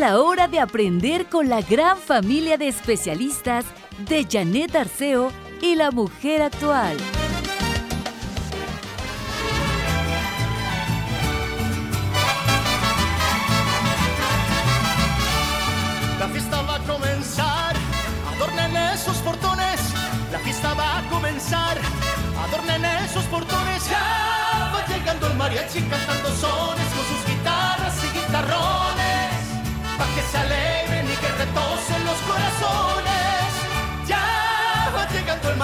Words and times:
la 0.00 0.18
hora 0.18 0.48
de 0.48 0.58
aprender 0.58 1.26
con 1.26 1.50
la 1.50 1.60
gran 1.60 1.98
familia 1.98 2.56
de 2.56 2.68
especialistas 2.68 3.66
de 4.08 4.26
Janet 4.26 4.74
Arceo 4.74 5.30
y 5.60 5.74
la 5.74 5.90
mujer 5.90 6.40
actual. 6.40 6.96
La 16.18 16.28
fiesta 16.28 16.62
va 16.62 16.76
a 16.76 16.82
comenzar, 16.84 17.76
adornen 18.34 18.76
esos 18.94 19.18
portones. 19.18 19.80
La 20.32 20.38
fiesta 20.38 20.72
va 20.72 21.00
a 21.00 21.10
comenzar, 21.10 21.76
adornen 22.48 22.86
esos 23.04 23.24
portones. 23.24 23.90
Ya 23.90 24.72
va 24.72 24.82
llegando 24.86 25.26
el 25.26 25.34
mariachi 25.34 25.82
cantando 25.82 26.30
sones 26.36 26.89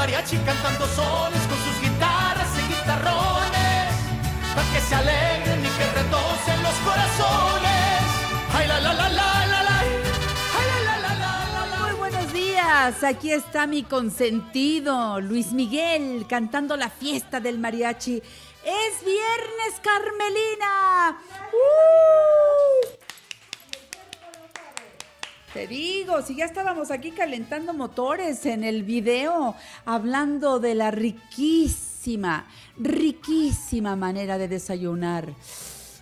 mariachi 0.07 0.39
cantando 0.45 0.87
sones 0.87 1.43
con 1.49 1.59
sus 1.67 1.81
guitarras 1.81 2.49
y 2.57 2.63
guitarrones. 2.73 3.91
Pa' 4.55 4.63
que 4.73 4.81
se 4.81 4.95
alegren 4.95 5.67
y 5.67 5.69
que 5.69 5.85
retosen 5.99 6.63
los 6.63 6.75
corazones. 6.87 8.03
Ay, 8.55 8.69
la, 8.69 8.81
la, 8.81 8.95
la, 8.95 9.09
la, 9.09 9.47
la, 9.47 9.63
la. 9.65 9.81
Ay, 9.81 9.91
la, 10.71 10.79
la, 10.87 10.97
la, 10.99 11.15
la, 11.15 11.33
la, 11.55 11.67
la. 11.67 11.87
Muy 11.89 11.95
buenos 11.97 12.33
días, 12.33 13.03
aquí 13.03 13.33
está 13.33 13.67
mi 13.67 13.83
consentido, 13.83 15.21
Luis 15.21 15.51
Miguel, 15.51 16.25
cantando 16.29 16.77
la 16.77 16.89
fiesta 16.89 17.41
del 17.41 17.59
mariachi. 17.59 18.23
Es 18.63 19.05
viernes, 19.05 19.81
Carmelina. 19.83 21.19
¡Uh! 21.53 22.96
Te 25.57 25.67
digo, 25.67 26.21
si 26.21 26.37
ya 26.37 26.45
estábamos 26.45 26.91
aquí 26.91 27.13
calentando 27.13 27.73
motores 27.73 28.45
en 28.45 28.63
el 28.63 28.83
video, 28.83 29.55
hablando 29.87 30.61
de 30.61 30.75
la 30.75 30.91
riquísima, 30.91 32.47
riquísima 32.77 33.97
manera 33.97 34.37
de 34.37 34.49
desayunar 34.49 35.33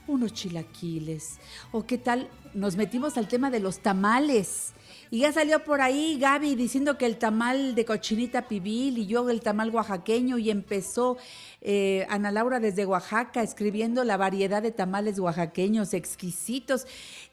unos 0.09 0.33
chilaquiles. 0.33 1.39
O 1.71 1.87
qué 1.87 1.99
tal, 1.99 2.29
nos 2.53 2.75
metimos 2.75 3.17
al 3.17 3.29
tema 3.29 3.49
de 3.49 3.61
los 3.61 3.79
tamales. 3.79 4.73
Y 5.11 5.21
ya 5.21 5.33
salió 5.33 5.63
por 5.63 5.81
ahí 5.81 6.19
Gaby 6.19 6.57
diciendo 6.57 6.99
que 6.99 7.07
el 7.07 7.19
tamal 7.19 7.75
de 7.77 7.85
cochinita 7.85 8.49
pibil 8.49 8.99
y 8.99 9.07
yo 9.07 9.31
el 9.31 9.41
tamal 9.41 9.71
oaxaqueño 9.71 10.39
y 10.39 10.51
empezó 10.51 11.19
eh, 11.61 12.07
Ana 12.11 12.33
Laura 12.33 12.59
desde 12.59 12.85
Oaxaca 12.85 13.43
escribiendo 13.43 14.03
la 14.03 14.17
variedad 14.17 14.63
de 14.63 14.73
tamales 14.73 15.19
oaxaqueños 15.21 15.95
exquisitos. 15.95 16.87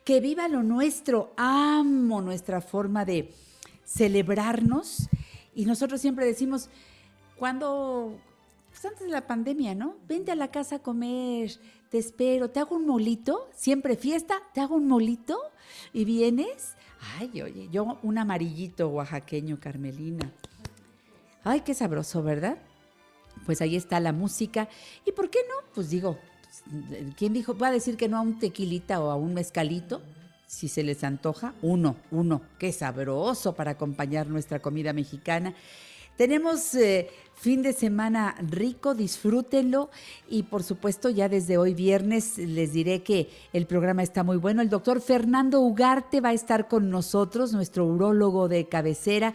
Que 0.04 0.20
viva 0.20 0.48
lo 0.48 0.64
nuestro. 0.64 1.34
Amo 1.38 2.22
nuestra 2.22 2.62
forma 2.62 3.06
de 3.06 3.34
celebrarnos. 3.86 5.10
Y 5.54 5.66
nosotros 5.66 6.02
siempre 6.02 6.26
decimos, 6.26 6.70
cuando, 7.38 8.18
pues 8.70 8.86
antes 8.86 9.02
de 9.02 9.10
la 9.10 9.28
pandemia, 9.28 9.76
¿no? 9.76 9.96
Vente 10.08 10.32
a 10.32 10.36
la 10.36 10.50
casa 10.50 10.78
a 10.78 10.80
comer, 10.80 11.52
te 11.90 11.98
espero, 11.98 12.50
te 12.50 12.60
hago 12.60 12.76
un 12.78 12.86
molito, 12.86 13.50
siempre 13.54 13.98
fiesta, 13.98 14.42
te 14.54 14.62
hago 14.62 14.76
un 14.76 14.88
molito 14.88 15.38
y 15.92 16.06
vienes. 16.06 16.76
Ay, 17.18 17.42
oye, 17.42 17.68
yo 17.72 17.98
un 18.04 18.18
amarillito 18.18 18.88
oaxaqueño, 18.90 19.60
Carmelina. 19.60 20.32
Ay, 21.44 21.62
qué 21.62 21.74
sabroso, 21.74 22.24
¿verdad? 22.24 22.60
Pues 23.46 23.62
ahí 23.62 23.76
está 23.76 24.00
la 24.00 24.14
música. 24.14 24.70
¿Y 25.06 25.12
por 25.12 25.30
qué 25.30 25.40
no? 25.50 25.68
Pues 25.74 25.90
digo, 25.90 26.18
¿quién 27.18 27.34
dijo? 27.34 27.58
Va 27.58 27.68
a 27.68 27.72
decir 27.72 27.98
que 27.98 28.08
no 28.08 28.18
a 28.18 28.22
un 28.22 28.40
tequilita 28.40 29.00
o 29.00 29.12
a 29.12 29.16
un 29.16 29.34
mezcalito. 29.34 30.02
Si 30.48 30.68
se 30.68 30.84
les 30.84 31.04
antoja, 31.04 31.54
uno, 31.62 31.96
uno. 32.12 32.42
Qué 32.60 32.74
sabroso 32.74 33.54
para 33.54 33.72
acompañar 33.72 34.28
nuestra 34.28 34.60
comida 34.60 34.92
mexicana. 34.92 35.56
Tenemos 36.18 36.76
eh, 36.76 37.10
fin 37.36 37.62
de 37.64 37.74
semana 37.74 38.36
rico, 38.42 38.94
disfrútenlo 38.94 39.90
y 40.30 40.44
por 40.44 40.62
supuesto 40.62 41.10
ya 41.10 41.30
desde 41.30 41.58
hoy 41.58 41.74
viernes 41.74 42.38
les 42.38 42.74
diré 42.74 43.02
que 43.02 43.30
el 43.54 43.66
programa 43.66 44.04
está 44.04 44.24
muy 44.24 44.38
bueno. 44.38 44.62
El 44.62 44.70
doctor 44.70 45.02
Fernando 45.02 45.62
Ugarte 45.62 46.22
va 46.22 46.30
a 46.30 46.34
estar 46.34 46.68
con 46.68 46.90
nosotros, 46.90 47.54
nuestro 47.54 47.86
urólogo 47.86 48.48
de 48.50 48.68
cabecera. 48.68 49.34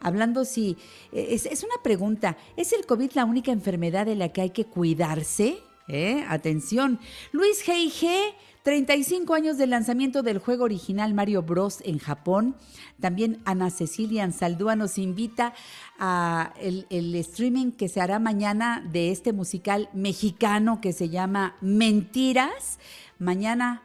Hablando 0.00 0.44
si, 0.44 0.76
eh, 1.12 1.28
es, 1.30 1.44
es 1.44 1.64
una 1.64 1.82
pregunta, 1.82 2.36
¿es 2.56 2.72
el 2.72 2.86
COVID 2.86 3.10
la 3.14 3.24
única 3.24 3.52
enfermedad 3.52 4.06
de 4.06 4.16
la 4.16 4.30
que 4.30 4.40
hay 4.42 4.50
que 4.50 4.64
cuidarse? 4.64 5.58
¿Eh? 5.92 6.24
Atención, 6.26 6.98
Luis 7.32 7.62
G.I.G., 7.66 8.34
35 8.62 9.34
años 9.34 9.58
del 9.58 9.70
lanzamiento 9.70 10.22
del 10.22 10.38
juego 10.38 10.64
original 10.64 11.12
Mario 11.12 11.42
Bros. 11.42 11.82
en 11.84 11.98
Japón. 11.98 12.56
También 12.98 13.42
Ana 13.44 13.68
Cecilia 13.68 14.24
Ansaldúa 14.24 14.74
nos 14.74 14.96
invita 14.96 15.52
a 15.98 16.54
el, 16.60 17.14
streaming 17.16 17.72
que 17.72 17.90
se 17.90 18.00
hará 18.00 18.18
mañana 18.20 18.88
de 18.90 19.10
este 19.10 19.34
musical 19.34 19.90
mexicano 19.92 20.80
que 20.80 20.94
se 20.94 21.10
llama 21.10 21.56
Mentiras. 21.60 22.78
Mañana 23.18 23.82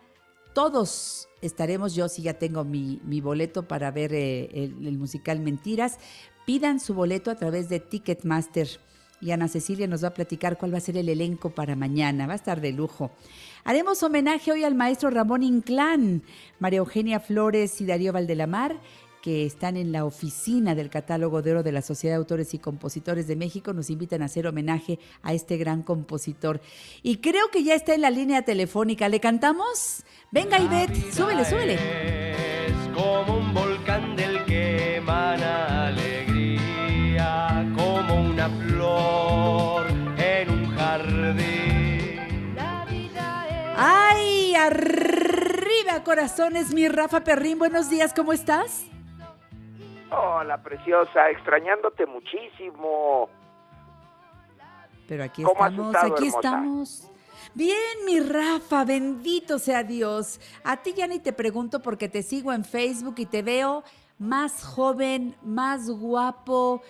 todos 0.53 1.27
estaremos, 1.41 1.93
yo 1.93 2.07
sí 2.07 2.21
ya 2.21 2.35
tengo 2.35 2.63
mi, 2.63 3.01
mi 3.03 3.19
boleto 3.19 3.67
para 3.67 3.91
ver 3.91 4.13
eh, 4.13 4.49
el, 4.53 4.87
el 4.87 4.97
musical 4.97 5.41
Mentiras. 5.41 5.97
Pidan 6.45 6.79
su 6.79 6.93
boleto 6.93 7.31
a 7.31 7.35
través 7.35 7.67
de 7.67 7.81
Ticketmaster. 7.81 8.69
Y 9.19 9.31
Ana 9.31 9.47
Cecilia 9.47 9.87
nos 9.87 10.03
va 10.03 10.09
a 10.09 10.13
platicar 10.13 10.57
cuál 10.57 10.73
va 10.73 10.77
a 10.77 10.81
ser 10.81 10.97
el 10.97 11.09
elenco 11.09 11.49
para 11.49 11.75
mañana. 11.75 12.27
Va 12.27 12.33
a 12.33 12.35
estar 12.35 12.61
de 12.61 12.71
lujo. 12.71 13.11
Haremos 13.63 14.03
homenaje 14.03 14.51
hoy 14.51 14.63
al 14.63 14.75
maestro 14.75 15.09
Ramón 15.09 15.43
Inclán, 15.43 16.23
María 16.59 16.79
Eugenia 16.79 17.19
Flores 17.19 17.81
y 17.81 17.85
Darío 17.85 18.13
Valdelamar, 18.13 18.79
que 19.21 19.45
están 19.45 19.75
en 19.75 19.91
la 19.91 20.05
oficina 20.05 20.75
del 20.75 20.89
catálogo 20.89 21.41
de 21.41 21.51
oro 21.51 21.63
de 21.63 21.71
la 21.71 21.81
Sociedad 21.81 22.15
de 22.15 22.19
Autores 22.19 22.53
y 22.53 22.59
Compositores 22.59 23.27
de 23.27 23.35
México. 23.35 23.73
Nos 23.73 23.89
invitan 23.89 24.21
a 24.21 24.25
hacer 24.25 24.47
homenaje 24.47 24.99
a 25.21 25.33
este 25.33 25.57
gran 25.57 25.83
compositor. 25.83 26.61
Y 27.03 27.17
creo 27.17 27.49
que 27.51 27.63
ya 27.63 27.75
está 27.75 27.93
en 27.93 28.01
la 28.01 28.09
línea 28.09 28.43
telefónica. 28.43 29.09
¿Le 29.09 29.19
cantamos? 29.19 30.03
Venga, 30.31 30.59
Ivette, 30.59 31.11
súbele, 31.11 31.43
súbele. 31.43 31.73
Es 32.67 32.87
como 32.95 33.37
un 33.37 33.53
flor 38.97 39.87
en 40.17 40.49
un 40.49 40.75
jardín. 40.75 42.55
¡Ay! 43.75 44.55
Arriba, 44.55 46.03
corazones, 46.03 46.73
mi 46.73 46.87
Rafa 46.87 47.23
Perrín. 47.23 47.59
Buenos 47.59 47.89
días, 47.89 48.13
¿cómo 48.13 48.33
estás? 48.33 48.85
Hola, 50.09 50.61
preciosa, 50.63 51.29
extrañándote 51.29 52.05
muchísimo. 52.05 53.29
Pero 55.07 55.23
aquí 55.23 55.43
¿Cómo 55.43 55.63
has 55.63 55.71
estamos, 55.71 55.95
estado, 55.95 56.13
aquí 56.13 56.27
hermosa? 56.27 56.37
estamos. 56.39 57.07
Bien, 57.53 58.05
mi 58.05 58.19
Rafa, 58.19 58.83
bendito 58.83 59.59
sea 59.59 59.83
Dios. 59.83 60.39
A 60.63 60.77
ti 60.77 60.93
ya 60.93 61.07
ni 61.07 61.19
te 61.19 61.33
pregunto 61.33 61.81
porque 61.81 62.09
te 62.09 62.23
sigo 62.23 62.51
en 62.53 62.65
Facebook 62.65 63.15
y 63.17 63.25
te 63.25 63.41
veo 63.41 63.83
más 64.19 64.63
joven, 64.63 65.35
más 65.43 65.89
guapo, 65.89 66.81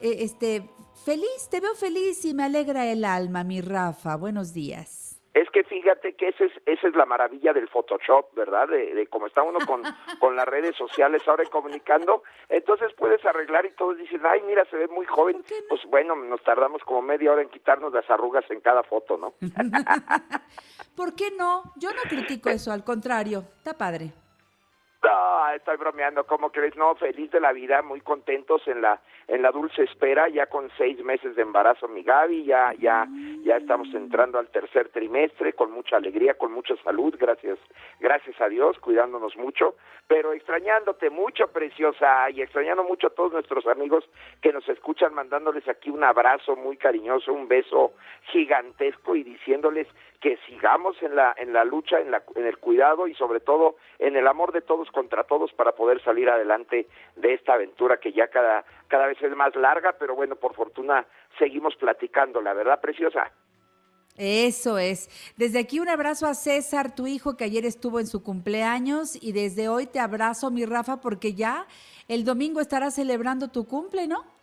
eh, 0.00 0.16
este, 0.20 0.68
feliz, 1.04 1.48
te 1.50 1.60
veo 1.60 1.74
feliz 1.74 2.24
y 2.24 2.34
me 2.34 2.44
alegra 2.44 2.86
el 2.86 3.04
alma, 3.04 3.44
mi 3.44 3.60
Rafa. 3.60 4.16
Buenos 4.16 4.54
días. 4.54 5.20
Es 5.34 5.50
que 5.50 5.64
fíjate 5.64 6.14
que 6.14 6.28
esa 6.28 6.44
es, 6.44 6.52
esa 6.64 6.86
es 6.86 6.94
la 6.94 7.06
maravilla 7.06 7.52
del 7.52 7.68
Photoshop, 7.68 8.34
¿verdad? 8.34 8.68
De, 8.68 8.94
de 8.94 9.06
cómo 9.08 9.26
está 9.26 9.42
uno 9.42 9.58
con, 9.66 9.82
con 10.20 10.36
las 10.36 10.46
redes 10.46 10.76
sociales 10.76 11.22
ahora 11.26 11.44
comunicando, 11.46 12.22
entonces 12.48 12.92
puedes 12.96 13.24
arreglar 13.24 13.66
y 13.66 13.72
todos 13.72 13.98
dicen, 13.98 14.20
ay, 14.24 14.42
mira, 14.46 14.64
se 14.70 14.76
ve 14.76 14.86
muy 14.86 15.06
joven. 15.06 15.44
Pues 15.68 15.80
bueno, 15.90 16.14
nos 16.14 16.42
tardamos 16.44 16.82
como 16.84 17.02
media 17.02 17.32
hora 17.32 17.42
en 17.42 17.48
quitarnos 17.48 17.92
las 17.92 18.08
arrugas 18.08 18.48
en 18.50 18.60
cada 18.60 18.84
foto, 18.84 19.18
¿no? 19.18 19.34
¿Por 20.96 21.16
qué 21.16 21.32
no? 21.36 21.72
Yo 21.76 21.90
no 21.90 22.02
critico 22.08 22.48
eso, 22.50 22.70
al 22.70 22.84
contrario, 22.84 23.44
está 23.58 23.76
padre. 23.76 24.12
No, 25.04 25.50
estoy 25.50 25.76
bromeando, 25.76 26.24
¿cómo 26.24 26.50
crees? 26.50 26.74
No, 26.76 26.94
feliz 26.94 27.30
de 27.30 27.38
la 27.38 27.52
vida, 27.52 27.82
muy 27.82 28.00
contentos 28.00 28.66
en 28.66 28.80
la 28.80 29.02
en 29.28 29.42
la 29.42 29.50
dulce 29.50 29.82
espera, 29.82 30.28
ya 30.28 30.46
con 30.46 30.70
seis 30.78 31.02
meses 31.04 31.36
de 31.36 31.42
embarazo 31.42 31.88
mi 31.88 32.02
Gaby, 32.02 32.44
ya 32.44 32.72
ya 32.78 33.06
ya 33.42 33.58
estamos 33.58 33.88
entrando 33.92 34.38
al 34.38 34.48
tercer 34.48 34.88
trimestre 34.88 35.52
con 35.52 35.72
mucha 35.72 35.96
alegría, 35.96 36.34
con 36.38 36.52
mucha 36.52 36.74
salud, 36.76 37.14
gracias 37.18 37.58
gracias 38.00 38.40
a 38.40 38.48
Dios, 38.48 38.78
cuidándonos 38.78 39.36
mucho, 39.36 39.74
pero 40.08 40.32
extrañándote 40.32 41.10
mucho, 41.10 41.48
preciosa, 41.48 42.30
y 42.30 42.40
extrañando 42.40 42.82
mucho 42.82 43.08
a 43.08 43.14
todos 43.14 43.32
nuestros 43.32 43.66
amigos 43.66 44.08
que 44.40 44.54
nos 44.54 44.66
escuchan, 44.70 45.12
mandándoles 45.12 45.68
aquí 45.68 45.90
un 45.90 46.02
abrazo 46.02 46.56
muy 46.56 46.78
cariñoso, 46.78 47.30
un 47.30 47.46
beso 47.46 47.92
gigantesco 48.32 49.16
y 49.16 49.22
diciéndoles 49.22 49.86
que 50.20 50.38
sigamos 50.46 50.96
en 51.02 51.16
la 51.16 51.34
en 51.36 51.52
la 51.52 51.64
lucha, 51.64 52.00
en 52.00 52.10
la 52.10 52.22
en 52.34 52.46
el 52.46 52.58
cuidado 52.58 53.06
y 53.06 53.14
sobre 53.14 53.40
todo 53.40 53.76
en 53.98 54.16
el 54.16 54.26
amor 54.26 54.52
de 54.52 54.62
todos 54.62 54.90
contra 54.90 55.24
todos 55.24 55.52
para 55.52 55.72
poder 55.72 56.02
salir 56.02 56.28
adelante 56.30 56.88
de 57.16 57.34
esta 57.34 57.54
aventura 57.54 57.98
que 57.98 58.12
ya 58.12 58.28
cada 58.28 58.64
cada 58.88 59.06
vez 59.06 59.20
es 59.22 59.36
más 59.36 59.54
larga, 59.56 59.96
pero 59.98 60.14
bueno, 60.14 60.36
por 60.36 60.54
fortuna 60.54 61.06
seguimos 61.38 61.76
platicando, 61.76 62.40
la 62.40 62.54
verdad 62.54 62.80
preciosa. 62.80 63.30
Eso 64.16 64.78
es. 64.78 65.08
Desde 65.36 65.58
aquí 65.58 65.80
un 65.80 65.88
abrazo 65.88 66.26
a 66.26 66.34
César, 66.34 66.94
tu 66.94 67.08
hijo, 67.08 67.36
que 67.36 67.44
ayer 67.44 67.64
estuvo 67.64 67.98
en 67.98 68.06
su 68.06 68.22
cumpleaños, 68.22 69.20
y 69.20 69.32
desde 69.32 69.68
hoy 69.68 69.86
te 69.86 69.98
abrazo, 69.98 70.52
mi 70.52 70.64
Rafa, 70.64 71.00
porque 71.00 71.34
ya 71.34 71.66
el 72.06 72.24
domingo 72.24 72.60
estarás 72.60 72.94
celebrando 72.94 73.48
tu 73.48 73.66
cumple, 73.66 74.06
¿no? 74.06 74.33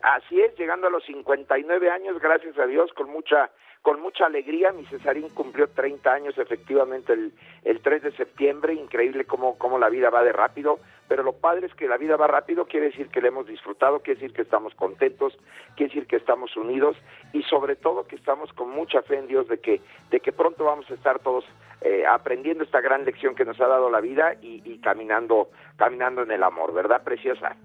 Así 0.00 0.40
es, 0.40 0.56
llegando 0.58 0.86
a 0.86 0.90
los 0.90 1.04
59 1.04 1.90
años, 1.90 2.20
gracias 2.20 2.58
a 2.58 2.66
Dios, 2.66 2.92
con 2.92 3.10
mucha 3.10 3.50
con 3.86 4.00
mucha 4.00 4.26
alegría. 4.26 4.72
Mi 4.72 4.84
Cesarín 4.86 5.28
cumplió 5.28 5.68
30 5.68 6.12
años 6.12 6.36
efectivamente 6.38 7.12
el, 7.12 7.32
el 7.62 7.80
3 7.80 8.02
de 8.02 8.16
septiembre. 8.16 8.74
Increíble 8.74 9.26
cómo, 9.26 9.56
cómo 9.58 9.78
la 9.78 9.88
vida 9.88 10.10
va 10.10 10.24
de 10.24 10.32
rápido. 10.32 10.80
Pero 11.06 11.22
lo 11.22 11.34
padre 11.34 11.68
es 11.68 11.74
que 11.74 11.86
la 11.86 11.96
vida 11.96 12.16
va 12.16 12.26
rápido, 12.26 12.66
quiere 12.66 12.86
decir 12.86 13.10
que 13.10 13.20
le 13.20 13.28
hemos 13.28 13.46
disfrutado, 13.46 14.00
quiere 14.00 14.18
decir 14.18 14.34
que 14.34 14.42
estamos 14.42 14.74
contentos, 14.74 15.38
quiere 15.76 15.94
decir 15.94 16.08
que 16.08 16.16
estamos 16.16 16.56
unidos 16.56 16.96
y 17.32 17.44
sobre 17.44 17.76
todo 17.76 18.08
que 18.08 18.16
estamos 18.16 18.52
con 18.54 18.70
mucha 18.70 19.02
fe 19.02 19.18
en 19.18 19.28
Dios 19.28 19.46
de 19.46 19.60
que, 19.60 19.80
de 20.10 20.18
que 20.18 20.32
pronto 20.32 20.64
vamos 20.64 20.90
a 20.90 20.94
estar 20.94 21.20
todos 21.20 21.44
eh, 21.80 22.04
aprendiendo 22.10 22.64
esta 22.64 22.80
gran 22.80 23.04
lección 23.04 23.36
que 23.36 23.44
nos 23.44 23.60
ha 23.60 23.68
dado 23.68 23.88
la 23.88 24.00
vida 24.00 24.34
y, 24.42 24.62
y 24.64 24.80
caminando, 24.80 25.50
caminando 25.76 26.24
en 26.24 26.32
el 26.32 26.42
amor, 26.42 26.74
¿verdad, 26.74 27.04
preciosa? 27.04 27.56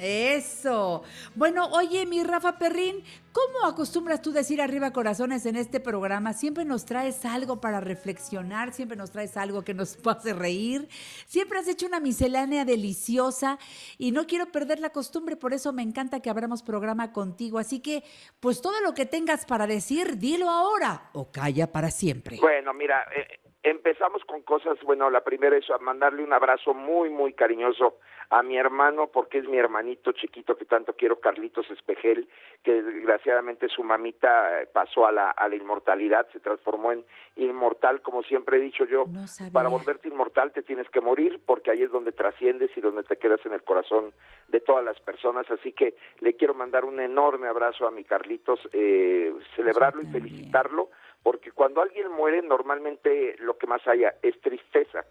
Eso. 0.00 1.02
Bueno, 1.34 1.66
oye, 1.72 2.06
mi 2.06 2.24
Rafa 2.24 2.56
Perrín, 2.56 3.04
¿cómo 3.32 3.66
acostumbras 3.66 4.22
tú 4.22 4.32
decir 4.32 4.62
arriba 4.62 4.94
corazones 4.94 5.44
en 5.44 5.56
este 5.56 5.78
programa? 5.78 6.32
Siempre 6.32 6.64
nos 6.64 6.86
traes 6.86 7.26
algo 7.26 7.60
para 7.60 7.80
reflexionar, 7.80 8.72
siempre 8.72 8.96
nos 8.96 9.10
traes 9.10 9.36
algo 9.36 9.62
que 9.62 9.74
nos 9.74 9.98
hace 10.08 10.32
reír, 10.32 10.88
siempre 11.26 11.58
has 11.58 11.68
hecho 11.68 11.86
una 11.86 12.00
miscelánea 12.00 12.64
deliciosa 12.64 13.58
y 13.98 14.12
no 14.12 14.26
quiero 14.26 14.46
perder 14.46 14.80
la 14.80 14.88
costumbre, 14.88 15.36
por 15.36 15.52
eso 15.52 15.70
me 15.74 15.82
encanta 15.82 16.20
que 16.20 16.30
abramos 16.30 16.62
programa 16.62 17.12
contigo. 17.12 17.58
Así 17.58 17.82
que, 17.82 18.02
pues 18.40 18.62
todo 18.62 18.80
lo 18.80 18.94
que 18.94 19.04
tengas 19.04 19.44
para 19.44 19.66
decir, 19.66 20.16
dilo 20.16 20.48
ahora 20.48 21.10
o 21.12 21.30
calla 21.30 21.70
para 21.70 21.90
siempre. 21.90 22.38
Bueno, 22.40 22.72
mira, 22.72 23.06
eh, 23.14 23.38
empezamos 23.62 24.24
con 24.24 24.40
cosas, 24.42 24.78
bueno, 24.82 25.10
la 25.10 25.22
primera 25.22 25.58
es 25.58 25.66
mandarle 25.82 26.24
un 26.24 26.32
abrazo 26.32 26.72
muy, 26.72 27.10
muy 27.10 27.34
cariñoso 27.34 27.98
a 28.30 28.44
mi 28.44 28.56
hermano, 28.56 29.08
porque 29.08 29.38
es 29.38 29.48
mi 29.48 29.58
hermanito 29.58 30.12
chiquito 30.12 30.56
que 30.56 30.64
tanto 30.64 30.94
quiero, 30.94 31.18
Carlitos 31.18 31.68
Espejel, 31.68 32.28
que 32.62 32.80
desgraciadamente 32.80 33.68
su 33.68 33.82
mamita 33.82 34.62
eh, 34.62 34.68
pasó 34.72 35.04
a 35.04 35.10
la, 35.10 35.30
a 35.30 35.48
la 35.48 35.56
inmortalidad, 35.56 36.28
se 36.32 36.38
transformó 36.38 36.92
en 36.92 37.04
inmortal, 37.34 38.02
como 38.02 38.22
siempre 38.22 38.58
he 38.58 38.60
dicho 38.60 38.84
yo, 38.84 39.06
para 39.52 39.68
volverte 39.68 40.08
inmortal 40.08 40.52
te 40.52 40.62
tienes 40.62 40.88
que 40.90 41.00
morir, 41.00 41.40
porque 41.44 41.72
ahí 41.72 41.82
es 41.82 41.90
donde 41.90 42.12
trasciendes 42.12 42.70
y 42.76 42.80
donde 42.80 43.02
te 43.02 43.16
quedas 43.16 43.44
en 43.44 43.52
el 43.52 43.64
corazón 43.64 44.12
de 44.46 44.60
todas 44.60 44.84
las 44.84 45.00
personas, 45.00 45.50
así 45.50 45.72
que 45.72 45.96
le 46.20 46.34
quiero 46.34 46.54
mandar 46.54 46.84
un 46.84 47.00
enorme 47.00 47.48
abrazo 47.48 47.86
a 47.88 47.90
mi 47.90 48.04
Carlitos, 48.04 48.60
eh, 48.72 49.34
celebrarlo 49.56 50.02
y 50.02 50.06
felicitarlo, 50.06 50.90
porque 51.24 51.50
cuando 51.50 51.82
alguien 51.82 52.12
muere 52.12 52.42
normalmente 52.42 53.34
lo 53.40 53.58
que 53.58 53.66
más 53.66 53.84
haya 53.88 54.14
es 54.22 54.40
tristeza 54.40 55.04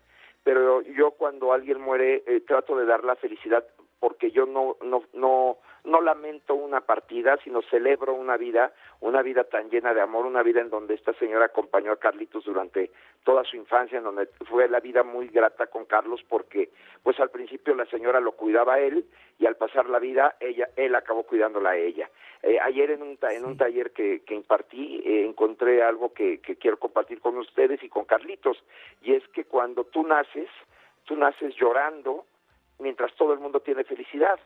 pero 0.44 0.82
yo 0.82 1.12
cuando 1.12 1.54
alguien 1.54 1.82
muere 1.82 2.24
eh, 2.26 2.42
trato 2.42 2.78
de 2.78 2.86
dar 2.86 3.04
la 3.04 3.16
felicidad 3.16 3.66
porque 4.00 4.32
yo 4.32 4.46
no 4.46 4.78
no 4.82 5.04
no 5.14 5.58
no 5.84 6.02
lamento 6.02 6.56
una 6.56 6.82
partida, 6.82 7.38
sino 7.44 7.62
celebro 7.64 8.14
una 8.14 8.38
vida, 8.38 8.74
una 9.00 9.22
vida 9.22 9.46
tan 9.46 9.70
llena 9.70 9.94
de 9.94 10.02
amor, 10.02 10.26
una 10.26 10.44
vida 10.44 10.62
en 10.62 10.70
donde 10.70 10.94
esta 10.94 11.14
señora 11.14 11.46
acompañó 11.46 11.92
a 11.92 11.98
Carlitos 11.98 12.44
durante 12.46 12.92
toda 13.24 13.44
su 13.44 13.56
infancia, 13.56 13.98
en 13.98 14.04
donde 14.04 14.28
fue 14.50 14.68
la 14.68 14.80
vida 14.80 15.04
muy 15.04 15.28
grata 15.28 15.68
con 15.68 15.86
Carlos 15.86 16.22
porque 16.28 16.70
pues 17.04 17.20
al 17.20 17.30
principio 17.30 17.76
la 17.76 17.86
señora 17.86 18.20
lo 18.20 18.34
cuidaba 18.34 18.76
a 18.76 18.80
él 18.80 19.06
y 19.38 19.46
al 19.46 19.56
pasar 19.56 19.90
la 19.90 20.00
vida 20.00 20.36
ella 20.40 20.70
él 20.76 20.96
acabó 20.96 21.24
cuidándola 21.24 21.72
a 21.72 21.78
ella. 21.78 22.10
Eh, 22.42 22.58
ayer 22.60 22.92
en 22.92 23.02
un 23.02 23.18
en 23.22 23.46
un 23.46 23.58
taller 23.58 23.92
que, 23.92 24.22
que 24.22 24.34
impartí 24.34 25.02
eh, 25.06 25.26
encontré 25.26 25.84
algo 25.84 26.14
que, 26.14 26.40
que 26.40 26.56
quiero 26.56 26.78
compartir 26.78 27.20
con 27.20 27.38
ustedes 27.38 27.84
y 27.84 27.90
con 27.90 28.06
Carlitos 28.06 28.64
y 29.02 29.14
es 29.14 29.28
que 29.30 29.46
cuando 29.46 29.84
tú 29.84 30.04
naces, 30.04 30.50
tú 31.06 31.16
naces 31.16 31.56
llorando 31.56 32.26
mientras 32.80 33.14
todo 33.16 33.34
el 33.34 33.40
mundo 33.40 33.60
tiene 33.60 33.84
felicidad. 33.84 34.40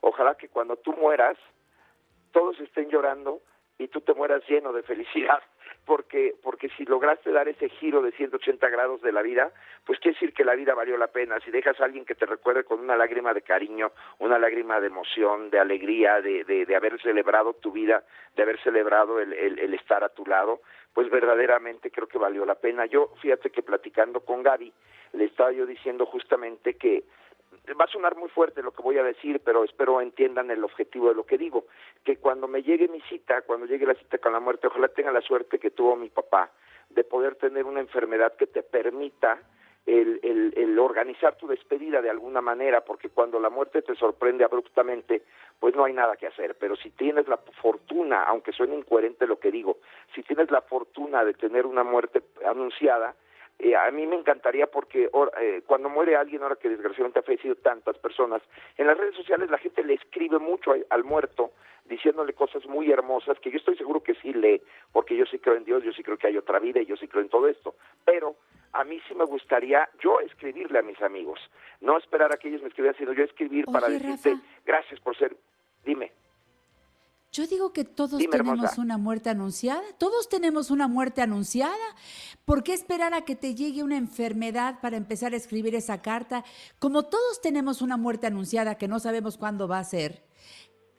Ojalá 0.00 0.34
que 0.36 0.48
cuando 0.48 0.76
tú 0.76 0.92
mueras, 0.92 1.38
todos 2.32 2.58
estén 2.60 2.90
llorando 2.90 3.40
y 3.78 3.88
tú 3.88 4.00
te 4.00 4.14
mueras 4.14 4.42
lleno 4.48 4.72
de 4.72 4.82
felicidad, 4.82 5.42
porque 5.86 6.34
porque 6.42 6.68
si 6.76 6.84
lograste 6.84 7.32
dar 7.32 7.48
ese 7.48 7.68
giro 7.68 8.02
de 8.02 8.12
180 8.12 8.68
grados 8.68 9.02
de 9.02 9.12
la 9.12 9.22
vida, 9.22 9.52
pues 9.84 9.98
quiere 9.98 10.14
decir 10.14 10.32
que 10.32 10.44
la 10.44 10.54
vida 10.54 10.74
valió 10.74 10.96
la 10.96 11.08
pena. 11.08 11.40
Si 11.40 11.50
dejas 11.50 11.80
a 11.80 11.84
alguien 11.84 12.04
que 12.04 12.14
te 12.14 12.26
recuerde 12.26 12.64
con 12.64 12.80
una 12.80 12.96
lágrima 12.96 13.34
de 13.34 13.42
cariño, 13.42 13.92
una 14.18 14.38
lágrima 14.38 14.80
de 14.80 14.86
emoción, 14.86 15.50
de 15.50 15.58
alegría, 15.58 16.20
de, 16.20 16.44
de, 16.44 16.76
haber 16.76 17.00
celebrado 17.00 17.54
tu 17.54 17.72
vida, 17.72 18.04
de 18.36 18.42
haber 18.42 18.60
celebrado 18.62 19.20
el, 19.20 19.32
el 19.32 19.74
estar 19.74 20.04
a 20.04 20.08
tu 20.08 20.24
lado, 20.26 20.60
pues 20.92 21.10
verdaderamente 21.10 21.90
creo 21.90 22.06
que 22.06 22.18
valió 22.18 22.46
la 22.46 22.54
pena. 22.54 22.86
Yo, 22.86 23.12
fíjate 23.20 23.50
que 23.50 23.62
platicando 23.62 24.20
con 24.20 24.42
Gaby, 24.42 24.72
le 25.12 25.24
estaba 25.24 25.52
yo 25.52 25.66
diciendo 25.66 26.06
justamente 26.06 26.74
que 26.74 27.04
va 27.78 27.84
a 27.84 27.88
sonar 27.88 28.16
muy 28.16 28.28
fuerte 28.28 28.62
lo 28.62 28.72
que 28.72 28.82
voy 28.82 28.98
a 28.98 29.02
decir, 29.02 29.40
pero 29.44 29.64
espero 29.64 30.00
entiendan 30.00 30.50
el 30.50 30.64
objetivo 30.64 31.08
de 31.08 31.14
lo 31.14 31.24
que 31.24 31.38
digo, 31.38 31.66
que 32.04 32.16
cuando 32.16 32.48
me 32.48 32.62
llegue 32.62 32.88
mi 32.88 33.00
cita, 33.02 33.42
cuando 33.42 33.66
llegue 33.66 33.86
la 33.86 33.94
cita 33.94 34.18
con 34.18 34.32
la 34.32 34.40
muerte, 34.40 34.66
ojalá 34.66 34.88
tenga 34.88 35.12
la 35.12 35.20
suerte 35.20 35.58
que 35.58 35.70
tuvo 35.70 35.96
mi 35.96 36.08
papá 36.08 36.50
de 36.90 37.04
poder 37.04 37.36
tener 37.36 37.64
una 37.64 37.80
enfermedad 37.80 38.36
que 38.36 38.46
te 38.46 38.62
permita 38.62 39.40
el, 39.86 40.20
el, 40.22 40.54
el, 40.56 40.78
organizar 40.78 41.36
tu 41.36 41.46
despedida 41.46 42.00
de 42.00 42.08
alguna 42.08 42.40
manera, 42.40 42.82
porque 42.82 43.10
cuando 43.10 43.38
la 43.38 43.50
muerte 43.50 43.82
te 43.82 43.94
sorprende 43.94 44.44
abruptamente, 44.44 45.22
pues 45.60 45.74
no 45.74 45.84
hay 45.84 45.92
nada 45.92 46.16
que 46.16 46.26
hacer. 46.26 46.56
Pero 46.58 46.74
si 46.76 46.90
tienes 46.90 47.28
la 47.28 47.36
fortuna, 47.36 48.24
aunque 48.24 48.52
suene 48.52 48.76
incoherente 48.76 49.26
lo 49.26 49.38
que 49.38 49.50
digo, 49.50 49.78
si 50.14 50.22
tienes 50.22 50.50
la 50.50 50.62
fortuna 50.62 51.24
de 51.24 51.34
tener 51.34 51.66
una 51.66 51.84
muerte 51.84 52.22
anunciada, 52.46 53.14
eh, 53.58 53.76
a 53.76 53.90
mí 53.90 54.06
me 54.06 54.16
encantaría 54.16 54.66
porque 54.66 55.10
eh, 55.40 55.62
cuando 55.66 55.88
muere 55.88 56.16
alguien, 56.16 56.42
ahora 56.42 56.56
que 56.56 56.68
desgraciadamente 56.68 57.20
ha 57.20 57.22
fallecido 57.22 57.54
tantas 57.56 57.96
personas, 57.98 58.42
en 58.76 58.86
las 58.86 58.98
redes 58.98 59.14
sociales 59.14 59.50
la 59.50 59.58
gente 59.58 59.84
le 59.84 59.94
escribe 59.94 60.38
mucho 60.38 60.74
al 60.90 61.04
muerto 61.04 61.52
diciéndole 61.84 62.32
cosas 62.32 62.66
muy 62.66 62.90
hermosas 62.90 63.38
que 63.40 63.50
yo 63.50 63.58
estoy 63.58 63.76
seguro 63.76 64.02
que 64.02 64.14
sí 64.14 64.32
lee, 64.32 64.62
porque 64.92 65.16
yo 65.16 65.26
sí 65.26 65.38
creo 65.38 65.56
en 65.56 65.64
Dios, 65.64 65.84
yo 65.84 65.92
sí 65.92 66.02
creo 66.02 66.16
que 66.16 66.26
hay 66.26 66.36
otra 66.36 66.58
vida 66.58 66.80
y 66.80 66.86
yo 66.86 66.96
sí 66.96 67.06
creo 67.06 67.22
en 67.22 67.28
todo 67.28 67.46
esto. 67.46 67.74
Pero 68.04 68.36
a 68.72 68.84
mí 68.84 69.00
sí 69.06 69.14
me 69.14 69.24
gustaría 69.24 69.88
yo 70.00 70.20
escribirle 70.20 70.78
a 70.78 70.82
mis 70.82 71.00
amigos, 71.02 71.38
no 71.80 71.98
esperar 71.98 72.32
a 72.32 72.38
que 72.38 72.48
ellos 72.48 72.62
me 72.62 72.68
escribieran, 72.68 72.98
sino 72.98 73.12
yo 73.12 73.24
escribir 73.24 73.66
para 73.66 73.88
decirte 73.88 74.36
gracias 74.64 74.98
por 75.00 75.16
ser. 75.16 75.36
Dime. 75.84 76.23
Yo 77.34 77.48
digo 77.48 77.72
que 77.72 77.82
todos 77.82 78.22
tenemos 78.30 78.78
una 78.78 78.96
muerte 78.96 79.28
anunciada, 79.28 79.82
todos 79.98 80.28
tenemos 80.28 80.70
una 80.70 80.86
muerte 80.86 81.20
anunciada. 81.20 81.74
¿Por 82.44 82.62
qué 82.62 82.74
esperar 82.74 83.12
a 83.12 83.22
que 83.22 83.34
te 83.34 83.56
llegue 83.56 83.82
una 83.82 83.96
enfermedad 83.96 84.80
para 84.80 84.96
empezar 84.96 85.32
a 85.32 85.36
escribir 85.36 85.74
esa 85.74 86.00
carta? 86.00 86.44
Como 86.78 87.02
todos 87.02 87.40
tenemos 87.42 87.82
una 87.82 87.96
muerte 87.96 88.28
anunciada 88.28 88.76
que 88.76 88.86
no 88.86 89.00
sabemos 89.00 89.36
cuándo 89.36 89.66
va 89.66 89.80
a 89.80 89.84
ser, 89.84 90.24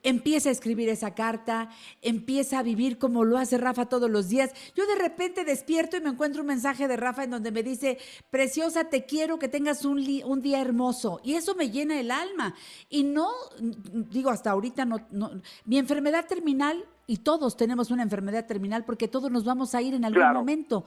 empieza 0.02 0.48
a 0.48 0.52
escribir 0.52 0.88
esa 0.88 1.14
carta, 1.14 1.70
empieza 2.02 2.58
a 2.58 2.62
vivir 2.62 2.98
como 2.98 3.24
lo 3.24 3.38
hace 3.38 3.58
Rafa 3.58 3.86
todos 3.86 4.10
los 4.10 4.28
días. 4.28 4.52
Yo 4.74 4.86
de 4.86 4.96
repente 4.96 5.44
despierto 5.44 5.96
y 5.96 6.00
me 6.00 6.10
encuentro 6.10 6.42
un 6.42 6.48
mensaje 6.48 6.88
de 6.88 6.96
Rafa 6.96 7.24
en 7.24 7.30
donde 7.30 7.50
me 7.52 7.62
dice, 7.62 7.98
preciosa, 8.30 8.84
te 8.84 9.04
quiero, 9.04 9.38
que 9.38 9.48
tengas 9.48 9.84
un, 9.84 9.98
un 10.24 10.42
día 10.42 10.60
hermoso. 10.60 11.20
Y 11.24 11.34
eso 11.34 11.54
me 11.54 11.70
llena 11.70 11.98
el 12.00 12.10
alma. 12.10 12.54
Y 12.88 13.04
no, 13.04 13.30
digo, 13.58 14.30
hasta 14.30 14.50
ahorita 14.50 14.84
no, 14.84 15.06
no, 15.10 15.30
mi 15.64 15.78
enfermedad 15.78 16.26
terminal, 16.26 16.84
y 17.06 17.18
todos 17.18 17.56
tenemos 17.56 17.90
una 17.90 18.02
enfermedad 18.02 18.46
terminal 18.46 18.84
porque 18.84 19.06
todos 19.06 19.30
nos 19.30 19.44
vamos 19.44 19.74
a 19.74 19.82
ir 19.82 19.94
en 19.94 20.04
algún 20.04 20.32
momento. 20.32 20.84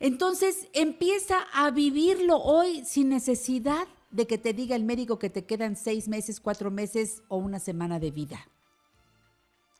Entonces, 0.00 0.68
empieza 0.72 1.36
a 1.52 1.70
vivirlo 1.70 2.38
hoy 2.38 2.84
sin 2.84 3.10
necesidad 3.10 3.86
de 4.10 4.26
que 4.26 4.38
te 4.38 4.52
diga 4.52 4.76
el 4.76 4.84
médico 4.84 5.18
que 5.18 5.30
te 5.30 5.46
quedan 5.46 5.76
seis 5.76 6.08
meses, 6.08 6.40
cuatro 6.40 6.70
meses 6.70 7.22
o 7.28 7.36
una 7.36 7.58
semana 7.58 7.98
de 7.98 8.10
vida. 8.10 8.38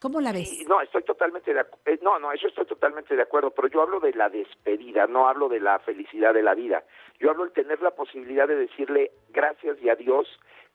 ¿Cómo 0.00 0.20
la 0.20 0.32
ves? 0.32 0.64
no, 0.68 0.80
estoy 0.80 1.02
totalmente 1.02 1.52
de 1.52 1.60
acuerdo. 1.60 1.82
Eh, 1.86 1.98
no, 2.02 2.20
no, 2.20 2.30
eso 2.30 2.46
estoy 2.46 2.66
totalmente 2.66 3.16
de 3.16 3.22
acuerdo, 3.22 3.50
pero 3.50 3.66
yo 3.66 3.82
hablo 3.82 3.98
de 3.98 4.12
la 4.12 4.28
despedida, 4.28 5.08
no 5.08 5.28
hablo 5.28 5.48
de 5.48 5.58
la 5.58 5.80
felicidad 5.80 6.32
de 6.32 6.42
la 6.42 6.54
vida. 6.54 6.84
Yo 7.18 7.30
hablo 7.30 7.46
de 7.46 7.50
tener 7.50 7.82
la 7.82 7.90
posibilidad 7.90 8.46
de 8.46 8.54
decirle 8.54 9.10
gracias 9.30 9.76
y 9.82 9.88
adiós 9.88 10.28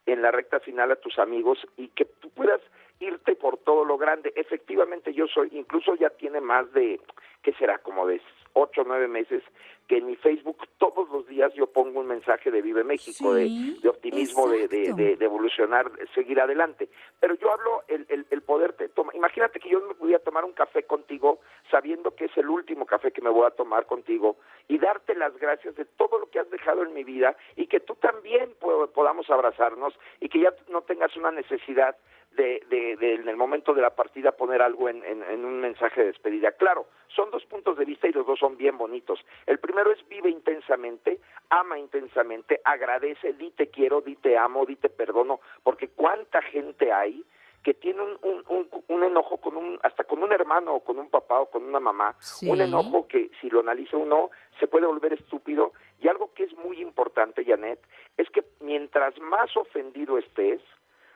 en 0.06 0.22
la 0.22 0.32
recta 0.32 0.60
final 0.60 0.92
a 0.92 0.98
tus 0.98 1.18
amigos 1.20 1.58
y 1.78 1.88
que 1.90 2.04
tú 2.04 2.30
puedas 2.32 2.60
irte 3.00 3.36
por 3.36 3.58
todo 3.58 3.86
lo 3.86 3.98
grande. 3.98 4.34
Efectivamente, 4.36 5.14
yo 5.14 5.28
soy, 5.28 5.50
incluso 5.52 5.96
ya 5.96 6.10
tiene 6.10 6.42
más 6.42 6.72
de, 6.74 7.00
¿qué 7.42 7.54
será? 7.54 7.80
Como 7.80 8.08
de 8.08 8.22
ocho 8.54 8.82
o 8.82 8.84
nueve 8.86 9.08
meses 9.08 9.44
que 9.88 9.98
en 9.98 10.06
mi 10.06 10.16
Facebook 10.16 10.58
todos 10.78 11.10
los 11.10 11.28
días 11.28 11.54
yo 11.56 11.68
pongo 11.68 12.00
un 12.00 12.08
mensaje 12.08 12.52
de 12.52 12.62
Vive 12.62 12.84
México, 12.84 13.34
de, 13.34 13.76
optimismo, 13.88 14.48
de, 14.48 14.68
de, 14.68 15.18
evolucionar, 15.20 15.92
de 15.92 16.08
seguir 16.16 16.40
adelante. 16.40 16.88
Pero 17.20 17.36
yo 17.36 17.52
hablo 17.52 17.84
el, 17.88 18.06
el, 18.10 18.26
el 18.30 18.42
poderte 18.44 18.88
tomar, 18.90 19.16
imagínate 19.16 19.60
que 19.60 19.70
yo 19.70 19.82
me 19.82 19.96
pudiera 19.96 20.24
tomar 20.24 20.46
un 20.46 20.54
café 20.54 20.84
contigo 20.84 21.40
sabiendo 21.70 22.16
que 22.16 22.26
es 22.26 22.38
el 22.38 22.48
último 22.48 22.86
café 22.86 23.12
que 23.12 23.22
me 23.22 23.30
voy 23.30 23.46
a 23.46 23.52
tomar 23.52 23.86
contigo 23.86 24.38
y 24.68 24.78
darte 24.78 25.16
las 25.16 25.38
gracias 25.38 25.76
de 25.76 25.86
todo 25.86 26.20
lo 26.20 26.30
que 26.30 26.40
has 26.40 26.50
dejado 26.50 26.84
en 26.84 26.94
mi 26.94 27.04
vida 27.04 27.36
y 27.56 27.68
que 27.68 27.82
tú 27.82 27.96
también 27.96 28.52
podamos 28.94 29.30
abrazarnos 29.30 29.94
y 30.22 30.30
que 30.30 30.40
ya 30.40 30.54
no 30.70 30.82
tengas 30.84 31.16
una 31.18 31.32
necesidad 31.32 31.98
de, 32.36 32.64
de, 32.70 33.14
en 33.14 33.28
el 33.28 33.38
momento 33.38 33.74
de 33.74 33.82
la 33.82 33.96
partida 33.96 34.32
poner 34.32 34.62
algo 34.62 34.90
en, 34.90 35.04
en, 35.04 35.46
un 35.46 35.62
mensaje 35.62 36.02
de 36.02 36.08
despedida. 36.08 36.52
Claro, 36.54 36.88
son 37.08 37.32
dos 37.32 37.46
puntos 37.46 37.78
de 37.78 37.86
vista 37.86 38.08
y 38.08 38.12
los 38.12 38.26
dos 38.26 38.40
son 38.40 38.58
bien 38.58 38.78
bonitos. 38.78 39.20
El 39.46 39.60
primero 39.60 39.92
es 39.92 40.08
vive 40.08 40.30
intensamente, 40.30 41.20
ama 41.50 41.78
intensamente, 41.78 42.62
agradece, 42.64 43.34
di 43.34 43.52
te 43.52 43.68
quiero, 43.68 44.02
di 44.02 44.16
te 44.16 44.38
amo, 44.38 44.66
di 44.66 44.76
te 44.76 44.90
perdono, 44.90 45.40
porque 45.64 45.90
cuánta 45.90 46.42
gente 46.42 46.92
hay 46.92 47.24
que 47.64 47.74
tiene 47.74 48.02
un, 48.02 48.18
un, 48.50 48.70
un, 48.90 49.04
enojo 49.04 49.38
con 49.38 49.56
un, 49.56 49.80
hasta 49.84 50.04
con 50.04 50.22
un 50.22 50.34
hermano 50.34 50.76
o 50.76 50.80
con 50.84 51.00
un 51.00 51.10
papá 51.10 51.40
o 51.40 51.50
con 51.50 51.64
una 51.64 51.80
mamá, 51.80 52.16
un 52.42 52.60
enojo 52.60 53.08
que 53.08 53.32
si 53.40 53.50
lo 53.50 53.62
analiza 53.62 53.96
uno 53.96 54.32
se 54.60 54.68
puede 54.68 54.86
volver 54.86 55.14
estúpido 55.14 55.72
y 56.02 56.10
algo 56.10 56.34
que 56.34 56.44
es 56.44 56.54
muy 56.58 56.82
importante, 56.82 57.46
Janet, 57.46 57.80
es 58.18 58.30
que 58.30 58.44
mientras 58.60 59.18
más 59.20 59.56
ofendido 59.56 60.18
estés, 60.18 60.62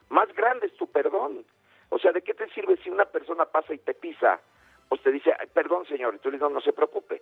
más 0.10 0.34
grande 0.34 0.68
es 0.68 0.76
tu 0.76 0.88
perdón. 0.88 1.46
O 1.90 2.00
sea, 2.00 2.12
¿de 2.12 2.22
qué 2.22 2.34
te 2.34 2.50
sirve 2.50 2.78
si 2.78 2.90
una 2.90 3.06
persona 3.06 3.46
pasa 3.46 3.74
y 3.74 3.80
te 3.80 3.94
pisa? 3.94 4.40
Pues 4.90 5.02
te 5.02 5.12
dice, 5.12 5.34
perdón 5.54 5.86
señor, 5.86 6.16
y 6.16 6.20
tú 6.20 6.30
le 6.30 6.38
dices, 6.38 6.50
no, 6.50 6.56
no 6.56 6.62
se 6.62 6.74
preocupe. 6.74 7.22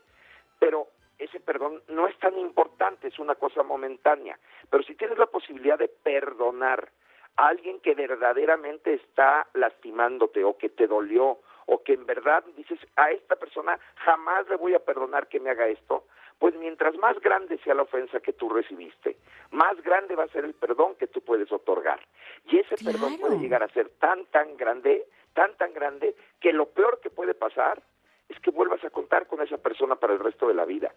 Pero 0.60 0.88
ese 1.18 1.39
perdón 1.39 1.82
no 1.88 2.08
es 2.08 2.18
tan 2.20 2.38
importante, 2.38 3.08
es 3.08 3.20
una 3.20 3.36
cosa 3.36 3.63
momentánea. 3.63 4.38
Pero 4.70 4.84
si 4.84 4.96
tienes 4.96 5.18
la 5.18 5.27
posibilidad 5.27 5.77
de 5.77 5.88
perdonar 5.88 6.89
a 7.38 7.48
alguien 7.48 7.80
que 7.82 7.96
verdaderamente 7.96 8.94
está 8.94 9.48
lastimándote 9.54 10.44
o 10.44 10.58
que 10.58 10.70
te 10.70 10.88
dolió 10.88 11.39
o 11.68 11.84
que 11.84 11.94
en 11.94 12.06
verdad 12.06 12.44
dices, 12.56 12.80
a 12.96 13.12
esta 13.12 13.36
persona 13.36 13.80
jamás 13.96 14.48
le 14.50 14.56
voy 14.56 14.74
a 14.75 14.80
perdonar 14.80 15.27
que 15.27 15.39
me 15.39 15.50
haga 15.50 15.68
esto, 15.68 16.06
pues 16.39 16.56
mientras 16.56 16.96
más 16.98 17.20
grande 17.22 17.58
sea 17.63 17.74
la 17.74 17.84
ofensa 17.84 18.20
que 18.20 18.34
tú 18.34 18.50
recibiste, 18.50 19.18
más 19.51 19.82
grande 19.84 20.15
va 20.15 20.24
a 20.24 20.30
ser 20.30 20.46
el 20.46 20.54
perdón 20.54 20.96
que 20.96 21.08
tú 21.08 21.22
puedes 21.22 21.51
otorgar. 21.51 22.00
Y 22.46 22.60
ese 22.60 22.75
perdón 22.84 23.18
puede 23.20 23.39
llegar 23.39 23.63
a 23.63 23.70
ser 23.70 23.89
tan, 24.00 24.25
tan 24.25 24.58
grande, 24.58 25.06
tan, 25.34 25.56
tan 25.58 25.74
grande, 25.74 26.15
que 26.39 26.51
lo 26.51 26.68
peor 26.68 27.00
que 27.01 27.10
puede 27.10 27.34
pasar 27.34 27.82
es 28.27 28.39
que 28.39 28.51
vuelvas 28.51 28.84
a 28.84 28.89
contar 28.89 29.27
con 29.27 29.42
esa 29.42 29.58
persona 29.58 29.96
para 29.96 30.13
el 30.13 30.20
resto 30.20 30.48
de 30.48 30.54
la 30.54 30.65
vida. 30.65 30.92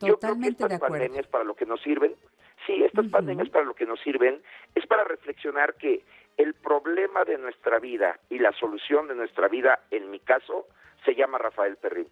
Yo 0.00 0.18
creo 0.18 0.38
que 0.40 0.48
estas 0.48 0.80
pandemias 0.80 1.26
para 1.26 1.44
lo 1.44 1.54
que 1.54 1.66
nos 1.66 1.80
sirven, 1.82 2.16
sí, 2.66 2.82
estas 2.82 3.08
pandemias 3.08 3.50
para 3.50 3.64
lo 3.64 3.74
que 3.74 3.86
nos 3.86 4.00
sirven 4.00 4.42
es 4.74 4.86
para 4.86 5.04
reflexionar 5.04 5.74
que 5.74 6.02
el 6.36 6.54
problema 6.54 7.24
de 7.24 7.38
nuestra 7.38 7.78
vida 7.78 8.18
y 8.30 8.38
la 8.38 8.52
solución 8.52 9.06
de 9.06 9.14
nuestra 9.14 9.48
vida, 9.48 9.80
en 9.90 10.10
mi 10.10 10.18
caso, 10.18 10.66
se 11.04 11.14
llama 11.14 11.38
Rafael 11.38 11.76
Perrín 11.76 12.08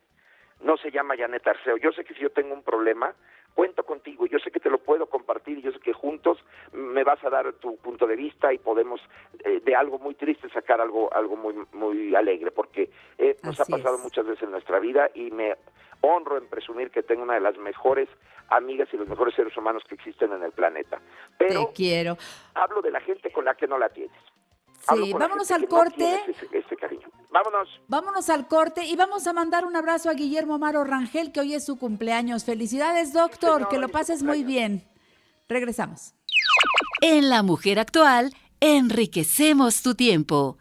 no 0.62 0.76
se 0.76 0.90
llama 0.90 1.16
Janet 1.16 1.46
Arceo. 1.46 1.76
Yo 1.76 1.92
sé 1.92 2.04
que 2.04 2.14
si 2.14 2.20
yo 2.20 2.30
tengo 2.30 2.54
un 2.54 2.62
problema, 2.62 3.14
cuento 3.54 3.82
contigo, 3.84 4.26
yo 4.26 4.38
sé 4.38 4.50
que 4.50 4.60
te 4.60 4.70
lo 4.70 4.78
puedo 4.78 5.06
compartir 5.06 5.58
y 5.58 5.62
yo 5.62 5.72
sé 5.72 5.80
que 5.80 5.92
juntos 5.92 6.38
me 6.72 7.04
vas 7.04 7.22
a 7.24 7.30
dar 7.30 7.52
tu 7.54 7.76
punto 7.78 8.06
de 8.06 8.16
vista 8.16 8.52
y 8.52 8.58
podemos 8.58 9.00
eh, 9.44 9.60
de 9.64 9.74
algo 9.74 9.98
muy 9.98 10.14
triste 10.14 10.48
sacar 10.50 10.80
algo 10.80 11.12
algo 11.12 11.36
muy 11.36 11.54
muy 11.72 12.14
alegre, 12.14 12.50
porque 12.50 12.90
eh, 13.18 13.36
nos 13.42 13.60
ha 13.60 13.64
pasado 13.64 13.98
muchas 13.98 14.26
veces 14.26 14.42
en 14.42 14.52
nuestra 14.52 14.78
vida 14.78 15.10
y 15.14 15.30
me 15.30 15.56
honro 16.02 16.38
en 16.38 16.48
presumir 16.48 16.90
que 16.90 17.02
tengo 17.02 17.22
una 17.22 17.34
de 17.34 17.40
las 17.40 17.58
mejores 17.58 18.08
amigas 18.48 18.88
y 18.92 18.96
los 18.96 19.08
mejores 19.08 19.34
seres 19.34 19.56
humanos 19.56 19.82
que 19.88 19.94
existen 19.94 20.32
en 20.32 20.42
el 20.42 20.52
planeta. 20.52 21.00
Pero 21.38 21.66
te 21.66 21.72
quiero. 21.74 22.16
hablo 22.54 22.82
de 22.82 22.90
la 22.90 23.00
gente 23.00 23.30
con 23.30 23.44
la 23.44 23.54
que 23.54 23.66
no 23.66 23.78
la 23.78 23.88
tienes. 23.88 24.18
Sí, 24.88 25.12
vámonos 25.12 25.50
al 25.50 25.68
corte. 25.68 26.22
Vámonos. 27.30 27.68
Vámonos 27.86 28.30
al 28.30 28.48
corte 28.48 28.86
y 28.86 28.96
vamos 28.96 29.26
a 29.26 29.32
mandar 29.32 29.64
un 29.64 29.76
abrazo 29.76 30.10
a 30.10 30.14
Guillermo 30.14 30.54
Amaro 30.54 30.84
Rangel, 30.84 31.32
que 31.32 31.40
hoy 31.40 31.54
es 31.54 31.64
su 31.64 31.78
cumpleaños. 31.78 32.44
Felicidades, 32.44 33.12
doctor, 33.12 33.68
que 33.68 33.78
lo 33.78 33.88
pases 33.88 34.22
muy 34.22 34.42
bien. 34.42 34.88
Regresamos. 35.48 36.14
En 37.00 37.28
La 37.28 37.42
Mujer 37.42 37.78
Actual, 37.78 38.34
enriquecemos 38.60 39.82
tu 39.82 39.94
tiempo. 39.94 40.56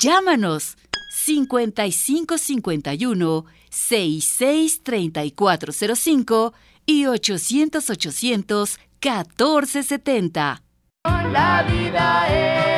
Llámanos 0.00 0.76
5551 1.10 3.44
663405 3.70 6.54
y 6.86 7.06
800 7.06 7.90
800 7.90 8.78
1470. 9.00 10.62
La 11.04 11.62
vida 11.62 12.26
es 12.28 12.77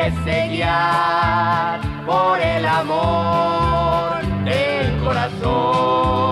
Déjese 0.00 0.48
guiar 0.48 1.78
por 2.06 2.40
el 2.40 2.64
amor 2.64 4.22
del 4.44 5.04
corazón. 5.04 6.30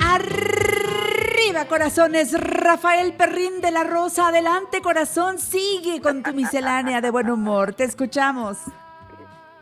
Arriba, 0.00 1.66
corazones. 1.68 2.32
Rafael 2.40 3.12
Perrín 3.12 3.60
de 3.60 3.72
la 3.72 3.84
Rosa. 3.84 4.28
Adelante, 4.28 4.80
corazón. 4.80 5.38
Sigue 5.38 6.00
con 6.00 6.22
tu 6.22 6.32
miscelánea 6.32 7.02
de 7.02 7.10
buen 7.10 7.28
humor. 7.28 7.74
Te 7.74 7.84
escuchamos. 7.84 8.56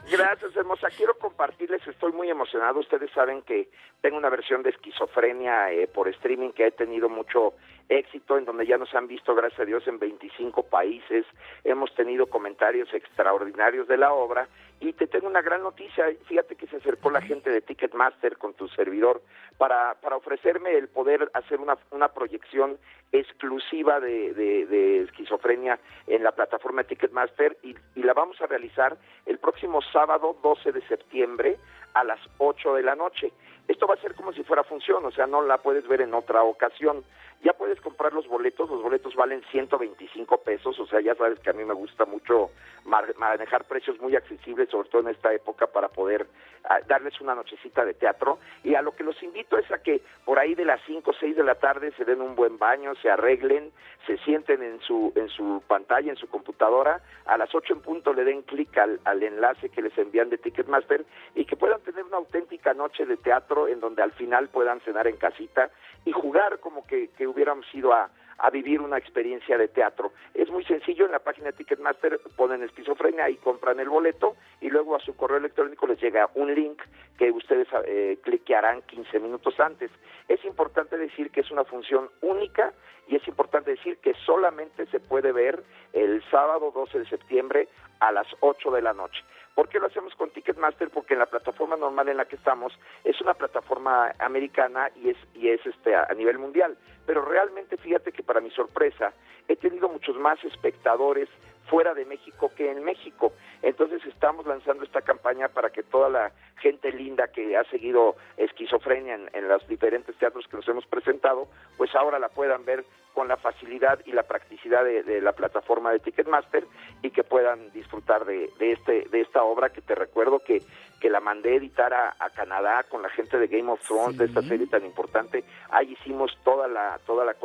Gracias, 0.08 0.54
hermosa. 0.54 0.86
Quiero 0.96 1.18
compartirles, 1.18 1.84
estoy 1.88 2.12
muy 2.12 2.30
emocionado. 2.30 2.78
Ustedes 2.78 3.10
saben 3.10 3.42
que 3.42 3.70
tengo 4.02 4.18
una 4.18 4.28
versión 4.28 4.62
de 4.62 4.70
esquizofrenia 4.70 5.72
eh, 5.72 5.88
por 5.88 6.06
streaming 6.08 6.50
que 6.50 6.66
ha 6.66 6.70
tenido 6.70 7.08
mucho 7.08 7.54
éxito, 7.88 8.38
en 8.38 8.44
donde 8.44 8.66
ya 8.66 8.78
nos 8.78 8.94
han 8.94 9.06
visto, 9.06 9.34
gracias 9.34 9.60
a 9.60 9.64
Dios, 9.64 9.86
en 9.86 9.98
25 9.98 10.64
países. 10.64 11.26
Hemos 11.64 11.94
tenido 11.94 12.26
comentarios 12.26 12.92
extraordinarios 12.92 13.88
de 13.88 13.96
la 13.96 14.12
obra. 14.12 14.48
Y 14.80 14.92
te 14.92 15.06
tengo 15.06 15.28
una 15.28 15.42
gran 15.42 15.62
noticia. 15.62 16.06
Fíjate 16.26 16.56
que 16.56 16.66
se 16.66 16.76
acercó 16.76 17.10
la 17.10 17.22
gente 17.22 17.50
de 17.50 17.60
Ticketmaster 17.60 18.36
con 18.36 18.54
tu 18.54 18.68
servidor 18.68 19.22
para, 19.56 19.94
para 20.00 20.16
ofrecerme 20.16 20.76
el 20.76 20.88
poder 20.88 21.30
hacer 21.34 21.60
una, 21.60 21.78
una 21.90 22.08
proyección 22.08 22.78
exclusiva 23.12 24.00
de, 24.00 24.34
de, 24.34 25.02
esquizofrenia 25.02 25.78
en 26.06 26.24
la 26.24 26.32
plataforma 26.32 26.82
Ticketmaster 26.82 27.56
y, 27.62 27.76
y 27.94 28.02
la 28.02 28.12
vamos 28.12 28.40
a 28.40 28.46
realizar 28.46 28.96
el 29.26 29.38
próximo 29.38 29.80
sábado 29.80 30.36
12 30.42 30.72
de 30.72 30.82
septiembre 30.88 31.58
a 31.94 32.02
las 32.04 32.20
8 32.38 32.74
de 32.74 32.82
la 32.82 32.96
noche. 32.96 33.32
Esto 33.68 33.86
va 33.86 33.94
a 33.94 34.00
ser 34.00 34.14
como 34.14 34.32
si 34.32 34.42
fuera 34.42 34.64
función, 34.64 35.04
o 35.04 35.10
sea, 35.10 35.26
no 35.26 35.42
la 35.42 35.58
puedes 35.58 35.86
ver 35.88 36.02
en 36.02 36.12
otra 36.12 36.42
ocasión. 36.42 37.04
Ya 37.44 37.52
puedes 37.52 37.78
comprar 37.82 38.14
los 38.14 38.26
boletos, 38.26 38.70
los 38.70 38.82
boletos 38.82 39.14
valen 39.14 39.42
125 39.50 40.38
pesos, 40.38 40.80
o 40.80 40.86
sea, 40.86 41.02
ya 41.02 41.14
sabes 41.14 41.38
que 41.40 41.50
a 41.50 41.52
mí 41.52 41.62
me 41.62 41.74
gusta 41.74 42.06
mucho 42.06 42.50
manejar 42.84 43.64
precios 43.64 44.00
muy 44.00 44.16
accesibles, 44.16 44.70
sobre 44.70 44.88
todo 44.88 45.02
en 45.02 45.08
esta 45.08 45.30
época, 45.30 45.66
para 45.66 45.88
poder 45.88 46.26
ah, 46.64 46.78
darles 46.86 47.20
una 47.20 47.34
nochecita 47.34 47.84
de 47.84 47.92
teatro. 47.92 48.38
Y 48.62 48.74
a 48.74 48.80
lo 48.80 48.92
que 48.92 49.04
los 49.04 49.22
invito 49.22 49.58
es 49.58 49.70
a 49.70 49.82
que 49.82 50.00
por 50.24 50.38
ahí 50.38 50.54
de 50.54 50.64
las 50.64 50.80
5 50.86 51.10
o 51.10 51.14
6 51.14 51.36
de 51.36 51.44
la 51.44 51.56
tarde 51.56 51.92
se 51.98 52.06
den 52.06 52.22
un 52.22 52.34
buen 52.34 52.56
baño, 52.56 52.94
se 53.02 53.10
arreglen, 53.10 53.72
se 54.06 54.16
sienten 54.18 54.62
en 54.62 54.80
su, 54.80 55.12
en 55.14 55.28
su 55.28 55.62
pantalla, 55.66 56.10
en 56.10 56.16
su 56.16 56.28
computadora, 56.28 57.02
a 57.26 57.36
las 57.36 57.54
8 57.54 57.74
en 57.74 57.80
punto 57.80 58.14
le 58.14 58.24
den 58.24 58.40
clic 58.42 58.76
al, 58.78 59.00
al 59.04 59.22
enlace 59.22 59.68
que 59.68 59.82
les 59.82 59.96
envían 59.98 60.30
de 60.30 60.38
Ticketmaster 60.38 61.04
y 61.34 61.44
que 61.44 61.56
puedan 61.56 61.80
tener 61.82 62.04
una 62.04 62.16
auténtica 62.16 62.72
noche 62.72 63.04
de 63.04 63.18
teatro 63.18 63.68
en 63.68 63.80
donde 63.80 64.02
al 64.02 64.12
final 64.12 64.48
puedan 64.48 64.80
cenar 64.80 65.06
en 65.06 65.16
casita 65.16 65.70
y 66.04 66.12
jugar 66.12 66.60
como 66.60 66.86
que, 66.86 67.08
que 67.10 67.26
hubiéramos 67.26 67.66
ido 67.74 67.92
a, 67.92 68.10
a 68.38 68.50
vivir 68.50 68.80
una 68.80 68.98
experiencia 68.98 69.56
de 69.58 69.68
teatro. 69.68 70.12
Es 70.34 70.50
muy 70.50 70.64
sencillo, 70.64 71.06
en 71.06 71.12
la 71.12 71.18
página 71.18 71.46
de 71.46 71.52
Ticketmaster 71.54 72.20
ponen 72.36 72.62
esquizofrenia 72.62 73.28
y 73.30 73.36
compran 73.36 73.80
el 73.80 73.88
boleto 73.88 74.36
y 74.60 74.70
luego 74.70 74.96
a 74.96 75.00
su 75.00 75.16
correo 75.16 75.38
electrónico 75.38 75.86
les 75.86 76.00
llega 76.00 76.30
un 76.34 76.54
link 76.54 76.82
que 77.18 77.30
ustedes 77.30 77.68
eh, 77.86 78.18
cliquearán 78.22 78.82
15 78.82 79.20
minutos 79.20 79.58
antes. 79.60 79.90
Es 80.28 80.44
importante 80.44 80.96
decir 80.96 81.30
que 81.30 81.40
es 81.40 81.50
una 81.50 81.64
función 81.64 82.10
única 82.22 82.72
y 83.06 83.16
es 83.16 83.28
importante 83.28 83.72
decir 83.72 83.98
que 83.98 84.14
solamente 84.26 84.86
se 84.86 84.98
puede 84.98 85.32
ver 85.32 85.62
el 85.92 86.22
sábado 86.30 86.72
12 86.74 87.00
de 87.00 87.06
septiembre 87.06 87.68
a 88.00 88.12
las 88.12 88.26
8 88.40 88.70
de 88.70 88.82
la 88.82 88.92
noche. 88.92 89.22
¿Por 89.54 89.68
qué 89.68 89.78
lo 89.78 89.86
hacemos 89.86 90.14
con 90.16 90.30
Ticketmaster? 90.30 90.90
Porque 90.90 91.14
en 91.14 91.20
la 91.20 91.26
plataforma 91.26 91.76
normal 91.76 92.08
en 92.08 92.16
la 92.16 92.24
que 92.24 92.36
estamos 92.36 92.72
es 93.04 93.20
una 93.20 93.34
plataforma 93.34 94.12
americana 94.18 94.90
y 94.96 95.10
es, 95.10 95.16
y 95.34 95.48
es 95.48 95.64
este, 95.64 95.94
a 95.94 96.12
nivel 96.14 96.38
mundial. 96.38 96.76
Pero 97.06 97.24
realmente 97.24 97.76
fíjate 97.76 98.12
que 98.12 98.22
para 98.22 98.40
mi 98.40 98.50
sorpresa 98.50 99.12
he 99.46 99.56
tenido 99.56 99.88
muchos 99.88 100.16
más 100.16 100.42
espectadores 100.44 101.28
fuera 101.66 101.94
de 101.94 102.04
México 102.04 102.50
que 102.56 102.70
en 102.70 102.84
México. 102.84 103.32
Entonces 103.62 104.04
estamos 104.06 104.46
lanzando 104.46 104.84
esta 104.84 105.02
campaña 105.02 105.48
para 105.48 105.70
que 105.70 105.82
toda 105.82 106.08
la 106.08 106.32
gente 106.60 106.92
linda 106.92 107.28
que 107.28 107.56
ha 107.56 107.64
seguido 107.64 108.16
esquizofrenia 108.36 109.14
en, 109.32 109.48
los 109.48 109.66
diferentes 109.68 110.16
teatros 110.16 110.46
que 110.48 110.56
nos 110.56 110.68
hemos 110.68 110.86
presentado, 110.86 111.48
pues 111.76 111.94
ahora 111.94 112.18
la 112.18 112.28
puedan 112.28 112.64
ver 112.64 112.84
con 113.14 113.28
la 113.28 113.36
facilidad 113.36 114.00
y 114.06 114.12
la 114.12 114.24
practicidad 114.24 114.84
de, 114.84 115.20
la 115.20 115.32
plataforma 115.32 115.92
de 115.92 116.00
Ticketmaster 116.00 116.64
y 117.00 117.10
que 117.10 117.22
puedan 117.22 117.70
disfrutar 117.72 118.24
de, 118.24 118.50
este 118.58 119.08
de 119.08 119.20
esta 119.20 119.44
obra 119.44 119.70
que 119.70 119.80
te 119.80 119.94
recuerdo 119.94 120.40
que 120.40 120.62
que 121.04 121.10
la 121.10 121.20
mandé 121.20 121.52
a 121.52 121.56
editar 121.56 121.92
a, 121.92 122.30
Canadá 122.30 122.82
con 122.84 123.02
la 123.02 123.10
gente 123.10 123.38
de 123.38 123.46
Game 123.46 123.70
of 123.70 123.86
Thrones 123.86 124.16
de 124.16 124.24
esta 124.24 124.40
serie 124.40 124.66
tan 124.66 124.86
importante. 124.86 125.44
Ahí 125.68 125.92
hicimos 125.92 126.32
toda 126.42 126.66
la 126.66 126.98
toda 127.04 127.26
la, 127.26 127.36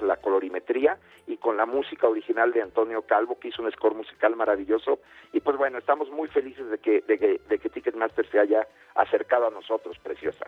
la 0.00 0.16
colorimetría 0.16 0.98
y 1.28 1.36
con 1.36 1.56
la 1.56 1.64
música 1.64 2.08
original 2.08 2.52
de 2.52 2.62
Antonio 2.62 3.02
Calvo 3.02 3.38
que 3.38 3.48
hizo 3.48 3.62
un 3.62 3.70
score 3.70 3.94
musical 3.94 4.34
maravilloso. 4.34 4.98
Y 5.32 5.38
pues 5.38 5.56
bueno 5.56 5.78
estamos 5.78 6.10
muy 6.10 6.26
felices 6.26 6.68
de 6.68 6.78
que 6.78 7.02
de 7.02 7.16
que, 7.16 7.40
de 7.48 7.58
que 7.60 7.68
Ticketmaster 7.68 8.28
se 8.28 8.40
haya 8.40 8.66
acercado 8.96 9.46
a 9.46 9.50
nosotros 9.50 9.96
preciosa 10.00 10.46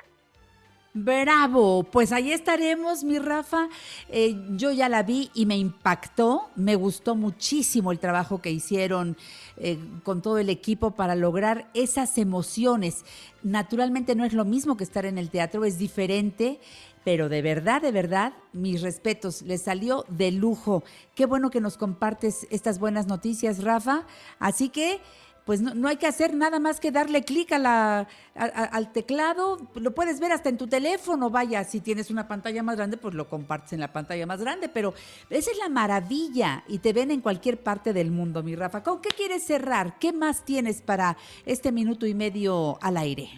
Bravo, 0.98 1.82
pues 1.82 2.10
ahí 2.10 2.32
estaremos, 2.32 3.04
mi 3.04 3.18
Rafa. 3.18 3.68
Eh, 4.08 4.34
yo 4.52 4.72
ya 4.72 4.88
la 4.88 5.02
vi 5.02 5.30
y 5.34 5.44
me 5.44 5.58
impactó, 5.58 6.48
me 6.56 6.74
gustó 6.74 7.14
muchísimo 7.14 7.92
el 7.92 7.98
trabajo 7.98 8.40
que 8.40 8.50
hicieron 8.50 9.14
eh, 9.58 9.78
con 10.04 10.22
todo 10.22 10.38
el 10.38 10.48
equipo 10.48 10.92
para 10.92 11.14
lograr 11.14 11.68
esas 11.74 12.16
emociones. 12.16 13.04
Naturalmente 13.42 14.14
no 14.14 14.24
es 14.24 14.32
lo 14.32 14.46
mismo 14.46 14.78
que 14.78 14.84
estar 14.84 15.04
en 15.04 15.18
el 15.18 15.28
teatro, 15.28 15.66
es 15.66 15.76
diferente, 15.76 16.60
pero 17.04 17.28
de 17.28 17.42
verdad, 17.42 17.82
de 17.82 17.92
verdad, 17.92 18.32
mis 18.54 18.80
respetos, 18.80 19.42
le 19.42 19.58
salió 19.58 20.06
de 20.08 20.30
lujo. 20.32 20.82
Qué 21.14 21.26
bueno 21.26 21.50
que 21.50 21.60
nos 21.60 21.76
compartes 21.76 22.46
estas 22.50 22.78
buenas 22.78 23.06
noticias, 23.06 23.62
Rafa. 23.62 24.06
Así 24.38 24.70
que 24.70 25.02
pues 25.46 25.62
no, 25.62 25.88
hay 25.88 25.96
que 25.96 26.08
hacer 26.08 26.34
nada 26.34 26.58
más 26.58 26.80
que 26.80 26.90
darle 26.90 27.22
clic 27.22 27.52
a 27.52 28.06
al 28.34 28.92
teclado, 28.92 29.58
lo 29.76 29.92
puedes 29.92 30.18
ver 30.20 30.32
hasta 30.32 30.48
en 30.48 30.58
tu 30.58 30.66
teléfono, 30.66 31.30
vaya, 31.30 31.62
si 31.62 31.80
tienes 31.80 32.10
una 32.10 32.26
pantalla 32.26 32.64
más 32.64 32.76
grande, 32.76 32.96
pues 32.96 33.14
lo 33.14 33.28
compartes 33.28 33.72
en 33.72 33.80
la 33.80 33.92
pantalla 33.92 34.26
más 34.26 34.40
grande, 34.40 34.68
pero 34.68 34.92
esa 35.30 35.52
es 35.52 35.58
la 35.58 35.68
maravilla 35.68 36.64
y 36.66 36.80
te 36.80 36.92
ven 36.92 37.12
en 37.12 37.20
cualquier 37.20 37.58
parte 37.58 37.92
del 37.92 38.10
mundo, 38.10 38.42
mi 38.42 38.56
Rafa. 38.56 38.82
¿Con 38.82 39.00
qué 39.00 39.10
quieres 39.10 39.46
cerrar? 39.46 39.98
¿Qué 40.00 40.12
más 40.12 40.44
tienes 40.44 40.82
para 40.82 41.16
este 41.46 41.70
minuto 41.70 42.06
y 42.06 42.14
medio 42.14 42.76
al 42.82 42.96
aire? 42.96 43.28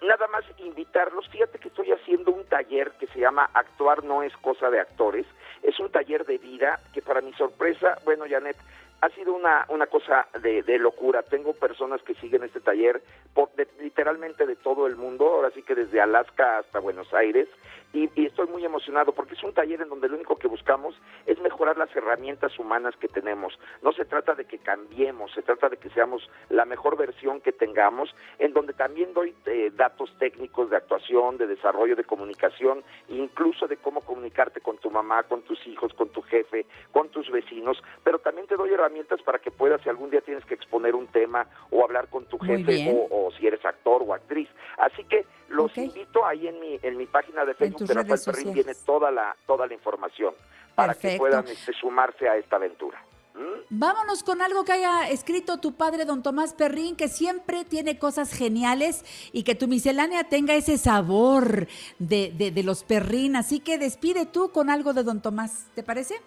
Nada 0.00 0.26
más 0.28 0.44
invitarlos, 0.58 1.28
fíjate 1.28 1.58
que 1.58 1.68
estoy 1.68 1.90
haciendo 1.90 2.32
un 2.32 2.44
taller 2.44 2.92
que 2.92 3.08
se 3.08 3.20
llama 3.20 3.50
Actuar 3.52 4.04
no 4.04 4.22
es 4.22 4.34
cosa 4.38 4.70
de 4.70 4.80
actores, 4.80 5.26
es 5.62 5.78
un 5.80 5.90
taller 5.90 6.24
de 6.24 6.38
vida 6.38 6.80
que 6.94 7.02
para 7.02 7.20
mi 7.20 7.32
sorpresa, 7.34 7.98
bueno, 8.04 8.24
Janet, 8.28 8.56
ha 9.00 9.08
sido 9.10 9.32
una, 9.34 9.64
una 9.68 9.86
cosa 9.86 10.26
de, 10.42 10.62
de, 10.62 10.78
locura. 10.78 11.22
Tengo 11.22 11.52
personas 11.52 12.02
que 12.02 12.14
siguen 12.14 12.42
este 12.42 12.60
taller 12.60 13.00
por, 13.32 13.50
literalmente 13.80 14.46
de 14.46 14.56
todo 14.56 14.86
el 14.86 14.96
mundo, 14.96 15.28
ahora 15.28 15.50
sí 15.50 15.62
que 15.62 15.74
desde 15.74 16.00
Alaska 16.00 16.58
hasta 16.58 16.80
Buenos 16.80 17.12
Aires, 17.14 17.48
y, 17.92 18.10
estoy 18.26 18.46
muy 18.48 18.64
emocionado 18.64 19.12
porque 19.12 19.34
es 19.34 19.42
un 19.42 19.54
taller 19.54 19.80
en 19.80 19.88
donde 19.88 20.08
lo 20.08 20.16
único 20.16 20.36
que 20.36 20.46
buscamos 20.46 20.94
es 21.26 21.40
mejorar 21.40 21.78
las 21.78 21.94
herramientas 21.96 22.58
humanas 22.58 22.94
que 22.96 23.08
tenemos. 23.08 23.58
No 23.82 23.92
se 23.92 24.04
trata 24.04 24.34
de 24.34 24.44
que 24.44 24.58
cambiemos, 24.58 25.32
se 25.32 25.42
trata 25.42 25.68
de 25.68 25.78
que 25.78 25.88
seamos 25.90 26.28
la 26.50 26.64
mejor 26.66 26.96
versión 26.96 27.40
que 27.40 27.52
tengamos, 27.52 28.14
en 28.38 28.52
donde 28.52 28.74
también 28.74 29.14
doy 29.14 29.34
eh, 29.46 29.70
datos 29.74 30.14
técnicos 30.18 30.68
de 30.70 30.76
actuación, 30.76 31.38
de 31.38 31.46
desarrollo 31.46 31.96
de 31.96 32.04
comunicación, 32.04 32.84
incluso 33.08 33.66
de 33.66 33.78
cómo 33.78 34.02
comunicarte 34.02 34.60
con 34.60 34.76
tu 34.78 34.90
mamá, 34.90 35.22
con 35.22 35.42
tus 35.42 35.66
hijos, 35.66 35.94
con 35.94 36.10
tu 36.10 36.20
jefe, 36.22 36.66
con 36.92 37.08
tus 37.08 37.30
vecinos, 37.30 37.82
pero 38.04 38.18
también 38.18 38.46
te 38.46 38.56
doy 38.56 38.70
herramientas 38.70 39.22
para 39.22 39.38
que 39.38 39.50
puedas, 39.50 39.80
si 39.82 39.88
algún 39.88 40.10
día 40.10 40.20
tienes 40.20 40.44
que 40.44 40.54
exponer 40.54 40.94
un 40.94 41.06
tema 41.06 41.46
o 41.70 41.82
hablar 41.82 42.08
con 42.08 42.26
tu 42.26 42.38
jefe 42.38 43.08
o, 43.10 43.30
si 43.38 43.46
eres 43.46 43.64
actor 43.64 44.02
o 44.04 44.12
actriz. 44.12 44.48
Así 44.76 45.04
que 45.04 45.24
los 45.48 45.76
invito 45.78 46.24
ahí 46.26 46.46
en 46.46 46.60
mi, 46.60 46.78
en 46.82 46.96
mi 46.96 47.06
página 47.06 47.44
de 47.44 47.54
Facebook 47.54 47.77
de 47.86 47.94
Rafael 47.94 48.20
Perrín, 48.24 48.52
viene 48.52 48.74
toda 48.74 49.10
la, 49.10 49.36
toda 49.46 49.66
la 49.66 49.74
información 49.74 50.34
para 50.74 50.94
que 50.94 51.16
puedan 51.16 51.46
este, 51.46 51.72
sumarse 51.72 52.28
a 52.28 52.36
esta 52.36 52.56
aventura. 52.56 53.02
¿Mm? 53.34 53.66
Vámonos 53.70 54.22
con 54.22 54.42
algo 54.42 54.64
que 54.64 54.72
haya 54.72 55.08
escrito 55.08 55.58
tu 55.58 55.74
padre, 55.76 56.04
don 56.04 56.22
Tomás 56.22 56.54
Perrín, 56.54 56.96
que 56.96 57.08
siempre 57.08 57.64
tiene 57.64 57.98
cosas 57.98 58.32
geniales 58.32 59.04
y 59.32 59.42
que 59.44 59.54
tu 59.54 59.68
miscelánea 59.68 60.24
tenga 60.24 60.54
ese 60.54 60.78
sabor 60.78 61.66
de, 61.98 62.32
de, 62.36 62.50
de 62.50 62.62
los 62.62 62.84
Perrín. 62.84 63.36
Así 63.36 63.60
que 63.60 63.78
despide 63.78 64.26
tú 64.26 64.50
con 64.50 64.70
algo 64.70 64.92
de 64.92 65.02
don 65.02 65.20
Tomás, 65.22 65.68
¿te 65.74 65.82
parece? 65.82 66.20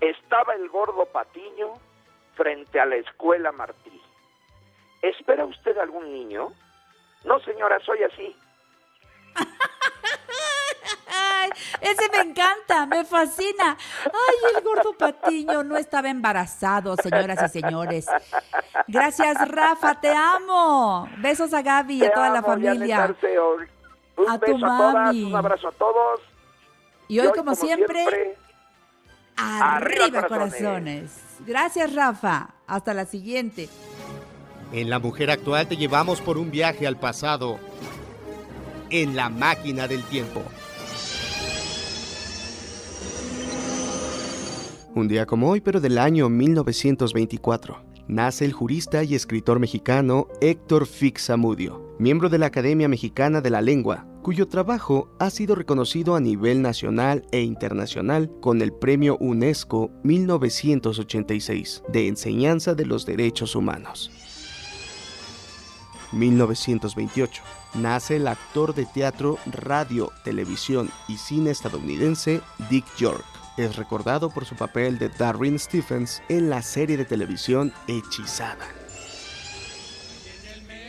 Estaba 0.00 0.54
el 0.54 0.68
gordo 0.68 1.06
Patiño 1.06 1.74
frente 2.34 2.80
a 2.80 2.86
la 2.86 2.96
escuela 2.96 3.52
Martí. 3.52 4.00
¿Espera 5.02 5.44
usted 5.44 5.76
algún 5.78 6.12
niño? 6.12 6.52
No, 7.24 7.38
señora, 7.40 7.78
soy 7.80 8.02
así. 8.02 8.36
Ese 11.84 12.08
me 12.10 12.30
encanta, 12.30 12.86
me 12.86 13.04
fascina. 13.04 13.76
Ay, 14.04 14.56
el 14.56 14.62
gordo 14.62 14.92
Patiño 14.96 15.62
no 15.62 15.76
estaba 15.76 16.08
embarazado, 16.08 16.96
señoras 16.96 17.38
y 17.44 17.60
señores. 17.60 18.06
Gracias, 18.88 19.36
Rafa, 19.48 20.00
te 20.00 20.10
amo. 20.10 21.08
Besos 21.18 21.52
a 21.54 21.62
Gaby 21.62 21.98
y 21.98 22.04
a 22.04 22.12
toda 22.12 22.30
la 22.30 22.42
familia. 22.42 23.14
Un 24.16 24.30
a 24.30 24.38
tu 24.38 24.58
mami. 24.58 25.24
un 25.24 25.36
abrazo 25.36 25.68
a 25.68 25.72
todos. 25.72 26.20
Y 27.08 27.18
hoy, 27.20 27.32
como, 27.34 27.54
siempre 27.54 28.36
Arriba, 29.36 30.26
corazones. 30.26 31.12
Gracias, 31.40 31.92
Rafa. 31.94 32.50
Hasta 32.66 32.94
la 32.94 33.04
siguiente. 33.04 33.68
En 34.72 34.90
La 34.90 34.98
Mujer 34.98 35.30
Actual 35.30 35.68
te 35.68 35.76
llevamos 35.76 36.20
por 36.20 36.38
un 36.38 36.50
viaje 36.50 36.86
al 36.86 36.96
pasado. 36.96 37.58
En 38.90 39.16
la 39.16 39.28
máquina 39.28 39.88
del 39.88 40.04
tiempo. 40.04 40.42
Un 44.96 45.08
día 45.08 45.26
como 45.26 45.50
hoy, 45.50 45.60
pero 45.60 45.80
del 45.80 45.98
año 45.98 46.28
1924, 46.28 47.84
nace 48.06 48.44
el 48.44 48.52
jurista 48.52 49.02
y 49.02 49.16
escritor 49.16 49.58
mexicano 49.58 50.28
Héctor 50.40 50.86
Fixamudio, 50.86 51.96
miembro 51.98 52.28
de 52.28 52.38
la 52.38 52.46
Academia 52.46 52.86
Mexicana 52.86 53.40
de 53.40 53.50
la 53.50 53.60
Lengua, 53.60 54.06
cuyo 54.22 54.46
trabajo 54.46 55.10
ha 55.18 55.30
sido 55.30 55.56
reconocido 55.56 56.14
a 56.14 56.20
nivel 56.20 56.62
nacional 56.62 57.26
e 57.32 57.40
internacional 57.40 58.30
con 58.40 58.62
el 58.62 58.72
Premio 58.72 59.16
UNESCO 59.18 59.90
1986 60.04 61.82
de 61.88 62.06
Enseñanza 62.06 62.76
de 62.76 62.86
los 62.86 63.04
Derechos 63.04 63.56
Humanos. 63.56 64.12
1928. 66.12 67.42
Nace 67.74 68.14
el 68.14 68.28
actor 68.28 68.76
de 68.76 68.86
teatro, 68.86 69.38
radio, 69.46 70.12
televisión 70.22 70.88
y 71.08 71.16
cine 71.16 71.50
estadounidense 71.50 72.42
Dick 72.70 72.86
York. 72.96 73.33
Es 73.56 73.76
recordado 73.76 74.30
por 74.30 74.44
su 74.44 74.56
papel 74.56 74.98
de 74.98 75.08
Darren 75.10 75.58
Stephens 75.58 76.22
en 76.28 76.50
la 76.50 76.60
serie 76.60 76.96
de 76.96 77.04
televisión 77.04 77.72
Hechizada. 77.86 78.66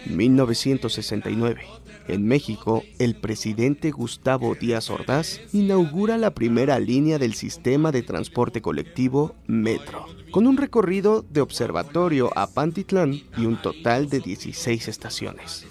1969. 0.07 1.61
En 2.07 2.27
México, 2.27 2.83
el 2.99 3.15
presidente 3.15 3.91
Gustavo 3.91 4.55
Díaz 4.55 4.89
Ordaz 4.89 5.41
inaugura 5.53 6.17
la 6.17 6.31
primera 6.31 6.79
línea 6.79 7.17
del 7.19 7.33
sistema 7.33 7.91
de 7.91 8.03
transporte 8.03 8.61
colectivo 8.61 9.35
Metro, 9.47 10.05
con 10.31 10.45
un 10.47 10.57
recorrido 10.57 11.23
de 11.29 11.41
observatorio 11.41 12.31
a 12.35 12.47
Pantitlán 12.47 13.21
y 13.37 13.45
un 13.45 13.61
total 13.61 14.09
de 14.09 14.19
16 14.19 14.87
estaciones. 14.87 15.65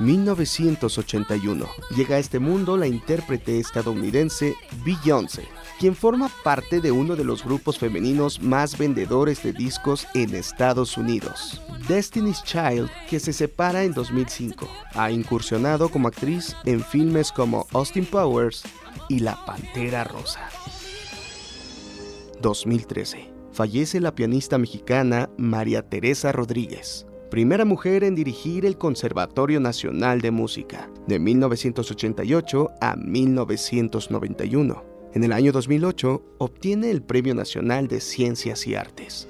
1981. 0.00 1.66
Llega 1.94 2.16
a 2.16 2.18
este 2.18 2.38
mundo 2.38 2.76
la 2.76 2.86
intérprete 2.86 3.58
estadounidense 3.58 4.56
Beyoncé, 4.84 5.46
quien 5.78 5.94
forma 5.94 6.30
parte 6.42 6.80
de 6.80 6.90
uno 6.90 7.16
de 7.16 7.24
los 7.24 7.44
grupos 7.44 7.78
femeninos 7.78 8.40
más 8.40 8.76
vendedores 8.78 9.42
de 9.42 9.52
discos 9.52 10.06
en 10.14 10.34
Estados 10.34 10.96
Unidos, 10.96 11.60
Destiny's 11.86 12.42
Child, 12.42 12.90
que 13.08 13.20
se 13.20 13.32
separa 13.32 13.84
en 13.84 13.92
2005. 13.92 14.66
Ha 14.94 15.10
incursionado 15.10 15.90
como 15.90 16.08
actriz 16.08 16.56
en 16.64 16.82
filmes 16.82 17.30
como 17.30 17.66
Austin 17.72 18.06
Powers 18.06 18.64
y 19.08 19.20
La 19.20 19.44
Pantera 19.44 20.04
Rosa. 20.04 20.40
2013. 22.40 23.30
Fallece 23.52 24.00
la 24.00 24.14
pianista 24.14 24.56
mexicana 24.56 25.28
María 25.36 25.82
Teresa 25.82 26.32
Rodríguez 26.32 27.06
primera 27.30 27.64
mujer 27.64 28.02
en 28.04 28.16
dirigir 28.16 28.66
el 28.66 28.76
Conservatorio 28.76 29.60
Nacional 29.60 30.20
de 30.20 30.32
Música, 30.32 30.90
de 31.06 31.18
1988 31.20 32.70
a 32.80 32.96
1991. 32.96 34.84
En 35.14 35.24
el 35.24 35.32
año 35.32 35.52
2008 35.52 36.22
obtiene 36.38 36.90
el 36.90 37.02
Premio 37.02 37.34
Nacional 37.34 37.88
de 37.88 38.00
Ciencias 38.00 38.66
y 38.66 38.74
Artes. 38.74 39.28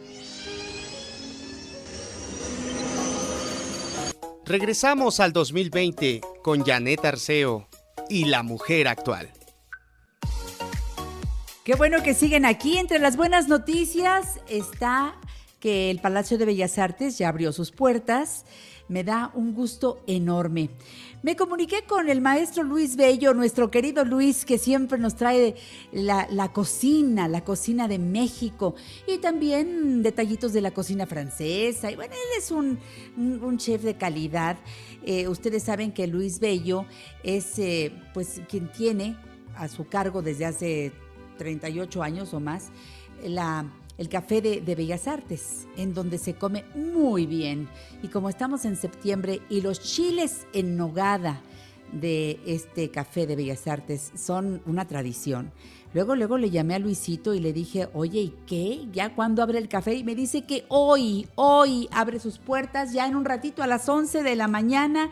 Regresamos 4.47 5.21
al 5.21 5.33
2020 5.33 6.23
con 6.43 6.65
Janet 6.65 7.05
Arceo 7.05 7.69
y 8.09 8.25
la 8.25 8.43
mujer 8.43 8.89
actual. 8.89 9.31
Qué 11.65 11.77
bueno 11.77 12.03
que 12.03 12.15
siguen 12.15 12.47
aquí. 12.47 12.79
Entre 12.79 12.99
las 12.99 13.17
buenas 13.17 13.47
noticias 13.47 14.41
está 14.49 15.15
que 15.61 15.91
el 15.91 16.01
Palacio 16.01 16.39
de 16.39 16.47
Bellas 16.47 16.79
Artes 16.79 17.19
ya 17.19 17.29
abrió 17.29 17.53
sus 17.53 17.71
puertas. 17.71 18.45
Me 18.89 19.05
da 19.05 19.31
un 19.35 19.55
gusto 19.55 20.03
enorme. 20.09 20.71
Me 21.23 21.37
comuniqué 21.37 21.85
con 21.87 22.09
el 22.09 22.23
maestro 22.23 22.63
Luis 22.63 22.97
Bello, 22.97 23.35
nuestro 23.35 23.71
querido 23.71 24.05
Luis, 24.07 24.47
que 24.47 24.57
siempre 24.57 24.99
nos 24.99 25.17
trae 25.17 25.55
la, 25.93 26.27
cocina, 26.53 27.29
la 27.29 27.45
cocina 27.45 27.89
de 27.89 27.99
México 27.99 28.75
y 29.07 29.19
también 29.19 30.03
detallitos 30.03 30.55
de 30.55 30.63
la 30.63 30.71
cocina 30.71 31.07
francesa. 31.07 31.91
Y 31.91 31.97
bueno, 31.97 32.15
él 32.15 32.39
es 32.39 32.51
un, 32.51 32.79
chef 33.59 33.83
de 33.83 33.95
calidad. 33.95 34.57
Eh, 35.05 35.29
ustedes 35.29 35.63
saben 35.63 35.93
que 35.93 36.07
Luis 36.07 36.41
Bello 36.41 36.87
es 37.23 37.59
eh, 37.59 37.93
pues 38.15 38.41
quien 38.49 38.73
tiene 38.73 39.15
a 39.57 39.69
su 39.69 39.87
cargo 39.87 40.23
desde 40.23 40.47
hace 40.47 40.93
38 41.37 42.03
años 42.03 42.33
o 42.33 42.41
más 42.41 42.71
la 43.23 43.67
el 44.01 44.09
Café 44.09 44.41
de, 44.41 44.75
Bellas 44.75 45.07
Artes, 45.07 45.67
en 45.77 45.93
donde 45.93 46.17
se 46.17 46.33
come 46.33 46.65
muy 46.75 47.27
bien. 47.27 47.69
Y 48.03 48.09
como 48.09 48.31
estamos 48.31 48.65
en 48.65 48.77
septiembre 48.77 49.43
y 49.51 49.61
los 49.61 49.79
chiles 49.79 50.47
en 50.55 50.79
nogada 50.79 51.43
de 51.93 52.41
este 52.47 52.91
Café 52.91 53.27
de 53.27 53.37
Bellas 53.37 53.67
Artes 53.67 54.11
son 54.17 54.63
una 54.65 54.89
tradición. 54.89 55.53
Luego, 55.93 56.17
luego 56.17 56.39
le 56.39 56.49
llamé 56.49 56.77
a 56.77 56.79
Luisito 56.79 57.35
y 57.35 57.41
le 57.41 57.53
dije, 57.53 57.91
oye, 57.93 58.21
¿y 58.23 58.35
qué? 58.47 58.87
¿Ya 58.91 59.15
cuándo 59.15 59.43
abre 59.43 59.59
el 59.59 59.69
café? 59.69 59.93
Y 59.93 60.03
me 60.03 60.15
dice 60.15 60.47
que 60.47 60.65
hoy, 60.69 61.29
hoy 61.35 61.87
abre 61.93 62.21
sus 62.21 62.39
puertas, 62.39 62.95
ya 62.95 63.07
en 63.07 63.17
un 63.17 63.27
ratito 63.27 63.63
a 63.63 63.67
las 63.67 63.87
11 63.87 64.23
de 64.23 64.35
la 64.35 64.49
mañana 64.49 65.11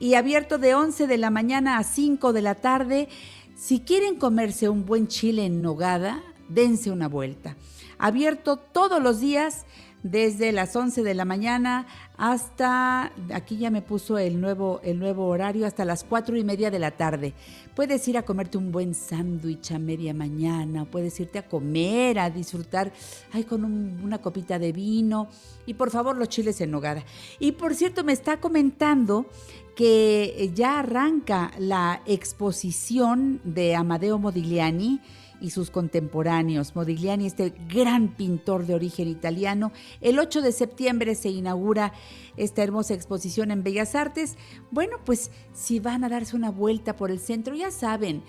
y 0.00 0.14
abierto 0.14 0.58
de 0.58 0.74
11 0.74 1.06
de 1.06 1.18
la 1.18 1.30
mañana 1.30 1.78
a 1.78 1.84
5 1.84 2.32
de 2.32 2.42
la 2.42 2.56
tarde. 2.56 3.08
Si 3.54 3.78
quieren 3.78 4.16
comerse 4.16 4.68
un 4.68 4.84
buen 4.86 5.06
chile 5.06 5.44
en 5.44 5.62
nogada, 5.62 6.20
dense 6.48 6.90
una 6.90 7.06
vuelta 7.06 7.56
abierto 7.98 8.56
todos 8.56 9.02
los 9.02 9.20
días 9.20 9.66
desde 10.04 10.52
las 10.52 10.76
11 10.76 11.02
de 11.02 11.14
la 11.14 11.24
mañana 11.24 11.86
hasta, 12.18 13.10
aquí 13.32 13.56
ya 13.56 13.70
me 13.70 13.80
puso 13.80 14.18
el 14.18 14.38
nuevo, 14.38 14.80
el 14.84 14.98
nuevo 14.98 15.26
horario, 15.26 15.66
hasta 15.66 15.86
las 15.86 16.04
4 16.04 16.36
y 16.36 16.44
media 16.44 16.70
de 16.70 16.78
la 16.78 16.92
tarde. 16.92 17.32
Puedes 17.74 18.06
ir 18.06 18.18
a 18.18 18.22
comerte 18.22 18.58
un 18.58 18.70
buen 18.70 18.94
sándwich 18.94 19.72
a 19.72 19.78
media 19.78 20.12
mañana, 20.12 20.84
puedes 20.84 21.18
irte 21.18 21.38
a 21.38 21.48
comer, 21.48 22.18
a 22.18 22.28
disfrutar, 22.28 22.92
ay, 23.32 23.44
con 23.44 23.64
una 23.64 24.18
copita 24.18 24.58
de 24.58 24.72
vino 24.72 25.28
y 25.64 25.74
por 25.74 25.90
favor 25.90 26.18
los 26.18 26.28
chiles 26.28 26.60
en 26.60 26.70
nogada. 26.70 27.02
Y 27.40 27.52
por 27.52 27.74
cierto, 27.74 28.04
me 28.04 28.12
está 28.12 28.40
comentando 28.40 29.26
que 29.74 30.52
ya 30.54 30.80
arranca 30.80 31.50
la 31.58 32.02
exposición 32.06 33.40
de 33.42 33.74
Amadeo 33.74 34.18
Modigliani, 34.18 35.00
y 35.44 35.50
sus 35.50 35.70
contemporáneos. 35.70 36.74
Modigliani, 36.74 37.26
este 37.26 37.52
gran 37.68 38.08
pintor 38.08 38.64
de 38.64 38.74
origen 38.74 39.08
italiano. 39.08 39.72
El 40.00 40.18
8 40.18 40.40
de 40.40 40.52
septiembre 40.52 41.14
se 41.14 41.28
inaugura 41.28 41.92
esta 42.38 42.62
hermosa 42.62 42.94
exposición 42.94 43.50
en 43.50 43.62
Bellas 43.62 43.94
Artes. 43.94 44.38
Bueno, 44.70 44.96
pues 45.04 45.30
si 45.52 45.80
van 45.80 46.02
a 46.02 46.08
darse 46.08 46.34
una 46.34 46.50
vuelta 46.50 46.96
por 46.96 47.10
el 47.10 47.20
centro, 47.20 47.54
ya 47.54 47.70
saben, 47.70 48.22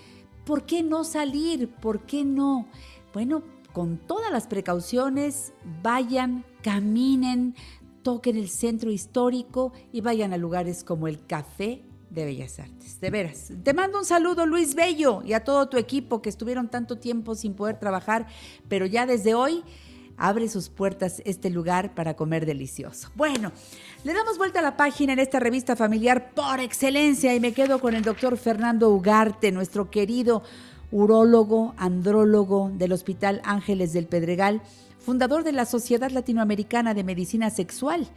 ¿por 0.45 0.65
qué 0.65 0.84
no 0.84 1.06
salir? 1.06 1.69
¿Por 1.69 2.06
qué 2.06 2.25
no? 2.25 2.67
Bueno, 3.13 3.43
con 3.71 3.97
todas 3.97 4.30
las 4.30 4.47
precauciones, 4.47 5.54
vayan, 5.82 6.43
caminen, 6.63 7.56
toquen 8.04 8.36
el 8.36 8.49
centro 8.49 8.91
histórico 8.91 9.71
y 9.93 10.01
vayan 10.01 10.34
a 10.34 10.38
lugares 10.38 10.84
como 10.84 11.08
el 11.08 11.25
Café 11.25 11.82
de 12.15 12.25
Bellas 12.25 12.58
Artes. 12.60 12.99
De 12.99 13.10
veras. 13.12 13.51
Te 13.63 13.73
mando 13.73 13.99
un 13.99 14.06
saludo, 14.06 14.45
Luis 14.45 14.73
Bello, 14.73 15.21
y 15.23 15.34
a 15.34 15.43
todo 15.43 15.67
tu 15.67 15.78
equipo 15.78 16.21
que 16.21 16.30
estuvieron 16.30 16.69
tanto 16.69 16.97
tiempo 16.97 17.36
sin 17.36 17.54
poder 17.54 17.78
trabajar, 17.78 18.25
pero 18.69 18.86
ya 18.86 19.06
desde 19.06 19.36
hoy 19.36 19.63
abre 20.17 20.47
sus 20.47 20.69
puertas 20.69 21.21
este 21.25 21.49
lugar 21.49 21.93
para 21.93 22.15
comer 22.15 22.45
delicioso. 22.45 23.12
Bueno, 23.15 23.51
le 24.06 24.13
damos 24.13 24.38
vuelta 24.38 24.60
a 24.60 24.63
la 24.63 24.78
página 24.78 25.12
en 25.12 25.19
esta 25.19 25.41
revista 25.41 25.75
familiar 25.75 26.32
por 26.34 26.62
excelencia 26.62 27.36
y 27.36 27.41
me 27.41 27.51
quedo 27.51 27.80
con 27.80 27.93
el 27.93 28.04
doctor 28.04 28.38
Fernando 28.38 28.89
Ugarte, 28.89 29.51
nuestro 29.51 29.91
querido 29.91 30.41
urólogo, 30.91 31.73
andrólogo 31.78 32.71
del 32.73 32.93
Hospital 32.93 33.41
Ángeles 33.43 33.91
del 33.91 34.08
Pedregal, 34.08 34.62
fundador 34.99 35.43
de 35.43 35.51
la 35.51 35.65
Sociedad 35.65 36.10
Latinoamericana 36.10 36.93
de 36.93 37.04
Medicina 37.04 37.49
Sexual 37.49 38.08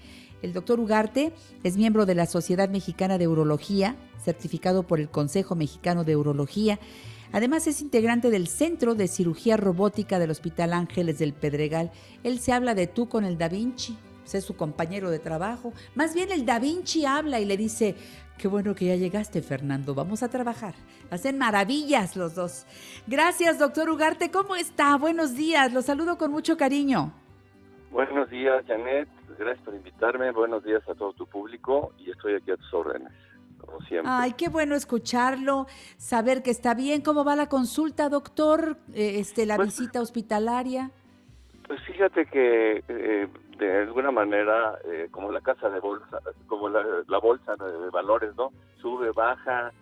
el 0.43 0.53
doctor 0.53 0.81
Ugarte 0.81 1.33
es 1.65 1.77
miembro 1.77 2.07
de 2.07 2.15
la 2.15 2.27
Sociedad 2.27 2.69
Mexicana 2.69 3.19
de 3.19 3.29
Urología, 3.29 3.97
certificado 4.23 4.85
por 4.85 5.01
el 5.01 5.09
Consejo 5.09 5.55
Mexicano 5.55 6.05
de 6.05 6.17
Urología. 6.17 6.79
Además 7.33 7.67
es 7.67 7.81
integrante 7.81 8.31
del 8.31 8.49
Centro 8.49 8.95
de 8.95 9.09
Cirugía 9.09 9.57
Robótica 9.57 10.19
del 10.19 10.31
Hospital 10.31 10.73
Ángeles 10.73 11.19
del 11.19 11.35
Pedregal. 11.35 11.91
Él 12.23 12.39
se 12.41 12.53
habla 12.53 12.75
de 12.75 12.87
tú 12.87 13.09
con 13.09 13.25
el 13.25 13.37
Da 13.37 13.49
Vinci, 13.49 13.97
es 14.37 14.45
su 14.45 14.57
compañero 14.57 15.11
de 15.11 15.19
trabajo. 15.19 15.73
Más 15.95 16.15
bien 16.15 16.31
el 16.31 16.45
Da 16.45 16.59
Vinci 16.59 17.05
habla 17.05 17.41
y 17.41 17.45
le 17.45 17.57
dice, 17.57 17.95
qué 18.37 18.49
bueno 18.49 18.75
que 18.75 18.87
ya 18.87 18.97
llegaste 18.97 19.43
Fernando, 19.43 19.95
vamos 19.95 20.23
a 20.23 20.29
trabajar. 20.29 20.75
Hacen 21.11 21.39
maravillas 21.39 22.17
los 22.17 22.35
dos. 22.35 22.67
Gracias 23.07 23.59
doctor 23.59 23.89
Ugarte, 23.89 24.31
¿cómo 24.31 24.57
está? 24.57 24.97
Buenos 24.97 25.35
días, 25.35 25.73
los 25.73 25.87
saludo 25.87 26.19
con 26.19 26.31
mucho 26.31 26.57
cariño. 26.57 27.13
Buenos 27.91 28.29
días 28.29 28.65
Janet, 28.67 29.09
gracias 29.39 29.65
por 29.65 29.75
invitarme. 29.75 30.31
Buenos 30.33 30.63
días 30.63 30.87
a 30.89 30.95
todo 30.95 31.13
tu 31.15 31.27
público 31.27 31.93
y 31.99 32.11
estoy 32.11 32.35
aquí 32.35 32.51
a 32.51 32.57
tus 32.57 32.75
órdenes, 32.75 33.13
como 33.59 33.81
siempre. 33.81 34.11
Ay, 34.13 34.35
qué 34.35 34.49
bueno 34.49 34.75
escucharlo, 34.75 35.67
saber 35.97 36.43
que 36.43 36.51
está 36.51 36.75
bien. 36.75 37.01
¿Cómo 37.01 37.25
va 37.25 37.35
la 37.35 37.49
consulta, 37.49 38.11
doctor? 38.11 38.77
Eh, 38.93 39.19
este, 39.21 39.47
la 39.47 39.57
pues, 39.57 39.69
visita 39.69 40.03
hospitalaria. 40.03 40.91
Pues 41.67 41.81
fíjate 41.83 42.27
que 42.27 42.85
eh, 42.89 43.29
de 43.59 43.79
alguna 43.79 44.11
manera, 44.11 44.79
eh, 44.85 45.09
como 45.11 45.33
la 45.33 45.41
casa 45.41 45.71
de 45.71 45.81
bolsa, 45.81 46.21
como 46.47 46.69
la, 46.69 47.19
bolsa 47.19 47.57
de 47.57 47.91
valores, 47.91 48.37
¿no? 48.37 48.53
Sube, 48.83 49.13
baja. 49.13 49.73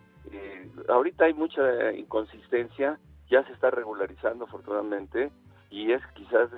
ahorita 0.88 1.24
hay 1.24 1.34
mucha 1.34 1.92
inconsistencia, 1.92 3.00
ya 3.28 3.44
se 3.44 3.52
está 3.52 3.70
regularizando 3.70 4.44
afortunadamente 4.44 5.32
y 5.76 5.92
es 5.92 6.00
quizás 6.14 6.48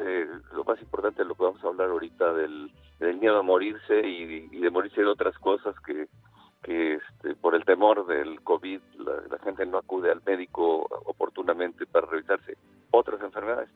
lo 0.52 0.62
más 0.62 0.80
importante 0.80 1.22
de 1.22 1.28
lo 1.28 1.34
que 1.34 1.42
vamos 1.42 1.64
a 1.64 1.66
hablar 1.66 1.88
ahorita 1.90 2.32
del 2.34 2.70
miedo 3.18 3.40
a 3.40 3.42
morirse 3.42 4.06
y, 4.06 4.46
de 4.46 4.70
morirse 4.70 5.00
de 5.00 5.08
otras 5.08 5.36
cosas 5.38 5.74
que, 5.80 6.06
este, 6.62 7.34
por 7.34 7.56
el 7.56 7.64
temor 7.64 8.06
del 8.06 8.40
COVID 8.42 8.80
la, 8.98 9.38
gente 9.42 9.66
no 9.66 9.78
acude 9.78 10.12
al 10.12 10.22
médico 10.24 10.86
oportunamente 11.06 11.84
para 11.84 12.06
revisarse 12.06 12.56
otras 12.92 13.20
enfermedades. 13.20 13.70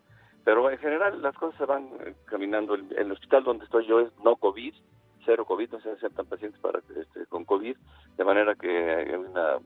Pero 0.45 0.71
en 0.71 0.79
general 0.79 1.21
las 1.21 1.35
cosas 1.35 1.59
se 1.59 1.65
van 1.65 1.89
eh, 2.07 2.15
caminando. 2.27 2.75
El, 2.75 2.87
el 2.97 3.11
hospital 3.11 3.43
donde 3.43 3.65
estoy 3.65 3.85
yo 3.87 3.99
es 3.99 4.13
no 4.23 4.37
COVID, 4.37 4.75
cero 5.25 5.45
COVID, 5.45 5.73
no 5.73 5.81
se 5.81 5.91
aceptan 5.91 6.27
pacientes 6.27 6.61
para 6.61 6.79
este, 6.95 7.27
con 7.27 7.45
COVID, 7.45 7.77
de 8.17 8.25
manera 8.25 8.55
que 8.55 8.69
hay 8.69 9.15
una 9.15 9.59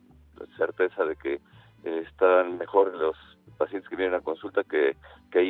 certeza 0.57 1.05
de 1.05 1.17
que 1.17 1.35
eh, 1.85 2.05
están 2.07 2.57
mejor 2.57 2.95
los 2.95 3.17
pacientes 3.59 3.89
que 3.89 3.97
vienen 3.97 4.15
a 4.15 4.21
consulta 4.21 4.65
que 4.65 4.86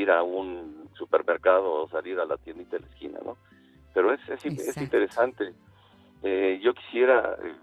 ir 0.07 0.11
a 0.13 0.23
un 0.23 0.89
supermercado 0.97 1.83
o 1.83 1.89
salir 1.89 2.19
a 2.21 2.25
la 2.25 2.37
tiendita 2.37 2.77
de 2.77 2.83
la 2.83 2.89
esquina, 2.89 3.19
¿no? 3.25 3.37
pero 3.97 4.13
es, 4.13 4.21
es, 4.29 4.77
interesante. 4.77 5.55
Eh, 6.23 6.61
yo 6.63 6.75
quisiera, 6.75 7.35
eh, 7.43 7.55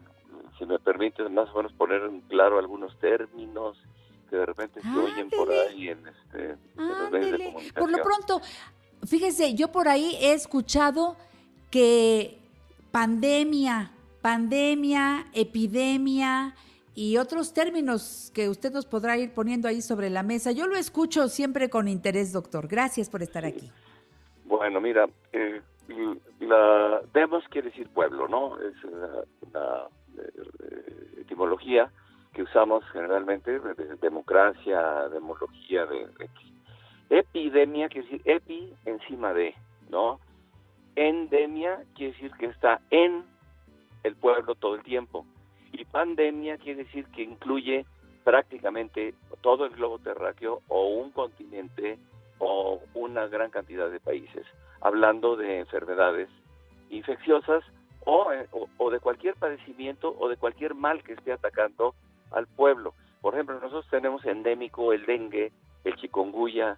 si 0.58 0.66
me 0.66 0.80
permites, 0.80 1.30
más 1.30 1.48
o 1.52 1.58
menos 1.58 1.72
poner 1.74 2.02
en 2.02 2.22
claro 2.22 2.58
algunos 2.58 2.98
términos 3.00 3.78
que 4.32 4.38
de 4.38 4.46
repente 4.48 4.82
se 4.82 4.90
oyen 4.98 5.30
por 5.30 5.52
ahí 5.52 5.90
en, 5.90 6.00
este, 6.08 6.56
los 6.76 7.12
medios 7.12 7.32
de 7.34 7.46
comunicación. 7.46 7.74
Por 7.76 7.92
lo 7.92 8.04
pronto, 8.04 8.42
fíjese, 9.06 9.54
yo 9.54 9.72
por 9.72 9.88
ahí 9.88 10.18
he 10.22 10.34
escuchado 10.34 11.18
que 11.70 12.40
pandemia, 12.92 13.92
pandemia, 14.24 15.28
epidemia 15.34 16.56
y 16.96 17.18
otros 17.18 17.54
términos 17.54 18.32
que 18.34 18.50
usted 18.50 18.72
nos 18.72 18.86
podrá 18.86 19.18
ir 19.18 19.34
poniendo 19.34 19.68
ahí 19.68 19.82
sobre 19.82 20.10
la 20.10 20.24
mesa. 20.24 20.52
Yo 20.52 20.68
lo 20.68 20.76
escucho 20.76 21.28
siempre 21.28 21.70
con 21.70 21.88
interés, 21.88 22.32
doctor. 22.34 22.68
Gracias 22.68 23.10
por 23.10 23.24
estar 23.24 23.46
aquí. 23.46 23.72
Bueno, 24.46 24.80
mira, 24.80 25.08
eh, 25.32 25.62
la 26.40 27.02
demos 27.14 27.44
quiere 27.50 27.70
decir 27.70 27.90
pueblo, 27.90 28.28
¿no? 28.28 28.58
Es 28.60 28.76
una, 28.84 29.88
eh, 30.18 31.22
etimología 31.22 31.92
que 32.34 32.44
usamos 32.44 32.84
generalmente 32.92 33.60
de 33.60 33.96
democracia, 34.02 35.08
demología, 35.10 35.86
de, 35.86 36.08
epidemia 37.10 37.90
quiere 37.90 38.08
decir 38.08 38.22
epi 38.26 38.74
encima 38.86 39.34
de, 39.34 39.54
¿no? 39.90 40.20
Endemia 40.96 41.84
quiere 41.96 42.14
decir 42.14 42.32
que 42.40 42.48
está 42.48 42.82
en 42.90 43.24
el 44.04 44.16
pueblo 44.16 44.56
todo 44.56 44.76
el 44.76 44.84
tiempo. 44.84 45.26
Y 45.74 45.86
pandemia 45.86 46.58
quiere 46.58 46.86
decir 46.86 47.06
que 47.08 47.24
incluye 47.24 47.86
prácticamente 48.24 49.14
todo 49.42 49.66
el 49.66 49.72
globo 49.72 50.00
terráqueo 50.00 50.62
o 50.70 50.88
un 50.88 51.12
continente 51.12 52.00
o 52.40 52.80
una 52.94 53.28
gran 53.28 53.52
cantidad 53.52 53.90
de 53.90 54.00
países 54.00 54.46
hablando 54.82 55.36
de 55.36 55.60
enfermedades 55.60 56.30
infecciosas 56.90 57.64
eh, 58.06 58.48
o, 58.52 58.68
o, 58.78 58.92
de 58.92 59.00
cualquier 59.00 59.36
padecimiento 59.36 60.16
o 60.20 60.28
de 60.28 60.38
cualquier 60.38 60.76
mal 60.76 61.04
que 61.04 61.14
esté 61.14 61.32
atacando 61.32 61.96
al 62.32 62.48
pueblo. 62.48 62.94
Por 63.22 63.34
ejemplo, 63.34 63.56
nosotros 63.56 63.88
tenemos 63.90 64.26
endémico 64.26 64.92
el 64.92 65.06
dengue, 65.06 65.54
el 65.86 65.96
chikungunya, 65.96 66.78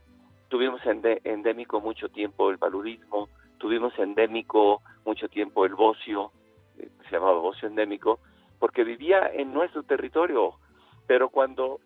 tuvimos 0.49 0.81
endémico 0.85 1.81
mucho 1.81 2.09
tiempo 2.09 2.51
el 2.51 2.59
paludismo, 2.59 3.27
tuvimos 3.57 3.97
endémico 3.97 4.81
mucho 5.03 5.27
tiempo 5.27 5.65
el 5.65 5.73
bocio, 5.73 6.31
eh, 6.77 6.89
se 7.05 7.11
llamaba 7.11 7.39
bocio 7.39 7.67
endémico, 7.67 8.19
porque 8.65 8.83
vivía 8.83 9.29
en 9.31 9.53
nuestro 9.53 9.83
territorio. 9.83 10.55
Pero 11.05 11.29
cuando 11.29 11.81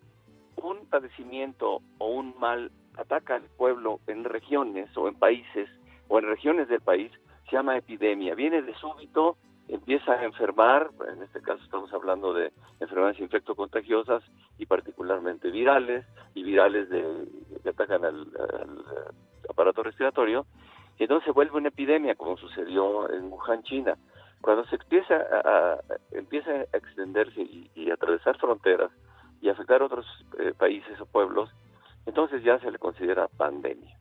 un 0.55 0.87
padecimiento 0.89 1.81
o 1.97 2.07
un 2.07 2.33
mal 2.39 2.71
ataca 2.95 3.35
al 3.35 3.43
pueblo 3.57 3.99
en 4.07 4.23
regiones 4.23 4.89
o 4.95 5.09
en 5.09 5.15
países 5.15 5.67
o 6.07 6.19
en 6.19 6.25
regiones 6.25 6.69
del 6.69 6.79
país, 6.79 7.11
se 7.49 7.57
llama 7.57 7.75
epidemia. 7.75 8.33
Viene 8.33 8.61
de 8.61 8.73
súbito, 8.75 9.35
empieza 9.67 10.13
a 10.13 10.23
enfermar, 10.23 10.91
en 11.13 11.21
este 11.21 11.41
caso 11.41 11.61
estamos 11.65 11.91
hablando 11.91 12.33
de 12.33 12.53
enfermedades 12.79 13.19
infectocontagiosas 13.19 14.23
y 14.57 14.65
particularmente 14.65 15.51
virales, 15.51 16.05
y 16.33 16.43
virales 16.43 16.89
de, 16.89 17.27
que 17.61 17.71
atacan 17.71 18.05
al, 18.05 18.25
aparato 19.49 19.83
respiratorio, 19.83 20.45
y 20.97 21.03
entonces 21.03 21.25
se 21.25 21.31
vuelve 21.31 21.57
una 21.57 21.67
epidemia, 21.67 22.15
como 22.15 22.37
sucedió 22.37 23.11
en 23.11 23.29
Wuhan, 23.29 23.63
China. 23.63 23.97
Cuando 24.41 24.65
se 24.65 24.75
empieza 24.75 25.15
a, 25.15 25.79
empieza 26.11 26.51
a 26.51 26.77
extenderse 26.77 27.41
y, 27.41 27.89
a 27.89 27.95
atravesar 27.95 28.37
fronteras 28.37 28.91
y 29.41 29.49
afectar 29.49 29.81
a 29.81 29.85
otros 29.85 30.05
eh, 30.39 30.53
países 30.57 30.99
o 31.01 31.05
pueblos, 31.05 31.49
entonces 32.05 32.43
ya 32.43 32.59
se 32.59 32.71
le 32.71 32.79
considera 32.79 33.27
pandemia. 33.27 33.97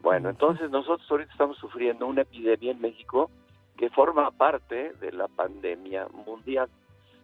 Bueno, 0.00 0.30
entonces 0.30 0.70
nosotros 0.70 1.10
ahorita 1.10 1.32
estamos 1.32 1.56
sufriendo 1.58 2.06
una 2.06 2.22
epidemia 2.22 2.72
en 2.72 2.80
México 2.80 3.30
que 3.76 3.90
forma 3.90 4.30
parte 4.30 4.92
de 5.00 5.12
la 5.12 5.28
pandemia 5.28 6.06
mundial 6.26 6.68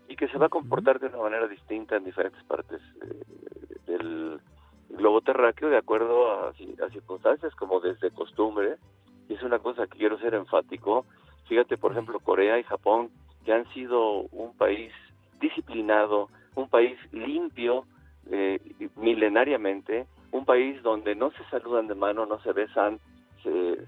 y 0.09 0.17
que 0.17 0.29
se 0.29 0.39
va 0.39 0.47
a 0.47 0.49
comportar 0.49 0.99
de 0.99 1.07
una 1.07 1.19
manera 1.19 1.47
distinta 1.47 1.97
en 1.97 2.05
diferentes 2.05 2.43
partes 2.45 2.81
eh, 3.03 3.77
del 3.87 4.41
globo 4.89 5.21
terráqueo 5.21 5.69
de 5.69 5.77
acuerdo 5.77 6.33
a, 6.33 6.49
a, 6.49 6.91
circunstancias 6.91 7.55
como 7.55 7.81
desde 7.81 8.11
costumbre 8.11 8.77
y 9.29 9.35
es 9.35 9.43
una 9.43 9.61
cosa 9.61 9.87
que 9.87 9.99
quiero 9.99 10.19
ser 10.19 10.35
enfático 10.35 11.07
fíjate 11.51 11.77
por 11.77 11.93
ejemplo 11.93 12.19
Corea 12.21 12.59
y 12.59 12.63
Japón 12.63 13.11
que 13.45 13.53
han 13.53 13.69
sido 13.75 14.23
un 14.33 14.57
país 14.57 14.91
disciplinado 15.39 16.29
un 16.55 16.71
país 16.71 16.97
limpio 17.13 17.85
eh, 18.31 18.59
milenariamente 18.97 20.07
un 20.33 20.45
país 20.45 20.83
donde 20.83 21.15
no 21.15 21.31
se 21.33 21.45
saludan 21.51 21.89
de 21.89 21.95
mano, 21.95 22.27
no 22.27 22.41
se 22.41 22.53
besan, 22.53 23.01
se, 23.43 23.79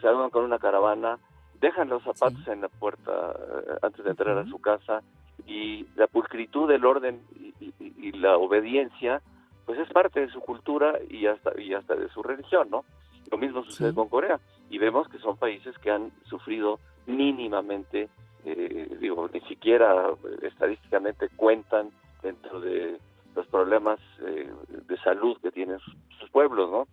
saludan 0.00 0.30
con 0.30 0.44
una 0.44 0.58
caravana, 0.58 1.18
dejan 1.60 1.88
los 1.88 2.02
zapatos 2.02 2.46
en 2.48 2.60
la 2.60 2.68
puerta 2.68 3.12
eh, 3.12 3.78
antes 3.82 4.04
de 4.04 4.10
entrar 4.10 4.36
a 4.38 4.46
su 4.46 4.60
casa 4.60 5.02
y 5.46 5.86
la 5.96 6.06
pulcritud 6.06 6.68
del 6.68 6.84
orden 6.84 7.20
y, 7.60 8.12
la 8.12 8.36
obediencia 8.36 9.22
pues 9.64 9.78
es 9.78 9.88
parte 9.92 10.18
de 10.18 10.28
su 10.30 10.40
cultura 10.40 10.94
y 11.08 11.26
hasta 11.26 11.52
y 11.60 11.72
hasta 11.72 11.94
de 11.94 12.08
su 12.08 12.20
religión, 12.22 12.68
¿no? 12.68 12.84
Lo 13.30 13.38
mismo 13.38 13.62
sucede 13.62 13.94
con 13.94 14.08
Corea 14.08 14.40
y 14.70 14.78
vemos 14.78 15.08
que 15.08 15.18
son 15.18 15.36
países 15.36 15.78
que 15.78 15.90
han 15.90 16.10
sufrido 16.24 16.80
mínimamente, 17.08 18.08
eh, 18.44 18.96
digo, 19.00 19.28
ni 19.32 19.40
siquiera 19.42 20.10
estadísticamente 20.42 21.28
cuentan 21.30 21.90
dentro 22.22 22.60
de 22.60 22.98
los 23.34 23.46
problemas 23.48 23.98
eh, 24.26 24.50
de 24.68 24.96
salud 24.98 25.36
que 25.42 25.50
tienen 25.50 25.78
sus, 25.80 25.96
pueblos, 26.30 26.70
¿no? 26.70 26.86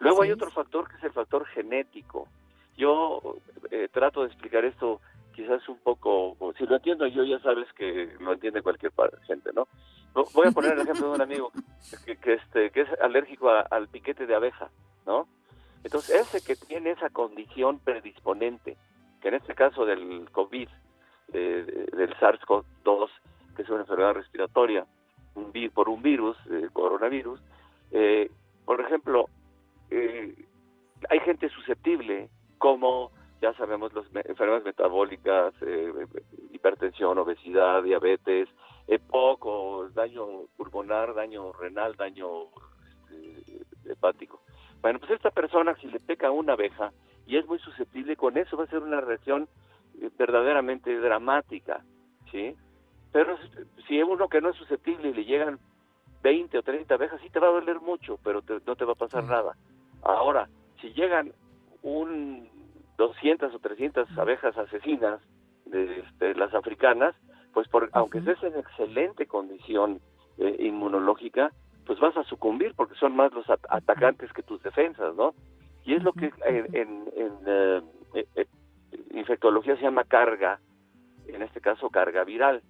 Luego 0.00 0.22
hay 0.22 0.30
otro 0.30 0.50
factor 0.50 0.86
que 0.88 0.96
es 0.98 1.04
el 1.04 1.12
factor 1.12 1.46
genético. 1.46 2.28
Yo 2.76 3.38
eh, 3.70 3.88
trato 3.90 4.20
de 4.20 4.26
explicar 4.26 4.64
esto 4.66 5.00
quizás 5.34 5.66
un 5.68 5.78
poco, 5.78 6.36
si 6.58 6.66
lo 6.66 6.76
entiendo 6.76 7.06
yo 7.06 7.24
ya 7.24 7.38
sabes 7.40 7.66
que 7.72 8.14
lo 8.20 8.34
entiende 8.34 8.62
cualquier 8.62 8.92
gente, 9.26 9.50
¿no? 9.54 9.66
Voy 10.34 10.46
a 10.46 10.50
poner 10.50 10.72
el 10.72 10.80
ejemplo 10.80 11.08
de 11.08 11.14
un 11.14 11.20
amigo 11.22 11.50
que, 12.22 12.32
este, 12.34 12.70
que 12.70 12.82
es 12.82 12.88
alérgico 13.00 13.50
al 13.50 13.88
piquete 13.88 14.26
de 14.26 14.34
abeja, 14.34 14.70
¿no? 15.06 15.26
Entonces, 15.84 16.22
ese 16.22 16.44
que 16.44 16.56
tiene 16.56 16.90
esa 16.90 17.10
condición 17.10 17.78
predisponente, 17.78 18.76
que 19.20 19.28
en 19.28 19.34
este 19.34 19.54
caso 19.54 19.84
del 19.84 20.28
COVID, 20.30 20.68
eh, 21.32 21.86
del 21.92 22.14
SARS-CoV-2, 22.16 23.08
que 23.56 23.62
es 23.62 23.68
una 23.70 23.80
enfermedad 23.80 24.14
respiratoria, 24.14 24.86
por 25.74 25.88
un 25.88 26.02
virus, 26.02 26.36
eh, 26.50 26.68
coronavirus. 26.72 27.40
Eh, 27.90 28.30
por 28.64 28.80
ejemplo, 28.80 29.28
eh, 29.90 30.34
hay 31.10 31.20
gente 31.20 31.48
susceptible, 31.50 32.28
como 32.58 33.10
ya 33.40 33.52
sabemos, 33.54 33.92
las 33.92 34.06
enfermedades 34.26 34.64
metabólicas, 34.64 35.52
hipertensión, 36.52 37.18
obesidad, 37.18 37.82
diabetes, 37.82 38.48
poco 39.08 39.88
daño 39.94 40.46
pulmonar, 40.56 41.14
daño 41.14 41.52
renal, 41.52 41.96
daño 41.96 42.44
este, 43.10 43.92
hepático. 43.92 44.40
Bueno, 44.80 44.98
pues 44.98 45.10
esta 45.12 45.30
persona, 45.30 45.76
si 45.76 45.86
le 45.88 46.00
peca 46.00 46.30
una 46.30 46.54
abeja 46.54 46.92
y 47.26 47.36
es 47.36 47.46
muy 47.46 47.58
susceptible, 47.58 48.16
con 48.16 48.38
eso 48.38 48.56
va 48.56 48.64
a 48.64 48.68
ser 48.68 48.80
una 48.80 49.00
reacción 49.00 49.48
verdaderamente 50.18 50.98
dramática, 50.98 51.82
¿sí? 52.30 52.54
Pero 53.12 53.36
si 53.88 53.98
es 53.98 54.04
uno 54.06 54.28
que 54.28 54.40
no 54.40 54.50
es 54.50 54.56
susceptible 54.56 55.08
y 55.08 55.14
le 55.14 55.24
llegan 55.24 55.58
20 56.22 56.58
o 56.58 56.62
30 56.62 56.94
abejas, 56.94 57.20
sí 57.22 57.30
te 57.30 57.38
va 57.38 57.48
a 57.48 57.52
doler 57.52 57.80
mucho, 57.80 58.18
pero 58.22 58.42
no 58.66 58.76
te 58.76 58.84
va 58.84 58.92
a 58.92 58.96
pasar 58.96 59.24
nada. 59.24 59.56
Ahora, 60.02 60.48
si 60.80 60.92
llegan 60.92 61.32
un 61.82 62.48
200 62.98 63.54
o 63.54 63.58
300 63.58 64.18
abejas 64.18 64.56
asesinas 64.56 65.20
de, 65.64 66.00
este, 66.00 66.34
las 66.34 66.54
africanas, 66.54 67.14
pues 67.52 67.68
por, 67.68 67.88
aunque 67.92 68.18
estés 68.18 68.42
en 68.42 68.58
excelente 68.58 69.26
condición 69.26 70.00
eh, 70.38 70.56
inmunológica, 70.60 71.52
pues 71.86 71.98
vas 72.00 72.16
a 72.16 72.24
sucumbir 72.24 72.74
porque 72.76 72.96
son 72.96 73.14
más 73.14 73.32
los 73.32 73.48
atacantes 73.48 74.32
que 74.32 74.42
tus 74.42 74.62
defensas, 74.62 75.14
¿no? 75.14 75.34
Y 75.86 75.94
es 75.94 76.02
lo 76.02 76.12
que 76.12 76.32
en, 76.44 77.08
eh, 77.16 77.80
eh, 78.34 78.46
infectología 79.12 79.76
se 79.76 79.82
llama 79.82 80.04
carga, 80.04 80.58
en 81.28 81.42
este 81.42 81.60
caso 81.60 81.90
carga 81.90 82.24
viral. 82.24 82.60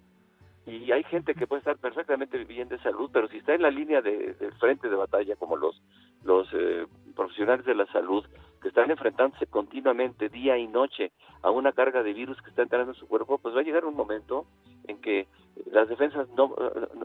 Y 0.67 0.91
hay 0.91 1.03
gente 1.05 1.33
que 1.33 1.47
puede 1.47 1.61
estar 1.61 1.77
perfectamente 1.77 2.43
bien 2.43 2.67
de 2.67 2.77
salud, 2.79 3.09
pero 3.11 3.27
si 3.29 3.37
está 3.37 3.55
en 3.55 3.63
la 3.63 3.71
línea 3.71 4.01
de, 4.01 4.35
frente 4.59 4.87
de 4.89 4.95
batalla, 4.95 5.35
como 5.37 5.55
los, 5.55 5.81
los 6.23 6.47
eh, 6.53 6.85
profesionales 7.15 7.65
de 7.65 7.73
la 7.73 7.85
salud, 7.87 8.23
que 8.61 8.67
están 8.67 8.91
enfrentándose 8.91 9.47
continuamente, 9.47 10.29
día 10.29 10.57
y 10.57 10.67
noche, 10.67 11.11
a 11.41 11.49
una 11.49 11.71
carga 11.71 12.03
de 12.03 12.13
virus 12.13 12.39
que 12.41 12.49
está 12.49 12.63
entrando 12.63 12.91
en 12.91 12.99
su 12.99 13.07
cuerpo, 13.07 13.39
pues 13.39 13.55
va 13.55 13.61
a 13.61 13.63
llegar 13.63 13.85
un 13.85 13.95
momento 13.95 14.45
en 14.87 14.99
que 15.01 15.27
las 15.71 15.87
defensas 15.87 16.27
no, 16.35 16.53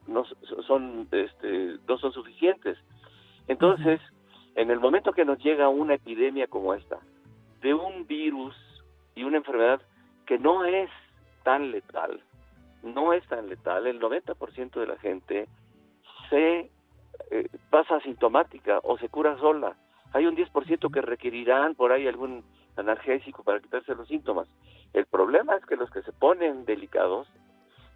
no 0.09 0.25
son, 0.67 1.09
este, 1.13 1.77
no 1.89 1.97
son 1.99 2.13
suficientes. 2.13 2.77
Entonces, 3.47 4.01
en 4.55 4.71
el 4.71 4.81
momento 4.81 5.13
que 5.13 5.25
nos 5.25 5.39
llega 5.39 5.69
una 5.69 5.95
epidemia 5.95 6.47
como 6.47 6.75
esta, 6.75 6.99
de 7.61 7.75
un 7.75 8.07
virus 8.07 8.55
y 9.15 9.25
una 9.25 9.39
enfermedad 9.39 9.81
que 10.27 10.39
no 10.39 10.65
es 10.65 10.91
tan 11.43 11.71
letal, 11.71 12.23
no 12.83 13.13
es 13.13 13.27
tan 13.29 13.49
letal, 13.49 13.87
el 13.87 14.01
90% 14.01 14.73
de 14.73 14.87
la 14.87 14.99
gente 14.99 15.49
se 16.29 16.71
eh, 17.31 17.49
pasa 17.71 17.97
asintomática 17.97 18.81
o 18.83 18.99
se 18.99 19.09
cura 19.09 19.39
sola. 19.39 19.77
Hay 20.13 20.27
un 20.27 20.37
10% 20.37 20.93
que 20.93 21.01
requerirán 21.01 21.75
por 21.75 21.93
ahí 21.93 22.07
algún 22.07 22.45
analgésico 22.77 23.43
para 23.43 23.61
quitarse 23.61 23.95
los 23.95 24.09
síntomas. 24.09 24.49
El 24.93 25.07
problema 25.07 25.57
es 25.57 25.65
que 25.65 25.77
los 25.77 25.91
que 25.91 26.03
se 26.03 26.13
ponen 26.13 26.65
delicados 26.65 27.29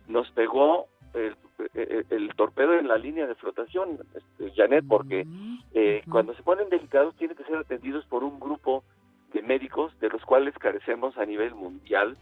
nos 0.06 0.30
pegó 0.32 0.86
el, 1.14 2.34
torpedo 2.36 2.74
en 2.74 2.88
la 2.88 2.96
línea 2.96 3.26
de 3.26 3.34
flotación, 3.34 3.98
este, 4.14 4.52
Janet, 4.54 4.84
porque 4.86 5.26
eh, 5.72 6.02
cuando 6.10 6.34
se 6.34 6.42
ponen 6.42 6.68
delicados 6.68 7.16
tienen 7.16 7.36
que 7.36 7.44
ser 7.44 7.56
atendidos 7.56 8.04
por 8.06 8.24
un 8.24 8.38
grupo 8.38 8.84
de 9.32 9.42
médicos 9.42 9.98
de 10.00 10.08
los 10.08 10.22
cuales 10.24 10.54
carecemos 10.58 11.16
a 11.18 11.24
nivel 11.24 11.54
mundial 11.54 12.16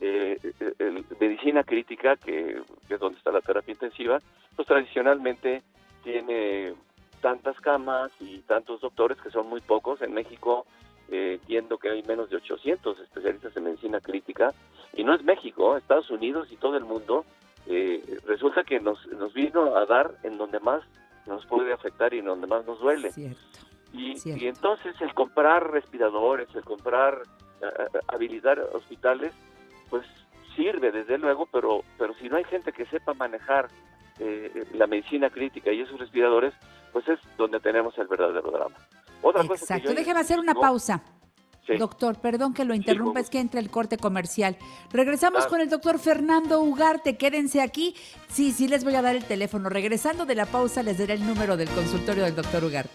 eh, 0.00 0.38
medicina 1.20 1.62
crítica, 1.62 2.16
que, 2.16 2.62
es 2.88 3.00
donde 3.00 3.18
está 3.18 3.30
la 3.30 3.42
terapia 3.42 3.72
intensiva, 3.72 4.20
pues 4.56 4.66
tradicionalmente 4.66 5.62
tiene 6.02 6.74
tantas 7.20 7.60
camas 7.60 8.10
y 8.18 8.38
tantos 8.40 8.80
doctores 8.80 9.20
que 9.20 9.30
son 9.30 9.48
muy 9.48 9.60
pocos. 9.60 10.00
En 10.00 10.14
México 10.14 10.66
eh, 11.10 11.38
entiendo 11.40 11.76
que 11.78 11.90
hay 11.90 12.02
menos 12.04 12.30
de 12.30 12.36
800 12.36 12.98
especialistas 13.00 13.54
en 13.56 13.64
medicina 13.64 14.00
crítica 14.00 14.54
y 14.94 15.04
no 15.04 15.14
es 15.14 15.22
México, 15.22 15.76
Estados 15.76 16.10
Unidos 16.10 16.48
y 16.50 16.56
todo 16.56 16.76
el 16.76 16.84
mundo. 16.84 17.24
Eh, 17.72 18.18
resulta 18.26 18.64
que 18.64 18.80
nos, 18.80 19.06
nos 19.12 19.32
vino 19.32 19.76
a 19.76 19.86
dar 19.86 20.16
en 20.24 20.38
donde 20.38 20.58
más 20.58 20.82
nos 21.26 21.46
puede 21.46 21.72
afectar 21.72 22.12
y 22.12 22.18
en 22.18 22.24
donde 22.24 22.48
más 22.48 22.66
nos 22.66 22.80
duele. 22.80 23.12
Y, 23.92 24.16
y, 24.24 24.46
entonces 24.46 24.94
el 25.00 25.14
comprar 25.14 25.70
respiradores, 25.70 26.48
el 26.54 26.64
comprar, 26.64 27.22
habilitar 28.08 28.58
hospitales, 28.72 29.32
pues 29.88 30.04
sirve 30.56 30.90
desde 30.90 31.18
luego, 31.18 31.46
pero, 31.46 31.84
pero 31.96 32.14
si 32.14 32.28
no 32.28 32.36
hay 32.36 32.44
gente 32.44 32.72
que 32.72 32.86
sepa 32.86 33.14
manejar 33.14 33.68
eh, 34.18 34.64
la 34.74 34.86
medicina 34.86 35.30
crítica 35.30 35.72
y 35.72 35.80
esos 35.80 35.98
respiradores, 35.98 36.52
pues 36.92 37.08
es 37.08 37.18
donde 37.36 37.60
tenemos 37.60 37.96
el 37.98 38.06
verdadero 38.08 38.50
drama. 38.50 38.76
Otra 39.22 39.42
Exacto, 39.42 39.94
déjeme 39.94 40.20
hacer 40.20 40.38
una 40.38 40.54
pausa. 40.54 41.02
Doctor, 41.78 42.20
perdón 42.20 42.54
que 42.54 42.64
lo 42.64 42.74
interrumpa, 42.74 43.20
es 43.20 43.30
que 43.30 43.38
entra 43.38 43.60
el 43.60 43.70
corte 43.70 43.96
comercial. 43.96 44.56
Regresamos 44.92 45.46
con 45.46 45.60
el 45.60 45.68
doctor 45.68 45.98
Fernando 45.98 46.60
Ugarte, 46.60 47.16
quédense 47.16 47.60
aquí. 47.60 47.94
Sí, 48.28 48.52
sí, 48.52 48.68
les 48.68 48.84
voy 48.84 48.94
a 48.94 49.02
dar 49.02 49.16
el 49.16 49.24
teléfono. 49.24 49.68
Regresando 49.68 50.26
de 50.26 50.34
la 50.34 50.46
pausa, 50.46 50.82
les 50.82 50.98
daré 50.98 51.14
el 51.14 51.26
número 51.26 51.56
del 51.56 51.68
consultorio 51.68 52.24
del 52.24 52.34
doctor 52.34 52.64
Ugarte. 52.64 52.90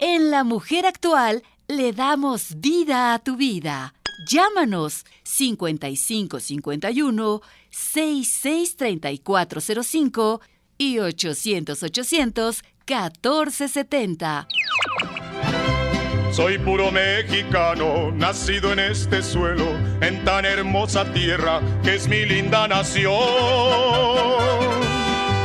En 0.00 0.30
La 0.30 0.44
Mujer 0.44 0.86
Actual, 0.86 1.42
le 1.68 1.92
damos 1.92 2.60
vida 2.60 3.14
a 3.14 3.18
tu 3.18 3.36
vida. 3.36 3.94
Llámanos 4.26 5.04
5551 5.24 7.42
663405 7.70 10.40
y 10.78 10.98
800 10.98 11.82
800 11.82 12.62
1470. 12.86 14.46
Soy 16.36 16.58
puro 16.58 16.92
mexicano, 16.92 18.12
nacido 18.12 18.70
en 18.70 18.78
este 18.78 19.22
suelo, 19.22 19.64
en 20.02 20.22
tan 20.22 20.44
hermosa 20.44 21.10
tierra 21.14 21.62
que 21.82 21.94
es 21.94 22.08
mi 22.08 22.26
linda 22.26 22.68
nación. 22.68 23.14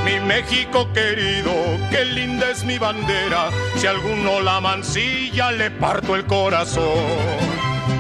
Mi 0.04 0.20
México 0.20 0.92
querido, 0.92 1.54
qué 1.92 2.04
linda 2.04 2.52
es 2.52 2.66
mi 2.66 2.78
bandera, 2.78 3.52
si 3.78 3.88
alguno 3.88 4.42
la 4.42 4.60
mancilla 4.60 5.54
le 5.54 5.72
parto 5.72 6.14
el 6.14 6.26
corazón. 6.26 6.84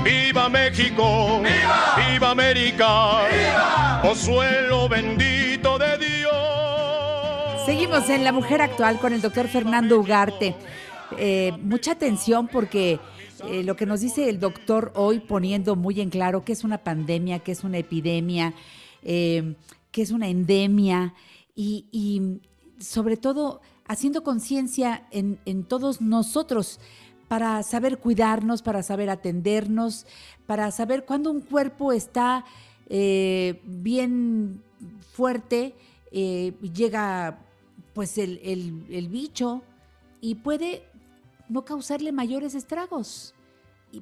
¡Viva 0.03 0.49
México! 0.49 1.39
¡Viva! 1.41 1.95
¡Viva 1.95 2.31
América! 2.31 3.21
¡Viva! 3.31 4.01
¡Oh 4.03 4.15
suelo 4.15 4.89
bendito 4.89 5.79
de 5.79 5.97
Dios! 5.97 7.65
Seguimos 7.65 8.09
en 8.09 8.25
La 8.25 8.33
Mujer 8.33 8.61
Actual 8.61 8.99
con 8.99 9.13
el 9.13 9.21
doctor 9.21 9.47
Fernando 9.47 9.97
Ugarte. 9.97 10.57
Eh, 11.17 11.51
mucha 11.61 11.91
atención 11.93 12.47
porque 12.47 12.99
eh, 13.45 13.63
lo 13.63 13.75
que 13.75 13.85
nos 13.85 14.01
dice 14.01 14.29
el 14.29 14.39
doctor 14.39 14.91
hoy 14.95 15.19
poniendo 15.19 15.75
muy 15.75 15.99
en 16.01 16.09
claro 16.09 16.43
que 16.43 16.53
es 16.53 16.63
una 16.63 16.79
pandemia, 16.79 17.39
que 17.39 17.51
es 17.51 17.63
una 17.63 17.77
epidemia, 17.77 18.53
eh, 19.03 19.55
que 19.91 20.01
es 20.01 20.11
una 20.11 20.29
endemia 20.29 21.13
y, 21.55 22.39
sobre 22.79 23.17
todo 23.17 23.61
haciendo 23.85 24.23
conciencia 24.23 25.07
en, 25.11 25.63
todos 25.65 26.01
nosotros 26.01 26.79
para 27.27 27.61
saber 27.61 27.99
cuidarnos, 27.99 28.61
para 28.61 28.81
saber 28.81 29.09
atendernos, 29.09 30.07
para 30.47 30.71
saber 30.71 31.05
cuándo 31.05 31.29
un 31.29 31.41
cuerpo 31.41 31.91
está 31.91 32.45
bien 32.89 34.63
fuerte, 35.13 35.75
llega 36.11 37.39
pues 37.93 38.17
el, 38.17 39.07
bicho 39.09 39.61
y 40.21 40.35
puede 40.35 40.83
no 41.51 41.65
causarle 41.65 42.11
mayores 42.11 42.55
estragos. 42.55 43.33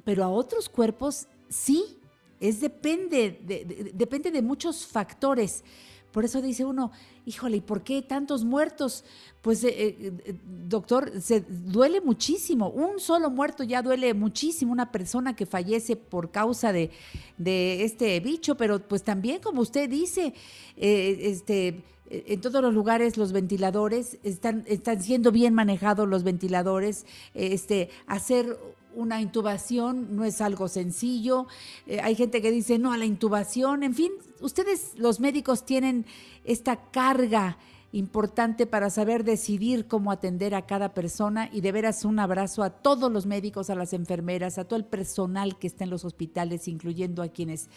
Pero 0.04 0.24
a 0.24 0.30
otros 0.30 0.70
cuerpos 0.70 1.28
sí, 1.50 1.98
es 2.40 2.62
depende 2.62 3.40
de, 3.44 3.92
depende 3.94 4.32
de 4.32 4.42
muchos 4.42 4.86
factores. 4.86 5.64
Por 6.12 6.26
eso 6.26 6.42
dice 6.42 6.66
uno, 6.66 6.92
híjole, 7.26 7.58
¿y 7.58 7.62
por 7.62 7.84
qué 7.84 8.02
tantos 8.02 8.44
muertos? 8.44 9.04
Pues, 9.42 9.64
eh, 9.64 9.72
eh, 9.78 10.36
doctor, 10.68 11.12
se 11.22 11.42
duele 11.42 12.02
muchísimo. 12.02 12.70
Un 12.70 13.00
solo 13.00 13.30
muerto 13.30 13.64
ya 13.64 13.84
duele 13.84 14.16
muchísimo. 14.16 14.72
Una 14.72 14.92
persona 14.92 15.36
que 15.36 15.46
fallece 15.46 15.96
por 15.96 16.32
causa 16.32 16.72
de, 16.72 16.90
de 17.38 17.84
este 17.84 18.20
bicho, 18.22 18.56
pero 18.56 18.80
pues 18.80 19.04
también, 19.04 19.40
como 19.40 19.62
usted 19.62 19.88
dice, 19.88 20.34
eh, 20.78 21.18
este 21.22 21.68
eh, 21.68 21.84
en 22.10 22.42
todos 22.42 22.62
los 22.62 22.74
lugares 22.74 23.18
los 23.18 23.32
ventiladores 23.32 24.18
están, 24.24 24.64
están 24.68 25.02
siendo 25.02 25.32
bien 25.32 25.54
manejados 25.54 26.08
los 26.08 26.24
ventiladores. 26.24 27.06
Este, 27.34 27.90
hacer 28.08 28.58
una 28.96 29.22
intubación 29.22 30.16
no 30.16 30.26
es 30.26 30.42
algo 30.42 30.68
sencillo. 30.68 31.48
Eh, 31.88 32.00
hay 32.02 32.16
gente 32.16 32.42
que 32.42 32.52
dice 32.52 32.80
no 32.80 32.92
a 32.92 32.98
la 32.98 33.06
intubación. 33.06 33.84
En 33.84 33.94
fin, 33.94 34.12
ustedes 34.42 34.94
los 34.96 35.20
médicos 35.20 35.66
tienen 35.66 36.06
esta 36.44 36.78
carga 36.92 37.58
importante 37.92 38.68
para 38.68 38.90
saber 38.90 39.24
decidir 39.24 39.88
cómo 39.88 40.12
atender 40.12 40.54
a 40.54 40.68
cada 40.68 40.94
persona 40.94 41.50
y 41.52 41.62
de 41.62 41.72
veras 41.72 42.06
un 42.06 42.20
abrazo 42.20 42.62
a 42.62 42.70
todos 42.70 43.12
los 43.12 43.26
médicos, 43.26 43.70
a 43.70 43.76
las 43.76 43.94
enfermeras, 43.94 44.58
a 44.58 44.66
todo 44.66 44.78
el 44.78 44.86
personal 44.86 45.58
que 45.58 45.68
está 45.68 45.86
en 45.86 45.90
los 45.90 46.06
hospitales, 46.06 46.68
incluyendo 46.68 47.24
a 47.24 47.30
quienes 47.30 47.68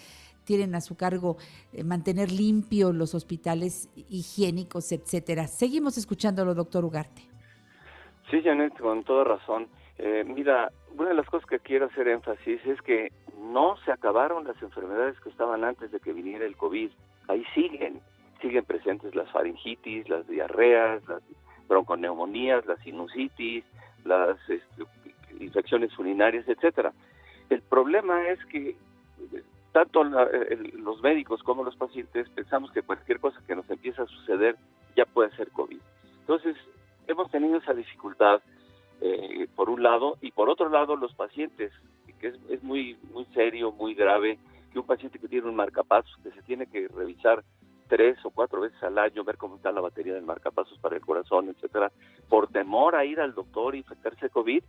tienen 0.44 0.74
a 0.74 0.80
su 0.80 0.96
cargo 0.96 1.36
eh, 1.72 1.84
mantener 1.84 2.30
limpios 2.30 2.94
los 2.94 3.14
hospitales 3.14 3.88
higiénicos, 4.08 4.92
etcétera. 4.92 5.46
Seguimos 5.46 5.98
escuchándolo, 5.98 6.54
doctor 6.54 6.84
Ugarte. 6.84 7.22
Sí, 8.30 8.40
Janet, 8.42 8.78
con 8.78 9.04
toda 9.04 9.24
razón. 9.24 9.68
Eh, 9.98 10.24
mira, 10.26 10.70
una 10.96 11.10
de 11.10 11.14
las 11.14 11.26
cosas 11.26 11.46
que 11.46 11.58
quiero 11.58 11.86
hacer 11.86 12.08
énfasis 12.08 12.64
es 12.66 12.80
que 12.82 13.12
no 13.38 13.76
se 13.84 13.92
acabaron 13.92 14.44
las 14.44 14.60
enfermedades 14.62 15.18
que 15.20 15.28
estaban 15.28 15.64
antes 15.64 15.90
de 15.90 16.00
que 16.00 16.12
viniera 16.12 16.44
el 16.44 16.56
COVID. 16.56 16.90
Ahí 17.28 17.44
siguen, 17.54 18.00
siguen 18.40 18.64
presentes 18.64 19.14
las 19.14 19.30
faringitis, 19.30 20.08
las 20.08 20.26
diarreas, 20.26 21.06
las 21.08 21.22
bronconeumonías, 21.68 22.66
las 22.66 22.80
sinusitis, 22.80 23.64
las 24.04 24.38
este, 24.48 24.84
infecciones 25.38 25.96
urinarias, 25.98 26.48
etcétera. 26.48 26.92
El 27.50 27.62
problema 27.62 28.28
es 28.28 28.44
que 28.46 28.76
tanto 29.72 30.04
los 30.04 31.02
médicos 31.02 31.42
como 31.42 31.64
los 31.64 31.76
pacientes 31.76 32.28
pensamos 32.30 32.70
que 32.72 32.82
cualquier 32.82 33.20
cosa 33.20 33.40
que 33.46 33.56
nos 33.56 33.68
empieza 33.70 34.02
a 34.02 34.06
suceder 34.06 34.56
ya 34.94 35.06
puede 35.06 35.34
ser 35.36 35.50
COVID. 35.50 35.80
Entonces, 36.20 36.56
hemos 37.06 37.30
tenido 37.30 37.56
esa 37.56 37.72
dificultad 37.72 38.40
eh, 39.00 39.48
por 39.56 39.70
un 39.70 39.82
lado 39.82 40.16
y 40.20 40.30
por 40.30 40.48
otro 40.48 40.68
lado 40.68 40.94
los 40.96 41.14
pacientes, 41.14 41.72
que 42.20 42.28
es, 42.28 42.62
muy, 42.62 42.96
muy 43.12 43.24
serio, 43.34 43.72
muy 43.72 43.94
grave, 43.94 44.38
que 44.72 44.78
un 44.78 44.86
paciente 44.86 45.18
que 45.18 45.26
tiene 45.26 45.48
un 45.48 45.56
marcapasos, 45.56 46.16
que 46.22 46.30
se 46.30 46.42
tiene 46.42 46.66
que 46.66 46.86
revisar 46.88 47.42
tres 47.88 48.16
o 48.24 48.30
cuatro 48.30 48.60
veces 48.60 48.80
al 48.82 48.98
año, 48.98 49.24
ver 49.24 49.36
cómo 49.36 49.56
está 49.56 49.72
la 49.72 49.80
batería 49.80 50.14
del 50.14 50.22
marcapasos 50.22 50.78
para 50.78 50.96
el 50.96 51.02
corazón, 51.02 51.48
etcétera, 51.48 51.90
por 52.28 52.48
temor 52.48 52.94
a 52.94 53.04
ir 53.04 53.20
al 53.20 53.34
doctor 53.34 53.74
y 53.74 53.78
infectarse 53.78 54.26
de 54.26 54.30
COVID, 54.30 54.62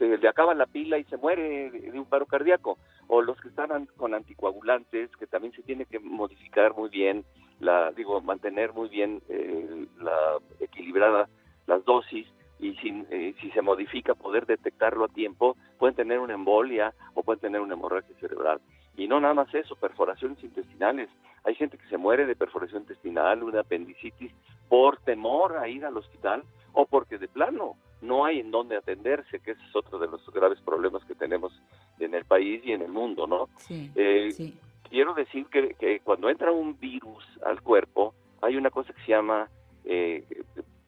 se 0.00 0.16
le 0.16 0.28
acaba 0.28 0.54
la 0.54 0.64
pila 0.64 0.96
y 0.96 1.04
se 1.04 1.18
muere 1.18 1.70
de 1.70 1.98
un 1.98 2.06
paro 2.06 2.24
cardíaco. 2.24 2.78
O 3.06 3.20
los 3.20 3.38
que 3.38 3.48
están 3.48 3.86
con 3.98 4.14
anticoagulantes, 4.14 5.14
que 5.18 5.26
también 5.26 5.52
se 5.52 5.62
tiene 5.62 5.84
que 5.84 5.98
modificar 5.98 6.74
muy 6.74 6.88
bien, 6.88 7.22
la 7.60 7.92
digo, 7.92 8.22
mantener 8.22 8.72
muy 8.72 8.88
bien 8.88 9.20
eh, 9.28 9.86
la 10.00 10.38
equilibrada 10.58 11.28
las 11.66 11.84
dosis 11.84 12.26
y 12.58 12.74
si, 12.76 13.04
eh, 13.10 13.34
si 13.42 13.50
se 13.50 13.60
modifica 13.60 14.14
poder 14.14 14.46
detectarlo 14.46 15.04
a 15.04 15.08
tiempo, 15.08 15.56
pueden 15.78 15.94
tener 15.94 16.18
una 16.18 16.32
embolia 16.32 16.94
o 17.12 17.22
pueden 17.22 17.40
tener 17.40 17.60
una 17.60 17.74
hemorragia 17.74 18.16
cerebral. 18.20 18.58
Y 18.96 19.06
no 19.06 19.20
nada 19.20 19.34
más 19.34 19.54
eso, 19.54 19.76
perforaciones 19.76 20.42
intestinales. 20.42 21.10
Hay 21.44 21.54
gente 21.56 21.76
que 21.76 21.88
se 21.88 21.98
muere 21.98 22.24
de 22.24 22.36
perforación 22.36 22.82
intestinal, 22.82 23.42
una 23.42 23.60
apendicitis, 23.60 24.32
por 24.70 24.98
temor 25.00 25.58
a 25.58 25.68
ir 25.68 25.84
al 25.84 25.96
hospital 25.98 26.42
o 26.72 26.86
porque 26.86 27.18
de 27.18 27.28
plano 27.28 27.76
no 28.00 28.24
hay 28.24 28.40
en 28.40 28.50
dónde 28.50 28.76
atenderse, 28.76 29.40
que 29.40 29.52
ese 29.52 29.62
es 29.62 29.76
otro 29.76 29.98
de 29.98 30.06
los 30.06 30.24
graves 30.30 30.60
problemas 30.60 31.04
que 31.04 31.14
tenemos 31.14 31.52
en 31.98 32.14
el 32.14 32.24
país 32.24 32.62
y 32.64 32.72
en 32.72 32.82
el 32.82 32.90
mundo, 32.90 33.26
¿no? 33.26 33.48
Eh, 33.68 34.52
quiero 34.88 35.14
decir 35.14 35.46
que, 35.46 36.00
cuando 36.02 36.28
entra 36.30 36.50
un 36.50 36.78
virus 36.78 37.24
al 37.44 37.60
cuerpo, 37.62 38.14
hay 38.40 38.56
una 38.56 38.70
cosa 38.70 38.92
que 38.92 39.02
se 39.02 39.12
llama 39.12 39.48
eh, 39.84 40.24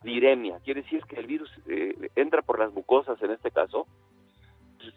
viremia, 0.03 0.59
quiere 0.64 0.83
decir 0.83 1.05
que 1.05 1.16
el 1.16 1.27
virus 1.27 1.51
eh, 1.68 2.11
entra 2.16 2.42
por 2.42 2.59
las 2.59 2.72
mucosas 2.72 3.22
en 3.22 3.31
este 3.31 3.51
caso, 3.51 3.87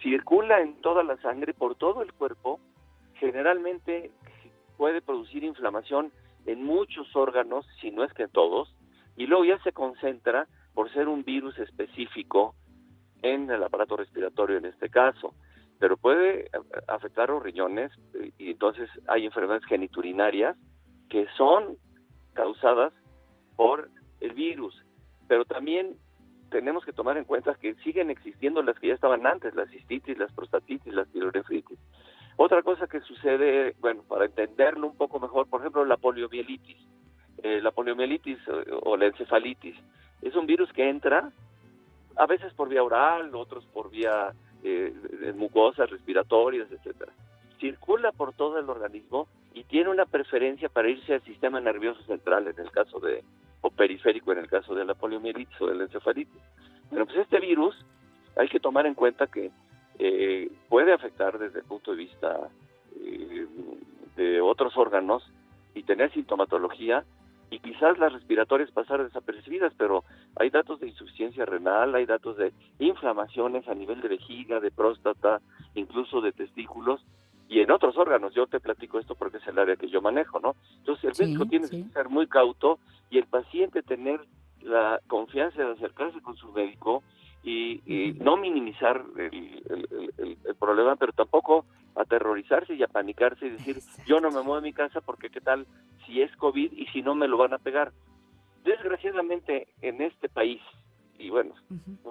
circula 0.02 0.62
en 0.62 0.82
toda 0.82 1.04
la 1.04 1.18
sangre, 1.18 1.54
por 1.54 1.76
todo 1.76 2.02
el 2.02 2.14
cuerpo, 2.14 2.60
generalmente 3.16 4.12
puede 4.78 5.02
producir 5.02 5.44
inflamación 5.44 6.12
en 6.46 6.64
muchos 6.64 7.16
órganos, 7.16 7.66
si 7.82 7.92
no 7.92 8.04
es 8.04 8.14
que 8.14 8.24
en 8.24 8.30
todos, 8.30 8.74
y 9.16 9.28
luego 9.28 9.46
ya 9.46 9.58
se 9.64 9.72
concentra 9.72 10.48
por 10.76 10.92
ser 10.94 11.08
un 11.08 11.24
virus 11.24 11.58
específico 11.58 12.54
en 13.24 13.50
el 13.50 13.64
aparato 13.64 13.98
respiratorio 13.98 14.58
en 14.58 14.66
este 14.66 14.90
caso, 14.90 15.34
pero 15.80 15.98
puede 15.98 16.50
afectar 16.88 17.30
los 17.30 17.42
riñones 17.42 17.92
y 18.38 18.52
entonces 18.52 18.90
hay 19.08 19.26
enfermedades 19.26 19.66
geniturinarias 19.66 20.56
que 21.10 21.26
son 21.38 21.78
causadas 22.34 22.94
por 23.56 23.90
el 24.20 24.34
virus, 24.34 24.76
pero 25.28 25.46
también 25.46 25.98
tenemos 26.52 26.86
que 26.86 26.94
tomar 26.94 27.18
en 27.18 27.24
cuenta 27.24 27.56
que 27.56 27.76
siguen 27.76 28.10
existiendo 28.10 28.62
las 28.62 28.78
que 28.78 28.90
ya 28.90 28.94
estaban 28.94 29.26
antes, 29.26 29.56
la 29.56 29.66
cistitis, 29.68 30.18
las 30.18 30.32
prostatitis, 30.34 30.94
las 30.94 31.08
pilorefritis. 31.08 31.80
Otra 32.38 32.62
cosa 32.64 32.88
que 32.88 33.00
sucede, 33.02 33.76
bueno, 33.80 34.04
para 34.04 34.26
entenderlo 34.26 34.88
un 34.88 34.98
poco 34.98 35.20
mejor, 35.20 35.50
por 35.50 35.62
ejemplo, 35.62 35.86
la 35.86 35.98
poliomielitis. 35.98 36.78
Eh, 37.44 37.62
la 37.62 37.72
poliomielitis 37.72 38.40
o 38.84 38.98
la 38.98 39.08
encefalitis 39.08 39.76
es 40.22 40.36
un 40.36 40.46
virus 40.46 40.72
que 40.74 40.90
entra 40.90 41.32
a 42.16 42.26
veces 42.26 42.54
por 42.54 42.70
vía 42.70 42.84
oral, 42.84 43.34
otros 43.36 43.66
por 43.66 43.90
vía 43.90 44.34
eh, 44.64 44.94
mucosas, 45.36 45.90
respiratorias, 45.90 46.72
etcétera. 46.72 47.12
Circula 47.60 48.12
por 48.12 48.34
todo 48.34 48.60
el 48.60 48.70
organismo 48.70 49.28
y 49.54 49.64
tiene 49.64 49.90
una 49.90 50.06
preferencia 50.06 50.70
para 50.70 50.90
irse 50.90 51.14
al 51.14 51.24
sistema 51.24 51.60
nervioso 51.60 52.02
central 52.04 52.48
en 52.48 52.60
el 52.60 52.72
caso 52.72 53.00
de 53.00 53.24
o 53.62 53.70
periférico 53.70 54.32
en 54.32 54.40
el 54.40 54.48
caso 54.48 54.76
de 54.76 54.86
la 54.86 54.94
poliomielitis 54.94 55.60
o 55.62 55.68
de 55.68 55.76
la 55.76 55.84
encefalitis. 55.84 56.42
Bueno, 56.90 57.06
pues 57.06 57.18
este 57.18 57.40
virus 57.40 57.76
hay 58.36 58.48
que 58.48 58.60
tomar 58.60 58.86
en 58.86 58.94
cuenta 58.94 59.28
que 59.28 59.52
eh, 59.98 60.52
puede 60.70 60.94
afectar 60.94 61.40
desde 61.40 61.60
el 61.60 61.66
punto 61.66 61.92
de 61.92 61.98
vista 61.98 62.50
eh, 63.00 63.48
de 64.16 64.42
otros 64.42 64.76
órganos 64.78 65.24
y 65.74 65.84
tener 65.84 66.12
sintomatología 66.14 67.04
y 67.50 67.60
quizás 67.60 67.98
las 67.98 68.12
respiratorias 68.14 68.72
pasar 68.72 69.04
desapercibidas, 69.04 69.74
pero 69.78 70.04
hay 70.36 70.50
datos 70.50 70.80
de 70.80 70.88
insuficiencia 70.88 71.46
renal, 71.46 71.96
hay 71.96 72.06
datos 72.06 72.38
de 72.38 72.54
inflamaciones 72.80 73.68
a 73.68 73.76
nivel 73.76 74.02
de 74.02 74.10
vejiga, 74.10 74.60
de 74.60 74.72
próstata, 74.72 75.42
incluso 75.76 76.22
de 76.22 76.32
testículos 76.32 77.06
y 77.48 77.60
en 77.60 77.72
otros 77.72 77.98
órganos. 77.98 78.34
Yo 78.34 78.48
te 78.48 78.60
platico 78.60 79.00
esto 79.00 79.16
porque 79.16 79.38
es 79.38 79.48
el 79.48 79.60
área 79.60 79.76
que 79.76 79.90
yo 79.90 80.02
manejo, 80.02 80.40
¿no? 80.40 80.56
Entonces 80.78 81.20
el 81.20 81.28
médico 81.28 81.46
tiene 81.46 81.70
que 81.70 81.84
ser 81.94 82.10
muy 82.10 82.28
cauto 82.28 82.80
y 83.10 83.18
el 83.18 83.26
paciente 83.26 83.84
tener 83.84 84.22
la 84.62 85.00
confianza 85.08 85.62
de 85.62 85.74
acercarse 85.74 86.22
con 86.22 86.36
su 86.36 86.52
médico 86.52 87.04
y, 87.46 88.16
no 88.20 88.38
minimizar 88.38 89.04
el, 89.18 90.38
problema, 90.60 90.96
pero 90.96 91.14
tampoco 91.14 91.66
aterrorizarse 91.96 92.74
y 92.74 92.84
apanicarse 92.84 93.46
y 93.46 93.52
decir, 93.52 93.78
yo 94.08 94.20
no 94.20 94.30
me 94.30 94.42
muevo 94.42 94.56
de 94.56 94.62
mi 94.62 94.74
casa 94.74 95.00
porque 95.02 95.30
qué 95.30 95.42
tal 95.42 95.68
si 96.06 96.22
es 96.22 96.36
COVID 96.38 96.72
y 96.74 96.88
si 96.88 97.02
no 97.02 97.14
me 97.14 97.28
lo 97.28 97.38
van 97.38 97.54
a 97.54 97.60
pegar. 97.60 97.92
Desgraciadamente 98.64 99.68
en 99.82 100.02
este 100.02 100.28
país, 100.28 100.62
y 101.20 101.30
bueno, 101.30 101.54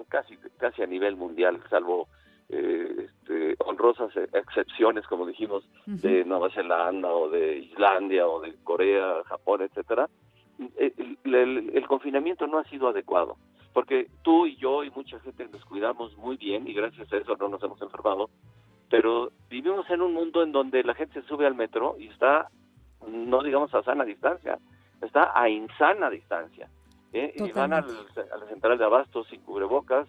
casi, 0.07 0.37
casi 0.57 0.83
a 0.83 0.87
nivel 0.87 1.17
mundial, 1.17 1.61
salvo 1.69 2.07
eh, 2.47 3.09
este, 3.09 3.55
honrosas 3.59 4.11
excepciones, 4.33 5.05
como 5.07 5.25
dijimos, 5.25 5.67
de 5.85 6.23
Nueva 6.23 6.49
Zelanda 6.51 7.09
o 7.09 7.29
de 7.29 7.57
Islandia 7.57 8.27
o 8.27 8.39
de 8.39 8.55
Corea, 8.63 9.23
Japón, 9.25 9.63
etcétera, 9.63 10.09
el, 10.77 11.87
confinamiento 11.87 12.47
no 12.47 12.59
ha 12.59 12.63
sido 12.65 12.87
adecuado, 12.87 13.37
porque 13.75 14.07
tú 14.23 14.47
y 14.47 14.55
yo 14.55 14.85
y 14.85 14.89
mucha 14.89 15.19
gente 15.19 15.49
nos 15.51 15.65
cuidamos 15.65 16.15
muy 16.15 16.37
bien 16.37 16.65
y 16.65 16.73
gracias 16.73 17.11
a 17.11 17.17
eso 17.17 17.35
no 17.35 17.49
nos 17.49 17.61
hemos 17.61 17.81
enfermado, 17.81 18.29
pero 18.89 19.33
vivimos 19.49 19.89
en 19.89 20.01
un 20.01 20.13
mundo 20.13 20.41
en 20.43 20.53
donde 20.53 20.81
la 20.81 20.93
gente 20.93 21.21
sube 21.23 21.45
al 21.45 21.55
metro 21.55 21.97
y 21.99 22.07
está, 22.07 22.47
no 23.05 23.43
digamos 23.43 23.75
a 23.75 23.83
sana 23.83 24.05
distancia, 24.05 24.59
está 25.01 25.37
a 25.37 25.49
insana 25.49 26.09
distancia. 26.09 26.69
¿eh? 27.11 27.33
Y 27.35 27.51
van 27.51 27.73
a 27.73 27.81
la 27.81 28.47
central 28.47 28.77
de 28.77 28.85
abastos 28.85 29.27
sin 29.27 29.41
cubrebocas, 29.41 30.07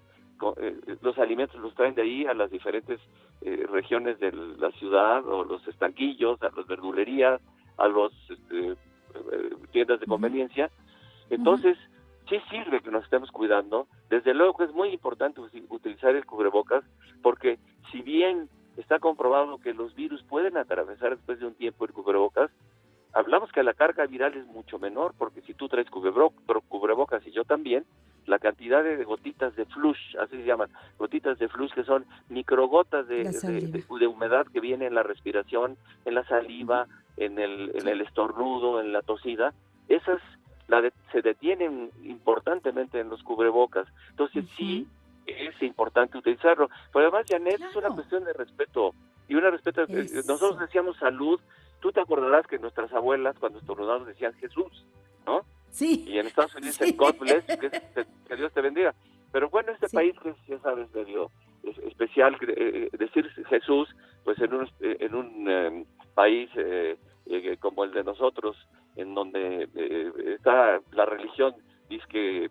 eh, 0.58 0.76
los 1.00 1.18
alimentos 1.18 1.60
los 1.60 1.74
traen 1.74 1.96
de 1.96 2.02
ahí 2.02 2.24
a 2.24 2.34
las 2.34 2.52
diferentes 2.52 3.00
eh, 3.40 3.66
regiones 3.68 4.20
de 4.20 4.30
la 4.30 4.70
ciudad 4.78 5.26
o 5.26 5.42
los 5.42 5.66
estanquillos, 5.66 6.40
a 6.40 6.52
las 6.56 6.68
verdulerías, 6.68 7.40
a 7.78 7.88
los 7.88 8.12
este, 8.30 8.70
eh, 8.70 8.76
tiendas 9.72 9.98
de 9.98 10.06
conveniencia. 10.06 10.70
Entonces, 11.30 11.76
sí 12.28 12.40
sirve 12.50 12.80
que 12.80 12.90
nos 12.90 13.04
estemos 13.04 13.30
cuidando. 13.30 13.86
Desde 14.08 14.34
luego 14.34 14.56
que 14.56 14.64
es 14.64 14.72
muy 14.72 14.90
importante 14.90 15.40
utilizar 15.68 16.14
el 16.14 16.26
cubrebocas 16.26 16.84
porque 17.22 17.58
si 17.90 18.02
bien 18.02 18.48
está 18.76 18.98
comprobado 18.98 19.58
que 19.58 19.74
los 19.74 19.94
virus 19.94 20.22
pueden 20.24 20.56
atravesar 20.56 21.16
después 21.16 21.40
de 21.40 21.46
un 21.46 21.54
tiempo 21.54 21.84
el 21.84 21.92
cubrebocas, 21.92 22.50
hablamos 23.12 23.50
que 23.52 23.62
la 23.62 23.74
carga 23.74 24.06
viral 24.06 24.34
es 24.34 24.46
mucho 24.46 24.78
menor 24.78 25.14
porque 25.16 25.40
si 25.42 25.54
tú 25.54 25.68
traes 25.68 25.88
cubrebocas 25.90 27.26
y 27.26 27.30
yo 27.30 27.44
también, 27.44 27.84
la 28.26 28.38
cantidad 28.38 28.82
de 28.82 29.02
gotitas 29.04 29.54
de 29.54 29.64
flush, 29.66 30.16
así 30.20 30.36
se 30.36 30.44
llaman, 30.44 30.68
gotitas 30.98 31.38
de 31.38 31.48
flush 31.48 31.72
que 31.72 31.84
son 31.84 32.04
microgotas 32.28 33.06
de, 33.06 33.24
de, 33.24 34.06
humedad 34.06 34.46
que 34.52 34.60
viene 34.60 34.86
en 34.86 34.94
la 34.94 35.04
respiración, 35.04 35.76
en 36.04 36.14
la 36.14 36.24
saliva, 36.24 36.86
en 37.16 37.38
el, 37.38 37.70
en 37.74 37.88
el 37.88 38.00
estornudo, 38.00 38.80
en 38.80 38.92
la 38.92 39.02
tosida, 39.02 39.54
esas 39.88 40.20
la 40.68 40.90
se 41.12 41.22
detienen 41.22 41.90
importantemente 42.04 43.00
en 43.00 43.08
los 43.08 43.22
cubrebocas. 43.22 43.86
Entonces 44.10 44.44
sí 44.56 44.86
es 45.26 45.60
importante 45.62 46.18
utilizarlo. 46.18 46.68
Pero 46.92 47.08
además, 47.08 47.26
Janet, 47.28 47.60
es 47.60 47.76
una 47.76 47.90
cuestión 47.90 48.24
de 48.24 48.32
respeto. 48.32 48.92
Y 49.28 49.34
una 49.34 49.50
respeto, 49.50 49.82
eh, 49.88 50.06
nosotros 50.26 50.60
decíamos 50.60 50.96
salud, 50.98 51.40
tú 51.80 51.92
te 51.92 52.00
acordarás 52.00 52.46
que 52.46 52.58
nuestras 52.58 52.92
abuelas 52.92 53.36
cuando 53.38 53.58
estornudaban 53.58 54.06
decían 54.06 54.34
Jesús, 54.34 54.84
¿no? 55.26 55.44
Sí. 55.70 56.04
Y 56.06 56.18
en 56.18 56.26
Estados 56.26 56.54
Unidos 56.54 56.78
dicen 56.78 56.96
God 56.96 57.16
bless, 57.18 57.44
que, 57.44 58.36
Dios 58.36 58.52
te 58.52 58.60
bendiga. 58.60 58.94
Pero 59.32 59.50
bueno, 59.50 59.72
este 59.72 59.88
país 59.88 60.14
que 60.22 60.34
ya 60.48 60.58
sabes, 60.60 60.92
medio 60.94 61.30
especial, 61.64 62.36
eh, 62.46 62.88
eh, 62.92 62.96
decir 62.96 63.28
Jesús, 63.48 63.88
pues 64.24 64.38
en 64.40 64.54
un, 64.54 64.70
en 64.80 65.14
un 65.14 65.50
em, 65.50 65.84
país 66.14 66.48
eh, 66.56 66.96
como 67.60 67.84
el 67.84 67.92
de 67.92 68.04
nosotros, 68.04 68.56
en 68.96 69.14
donde 69.14 69.68
eh, 69.74 70.12
está 70.34 70.80
la 70.92 71.06
religión 71.06 71.54
dice 71.88 72.04
que 72.08 72.50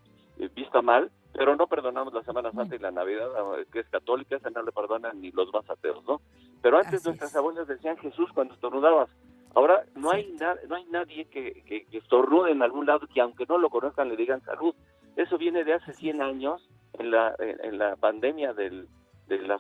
vista 0.55 0.81
mal, 0.81 1.11
pero 1.33 1.55
no 1.55 1.67
perdonamos 1.67 2.13
la 2.13 2.23
Semana 2.23 2.51
Santa 2.51 2.75
y 2.75 2.79
la 2.79 2.91
Navidad, 2.91 3.29
que 3.71 3.79
es 3.79 3.89
católica, 3.89 4.37
esa 4.37 4.49
no 4.49 4.63
le 4.63 4.71
perdonan 4.71 5.19
ni 5.21 5.31
los 5.31 5.51
más 5.53 5.69
ateos, 5.69 6.03
¿no? 6.05 6.21
Pero 6.61 6.77
antes 6.77 7.05
nuestras 7.05 7.35
abuelas 7.35 7.67
decían 7.67 7.97
Jesús 7.97 8.29
cuando 8.33 8.53
estornudabas. 8.53 9.09
Ahora 9.53 9.85
no 9.95 10.11
hay 10.11 10.35
no 10.67 10.75
hay 10.75 10.85
nadie 10.85 11.25
que, 11.25 11.63
que, 11.63 11.85
que, 11.85 11.97
estornude 11.97 12.51
en 12.51 12.61
algún 12.61 12.85
lado 12.85 13.07
que 13.13 13.21
aunque 13.21 13.45
no 13.47 13.57
lo 13.57 13.69
conozcan 13.69 14.09
le 14.09 14.17
digan 14.17 14.41
salud. 14.41 14.75
Eso 15.15 15.37
viene 15.37 15.63
de 15.63 15.73
hace 15.73 15.93
100 15.93 16.21
años 16.21 16.69
en 16.93 17.11
la 17.11 17.35
en 17.39 17.77
la 17.77 17.95
pandemia 17.95 18.53
del 18.53 18.87
de 19.27 19.39
la, 19.39 19.59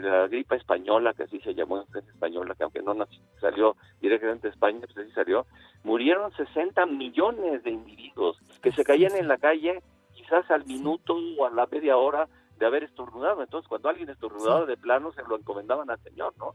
la 0.00 0.28
gripa 0.28 0.56
española, 0.56 1.12
que 1.14 1.24
así 1.24 1.38
se 1.40 1.54
llamó 1.54 1.84
española, 1.94 2.54
que 2.54 2.64
aunque 2.64 2.82
no 2.82 2.94
salió 3.40 3.76
directamente 4.00 4.48
de 4.48 4.52
España, 4.52 4.80
pues 4.86 4.96
así 4.98 5.12
salió, 5.12 5.46
murieron 5.84 6.32
60 6.32 6.86
millones 6.86 7.62
de 7.62 7.70
individuos 7.70 8.38
que 8.62 8.72
se 8.72 8.84
caían 8.84 9.16
en 9.16 9.28
la 9.28 9.36
calle 9.36 9.82
quizás 10.14 10.50
al 10.50 10.64
minuto 10.66 11.16
o 11.38 11.46
a 11.46 11.50
la 11.50 11.66
media 11.66 11.96
hora 11.96 12.28
de 12.58 12.66
haber 12.66 12.84
estornudado. 12.84 13.42
Entonces, 13.42 13.68
cuando 13.68 13.88
alguien 13.88 14.08
estornudaba 14.08 14.66
de 14.66 14.76
plano, 14.76 15.12
se 15.12 15.22
lo 15.22 15.36
encomendaban 15.36 15.90
al 15.90 16.00
Señor, 16.00 16.34
¿no? 16.38 16.54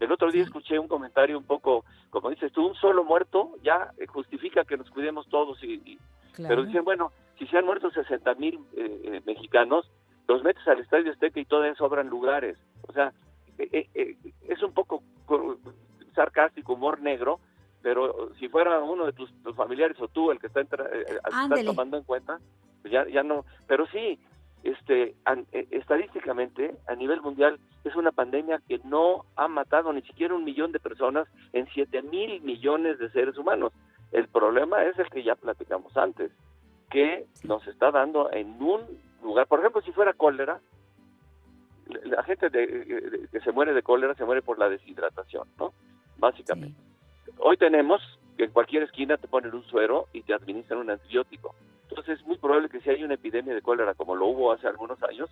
El 0.00 0.12
otro 0.12 0.30
día 0.30 0.44
escuché 0.44 0.78
un 0.78 0.86
comentario 0.86 1.36
un 1.36 1.44
poco, 1.44 1.84
como 2.10 2.30
dices 2.30 2.52
tú, 2.52 2.68
un 2.68 2.74
solo 2.76 3.02
muerto 3.02 3.54
ya 3.62 3.92
justifica 4.08 4.64
que 4.64 4.76
nos 4.76 4.88
cuidemos 4.90 5.28
todos, 5.28 5.62
y, 5.64 5.98
pero 6.36 6.64
dicen, 6.64 6.84
bueno, 6.84 7.10
si 7.36 7.46
se 7.48 7.58
han 7.58 7.64
muerto 7.64 7.90
60 7.90 8.34
mil 8.34 8.60
eh, 8.76 9.00
eh, 9.04 9.22
mexicanos, 9.26 9.90
los 10.28 10.44
metes 10.44 10.66
al 10.68 10.80
Estadio 10.80 11.10
Azteca 11.10 11.40
y 11.40 11.46
todavía 11.46 11.74
sobran 11.74 12.08
lugares. 12.08 12.58
O 12.86 12.92
sea, 12.92 13.12
eh, 13.58 13.68
eh, 13.72 13.88
eh, 13.94 14.16
es 14.46 14.62
un 14.62 14.72
poco 14.72 15.02
sarcástico, 16.14 16.74
humor 16.74 17.00
negro, 17.00 17.40
pero 17.82 18.34
si 18.38 18.48
fuera 18.48 18.78
uno 18.80 19.06
de 19.06 19.12
tus, 19.12 19.32
familiares 19.56 19.96
o 20.00 20.08
tú 20.08 20.30
el 20.30 20.38
que 20.38 20.48
está, 20.48 20.62
tomando 21.64 21.96
en 21.96 22.04
cuenta, 22.04 22.38
pues 22.82 22.92
ya, 22.92 23.08
ya 23.08 23.22
no. 23.22 23.46
Pero 23.66 23.86
sí, 23.86 24.20
este, 24.64 25.14
estadísticamente, 25.70 26.76
a 26.86 26.94
nivel 26.94 27.22
mundial, 27.22 27.58
es 27.84 27.96
una 27.96 28.12
pandemia 28.12 28.60
que 28.68 28.78
no 28.84 29.24
ha 29.36 29.48
matado 29.48 29.92
ni 29.92 30.02
siquiera 30.02 30.34
un 30.34 30.44
millón 30.44 30.72
de 30.72 30.80
personas 30.80 31.26
en 31.52 31.66
siete 31.72 32.02
mil 32.02 32.42
millones 32.42 32.98
de 32.98 33.10
seres 33.10 33.38
humanos. 33.38 33.72
El 34.12 34.28
problema 34.28 34.84
es 34.84 34.98
el 34.98 35.08
que 35.08 35.22
ya 35.22 35.36
platicamos 35.36 35.96
antes, 35.96 36.32
que 36.90 37.26
nos 37.44 37.66
está 37.66 37.90
dando 37.90 38.30
en 38.32 38.60
un 38.62 39.07
lugar. 39.28 39.46
Por 39.46 39.60
ejemplo, 39.60 39.80
si 39.82 39.92
fuera 39.92 40.12
cólera, 40.12 40.60
la 42.04 42.22
gente 42.22 42.50
de, 42.50 43.28
que 43.30 43.40
se 43.40 43.52
muere 43.52 43.72
de 43.72 43.82
cólera 43.82 44.14
se 44.14 44.24
muere 44.24 44.42
por 44.42 44.58
la 44.58 44.68
deshidratación, 44.68 45.48
¿no? 45.58 45.72
Básicamente. 46.18 46.78
Hoy 47.38 47.56
tenemos 47.56 48.02
que 48.36 48.44
en 48.44 48.50
cualquier 48.50 48.82
esquina 48.82 49.16
te 49.16 49.28
ponen 49.28 49.54
un 49.54 49.64
suero 49.64 50.06
y 50.12 50.22
te 50.22 50.34
administran 50.34 50.80
un 50.80 50.90
antibiótico. 50.90 51.54
Entonces 51.88 52.20
es 52.20 52.26
muy 52.26 52.36
probable 52.36 52.68
que 52.68 52.80
si 52.80 52.90
hay 52.90 53.02
una 53.04 53.14
epidemia 53.14 53.54
de 53.54 53.62
cólera 53.62 53.94
como 53.94 54.14
lo 54.14 54.26
hubo 54.26 54.52
hace 54.52 54.66
algunos 54.66 55.02
años, 55.02 55.30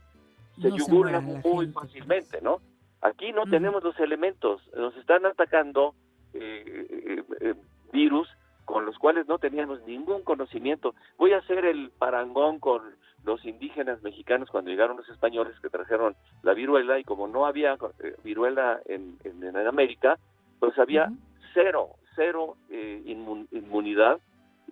se 0.60 0.70
no 0.70 1.20
muy 1.20 1.66
fácilmente, 1.68 2.40
¿no? 2.40 2.60
Aquí 3.02 3.32
no 3.32 3.44
tenemos 3.44 3.84
los 3.84 3.98
elementos, 4.00 4.62
nos 4.74 4.96
están 4.96 5.26
atacando 5.26 5.94
eh, 6.32 6.64
eh, 6.90 7.24
eh, 7.40 7.54
virus 7.92 8.28
con 8.64 8.84
los 8.84 8.98
cuales 8.98 9.28
no 9.28 9.38
teníamos 9.38 9.82
ningún 9.86 10.22
conocimiento. 10.22 10.94
Voy 11.18 11.32
a 11.32 11.38
hacer 11.38 11.64
el 11.66 11.90
parangón 11.98 12.58
con 12.58 12.82
los 13.26 13.44
indígenas 13.44 14.02
mexicanos 14.02 14.48
cuando 14.50 14.70
llegaron 14.70 14.96
los 14.96 15.08
españoles 15.08 15.58
que 15.60 15.68
trajeron 15.68 16.14
la 16.42 16.54
viruela 16.54 16.98
y 16.98 17.04
como 17.04 17.26
no 17.26 17.44
había 17.44 17.76
eh, 17.98 18.14
viruela 18.22 18.80
en, 18.86 19.18
en, 19.24 19.56
América, 19.66 20.16
pues 20.60 20.78
había 20.78 21.10
cero, 21.52 21.96
cero 22.14 22.56
eh, 22.70 23.02
inmunidad, 23.50 24.20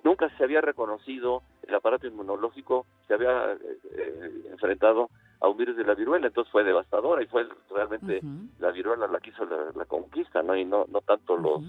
nunca 0.05 0.31
se 0.37 0.45
había 0.45 0.61
reconocido 0.61 1.43
el 1.67 1.75
aparato 1.75 2.07
inmunológico, 2.07 2.87
se 3.09 3.15
había 3.15 3.55
eh, 3.55 4.45
enfrentado 4.53 5.11
a 5.41 5.49
un 5.49 5.57
virus 5.57 5.77
de 5.77 5.85
la 5.85 5.95
viruela, 5.95 6.29
entonces 6.29 6.53
fue 6.53 6.63
devastadora 6.63 7.23
y 7.23 7.27
fue 7.27 7.49
realmente 7.71 8.21
la 8.61 8.71
viruela 8.71 9.09
la 9.09 9.19
que 9.19 9.31
hizo 9.31 9.45
la, 9.45 9.85
conquista, 9.87 10.43
¿no? 10.43 10.57
Y 10.57 10.65
no, 10.65 10.87
no 10.89 11.01
tanto 11.01 11.37
los, 11.37 11.63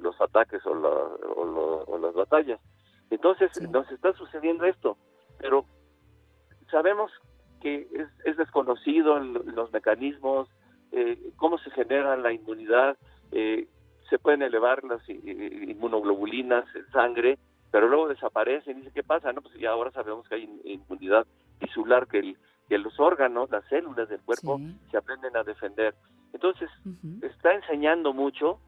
los 0.00 0.20
ataques 0.20 0.66
o, 0.66 0.74
la, 0.74 0.88
o, 0.88 1.98
las 1.98 2.14
batallas. 2.14 2.60
Entonces 3.10 3.50
nos 3.70 3.90
está 3.92 4.12
sucediendo 4.14 4.64
esto, 4.64 4.96
pero 5.38 5.64
sabemos 6.72 7.12
que 7.60 7.86
es, 8.24 8.36
desconocido 8.36 9.20
los 9.20 9.72
mecanismos, 9.72 10.48
eh, 10.90 11.16
cómo 11.36 11.58
se 11.58 11.70
genera 11.70 12.16
la 12.16 12.32
inmunidad, 12.32 12.96
eh, 13.30 13.68
se 14.10 14.18
pueden 14.18 14.42
elevar 14.42 14.82
las 14.82 15.08
inmunoglobulinas 15.08 16.64
en 16.74 16.90
sangre, 16.90 17.38
pero 17.70 17.88
luego 17.88 18.08
desaparecen. 18.08 18.78
Y 18.78 18.80
dice, 18.80 18.92
¿qué 18.92 19.04
pasa? 19.04 19.32
No, 19.32 19.42
pues 19.42 19.54
ya 19.54 19.70
ahora 19.70 19.92
sabemos 19.92 20.28
que 20.28 20.34
hay 20.34 20.60
inmunidad 20.64 21.24
tisular, 21.60 22.08
que 22.08 22.34
que 22.68 22.78
los 22.78 22.98
órganos, 22.98 23.50
las 23.50 23.64
células 23.68 24.08
del 24.08 24.20
cuerpo 24.22 24.58
se 24.90 24.96
aprenden 24.96 25.36
a 25.36 25.42
defender. 25.42 25.94
Entonces, 26.32 26.70
está 27.20 27.52
enseñando 27.52 28.14
mucho, 28.14 28.60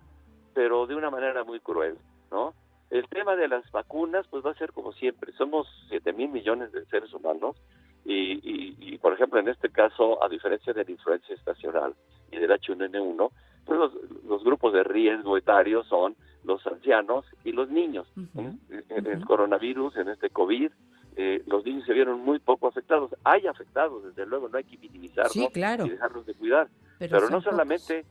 pero 0.52 0.86
de 0.86 0.94
una 0.94 1.08
manera 1.08 1.42
muy 1.42 1.58
cruel, 1.60 1.96
¿no? 2.30 2.52
El 2.90 3.08
tema 3.08 3.34
de 3.34 3.48
las 3.48 3.70
vacunas, 3.72 4.26
pues 4.28 4.44
va 4.44 4.50
a 4.50 4.58
ser 4.58 4.72
como 4.72 4.92
siempre. 4.92 5.32
Somos 5.32 5.66
7 5.88 6.12
mil 6.12 6.28
millones 6.28 6.70
de 6.72 6.84
seres 6.86 7.14
humanos 7.14 7.56
y, 8.04 8.98
por 8.98 9.14
ejemplo, 9.14 9.40
en 9.40 9.48
este 9.48 9.70
caso, 9.70 10.22
a 10.22 10.28
diferencia 10.28 10.72
de 10.72 10.84
la 10.84 10.90
influencia 10.90 11.34
estacional 11.34 11.94
y 12.30 12.36
del 12.36 12.50
H1N1, 12.50 13.30
pues 13.64 13.80
los, 14.26 14.44
grupos 14.44 14.72
de 14.72 14.84
riesgo 14.84 15.36
etario 15.38 15.84
son 15.84 16.16
los 16.44 16.66
ancianos 16.66 17.24
y 17.44 17.52
los 17.52 17.70
niños. 17.70 18.06
en, 18.34 19.06
el 19.06 19.24
coronavirus, 19.24 19.96
en 19.96 20.08
este 20.08 20.30
COVID, 20.30 20.70
eh, 21.16 21.42
los 21.46 21.64
niños 21.64 21.84
se 21.86 21.92
vieron 21.92 22.20
muy 22.20 22.38
poco 22.40 22.66
afectados. 22.66 23.14
Hay 23.24 23.46
afectados, 23.46 24.04
desde 24.04 24.26
luego, 24.26 24.48
no 24.48 24.58
hay 24.58 24.64
que 24.64 24.76
minimizarlos 24.76 25.36
y 25.36 25.88
dejarlos 25.88 26.26
de 26.26 26.34
cuidar. 26.34 26.68
Pero, 26.98 27.30
no 27.30 27.40
solamente, 27.40 28.04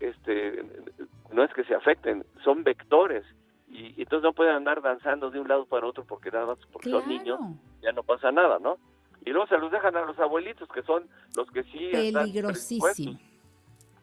este, 0.00 0.64
no 1.32 1.44
es 1.44 1.52
que 1.52 1.64
se 1.64 1.74
afecten, 1.74 2.24
son 2.42 2.64
vectores. 2.64 3.24
Y, 3.68 4.02
entonces 4.02 4.24
no 4.24 4.32
pueden 4.32 4.54
andar 4.54 4.82
danzando 4.82 5.30
de 5.30 5.40
un 5.40 5.48
lado 5.48 5.64
para 5.66 5.86
otro 5.86 6.04
porque 6.04 6.30
nada 6.30 6.46
más, 6.46 6.58
porque 6.72 6.90
son 6.90 7.08
niños, 7.08 7.38
ya 7.82 7.92
no 7.92 8.02
pasa 8.02 8.30
nada, 8.32 8.58
¿no? 8.58 8.78
Y 9.24 9.30
luego 9.30 9.46
se 9.46 9.58
los 9.58 9.70
dejan 9.70 9.96
a 9.96 10.04
los 10.04 10.18
abuelitos 10.18 10.68
que 10.68 10.82
son 10.82 11.08
los 11.36 11.50
que 11.50 11.62
sí 11.64 11.90
peligrosísimo 11.92 13.18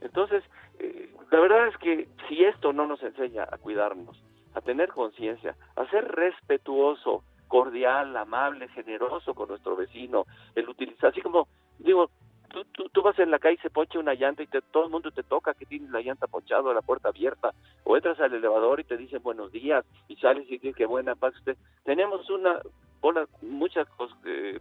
entonces 0.02 0.44
eh, 0.80 1.14
la 1.32 1.40
verdad 1.40 1.68
es 1.68 1.78
que 1.78 2.08
si 2.28 2.44
esto 2.44 2.74
no 2.74 2.86
nos 2.88 3.02
enseña 3.04 3.44
a 3.44 3.58
cuidarnos 3.58 4.22
a 4.54 4.62
tener 4.62 4.90
conciencia 4.90 5.56
a 5.76 5.86
ser 5.90 6.06
respetuoso 6.08 7.24
cordial 7.48 8.16
amable 8.16 8.68
generoso 8.70 9.34
con 9.34 9.50
nuestro 9.50 9.76
vecino 9.76 10.26
el 10.56 10.70
utilizar 10.70 11.12
así 11.12 11.22
como 11.22 11.48
digo 11.78 12.10
Tú, 12.50 12.66
tú, 12.74 12.90
tú, 12.90 13.04
vas 13.04 13.18
en 13.20 13.30
la 13.30 13.38
calle 13.38 13.58
y 13.60 13.62
se 13.62 13.70
pocha 13.70 14.00
una 14.00 14.16
llanta 14.16 14.42
y 14.42 14.48
te, 14.48 14.62
todo 14.62 14.86
el 14.86 14.90
mundo 14.90 15.12
te 15.12 15.22
toca 15.22 15.54
que 15.54 15.68
tienes 15.68 15.92
la 15.92 16.02
llanta 16.02 16.26
ponchada, 16.26 16.74
la 16.74 16.82
puerta 16.82 17.10
abierta, 17.10 17.54
o 17.84 17.96
entras 17.96 18.20
al 18.20 18.34
elevador 18.34 18.80
y 18.80 18.86
te 18.86 18.98
dicen 18.98 19.22
buenos 19.22 19.52
días 19.52 19.86
y 20.08 20.16
sales 20.16 20.46
y 20.48 20.58
dices 20.58 20.76
que 20.76 20.88
buena 20.88 21.16
paz 21.16 21.36
usted. 21.38 21.58
Tenemos 21.84 22.28
una, 22.32 22.60
una 23.04 23.28
muchas 23.44 23.88
cosas, 23.90 24.18
eh, 24.26 24.60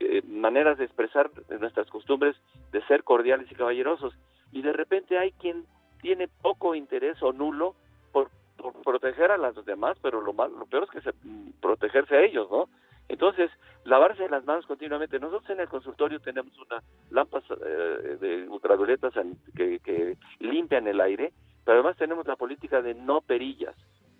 eh, 0.00 0.22
maneras 0.26 0.78
de 0.78 0.84
expresar 0.84 1.30
nuestras 1.60 1.88
costumbres 1.90 2.36
de 2.72 2.82
ser 2.86 3.04
cordiales 3.04 3.50
y 3.50 3.54
caballerosos. 3.54 4.14
Y 4.52 4.62
de 4.62 4.72
repente 4.72 5.18
hay 5.18 5.32
quien 5.32 5.66
tiene 6.00 6.28
poco 6.28 6.74
interés 6.74 7.22
o 7.22 7.32
nulo 7.32 7.74
por, 8.12 8.30
proteger 8.84 9.30
a 9.30 9.36
los 9.36 9.64
demás, 9.64 9.96
pero 10.02 10.20
lo, 10.20 10.32
lo 10.32 10.66
peor 10.66 10.84
es 10.84 10.90
que 10.90 11.00
se, 11.00 11.12
mm, 11.22 11.52
protegerse 11.60 12.16
a 12.16 12.24
ellos, 12.24 12.48
¿no? 12.50 12.68
Entonces, 13.08 13.50
lavarse 13.84 14.28
las 14.28 14.44
manos 14.44 14.66
continuamente. 14.66 15.18
Nosotros 15.18 15.48
en 15.50 15.60
el 15.60 15.68
consultorio 15.68 16.20
tenemos 16.20 16.52
una 16.58 16.82
lámpara 17.10 17.44
eh, 17.66 18.18
de 18.20 18.48
ultravioletas 18.48 19.14
que, 19.56 19.78
que 19.80 20.16
limpian 20.40 20.86
el 20.86 21.00
aire, 21.00 21.32
pero 21.64 21.78
además 21.78 21.96
tenemos 21.96 22.26
la 22.26 22.36
política 22.36 22.82
de 22.82 22.94
no 22.94 23.20
perillas 23.22 23.74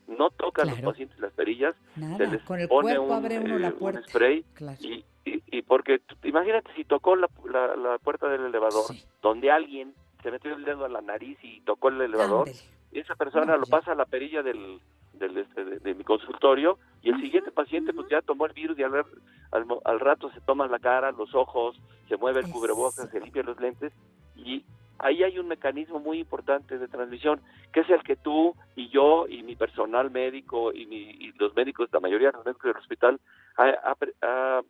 no 0.09 0.31
tocan 0.31 0.69
los 0.69 0.81
pacientes 0.81 1.19
las 1.21 1.33
perillas, 1.33 1.75
se 1.95 2.27
les 2.27 2.43
pone 2.43 2.99
un, 2.99 3.27
eh, 3.27 4.03
spray 4.09 4.45
y, 4.81 5.05
y, 5.51 5.63
porque 5.63 6.01
imagínate 6.25 6.73
si 6.75 6.85
tocó 6.85 7.17
la, 7.17 7.29
la, 7.77 7.99
puerta 7.99 8.29
del 8.29 8.47
elevador 8.47 8.85
donde 9.23 9.51
alguien 9.51 9.95
se 10.23 10.31
metió 10.31 10.55
el 10.55 10.65
dedo 10.65 10.85
a 10.85 10.89
la 10.89 11.01
nariz 11.01 11.39
y 11.43 11.61
tocó 11.63 11.89
el 11.89 12.01
elevador 12.01 12.49
y 12.93 12.99
esa 12.99 13.15
persona 13.15 13.57
lo 13.57 13.67
pasa 13.67 13.93
a 13.93 13.95
la 13.95 14.05
perilla 14.05 14.43
del, 14.43 14.81
del 15.15 15.39
este, 15.39 15.65
de, 15.65 15.95
mi 15.95 16.05
consultorio 16.05 16.79
y 17.03 17.11
el 17.11 17.21
siguiente 17.21 17.51
paciente 17.51 17.93
pues 17.93 18.09
ya 18.09 18.23
tomó 18.23 18.47
el 18.47 18.53
virus 18.53 18.79
y 18.79 18.83
al, 18.83 18.95
al, 19.53 19.67
al, 19.85 20.01
rato 20.01 20.31
se 20.31 20.41
toma 20.41 20.67
la 20.67 20.79
cara, 20.79 21.13
los 21.13 21.35
ojos, 21.35 21.81
se 22.09 22.17
mueve 22.17 22.41
el 22.41 22.51
cubrebocas, 22.51 23.11
se 23.11 23.21
limpia 23.21 23.43
los 23.43 23.61
lentes 23.61 23.93
y 24.37 24.65
ahí 24.99 25.23
hay 25.23 25.39
un 25.39 25.49
mecanismo 25.49 26.01
muy 26.01 26.19
importante 26.19 26.79
de 26.79 26.89
transmisión, 26.89 27.41
que 27.73 27.81
es 27.81 27.91
el 27.91 28.03
que 28.03 28.17
tú 28.17 28.55
y 28.77 28.89
yo 28.89 29.27
y 29.29 29.43
mi 29.43 29.57
personal 29.57 30.11
médico 30.11 30.73
y, 30.73 30.87
mi, 30.87 31.33
los 31.39 31.55
médicos, 31.55 31.89
la 31.93 32.01
mayoría 32.01 32.29
de 32.29 32.37
los 32.37 32.45
médicos 32.45 32.65
del 32.65 32.77
hospital, 32.77 33.21
ha, 33.57 34.63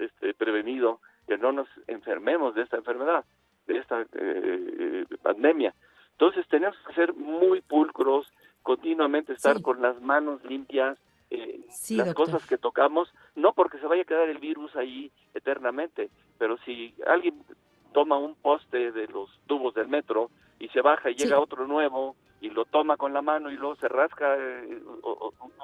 este, 0.00 0.34
prevenido 0.34 1.00
que 1.26 1.38
no 1.38 1.52
nos 1.52 1.68
enfermemos 1.86 2.54
de 2.54 2.62
esta 2.62 2.76
enfermedad, 2.76 3.24
de 3.66 3.78
esta 3.78 4.04
eh, 4.14 5.04
pandemia. 5.22 5.74
Entonces 6.12 6.46
tenemos 6.48 6.76
que 6.86 6.94
ser 6.94 7.14
muy 7.14 7.60
pulcros, 7.60 8.26
continuamente 8.62 9.32
estar 9.32 9.62
con 9.62 9.80
las 9.80 10.00
manos 10.02 10.44
limpias, 10.44 10.98
eh, 11.30 11.60
las 11.90 12.12
cosas 12.14 12.44
que 12.46 12.58
tocamos, 12.58 13.12
no 13.36 13.52
porque 13.52 13.78
se 13.78 13.86
vaya 13.86 14.02
a 14.02 14.04
quedar 14.06 14.28
el 14.28 14.38
virus 14.38 14.74
ahí 14.76 15.12
eternamente, 15.34 16.10
pero 16.38 16.58
si 16.58 16.94
alguien 17.06 17.42
toma 17.92 18.18
un 18.18 18.34
poste 18.34 18.92
de 18.92 19.06
los 19.08 19.30
tubos 19.46 19.74
del 19.74 19.88
metro 19.88 20.30
y 20.58 20.68
se 20.68 20.80
baja 20.80 21.10
y 21.10 21.14
llega 21.14 21.40
otro 21.40 21.66
nuevo 21.66 22.16
y 22.40 22.50
lo 22.50 22.64
toma 22.64 22.96
con 22.96 23.12
la 23.12 23.22
mano 23.22 23.50
y 23.50 23.56
luego 23.56 23.76
se 23.76 23.88
rasca 23.88 24.36
eh, 24.36 24.82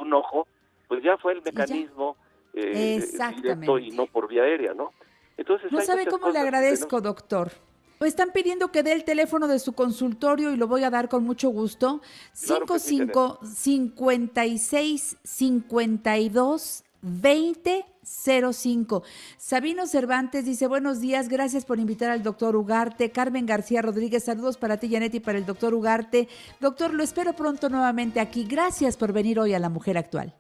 un 0.01 0.13
ojo, 0.15 0.47
pues 0.89 1.03
ya 1.03 1.17
fue 1.19 1.33
el 1.33 1.43
mecanismo 1.43 2.17
eh, 2.57 3.07
directo 3.37 3.79
y 3.79 3.91
no 3.91 4.07
por 4.07 4.29
vía 4.29 4.43
aérea, 4.43 4.75
¿no? 4.75 4.93
Entonces, 5.37 5.71
no 5.71 5.81
sabe 5.83 6.07
cómo 6.07 6.31
le 6.31 6.39
agradezco, 6.39 7.01
doctor. 7.01 7.53
Me 8.01 8.09
están 8.09 8.31
pidiendo 8.33 8.73
que 8.73 8.83
dé 8.83 8.93
el 8.93 9.05
teléfono 9.05 9.49
de 9.49 9.59
su 9.59 9.73
consultorio 9.73 10.53
y 10.53 10.57
lo 10.57 10.67
voy 10.67 10.85
a 10.85 10.91
dar 10.91 11.09
con 11.09 11.25
mucho 11.25 11.51
gusto. 11.51 12.01
55 12.33 13.41
56 13.43 15.17
52 15.23 16.85
2005. 17.03 19.03
Sabino 19.39 19.87
Cervantes 19.87 20.45
dice, 20.45 20.67
buenos 20.67 21.01
días, 21.01 21.29
gracias 21.29 21.65
por 21.65 21.79
invitar 21.79 22.11
al 22.11 22.23
doctor 22.23 22.57
Ugarte. 22.57 23.11
Carmen 23.11 23.47
García 23.47 23.81
Rodríguez, 23.81 24.25
saludos 24.25 24.59
para 24.59 24.79
ti, 24.79 24.91
Janet, 24.91 25.15
y 25.15 25.21
para 25.21 25.39
el 25.39 25.47
doctor 25.47 25.73
Ugarte. 25.73 26.29
Doctor, 26.61 26.93
lo 26.93 27.03
espero 27.03 27.35
pronto 27.35 27.69
nuevamente 27.69 28.21
aquí. 28.21 28.45
Gracias 28.45 28.97
por 28.97 29.13
venir 29.13 29.39
hoy 29.39 29.55
a 29.55 29.59
La 29.59 29.69
Mujer 29.69 29.99
Actual 29.99 30.35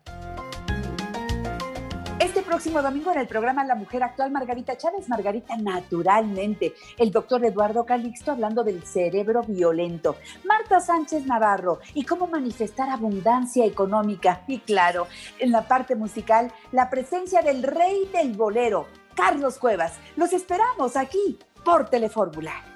próximo 2.56 2.80
domingo 2.80 3.12
en 3.12 3.18
el 3.18 3.28
programa 3.28 3.64
La 3.64 3.74
Mujer 3.74 4.02
Actual, 4.02 4.30
Margarita 4.30 4.78
Chávez, 4.78 5.10
Margarita 5.10 5.58
Naturalmente, 5.58 6.72
el 6.96 7.10
doctor 7.10 7.44
Eduardo 7.44 7.84
Calixto 7.84 8.32
hablando 8.32 8.64
del 8.64 8.82
cerebro 8.82 9.42
violento, 9.42 10.16
Marta 10.42 10.80
Sánchez 10.80 11.26
Navarro 11.26 11.80
y 11.92 12.04
cómo 12.04 12.26
manifestar 12.26 12.88
abundancia 12.88 13.66
económica. 13.66 14.40
Y 14.46 14.60
claro, 14.60 15.06
en 15.38 15.52
la 15.52 15.68
parte 15.68 15.96
musical, 15.96 16.50
la 16.72 16.88
presencia 16.88 17.42
del 17.42 17.62
rey 17.62 18.08
del 18.10 18.32
bolero, 18.32 18.86
Carlos 19.14 19.58
Cuevas. 19.58 19.98
Los 20.16 20.32
esperamos 20.32 20.96
aquí 20.96 21.38
por 21.62 21.90
Telefórmula. 21.90 22.75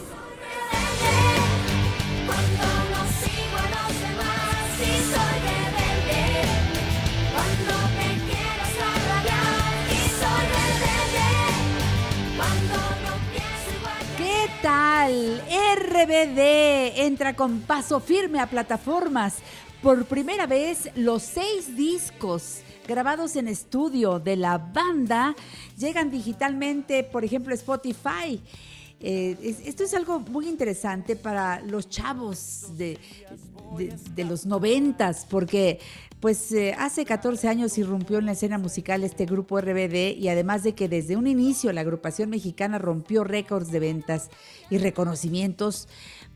Tal? 14.61 15.41
RBD 15.75 16.99
entra 17.01 17.35
con 17.35 17.61
paso 17.61 17.99
firme 17.99 18.39
a 18.39 18.47
plataformas. 18.47 19.37
Por 19.81 20.05
primera 20.05 20.45
vez, 20.45 20.89
los 20.95 21.23
seis 21.23 21.75
discos 21.75 22.61
grabados 22.87 23.35
en 23.35 23.47
estudio 23.47 24.19
de 24.19 24.35
la 24.35 24.57
banda 24.57 25.35
llegan 25.77 26.11
digitalmente, 26.11 27.03
por 27.03 27.25
ejemplo, 27.25 27.55
Spotify. 27.55 28.39
Eh, 29.03 29.55
esto 29.65 29.83
es 29.83 29.93
algo 29.93 30.19
muy 30.19 30.47
interesante 30.47 31.15
para 31.15 31.61
los 31.61 31.89
chavos 31.89 32.77
de, 32.77 32.99
de 34.15 34.23
los 34.25 34.45
noventas, 34.45 35.25
porque 35.29 35.79
pues 36.21 36.51
eh, 36.51 36.75
hace 36.77 37.03
14 37.03 37.47
años 37.47 37.79
irrumpió 37.79 38.19
en 38.19 38.27
la 38.27 38.33
escena 38.33 38.59
musical 38.59 39.03
este 39.03 39.25
grupo 39.25 39.59
RBD 39.59 40.15
y 40.19 40.27
además 40.29 40.61
de 40.61 40.75
que 40.75 40.87
desde 40.87 41.15
un 41.15 41.25
inicio 41.25 41.73
la 41.73 41.81
agrupación 41.81 42.29
mexicana 42.29 42.77
rompió 42.77 43.23
récords 43.23 43.71
de 43.71 43.79
ventas 43.79 44.29
y 44.69 44.77
reconocimientos, 44.77 45.87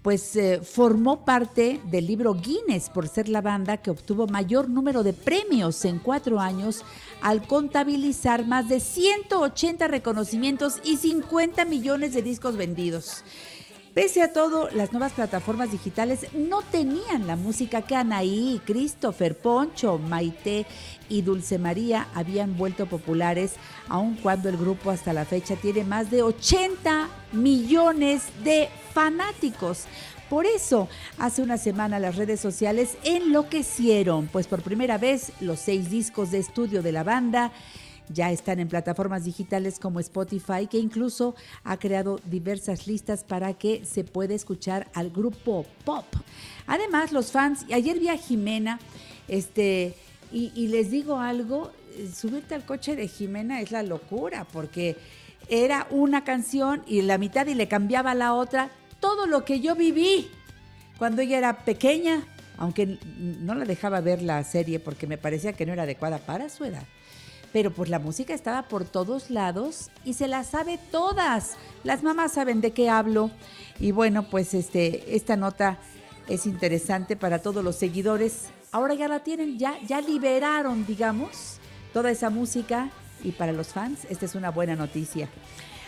pues 0.05 0.35
eh, 0.35 0.61
formó 0.61 1.25
parte 1.25 1.81
del 1.85 2.05
libro 2.05 2.35
Guinness 2.35 2.91
por 2.91 3.07
ser 3.07 3.27
la 3.27 3.41
banda 3.41 3.77
que 3.77 3.89
obtuvo 3.89 4.27
mayor 4.27 4.69
número 4.69 5.01
de 5.01 5.13
premios 5.13 5.83
en 5.83 5.97
cuatro 5.97 6.39
años 6.39 6.85
al 7.23 7.47
contabilizar 7.47 8.45
más 8.45 8.69
de 8.69 8.81
180 8.81 9.87
reconocimientos 9.87 10.79
y 10.83 10.97
50 10.97 11.65
millones 11.65 12.13
de 12.13 12.21
discos 12.21 12.55
vendidos. 12.55 13.23
Pese 13.95 14.21
a 14.21 14.31
todo, 14.31 14.69
las 14.71 14.91
nuevas 14.91 15.13
plataformas 15.13 15.71
digitales 15.71 16.27
no 16.33 16.61
tenían 16.61 17.25
la 17.25 17.35
música 17.35 17.81
que 17.81 17.95
Anaí, 17.95 18.61
Christopher, 18.63 19.35
Poncho, 19.35 19.97
Maite 19.97 20.67
y 21.09 21.21
Dulce 21.21 21.57
María 21.57 22.07
habían 22.13 22.57
vuelto 22.57 22.85
populares, 22.85 23.53
aun 23.87 24.15
cuando 24.15 24.49
el 24.49 24.57
grupo 24.57 24.91
hasta 24.91 25.13
la 25.13 25.25
fecha 25.25 25.55
tiene 25.55 25.83
más 25.83 26.11
de 26.11 26.23
80 26.23 27.07
millones 27.31 28.23
de 28.43 28.69
fanáticos. 28.93 29.85
Por 30.29 30.45
eso, 30.45 30.89
hace 31.19 31.41
una 31.43 31.57
semana 31.57 31.99
las 31.99 32.15
redes 32.15 32.39
sociales 32.39 32.97
enloquecieron, 33.03 34.27
pues 34.27 34.47
por 34.47 34.63
primera 34.63 34.97
vez 34.97 35.31
los 35.39 35.59
seis 35.59 35.89
discos 35.89 36.31
de 36.31 36.39
estudio 36.39 36.81
de 36.81 36.91
la 36.91 37.03
banda 37.03 37.51
ya 38.09 38.31
están 38.31 38.59
en 38.59 38.67
plataformas 38.67 39.23
digitales 39.23 39.79
como 39.79 39.99
Spotify, 39.99 40.67
que 40.69 40.77
incluso 40.77 41.35
ha 41.63 41.77
creado 41.77 42.19
diversas 42.25 42.87
listas 42.87 43.23
para 43.23 43.53
que 43.53 43.85
se 43.85 44.03
pueda 44.03 44.33
escuchar 44.33 44.87
al 44.93 45.09
grupo 45.09 45.65
pop. 45.83 46.05
Además, 46.67 47.11
los 47.11 47.31
fans, 47.31 47.65
ayer 47.71 47.99
vi 47.99 48.09
a 48.09 48.17
Jimena, 48.17 48.79
este, 49.27 49.95
y, 50.35 50.51
y 50.53 50.67
les 50.67 50.91
digo 50.91 51.19
algo, 51.19 51.71
subirte 52.13 52.55
al 52.55 52.65
coche 52.65 52.97
de 52.97 53.07
Jimena 53.07 53.61
es 53.61 53.71
la 53.71 53.83
locura, 53.83 54.45
porque 54.51 54.97
era 55.47 55.87
una 55.89 56.25
canción 56.25 56.83
y 56.85 57.01
la 57.03 57.17
mitad 57.17 57.47
y 57.47 57.53
le 57.53 57.69
cambiaba 57.69 58.13
la 58.13 58.33
otra, 58.33 58.69
todo 58.99 59.27
lo 59.27 59.45
que 59.45 59.61
yo 59.61 59.75
viví 59.75 60.29
cuando 60.97 61.21
ella 61.21 61.37
era 61.37 61.63
pequeña, 61.63 62.27
aunque 62.57 62.99
no 63.17 63.55
la 63.55 63.63
dejaba 63.63 64.01
ver 64.01 64.21
la 64.21 64.43
serie 64.43 64.79
porque 64.79 65.07
me 65.07 65.17
parecía 65.17 65.53
que 65.53 65.65
no 65.65 65.71
era 65.71 65.83
adecuada 65.83 66.17
para 66.19 66.49
su 66.49 66.65
edad 66.65 66.83
pero 67.53 67.71
pues 67.71 67.89
la 67.89 67.99
música 67.99 68.33
estaba 68.33 68.63
por 68.63 68.83
todos 68.83 69.29
lados 69.29 69.89
y 70.03 70.15
se 70.15 70.27
la 70.27 70.43
sabe 70.43 70.77
todas. 70.91 71.53
Las 71.85 72.03
mamás 72.03 72.33
saben 72.33 72.59
de 72.59 72.71
qué 72.71 72.89
hablo. 72.89 73.31
Y 73.79 73.91
bueno, 73.91 74.29
pues 74.29 74.53
este, 74.53 75.15
esta 75.15 75.37
nota 75.37 75.77
es 76.27 76.47
interesante 76.47 77.15
para 77.15 77.39
todos 77.39 77.63
los 77.63 77.77
seguidores. 77.77 78.49
Ahora 78.75 78.93
ya 78.93 79.07
la 79.07 79.23
tienen, 79.23 79.57
ya, 79.57 79.79
ya 79.87 80.01
liberaron, 80.01 80.85
digamos, 80.85 81.59
toda 81.93 82.11
esa 82.11 82.29
música. 82.29 82.89
Y 83.23 83.31
para 83.31 83.53
los 83.53 83.69
fans, 83.69 84.03
esta 84.09 84.25
es 84.25 84.35
una 84.35 84.51
buena 84.51 84.75
noticia. 84.75 85.29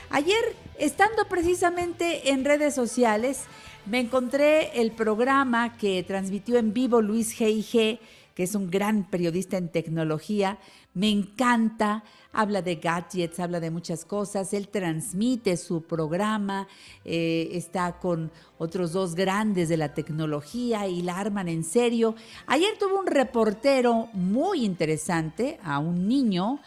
Ayer, 0.10 0.56
estando 0.80 1.28
precisamente 1.28 2.30
en 2.30 2.46
redes 2.46 2.74
sociales, 2.74 3.44
me 3.88 4.00
encontré 4.00 4.80
el 4.80 4.94
programa 4.94 5.76
que 5.76 6.02
transmitió 6.04 6.56
en 6.56 6.72
vivo 6.72 7.02
Luis 7.02 7.38
G.I.G., 7.38 8.00
que 8.34 8.44
es 8.44 8.56
un 8.56 8.72
gran 8.72 9.04
periodista 9.04 9.58
en 9.58 9.68
tecnología, 9.68 10.58
me 10.94 11.10
encanta, 11.10 12.06
habla 12.38 12.62
de 12.62 12.76
gadgets, 12.76 13.40
habla 13.40 13.60
de 13.60 13.72
muchas 13.72 14.06
cosas, 14.06 14.54
él 14.54 14.68
transmite 14.68 15.58
su 15.58 15.82
programa, 15.82 16.68
eh, 17.04 17.50
está 17.54 17.98
con 17.98 18.32
otros 18.60 18.92
dos 18.92 19.16
grandes 19.16 19.70
de 19.70 19.78
la 19.78 19.96
tecnología 19.96 20.88
y 20.88 21.02
la 21.02 21.18
arman 21.18 21.48
en 21.48 21.64
serio. 21.64 22.14
Ayer 22.46 22.78
tuvo 22.78 23.00
un 23.00 23.08
reportero 23.08 24.10
muy 24.14 24.66
interesante 24.66 25.60
a 25.64 25.80
un 25.80 26.08
niño 26.08 26.60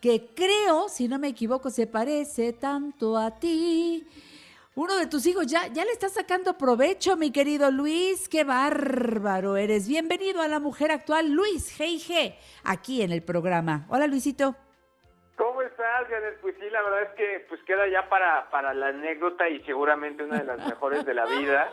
que 0.00 0.30
creo, 0.34 0.88
si 0.88 1.06
no 1.06 1.20
me 1.20 1.28
equivoco, 1.28 1.70
se 1.70 1.86
parece 1.86 2.52
tanto 2.52 3.16
a 3.16 3.30
ti 3.30 4.04
uno 4.74 4.96
de 4.96 5.06
tus 5.06 5.24
hijos 5.24 5.46
ya, 5.46 5.68
ya 5.68 5.84
le 5.84 5.92
está 5.92 6.08
sacando 6.08 6.58
provecho, 6.58 7.16
mi 7.16 7.30
querido 7.30 7.70
Luis. 7.70 8.28
Qué 8.28 8.42
bárbaro 8.42 9.56
eres. 9.56 9.86
Bienvenido 9.86 10.42
a 10.42 10.48
la 10.48 10.58
mujer 10.58 10.90
actual, 10.90 11.30
Luis 11.30 11.78
G.I.G., 11.78 12.34
aquí 12.64 13.02
en 13.02 13.12
el 13.12 13.22
programa. 13.22 13.86
Hola, 13.88 14.06
Luisito. 14.08 14.65
¿Cómo 15.36 15.60
estás, 15.62 16.08
Janet? 16.08 16.40
Pues 16.40 16.54
sí, 16.58 16.70
la 16.70 16.82
verdad 16.82 17.02
es 17.02 17.10
que 17.10 17.46
pues 17.48 17.62
queda 17.64 17.86
ya 17.88 18.08
para, 18.08 18.48
para 18.50 18.72
la 18.72 18.88
anécdota 18.88 19.48
y 19.48 19.60
seguramente 19.64 20.24
una 20.24 20.38
de 20.38 20.44
las 20.44 20.66
mejores 20.66 21.04
de 21.04 21.14
la 21.14 21.26
vida. 21.26 21.70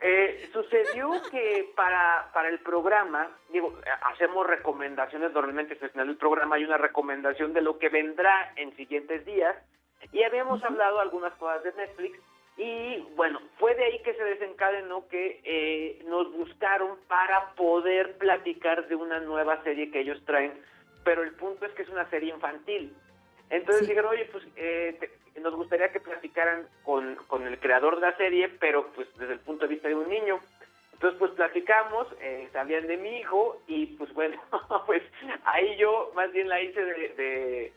Eh, 0.00 0.48
sucedió 0.52 1.10
que 1.30 1.72
para, 1.74 2.30
para 2.32 2.48
el 2.48 2.60
programa, 2.60 3.30
digo, 3.48 3.76
hacemos 4.02 4.46
recomendaciones, 4.46 5.32
normalmente 5.32 5.76
al 5.80 5.90
final 5.90 6.06
del 6.06 6.16
programa 6.16 6.56
hay 6.56 6.64
una 6.64 6.76
recomendación 6.76 7.52
de 7.52 7.62
lo 7.62 7.78
que 7.78 7.88
vendrá 7.88 8.52
en 8.56 8.76
siguientes 8.76 9.24
días 9.24 9.56
y 10.12 10.22
habíamos 10.22 10.62
hablado 10.62 11.00
algunas 11.00 11.32
cosas 11.34 11.64
de 11.64 11.72
Netflix 11.72 12.18
y 12.56 13.06
bueno, 13.16 13.40
fue 13.58 13.74
de 13.74 13.84
ahí 13.84 14.02
que 14.02 14.14
se 14.14 14.22
desencadenó 14.22 15.08
que 15.08 15.40
eh, 15.44 16.02
nos 16.06 16.30
buscaron 16.32 16.98
para 17.08 17.54
poder 17.54 18.18
platicar 18.18 18.86
de 18.88 18.94
una 18.94 19.20
nueva 19.20 19.62
serie 19.64 19.90
que 19.90 20.00
ellos 20.00 20.20
traen, 20.24 20.52
pero 21.08 21.22
el 21.22 21.32
punto 21.32 21.64
es 21.64 21.72
que 21.72 21.84
es 21.84 21.88
una 21.88 22.04
serie 22.10 22.34
infantil. 22.34 22.94
Entonces 23.48 23.88
dijeron, 23.88 24.10
oye, 24.10 24.28
pues 24.30 24.44
eh, 24.56 25.10
nos 25.40 25.54
gustaría 25.54 25.90
que 25.90 26.00
platicaran 26.00 26.68
con, 26.82 27.16
con 27.28 27.46
el 27.46 27.58
creador 27.58 27.94
de 27.94 28.02
la 28.02 28.16
serie, 28.18 28.50
pero 28.60 28.88
pues 28.94 29.08
desde 29.16 29.32
el 29.32 29.40
punto 29.40 29.66
de 29.66 29.72
vista 29.72 29.88
de 29.88 29.94
un 29.94 30.06
niño. 30.06 30.38
Entonces, 30.92 31.18
pues 31.18 31.32
platicamos, 31.32 32.08
eh, 32.20 32.50
sabían 32.52 32.86
de 32.86 32.98
mi 32.98 33.20
hijo 33.20 33.62
y 33.66 33.86
pues 33.96 34.12
bueno, 34.20 34.38
pues 34.84 35.02
ahí 35.44 35.78
yo 35.78 36.12
más 36.14 36.30
bien 36.30 36.46
la 36.46 36.60
hice 36.60 36.84
de 36.84 37.72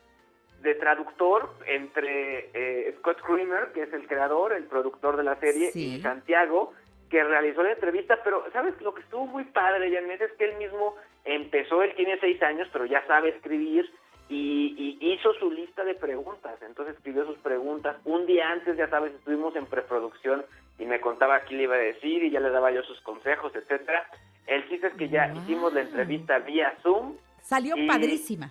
de 0.60 0.74
traductor 0.76 1.50
entre 1.66 2.50
eh, 2.52 2.94
Scott 2.98 3.20
Creamer, 3.22 3.72
que 3.72 3.82
es 3.82 3.92
el 3.94 4.06
creador, 4.06 4.52
el 4.52 4.64
productor 4.64 5.16
de 5.16 5.24
la 5.24 5.34
serie, 5.40 5.72
y 5.74 6.00
Santiago, 6.00 6.72
que 7.10 7.24
realizó 7.24 7.62
la 7.62 7.72
entrevista, 7.72 8.20
pero 8.22 8.44
¿sabes 8.52 8.80
lo 8.80 8.94
que 8.94 9.00
estuvo 9.00 9.26
muy 9.26 9.44
padre, 9.44 9.92
Janet? 9.92 10.20
Es 10.20 10.32
que 10.34 10.44
él 10.44 10.56
mismo 10.58 10.94
empezó, 11.24 11.82
él 11.82 11.94
tiene 11.96 12.18
seis 12.20 12.42
años, 12.42 12.68
pero 12.72 12.86
ya 12.86 13.04
sabe 13.06 13.30
escribir 13.30 13.90
y, 14.28 14.98
hizo 15.00 15.34
su 15.34 15.50
lista 15.50 15.84
de 15.84 15.94
preguntas, 15.94 16.60
entonces 16.62 16.96
escribió 16.96 17.26
sus 17.26 17.38
preguntas. 17.38 17.96
Un 18.04 18.26
día 18.26 18.50
antes, 18.50 18.76
ya 18.76 18.88
sabes, 18.88 19.12
estuvimos 19.14 19.54
en 19.56 19.66
preproducción 19.66 20.44
y 20.78 20.86
me 20.86 21.00
contaba 21.00 21.42
qué 21.42 21.54
le 21.54 21.64
iba 21.64 21.74
a 21.74 21.78
decir 21.78 22.22
y 22.22 22.30
ya 22.30 22.40
le 22.40 22.50
daba 22.50 22.70
yo 22.70 22.82
sus 22.82 23.00
consejos, 23.02 23.54
etcétera. 23.54 24.06
El 24.46 24.68
chiste 24.68 24.88
es 24.88 24.94
que 24.94 25.08
ya 25.08 25.32
hicimos 25.34 25.72
la 25.72 25.82
entrevista 25.82 26.38
vía 26.38 26.74
Zoom. 26.82 27.16
Salió 27.42 27.74
padrísima. 27.86 28.50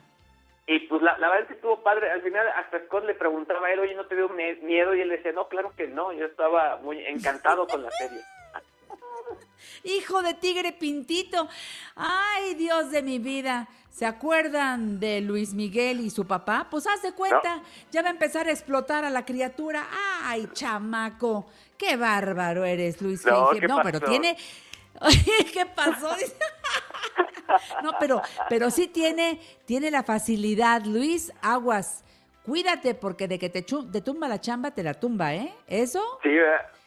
Y 0.67 0.79
pues 0.87 1.01
la, 1.01 1.15
verdad 1.15 1.41
es 1.41 1.47
que 1.47 1.53
estuvo 1.55 1.81
padre. 1.81 2.11
Al 2.11 2.21
final 2.21 2.47
hasta 2.47 2.79
Scott 2.85 3.05
le 3.05 3.15
preguntaba 3.15 3.67
a 3.67 3.73
él, 3.73 3.79
oye, 3.79 3.95
¿no 3.95 4.05
te 4.05 4.15
dio 4.15 4.29
miedo? 4.29 4.95
Y 4.95 5.01
él 5.01 5.09
decía, 5.09 5.31
no, 5.31 5.47
claro 5.47 5.73
que 5.75 5.87
no. 5.87 6.13
Yo 6.13 6.25
estaba 6.25 6.77
muy 6.77 7.03
encantado 7.05 7.67
con 7.67 7.81
la 7.81 7.91
serie. 7.91 8.19
Hijo 9.83 10.21
de 10.21 10.33
tigre 10.33 10.73
pintito. 10.73 11.47
Ay, 11.95 12.55
Dios 12.55 12.91
de 12.91 13.01
mi 13.01 13.19
vida. 13.19 13.67
¿Se 13.91 14.05
acuerdan 14.05 14.99
de 14.99 15.19
Luis 15.19 15.53
Miguel 15.53 15.99
y 15.99 16.09
su 16.09 16.25
papá? 16.25 16.67
Pues 16.71 16.87
haz 16.87 17.01
de 17.01 17.11
cuenta, 17.11 17.61
ya 17.91 18.01
va 18.01 18.07
a 18.07 18.11
empezar 18.11 18.47
a 18.47 18.51
explotar 18.51 19.03
a 19.03 19.09
la 19.09 19.25
criatura. 19.25 19.85
Ay, 20.23 20.47
chamaco, 20.53 21.47
qué 21.77 21.97
bárbaro 21.97 22.63
eres, 22.63 23.01
Luis 23.01 23.25
no, 23.25 23.51
no 23.53 23.81
pero 23.83 23.99
tiene... 23.99 24.37
¿Qué 25.53 25.65
pasó? 25.65 26.09
No, 27.83 27.91
pero, 27.99 28.21
pero 28.47 28.69
sí 28.69 28.87
tiene, 28.87 29.41
tiene 29.65 29.91
la 29.91 30.03
facilidad, 30.03 30.83
Luis, 30.85 31.33
aguas. 31.41 32.03
Cuídate 32.45 32.95
porque 32.95 33.27
de 33.27 33.37
que 33.37 33.49
te, 33.49 33.61
te 33.61 34.01
tumba 34.01 34.29
la 34.29 34.39
chamba, 34.39 34.71
te 34.71 34.83
la 34.83 34.93
tumba, 34.93 35.35
¿eh? 35.35 35.53
¿Eso? 35.67 36.01
Sí, 36.23 36.29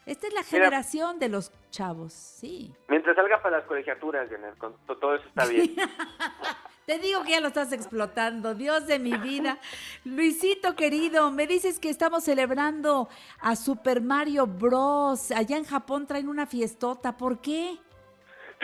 Esta 0.06 0.26
es 0.26 0.34
la 0.34 0.42
generación 0.42 1.18
de 1.18 1.28
los 1.28 1.50
chavos, 1.70 2.12
sí. 2.12 2.74
Mientras 2.88 3.16
salga 3.16 3.42
para 3.42 3.58
las 3.58 3.66
colegiaturas, 3.66 4.28
Janet, 4.30 4.54
todo 4.86 5.14
eso 5.14 5.26
está 5.28 5.46
bien. 5.46 5.74
Te 6.86 6.98
digo 6.98 7.22
que 7.22 7.30
ya 7.30 7.40
lo 7.40 7.48
estás 7.48 7.72
explotando, 7.72 8.54
Dios 8.54 8.86
de 8.86 8.98
mi 8.98 9.16
vida. 9.16 9.58
Luisito 10.04 10.76
querido, 10.76 11.30
me 11.30 11.46
dices 11.46 11.80
que 11.80 11.88
estamos 11.88 12.24
celebrando 12.24 13.08
a 13.40 13.56
Super 13.56 14.02
Mario 14.02 14.46
Bros. 14.46 15.30
Allá 15.30 15.56
en 15.56 15.64
Japón 15.64 16.06
traen 16.06 16.28
una 16.28 16.46
fiestota, 16.46 17.16
¿por 17.16 17.40
qué? 17.40 17.78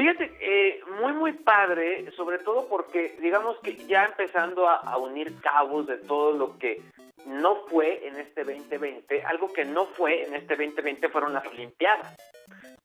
Fíjate, 0.01 0.33
eh, 0.41 0.81
muy, 0.99 1.13
muy 1.13 1.33
padre, 1.35 2.11
sobre 2.13 2.39
todo 2.39 2.67
porque, 2.69 3.19
digamos 3.21 3.59
que 3.59 3.77
ya 3.87 4.07
empezando 4.07 4.67
a, 4.67 4.97
unir 4.97 5.39
cabos 5.43 5.87
de 5.87 5.99
todo 5.99 6.33
lo 6.33 6.57
que 6.57 6.81
no 7.27 7.67
fue 7.67 8.09
en 8.09 8.17
este 8.17 8.45
2020, 8.45 9.23
algo 9.25 9.53
que 9.53 9.67
no 9.67 9.85
fue 9.89 10.25
en 10.25 10.35
este 10.35 10.57
2020 10.57 11.07
fueron 11.11 11.35
las 11.35 11.47
Olimpiadas. 11.47 12.17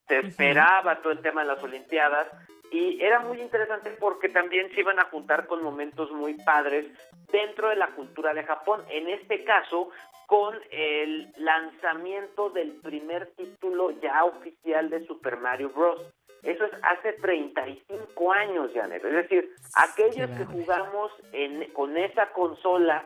Se 0.10 0.20
esperaba 0.20 1.02
todo 1.02 1.14
el 1.14 1.22
tema 1.22 1.44
de 1.44 1.48
las 1.48 1.64
Olimpiadas 1.64 2.28
y 2.70 3.02
era 3.02 3.22
muy 3.22 3.40
interesante 3.40 3.92
porque 3.92 4.28
también 4.28 4.70
se 4.74 4.82
iban 4.82 5.00
a 5.00 5.06
juntar 5.06 5.48
con 5.48 5.64
momentos 5.64 6.12
muy 6.12 6.34
padres 6.34 6.86
dentro 7.32 7.70
de 7.70 7.78
la 7.78 7.92
cultura 7.92 8.34
de 8.34 8.44
Japón. 8.44 8.84
En 8.90 9.08
este 9.08 9.46
caso, 9.46 9.90
con 10.26 10.60
el 10.70 11.32
lanzamiento 11.38 12.50
del 12.50 12.74
primer 12.74 13.28
título 13.38 13.92
ya 14.02 14.26
oficial 14.26 14.90
de 14.90 15.06
Super 15.08 15.38
Mario 15.38 15.70
Bros. 15.70 16.02
Eso 16.46 16.66
es 16.66 16.72
hace 16.84 17.14
35 17.14 18.32
años, 18.32 18.72
Janet. 18.74 19.04
Es 19.04 19.14
decir, 19.14 19.50
aquellos 19.76 20.30
que 20.38 20.46
jugamos 20.46 21.12
en, 21.34 21.72
con 21.74 21.98
esa 21.98 22.28
consola 22.34 23.06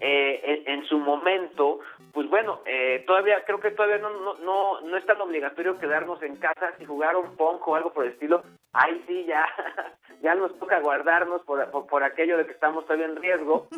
eh, 0.00 0.62
en, 0.66 0.84
su 0.86 0.98
momento, 0.98 1.80
pues 2.12 2.28
bueno, 2.28 2.60
eh, 2.66 3.02
todavía 3.06 3.44
creo 3.44 3.60
que 3.60 3.70
todavía 3.70 3.98
no, 3.98 4.10
no, 4.10 4.34
no, 4.34 4.80
no, 4.82 4.96
es 4.96 5.06
tan 5.06 5.20
obligatorio 5.20 5.78
quedarnos 5.78 6.22
en 6.22 6.36
casa 6.36 6.74
si 6.78 6.84
jugar 6.84 7.16
un 7.16 7.34
punk 7.34 7.66
o 7.66 7.74
algo 7.74 7.92
por 7.92 8.04
el 8.04 8.12
estilo. 8.12 8.42
Ahí 8.72 9.02
sí 9.06 9.24
ya, 9.24 9.46
ya 10.22 10.34
nos 10.34 10.56
toca 10.58 10.80
guardarnos 10.80 11.42
por, 11.42 11.70
por, 11.88 12.04
aquello 12.04 12.36
de 12.36 12.44
que 12.44 12.52
estamos 12.52 12.84
todavía 12.84 13.06
en 13.06 13.16
riesgo, 13.16 13.68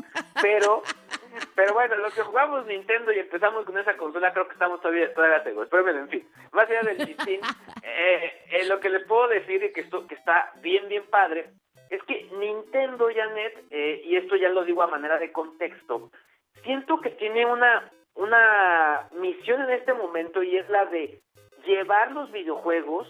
pero 0.42 0.82
Pero 1.54 1.74
bueno, 1.74 1.96
los 1.96 2.14
que 2.14 2.22
jugamos 2.22 2.66
Nintendo 2.66 3.12
y 3.12 3.18
empezamos 3.18 3.64
con 3.64 3.76
esa 3.78 3.96
consola, 3.96 4.32
creo 4.32 4.46
que 4.46 4.54
estamos 4.54 4.80
todavía, 4.80 5.12
todavía 5.14 5.42
seguros. 5.42 5.68
Pero 5.70 5.82
bueno, 5.82 6.00
en 6.00 6.08
fin, 6.08 6.28
más 6.52 6.68
allá 6.68 6.82
del 6.82 7.06
chistín, 7.06 7.40
eh, 7.82 8.32
eh, 8.50 8.66
lo 8.66 8.80
que 8.80 8.90
les 8.90 9.04
puedo 9.04 9.28
decir 9.28 9.62
y 9.62 9.72
que, 9.72 9.82
esto, 9.82 10.06
que 10.06 10.14
está 10.14 10.52
bien, 10.60 10.88
bien 10.88 11.04
padre, 11.10 11.50
es 11.90 12.02
que 12.04 12.28
Nintendo, 12.38 13.08
Janet, 13.14 13.64
eh, 13.70 14.02
y 14.04 14.16
esto 14.16 14.36
ya 14.36 14.48
lo 14.50 14.64
digo 14.64 14.82
a 14.82 14.88
manera 14.88 15.18
de 15.18 15.32
contexto, 15.32 16.10
siento 16.62 17.00
que 17.00 17.10
tiene 17.10 17.46
una, 17.46 17.90
una 18.14 19.08
misión 19.12 19.62
en 19.62 19.70
este 19.70 19.94
momento 19.94 20.42
y 20.42 20.56
es 20.56 20.68
la 20.68 20.86
de 20.86 21.20
llevar 21.64 22.12
los 22.12 22.30
videojuegos 22.30 23.08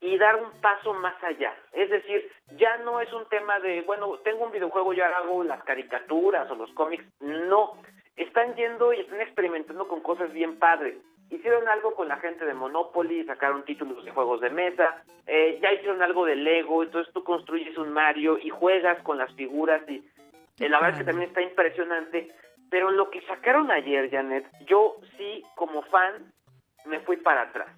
y 0.00 0.16
dar 0.16 0.36
un 0.36 0.50
paso 0.60 0.94
más 0.94 1.22
allá. 1.22 1.54
Es 1.72 1.90
decir, 1.90 2.30
ya 2.56 2.78
no 2.78 3.00
es 3.00 3.12
un 3.12 3.26
tema 3.26 3.60
de, 3.60 3.82
bueno, 3.82 4.18
tengo 4.24 4.44
un 4.44 4.52
videojuego, 4.52 4.92
ya 4.94 5.06
hago 5.16 5.44
las 5.44 5.62
caricaturas 5.64 6.50
o 6.50 6.54
los 6.54 6.70
cómics. 6.72 7.04
No, 7.20 7.74
están 8.16 8.54
yendo 8.54 8.92
y 8.92 9.00
están 9.00 9.20
experimentando 9.20 9.86
con 9.88 10.00
cosas 10.00 10.32
bien 10.32 10.58
padres. 10.58 10.96
Hicieron 11.28 11.68
algo 11.68 11.94
con 11.94 12.08
la 12.08 12.16
gente 12.16 12.44
de 12.44 12.54
Monopoly, 12.54 13.24
sacaron 13.24 13.64
títulos 13.64 14.04
de 14.04 14.10
juegos 14.10 14.40
de 14.40 14.50
mesa, 14.50 15.04
eh, 15.26 15.60
ya 15.62 15.72
hicieron 15.72 16.02
algo 16.02 16.24
de 16.24 16.34
Lego, 16.34 16.82
entonces 16.82 17.12
tú 17.12 17.22
construyes 17.22 17.78
un 17.78 17.92
Mario 17.92 18.36
y 18.42 18.48
juegas 18.50 19.00
con 19.02 19.16
las 19.16 19.32
figuras 19.34 19.82
y 19.88 20.04
eh, 20.58 20.68
la 20.68 20.78
verdad 20.80 20.90
es 20.90 20.98
que 20.98 21.10
también 21.10 21.28
está 21.28 21.42
impresionante. 21.42 22.32
Pero 22.68 22.90
lo 22.90 23.10
que 23.10 23.20
sacaron 23.22 23.70
ayer, 23.70 24.10
Janet, 24.10 24.46
yo 24.66 24.96
sí, 25.16 25.44
como 25.56 25.82
fan, 25.82 26.32
me 26.84 27.00
fui 27.00 27.16
para 27.16 27.42
atrás. 27.42 27.68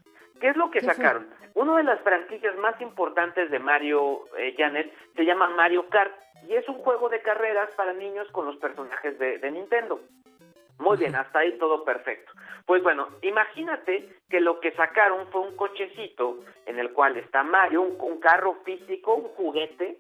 ¿Qué 0.43 0.49
es 0.49 0.57
lo 0.57 0.73
que 0.73 0.81
sacaron? 0.81 1.29
Una 1.55 1.77
de 1.77 1.85
las 1.85 2.01
franquicias 2.01 2.57
más 2.57 2.79
importantes 2.81 3.49
de 3.49 3.61
Mario, 3.61 4.25
eh, 4.37 4.57
Janet, 4.59 4.93
se 5.15 5.25
llama 5.25 5.47
Mario 5.51 5.89
Kart 5.89 6.13
y 6.49 6.55
es 6.55 6.69
un 6.69 6.79
juego 6.79 7.09
de 7.09 7.23
carreras 7.23 7.71
para 7.77 7.93
niños 7.93 8.27
con 8.33 8.47
los 8.47 8.57
personajes 8.57 9.17
de, 9.21 9.51
Nintendo. 9.53 10.01
Muy 10.81 10.97
bien, 10.97 11.15
hasta 11.15 11.39
ahí 11.39 11.57
todo 11.59 11.85
perfecto. 11.85 12.33
Pues 12.67 12.83
bueno, 12.83 13.07
imagínate 13.23 14.17
que 14.29 14.41
lo 14.41 14.59
que 14.59 14.73
sacaron 14.73 15.29
fue 15.29 15.43
un 15.43 15.55
cochecito 15.55 16.41
en 16.67 16.81
el 16.81 16.93
cual 16.93 17.17
está 17.19 17.45
Mario, 17.45 17.83
un, 17.83 18.19
carro 18.19 18.57
físico, 18.65 19.15
un 19.15 19.29
juguete, 19.37 19.99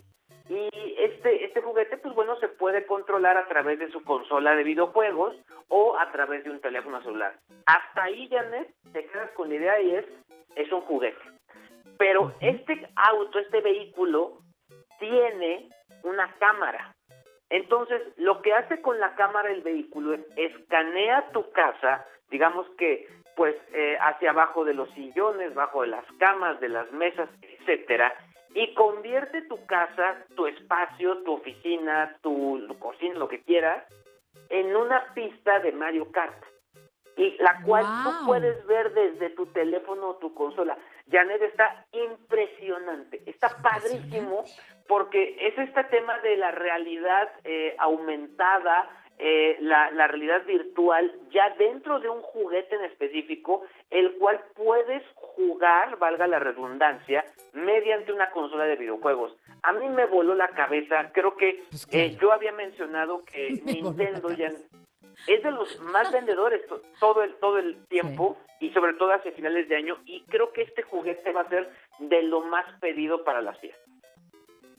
y 0.48 0.96
este, 0.98 1.44
este 1.44 1.60
juguete, 1.60 1.96
pues 1.98 2.14
bueno, 2.14 2.36
se 2.36 2.48
puede 2.48 2.86
controlar 2.86 3.36
a 3.36 3.46
través 3.46 3.78
de 3.78 3.90
su 3.90 4.02
consola 4.02 4.54
de 4.54 4.64
videojuegos 4.64 5.36
o 5.68 5.98
a 5.98 6.10
través 6.12 6.44
de 6.44 6.50
un 6.50 6.60
teléfono 6.60 7.02
celular. 7.02 7.34
Hasta 7.66 8.04
ahí, 8.04 8.28
Janet, 8.28 8.68
te 8.92 9.06
quedas 9.06 9.30
con 9.32 9.48
la 9.48 9.54
idea 9.54 9.80
y 9.80 9.94
es, 9.94 10.04
es 10.56 10.70
un 10.72 10.82
juguete. 10.82 11.22
Pero 11.98 12.34
este 12.40 12.88
auto, 12.96 13.38
este 13.38 13.60
vehículo, 13.60 14.38
tiene 14.98 15.68
una 16.02 16.32
cámara. 16.38 16.94
Entonces, 17.50 18.00
lo 18.16 18.40
que 18.40 18.54
hace 18.54 18.80
con 18.80 18.98
la 18.98 19.14
cámara 19.14 19.50
el 19.50 19.62
vehículo 19.62 20.14
es 20.14 20.20
escanea 20.36 21.30
tu 21.32 21.50
casa, 21.52 22.06
digamos 22.30 22.66
que 22.78 23.06
pues 23.36 23.56
eh, 23.72 23.96
hacia 24.00 24.30
abajo 24.30 24.64
de 24.64 24.74
los 24.74 24.90
sillones, 24.90 25.54
bajo 25.54 25.82
de 25.82 25.88
las 25.88 26.04
camas, 26.18 26.60
de 26.60 26.68
las 26.68 26.90
mesas, 26.92 27.28
etcétera, 27.40 28.14
y 28.54 28.74
convierte 28.74 29.42
tu 29.42 29.64
casa, 29.66 30.24
tu 30.36 30.46
espacio, 30.46 31.18
tu 31.22 31.34
oficina, 31.34 32.16
tu, 32.22 32.66
cocina, 32.78 33.14
lo 33.14 33.28
que 33.28 33.42
quieras, 33.42 33.84
en 34.48 34.74
una 34.76 35.12
pista 35.14 35.60
de 35.60 35.72
Mario 35.72 36.10
Kart. 36.12 36.44
Y 37.14 37.36
la 37.42 37.60
cual 37.62 37.84
tú 38.04 38.26
puedes 38.26 38.64
ver 38.66 38.94
desde 38.94 39.30
tu 39.30 39.44
teléfono 39.46 40.08
o 40.08 40.16
tu 40.16 40.32
consola. 40.32 40.78
Janet 41.10 41.42
está 41.42 41.84
impresionante, 41.92 43.22
está 43.26 43.50
padrísimo 43.62 44.44
porque 44.88 45.36
es 45.38 45.58
este 45.58 45.84
tema 45.84 46.18
de 46.20 46.36
la 46.38 46.52
realidad 46.52 47.30
eh, 47.44 47.76
aumentada, 47.78 48.88
eh, 49.18 49.56
la, 49.60 49.90
la, 49.92 50.08
realidad 50.08 50.44
virtual 50.46 51.12
ya 51.30 51.50
dentro 51.56 52.00
de 52.00 52.08
un 52.08 52.22
juguete 52.22 52.74
en 52.74 52.84
específico, 52.84 53.62
el 53.90 54.12
cual 54.14 54.40
puedes 54.54 55.02
jugar, 55.14 55.98
valga 55.98 56.26
la 56.26 56.38
redundancia, 56.38 57.24
mediante 57.52 58.12
una 58.12 58.30
consola 58.30 58.64
de 58.64 58.76
videojuegos. 58.76 59.36
A 59.62 59.72
mí 59.72 59.88
me 59.88 60.06
voló 60.06 60.34
la 60.34 60.48
cabeza, 60.48 61.12
creo 61.12 61.36
que 61.36 61.62
pues 61.70 61.86
eh, 61.92 62.16
yo 62.20 62.32
había 62.32 62.52
mencionado 62.52 63.24
que 63.24 63.50
Nintendo 63.64 64.32
ya 64.32 64.50
es 65.26 65.42
de 65.42 65.50
los 65.50 65.80
más 65.80 66.10
vendedores 66.10 66.62
todo 66.98 67.22
el 67.22 67.34
todo 67.36 67.58
el 67.58 67.86
tiempo 67.86 68.38
y 68.60 68.70
sobre 68.70 68.94
todo 68.94 69.12
hacia 69.12 69.32
finales 69.32 69.68
de 69.68 69.76
año 69.76 69.98
y 70.04 70.22
creo 70.22 70.52
que 70.52 70.62
este 70.62 70.82
juguete 70.82 71.32
va 71.32 71.42
a 71.42 71.48
ser 71.48 71.70
de 71.98 72.22
lo 72.22 72.40
más 72.42 72.64
pedido 72.80 73.24
para 73.24 73.42
las 73.42 73.58
fiestas. 73.58 73.81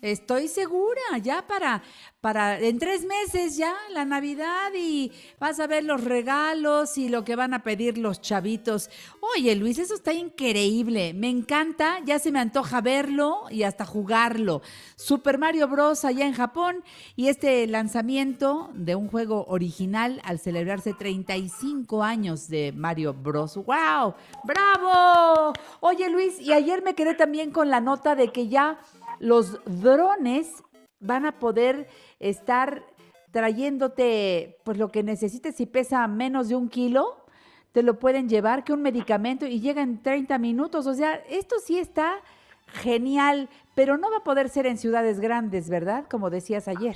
Estoy 0.03 0.49
segura, 0.49 1.17
ya 1.21 1.47
para, 1.47 1.81
para, 2.19 2.59
en 2.59 2.77
tres 2.77 3.05
meses 3.05 3.55
ya, 3.55 3.73
la 3.89 4.03
Navidad 4.03 4.73
y 4.77 5.13
vas 5.39 5.61
a 5.61 5.67
ver 5.67 5.85
los 5.85 6.03
regalos 6.03 6.97
y 6.97 7.07
lo 7.07 7.23
que 7.23 7.37
van 7.37 7.53
a 7.53 7.63
pedir 7.63 7.97
los 7.97 8.19
chavitos. 8.19 8.89
Oye, 9.37 9.55
Luis, 9.55 9.79
eso 9.79 9.95
está 9.95 10.11
increíble. 10.11 11.13
Me 11.13 11.29
encanta, 11.29 11.99
ya 12.03 12.19
se 12.19 12.33
me 12.33 12.41
antoja 12.41 12.81
verlo 12.81 13.43
y 13.49 13.63
hasta 13.63 13.85
jugarlo. 13.85 14.61
Super 14.97 15.37
Mario 15.37 15.69
Bros. 15.69 16.03
allá 16.03 16.25
en 16.25 16.33
Japón 16.33 16.83
y 17.15 17.29
este 17.29 17.65
lanzamiento 17.67 18.71
de 18.73 18.95
un 18.95 19.07
juego 19.07 19.45
original 19.47 20.19
al 20.25 20.37
celebrarse 20.37 20.93
35 20.93 22.03
años 22.03 22.49
de 22.49 22.73
Mario 22.75 23.13
Bros. 23.13 23.55
¡Wow! 23.55 24.15
¡Bravo! 24.43 25.53
Oye, 25.79 26.09
Luis, 26.09 26.41
y 26.41 26.51
ayer 26.51 26.83
me 26.83 26.93
quedé 26.93 27.13
también 27.13 27.51
con 27.51 27.69
la 27.69 27.79
nota 27.79 28.15
de 28.15 28.33
que 28.33 28.49
ya 28.49 28.79
los 29.23 29.63
drones 29.81 30.63
van 30.99 31.25
a 31.25 31.39
poder 31.39 31.87
estar 32.19 32.83
trayéndote 33.31 34.57
pues 34.63 34.77
lo 34.77 34.89
que 34.89 35.01
necesites 35.01 35.55
si 35.55 35.65
pesa 35.65 36.05
menos 36.07 36.49
de 36.49 36.55
un 36.55 36.69
kilo, 36.69 37.25
te 37.71 37.83
lo 37.83 37.99
pueden 37.99 38.27
llevar 38.27 38.63
que 38.63 38.73
un 38.73 38.81
medicamento 38.81 39.45
y 39.45 39.61
llega 39.61 39.81
en 39.81 40.03
30 40.03 40.37
minutos. 40.39 40.87
O 40.87 40.93
sea, 40.93 41.15
esto 41.29 41.57
sí 41.59 41.79
está 41.79 42.21
genial, 42.67 43.49
pero 43.75 43.97
no 43.97 44.11
va 44.11 44.17
a 44.17 44.23
poder 44.23 44.49
ser 44.49 44.67
en 44.67 44.77
ciudades 44.77 45.19
grandes, 45.19 45.69
¿verdad? 45.69 46.05
Como 46.11 46.29
decías 46.29 46.67
ayer. 46.67 46.95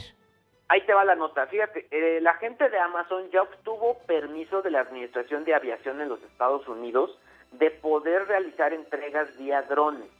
Ahí 0.67 0.85
te 0.85 0.93
va 0.93 1.05
la 1.05 1.15
nota. 1.15 1.47
Fíjate, 1.47 1.87
eh, 1.91 2.19
la 2.19 2.33
gente 2.35 2.69
de 2.69 2.77
Amazon 2.77 3.29
ya 3.31 3.41
obtuvo 3.41 3.99
permiso 4.05 4.61
de 4.61 4.71
la 4.71 4.81
Administración 4.81 5.45
de 5.45 5.55
Aviación 5.55 6.01
en 6.01 6.09
los 6.09 6.21
Estados 6.23 6.67
Unidos 6.67 7.17
de 7.53 7.71
poder 7.71 8.27
realizar 8.27 8.73
entregas 8.73 9.29
vía 9.37 9.61
drones 9.61 10.16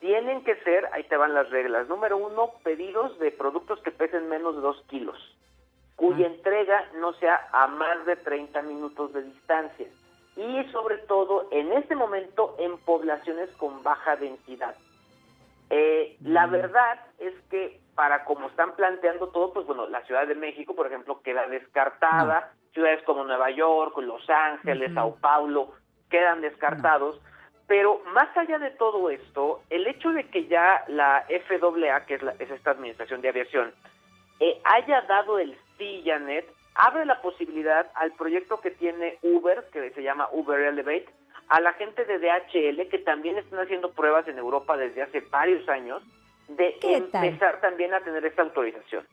tienen 0.00 0.42
que 0.44 0.56
ser, 0.56 0.88
ahí 0.92 1.04
te 1.04 1.16
van 1.16 1.34
las 1.34 1.50
reglas. 1.50 1.88
Número 1.88 2.16
uno, 2.16 2.52
pedidos 2.64 3.18
de 3.18 3.30
productos 3.30 3.80
que 3.82 3.90
pesen 3.90 4.28
menos 4.28 4.56
de 4.56 4.62
dos 4.62 4.82
kilos, 4.88 5.16
cuya 5.96 6.26
ah. 6.26 6.30
entrega 6.30 6.84
no 6.98 7.12
sea 7.14 7.48
a 7.52 7.66
más 7.68 8.04
de 8.06 8.16
30 8.16 8.62
minutos 8.62 9.12
de 9.12 9.22
distancia. 9.22 9.86
Y 10.36 10.64
sobre 10.72 10.98
todo, 10.98 11.48
en 11.50 11.72
este 11.72 11.94
momento, 11.94 12.56
en 12.58 12.78
poblaciones 12.78 13.50
con 13.56 13.82
baja 13.82 14.16
densidad. 14.16 14.74
Eh, 15.68 16.16
la 16.24 16.46
verdad 16.46 16.98
es 17.18 17.34
que 17.50 17.80
para 17.94 18.24
como 18.24 18.48
están 18.48 18.74
planteando 18.74 19.28
todo, 19.28 19.52
pues 19.52 19.66
bueno, 19.66 19.86
la 19.88 20.02
Ciudad 20.02 20.26
de 20.26 20.34
México, 20.34 20.74
por 20.74 20.86
ejemplo, 20.86 21.20
queda 21.22 21.46
descartada, 21.46 22.52
ciudades 22.72 23.02
como 23.04 23.24
Nueva 23.24 23.50
York, 23.50 23.96
Los 23.98 24.28
Ángeles, 24.30 24.94
Sao 24.94 25.16
Paulo, 25.16 25.72
quedan 26.08 26.40
descartados. 26.40 27.20
Pero 27.70 28.02
más 28.14 28.36
allá 28.36 28.58
de 28.58 28.72
todo 28.72 29.10
esto, 29.10 29.62
el 29.70 29.86
hecho 29.86 30.10
de 30.10 30.24
que 30.24 30.48
ya 30.48 30.82
la 30.88 31.24
FAA, 31.28 32.04
que 32.04 32.14
es, 32.14 32.50
esta 32.50 32.72
administración 32.72 33.20
de 33.20 33.28
aviación, 33.28 33.72
eh, 34.40 34.60
haya 34.64 35.02
dado 35.02 35.38
el 35.38 35.56
sí, 35.78 36.02
Janet, 36.04 36.52
abre 36.74 37.04
la 37.04 37.22
posibilidad 37.22 37.86
al 37.94 38.10
proyecto 38.14 38.60
que 38.60 38.72
tiene 38.72 39.18
Uber, 39.22 39.68
que 39.72 39.88
se 39.90 40.02
llama 40.02 40.28
Uber 40.32 40.58
Elevate, 40.58 41.10
a 41.48 41.60
la 41.60 41.72
gente 41.74 42.04
de 42.06 42.18
DHL, 42.18 42.88
que 42.88 42.98
también 43.04 43.38
están 43.38 43.60
haciendo 43.60 43.92
pruebas 43.92 44.26
en 44.26 44.38
Europa 44.38 44.76
desde 44.76 45.02
hace 45.02 45.20
varios 45.30 45.68
años, 45.68 46.02
de 46.48 46.76
empezar 46.82 47.60
también 47.60 47.94
a 47.94 48.00
tener 48.00 48.26
esta 48.26 48.42
autorización. 48.42 49.06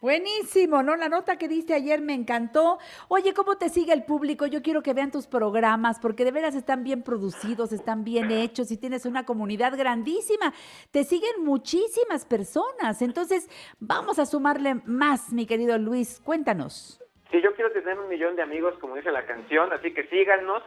Buenísimo, 0.00 0.82
¿no? 0.82 0.96
La 0.96 1.10
nota 1.10 1.36
que 1.36 1.46
diste 1.46 1.74
ayer 1.74 2.00
me 2.00 2.14
encantó. 2.14 2.78
Oye, 3.08 3.34
¿cómo 3.34 3.58
te 3.58 3.68
sigue 3.68 3.92
el 3.92 4.04
público? 4.04 4.46
Yo 4.46 4.62
quiero 4.62 4.82
que 4.82 4.94
vean 4.94 5.10
tus 5.10 5.26
programas 5.26 5.98
porque 6.00 6.24
de 6.24 6.32
veras 6.32 6.54
están 6.54 6.84
bien 6.84 7.02
producidos, 7.02 7.70
están 7.70 8.02
bien 8.02 8.30
hechos 8.30 8.70
y 8.70 8.78
tienes 8.78 9.04
una 9.04 9.26
comunidad 9.26 9.76
grandísima. 9.76 10.54
Te 10.90 11.04
siguen 11.04 11.44
muchísimas 11.44 12.24
personas. 12.24 13.02
Entonces, 13.02 13.46
vamos 13.78 14.18
a 14.18 14.24
sumarle 14.24 14.76
más, 14.86 15.34
mi 15.34 15.44
querido 15.44 15.76
Luis. 15.76 16.18
Cuéntanos. 16.24 16.98
Sí, 17.30 17.42
yo 17.42 17.54
quiero 17.54 17.70
tener 17.72 17.98
un 17.98 18.08
millón 18.08 18.36
de 18.36 18.42
amigos, 18.42 18.74
como 18.80 18.96
dice 18.96 19.12
la 19.12 19.26
canción, 19.26 19.70
así 19.70 19.92
que 19.92 20.04
síganos 20.08 20.62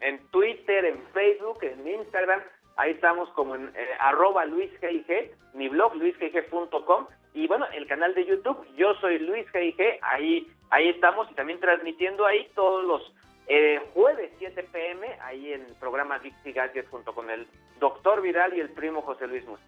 en, 0.00 0.18
Twitter, 0.30 0.86
en 0.86 1.02
Facebook, 1.12 1.58
en 1.62 1.86
Instagram. 1.86 2.40
Ahí 2.78 2.92
estamos 2.92 3.28
como 3.34 3.54
en 3.54 3.70
eh, 3.76 3.88
arroba 4.00 4.46
luisgig, 4.46 5.36
mi 5.52 5.68
blog 5.68 5.94
luisgig.com 5.94 7.06
y 7.34 7.46
bueno, 7.46 7.66
el 7.72 7.86
canal 7.86 8.14
de 8.14 8.26
YouTube, 8.26 8.66
yo 8.76 8.94
soy 8.94 9.18
Luis 9.18 9.46
G.I.G., 9.52 9.98
ahí, 10.02 10.46
ahí 10.70 10.88
estamos 10.88 11.30
y 11.30 11.34
también 11.34 11.60
transmitiendo 11.60 12.26
ahí 12.26 12.48
todos 12.54 12.84
los 12.84 13.12
eh, 13.48 13.80
jueves 13.94 14.30
7 14.38 14.68
pm, 14.70 15.06
ahí 15.22 15.52
en 15.52 15.62
el 15.62 15.74
programa 15.74 16.18
Dixie 16.18 16.52
Gadget 16.52 16.88
junto 16.88 17.14
con 17.14 17.30
el 17.30 17.46
doctor 17.80 18.20
Viral 18.22 18.54
y 18.54 18.60
el 18.60 18.70
primo 18.70 19.02
José 19.02 19.26
Luis 19.26 19.44
Mus. 19.46 19.60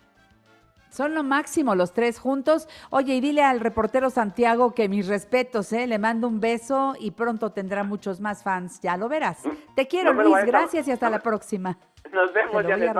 Son 0.90 1.12
lo 1.12 1.24
máximo 1.24 1.74
los 1.74 1.92
tres 1.92 2.20
juntos. 2.20 2.68
Oye, 2.90 3.14
y 3.14 3.20
dile 3.20 3.42
al 3.42 3.58
reportero 3.58 4.10
Santiago 4.10 4.74
que 4.74 4.88
mis 4.88 5.08
respetos, 5.08 5.72
¿eh? 5.72 5.88
Le 5.88 5.98
mando 5.98 6.28
un 6.28 6.38
beso 6.38 6.94
y 7.00 7.10
pronto 7.10 7.50
tendrá 7.50 7.82
muchos 7.82 8.20
más 8.20 8.44
fans. 8.44 8.80
Ya 8.80 8.96
lo 8.96 9.08
verás. 9.08 9.42
Te 9.74 9.88
quiero, 9.88 10.14
No 10.14 10.22
Luis. 10.22 10.44
Gracias 10.44 10.86
y 10.86 10.92
hasta 10.92 11.10
la 11.10 11.18
próxima. 11.18 11.76
Nos 12.12 12.32
vemos, 12.32 12.64
ya 12.64 12.76
les. 12.76 12.92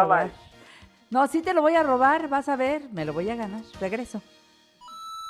No, 1.09 1.25
sí 1.29 1.41
te 1.41 1.55
lo 1.55 1.62
voy 1.62 1.77
a 1.77 1.85
robar, 1.85 2.29
vas 2.29 2.49
a 2.49 2.57
ver. 2.57 2.83
Me 2.93 3.05
lo 3.05 3.12
voy 3.12 3.31
a 3.31 3.37
ganar. 3.37 3.61
Regreso. 3.81 4.21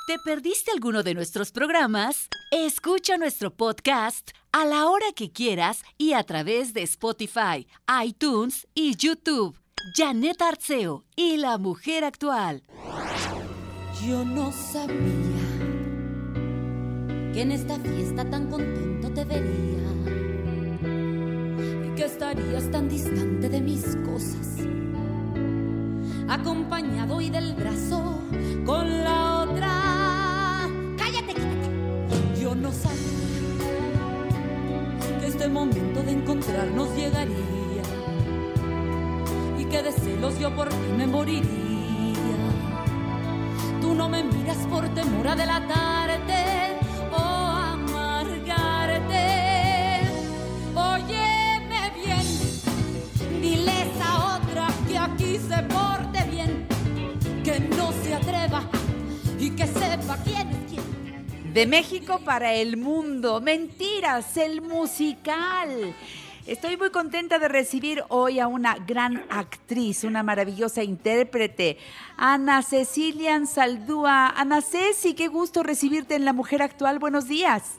¿Te 0.07 0.19
perdiste 0.19 0.71
alguno 0.71 1.03
de 1.03 1.15
nuestros 1.15 1.51
programas? 1.51 2.29
Escucha 2.51 3.17
nuestro 3.17 3.51
podcast 3.51 4.33
a 4.53 4.67
la 4.67 4.87
hora 4.91 5.07
que 5.17 5.33
quieras 5.33 5.83
y 5.97 6.13
a 6.13 6.23
través 6.25 6.75
de 6.75 6.83
Spotify, 6.83 7.67
iTunes 8.05 8.69
y 8.75 8.97
YouTube. 8.97 9.59
Janet 9.97 10.43
Arceo 10.43 11.05
y 11.17 11.39
la 11.39 11.57
mujer 11.57 12.05
actual. 12.05 12.65
Yo 14.07 14.27
no 14.27 14.53
sabía 14.53 14.93
que 17.33 17.41
en 17.41 17.53
esta 17.53 17.79
fiesta 17.79 18.29
tan 18.29 18.51
contento 18.51 19.11
te 19.11 19.25
vería 19.25 19.89
y 21.87 21.95
que 21.95 22.05
estarías 22.05 22.71
tan 22.71 22.91
distante 22.91 23.49
de 23.49 23.61
mis 23.63 23.97
cosas, 24.05 24.59
acompañado 26.29 27.23
y 27.23 27.31
del 27.31 27.55
brazo 27.55 28.21
con 28.67 29.03
la 29.03 29.41
otra. 29.41 29.84
¡Cállate, 32.55 32.61
cállate! 32.61 32.61
Yo 32.61 32.61
no 32.61 32.73
sabía 32.73 33.01
que 35.21 35.27
este 35.27 35.49
momento 35.49 36.03
de 36.03 36.13
encontrarnos 36.13 36.95
llegaría 36.97 37.83
y 39.59 39.65
que 39.65 39.83
de 39.83 39.93
celos 39.93 40.39
yo 40.39 40.55
por 40.55 40.69
ti 40.69 40.77
me 40.97 41.07
moriría. 41.07 41.43
Tú 43.81 43.95
no 43.95 44.09
me 44.09 44.23
miras 44.23 44.59
por 44.69 44.89
temor 44.91 45.29
a 45.29 45.35
delatarte 45.35 46.74
De 61.55 61.69
México 61.69 62.19
para 62.25 62.53
el 62.53 62.77
mundo. 62.77 63.41
Mentiras, 63.41 64.37
el 64.37 64.61
musical. 64.61 65.95
Estoy 66.49 66.77
muy 66.77 66.91
contenta 66.91 67.39
de 67.39 67.47
recibir 67.47 68.03
hoy 68.09 68.41
a 68.41 68.49
una 68.49 68.75
gran 68.85 69.25
actriz, 69.31 70.03
una 70.03 70.25
maravillosa 70.25 70.83
intérprete, 70.83 71.79
Ana 72.17 72.61
Cecilia 72.63 73.41
Saldúa. 73.47 74.31
Ana 74.31 74.63
Ceci, 74.63 75.15
qué 75.15 75.29
gusto 75.29 75.63
recibirte 75.63 76.17
en 76.17 76.25
La 76.25 76.33
Mujer 76.33 76.61
Actual. 76.61 76.99
Buenos 76.99 77.29
días. 77.29 77.79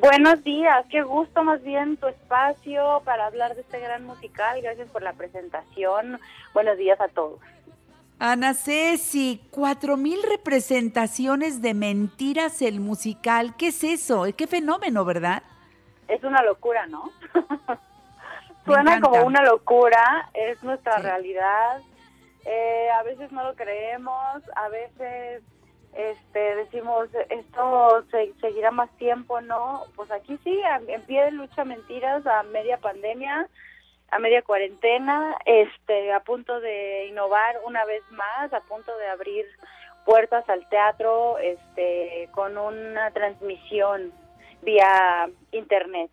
Buenos 0.00 0.44
días, 0.44 0.86
qué 0.88 1.02
gusto 1.02 1.42
más 1.42 1.60
bien 1.64 1.96
tu 1.96 2.06
espacio 2.06 3.02
para 3.04 3.26
hablar 3.26 3.56
de 3.56 3.62
este 3.62 3.80
gran 3.80 4.04
musical. 4.04 4.62
Gracias 4.62 4.88
por 4.90 5.02
la 5.02 5.14
presentación. 5.14 6.20
Buenos 6.54 6.78
días 6.78 7.00
a 7.00 7.08
todos. 7.08 7.40
Ana 8.18 8.54
Ceci, 8.54 9.42
cuatro 9.50 9.96
mil 9.96 10.18
representaciones 10.22 11.60
de 11.60 11.74
Mentiras 11.74 12.62
el 12.62 12.80
musical. 12.80 13.54
¿Qué 13.58 13.68
es 13.68 13.84
eso? 13.84 14.24
Qué 14.36 14.46
fenómeno, 14.46 15.04
¿verdad? 15.04 15.42
Es 16.08 16.24
una 16.24 16.42
locura, 16.42 16.86
¿no? 16.86 17.10
Suena 18.64 19.00
como 19.00 19.22
una 19.24 19.42
locura, 19.44 20.28
es 20.34 20.62
nuestra 20.62 20.96
Sí. 20.96 21.02
realidad. 21.02 21.80
Eh, 22.46 22.88
a 22.98 23.02
veces 23.02 23.30
no 23.32 23.44
lo 23.44 23.54
creemos, 23.54 24.42
a 24.54 24.68
veces 24.68 25.42
este, 25.94 26.56
decimos, 26.56 27.08
esto 27.30 28.04
se- 28.10 28.32
seguirá 28.40 28.70
más 28.70 28.90
tiempo, 28.98 29.40
¿no? 29.40 29.82
Pues 29.94 30.10
aquí 30.10 30.38
sí, 30.44 30.58
en 30.88 31.02
pie 31.02 31.24
de 31.24 31.30
lucha 31.32 31.64
mentiras, 31.64 32.26
a 32.26 32.42
media 32.44 32.78
pandemia, 32.78 33.48
a 34.10 34.18
media 34.18 34.42
cuarentena, 34.42 35.36
este, 35.44 36.12
a 36.12 36.20
punto 36.20 36.60
de 36.60 37.06
innovar 37.06 37.56
una 37.66 37.84
vez 37.84 38.02
más, 38.10 38.52
a 38.52 38.60
punto 38.60 38.96
de 38.98 39.08
abrir 39.08 39.46
puertas 40.04 40.48
al 40.48 40.68
teatro, 40.68 41.38
este, 41.38 42.28
con 42.32 42.56
una 42.56 43.10
transmisión 43.10 44.12
vía 44.62 45.28
internet. 45.52 46.10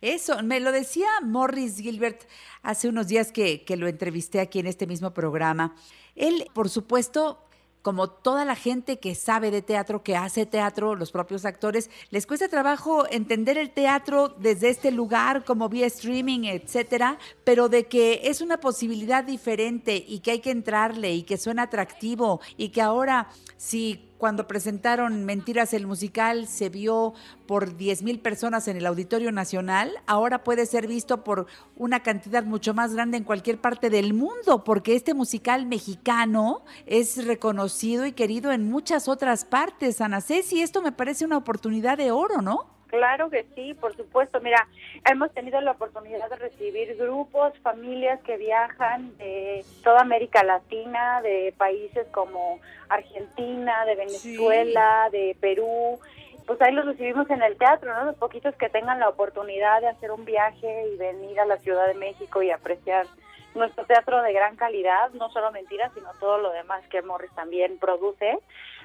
Eso, 0.00 0.42
me 0.42 0.60
lo 0.60 0.72
decía 0.72 1.08
Morris 1.22 1.78
Gilbert 1.78 2.22
hace 2.62 2.88
unos 2.88 3.08
días 3.08 3.30
que, 3.30 3.64
que 3.64 3.76
lo 3.76 3.86
entrevisté 3.86 4.40
aquí 4.40 4.58
en 4.58 4.66
este 4.66 4.86
mismo 4.86 5.14
programa. 5.14 5.74
Él, 6.16 6.46
por 6.52 6.68
supuesto, 6.68 7.44
como 7.82 8.08
toda 8.08 8.44
la 8.44 8.56
gente 8.56 8.98
que 8.98 9.14
sabe 9.14 9.50
de 9.50 9.60
teatro, 9.60 10.02
que 10.02 10.16
hace 10.16 10.46
teatro, 10.46 10.94
los 10.94 11.10
propios 11.10 11.44
actores, 11.44 11.90
les 12.10 12.26
cuesta 12.26 12.48
trabajo 12.48 13.06
entender 13.10 13.58
el 13.58 13.70
teatro 13.70 14.28
desde 14.38 14.70
este 14.70 14.90
lugar, 14.90 15.44
como 15.44 15.68
vía 15.68 15.86
streaming, 15.86 16.44
etcétera, 16.44 17.18
pero 17.44 17.68
de 17.68 17.86
que 17.86 18.20
es 18.24 18.40
una 18.40 18.58
posibilidad 18.58 19.24
diferente 19.24 20.04
y 20.06 20.20
que 20.20 20.30
hay 20.32 20.40
que 20.40 20.50
entrarle 20.50 21.12
y 21.12 21.22
que 21.24 21.36
suena 21.36 21.64
atractivo 21.64 22.40
y 22.56 22.68
que 22.70 22.80
ahora, 22.80 23.28
si 23.56 24.11
cuando 24.22 24.46
presentaron 24.46 25.24
Mentiras 25.24 25.74
el 25.74 25.88
musical 25.88 26.46
se 26.46 26.68
vio 26.68 27.12
por 27.48 27.76
10 27.76 28.04
mil 28.04 28.20
personas 28.20 28.68
en 28.68 28.76
el 28.76 28.86
Auditorio 28.86 29.32
Nacional, 29.32 29.90
ahora 30.06 30.44
puede 30.44 30.64
ser 30.64 30.86
visto 30.86 31.24
por 31.24 31.48
una 31.76 32.04
cantidad 32.04 32.44
mucho 32.44 32.72
más 32.72 32.94
grande 32.94 33.16
en 33.16 33.24
cualquier 33.24 33.60
parte 33.60 33.90
del 33.90 34.14
mundo, 34.14 34.62
porque 34.62 34.94
este 34.94 35.12
musical 35.12 35.66
mexicano 35.66 36.62
es 36.86 37.26
reconocido 37.26 38.06
y 38.06 38.12
querido 38.12 38.52
en 38.52 38.70
muchas 38.70 39.08
otras 39.08 39.44
partes. 39.44 40.00
Ana 40.00 40.20
Ceci, 40.20 40.62
esto 40.62 40.82
me 40.82 40.92
parece 40.92 41.24
una 41.24 41.38
oportunidad 41.38 41.98
de 41.98 42.12
oro, 42.12 42.42
¿no? 42.42 42.66
Claro 42.92 43.30
que 43.30 43.46
sí, 43.54 43.72
por 43.72 43.96
supuesto. 43.96 44.38
Mira, 44.42 44.68
hemos 45.10 45.32
tenido 45.32 45.58
la 45.62 45.70
oportunidad 45.70 46.28
de 46.28 46.36
recibir 46.36 46.94
grupos, 46.98 47.58
familias 47.60 48.20
que 48.20 48.36
viajan 48.36 49.16
de 49.16 49.64
toda 49.82 50.02
América 50.02 50.44
Latina, 50.44 51.22
de 51.22 51.54
países 51.56 52.06
como 52.08 52.60
Argentina, 52.90 53.86
de 53.86 53.94
Venezuela, 53.94 55.08
de 55.10 55.34
Perú. 55.40 55.98
Pues 56.46 56.60
ahí 56.60 56.74
los 56.74 56.84
recibimos 56.84 57.30
en 57.30 57.42
el 57.42 57.56
teatro, 57.56 57.94
¿no? 57.94 58.04
Los 58.04 58.16
poquitos 58.16 58.54
que 58.56 58.68
tengan 58.68 59.00
la 59.00 59.08
oportunidad 59.08 59.80
de 59.80 59.88
hacer 59.88 60.10
un 60.10 60.26
viaje 60.26 60.90
y 60.92 60.98
venir 60.98 61.40
a 61.40 61.46
la 61.46 61.56
Ciudad 61.56 61.86
de 61.86 61.94
México 61.94 62.42
y 62.42 62.50
apreciar 62.50 63.06
nuestro 63.54 63.84
teatro 63.84 64.22
de 64.22 64.32
gran 64.32 64.56
calidad, 64.56 65.10
no 65.12 65.30
solo 65.30 65.52
mentiras, 65.52 65.92
sino 65.94 66.08
todo 66.20 66.38
lo 66.38 66.50
demás 66.52 66.82
que 66.88 67.02
Morris 67.02 67.32
también 67.34 67.78
produce. 67.78 68.38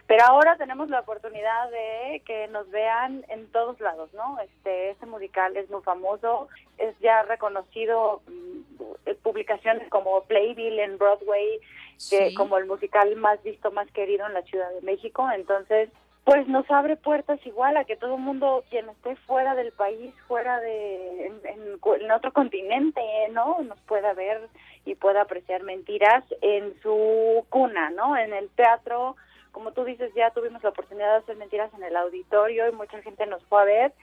Pero 0.08 0.24
ahora 0.24 0.56
tenemos 0.56 0.90
la 0.90 1.02
oportunidad 1.02 1.70
de 1.70 2.22
que 2.26 2.48
nos 2.48 2.70
vean 2.72 3.26
en 3.28 3.48
todos 3.52 3.80
lados, 3.82 4.14
¿no? 4.14 4.40
Este, 4.40 4.92
este 4.92 5.06
musical 5.06 5.58
es 5.58 5.70
muy 5.70 5.82
famoso, 5.82 6.48
es 6.78 6.98
ya 7.00 7.24
reconocido 7.24 8.22
mm, 8.28 8.84
en 9.06 9.16
publicaciones 9.18 9.90
como 9.90 10.22
Playbill 10.24 10.80
en 10.80 10.98
Broadway, 10.98 11.60
que 12.10 12.34
como 12.36 12.58
el 12.58 12.66
musical 12.66 13.16
más 13.18 13.44
visto, 13.44 13.72
más 13.72 13.92
querido 13.92 14.26
en 14.28 14.34
la 14.34 14.44
Ciudad 14.44 14.70
de 14.72 14.82
México. 14.82 15.28
Entonces, 15.30 15.90
pues 16.28 16.46
nos 16.50 16.70
abre 16.70 16.98
puertas 16.98 17.40
igual 17.46 17.78
a 17.78 17.86
que 17.86 17.96
todo 17.96 18.16
el 18.16 18.22
mundo, 18.22 18.66
quien 18.70 18.90
esté 18.90 19.16
fuera 19.28 19.56
del 19.56 19.72
país, 19.72 20.14
fuera 20.28 20.60
de, 20.60 21.28
en, 21.28 21.40
en 21.46 21.80
en 22.02 22.12
otro 22.12 22.34
continente, 22.34 23.02
¿no? 23.32 23.62
Nos 23.62 23.80
pueda 23.84 24.12
ver 24.12 24.50
y 24.84 24.96
pueda 24.96 25.22
apreciar 25.22 25.64
mentiras 25.64 26.26
en 26.42 26.78
su 26.82 27.46
cuna, 27.48 27.92
¿no? 27.92 28.18
En 28.18 28.34
el 28.34 28.50
teatro, 28.50 29.16
como 29.54 29.72
tú 29.72 29.86
dices, 29.86 30.14
ya 30.16 30.32
tuvimos 30.32 30.62
la 30.64 30.72
oportunidad 30.72 31.14
de 31.14 31.20
hacer 31.20 31.38
mentiras 31.38 31.74
en 31.74 31.84
el 31.84 31.96
auditorio 31.96 32.68
y 32.68 32.74
mucha 32.74 33.02
gente 33.04 33.26
nos 33.26 33.42
fue 33.46 33.62
a 33.62 33.64
ver, 33.64 33.94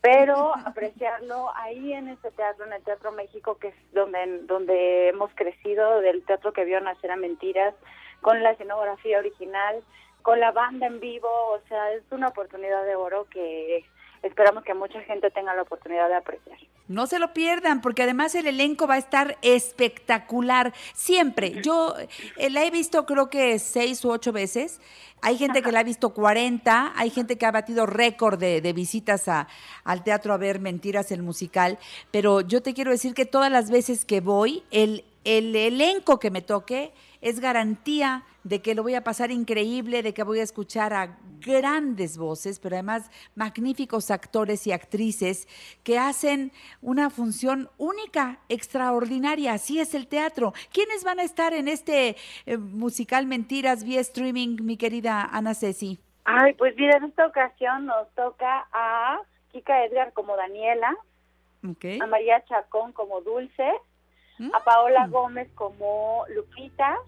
pero 0.00 0.56
apreciarlo 0.66 1.50
ahí 1.54 1.92
en 1.92 2.08
ese 2.08 2.30
teatro, 2.30 2.64
en 2.64 2.72
el 2.72 2.82
Teatro 2.82 3.12
México, 3.12 3.58
que 3.58 3.68
es 3.68 3.74
donde, 3.92 4.38
donde 4.44 5.10
hemos 5.10 5.30
crecido, 5.34 6.00
del 6.00 6.24
teatro 6.24 6.54
que 6.54 6.64
vio 6.64 6.80
nacer 6.80 7.10
a 7.10 7.16
mentiras, 7.16 7.74
con 8.22 8.42
la 8.42 8.52
escenografía 8.52 9.18
original, 9.18 9.84
con 10.24 10.40
la 10.40 10.50
banda 10.52 10.86
en 10.86 11.00
vivo, 11.00 11.28
o 11.28 11.60
sea, 11.68 11.92
es 11.92 12.02
una 12.10 12.28
oportunidad 12.28 12.84
de 12.86 12.96
oro 12.96 13.26
que 13.30 13.84
esperamos 14.22 14.64
que 14.64 14.72
mucha 14.72 15.00
gente 15.02 15.30
tenga 15.30 15.54
la 15.54 15.60
oportunidad 15.62 16.08
de 16.08 16.14
apreciar. 16.14 16.58
No 16.88 17.06
se 17.06 17.18
lo 17.18 17.34
pierdan, 17.34 17.82
porque 17.82 18.02
además 18.04 18.34
el 18.34 18.46
elenco 18.46 18.86
va 18.86 18.94
a 18.94 18.98
estar 18.98 19.36
espectacular. 19.42 20.72
Siempre. 20.94 21.60
Yo 21.62 21.94
eh, 22.38 22.48
la 22.50 22.64
he 22.64 22.70
visto 22.70 23.04
creo 23.04 23.28
que 23.28 23.58
seis 23.58 24.02
u 24.04 24.10
ocho 24.10 24.32
veces. 24.32 24.80
Hay 25.20 25.36
gente 25.38 25.60
que 25.62 25.72
la 25.72 25.80
ha 25.80 25.84
visto 25.84 26.14
40, 26.14 26.92
hay 26.96 27.10
gente 27.10 27.36
que 27.38 27.46
ha 27.46 27.50
batido 27.50 27.84
récord 27.86 28.38
de, 28.38 28.60
de 28.62 28.72
visitas 28.74 29.28
a- 29.28 29.46
al 29.84 30.02
teatro 30.04 30.32
a 30.34 30.38
ver 30.38 30.58
Mentiras 30.58 31.10
el 31.12 31.22
musical, 31.22 31.78
pero 32.10 32.40
yo 32.42 32.62
te 32.62 32.74
quiero 32.74 32.90
decir 32.90 33.14
que 33.14 33.24
todas 33.26 33.50
las 33.50 33.70
veces 33.70 34.04
que 34.04 34.20
voy, 34.20 34.62
el, 34.70 35.04
el 35.24 35.56
elenco 35.56 36.18
que 36.18 36.30
me 36.30 36.42
toque 36.42 36.92
es 37.24 37.40
garantía 37.40 38.22
de 38.42 38.60
que 38.60 38.74
lo 38.74 38.82
voy 38.82 38.94
a 38.94 39.02
pasar 39.02 39.30
increíble, 39.30 40.02
de 40.02 40.12
que 40.12 40.22
voy 40.22 40.40
a 40.40 40.42
escuchar 40.42 40.92
a 40.92 41.16
grandes 41.40 42.18
voces, 42.18 42.60
pero 42.60 42.76
además 42.76 43.10
magníficos 43.34 44.10
actores 44.10 44.66
y 44.66 44.72
actrices 44.72 45.48
que 45.82 45.98
hacen 45.98 46.52
una 46.82 47.08
función 47.08 47.70
única, 47.78 48.40
extraordinaria. 48.50 49.54
Así 49.54 49.80
es 49.80 49.94
el 49.94 50.06
teatro. 50.06 50.52
¿Quiénes 50.70 51.02
van 51.02 51.18
a 51.18 51.22
estar 51.22 51.54
en 51.54 51.66
este 51.66 52.16
eh, 52.44 52.58
musical 52.58 53.26
Mentiras 53.26 53.84
vía 53.84 54.00
streaming, 54.00 54.58
mi 54.60 54.76
querida 54.76 55.22
Ana 55.32 55.54
Ceci? 55.54 55.98
Ay, 56.26 56.52
pues 56.52 56.76
mira, 56.76 56.98
en 56.98 57.04
esta 57.04 57.26
ocasión 57.26 57.86
nos 57.86 58.06
toca 58.14 58.68
a 58.70 59.18
Kika 59.50 59.86
Edgar 59.86 60.12
como 60.12 60.36
Daniela, 60.36 60.94
a 62.02 62.06
María 62.06 62.44
Chacón 62.44 62.92
como 62.92 63.22
Dulce, 63.22 63.72
a 64.52 64.64
Paola 64.64 65.06
Gómez 65.06 65.48
como 65.54 66.24
Lupita, 66.28 66.98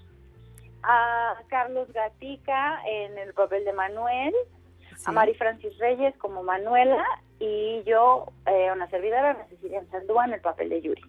a 0.83 1.37
Carlos 1.49 1.93
Gatica 1.93 2.81
en 2.87 3.18
el 3.18 3.33
papel 3.35 3.64
de 3.64 3.72
Manuel, 3.72 4.35
a 5.05 5.12
Mari 5.12 5.35
Francis 5.35 5.77
Reyes 5.79 6.16
como 6.18 6.43
Manuela 6.43 7.05
y 7.39 7.83
yo, 7.85 8.33
eh, 8.47 8.70
una 8.72 8.89
servidora, 8.89 9.47
Cecilia 9.49 9.85
Sandúa 9.91 10.24
en 10.24 10.35
el 10.35 10.41
papel 10.41 10.70
de 10.70 10.81
Yuri. 10.81 11.03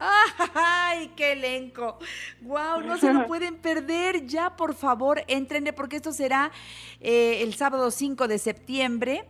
¡Ay, 0.00 1.12
qué 1.14 1.32
elenco! 1.32 1.98
¡Wow! 2.40 2.80
No 2.80 2.96
se 2.96 3.12
lo 3.12 3.26
pueden 3.26 3.56
perder. 3.56 4.26
Ya, 4.26 4.56
por 4.56 4.74
favor, 4.74 5.22
entrenle, 5.28 5.74
porque 5.74 5.96
esto 5.96 6.12
será 6.12 6.50
eh, 7.00 7.42
el 7.42 7.52
sábado 7.54 7.90
5 7.90 8.26
de 8.26 8.38
septiembre. 8.38 9.28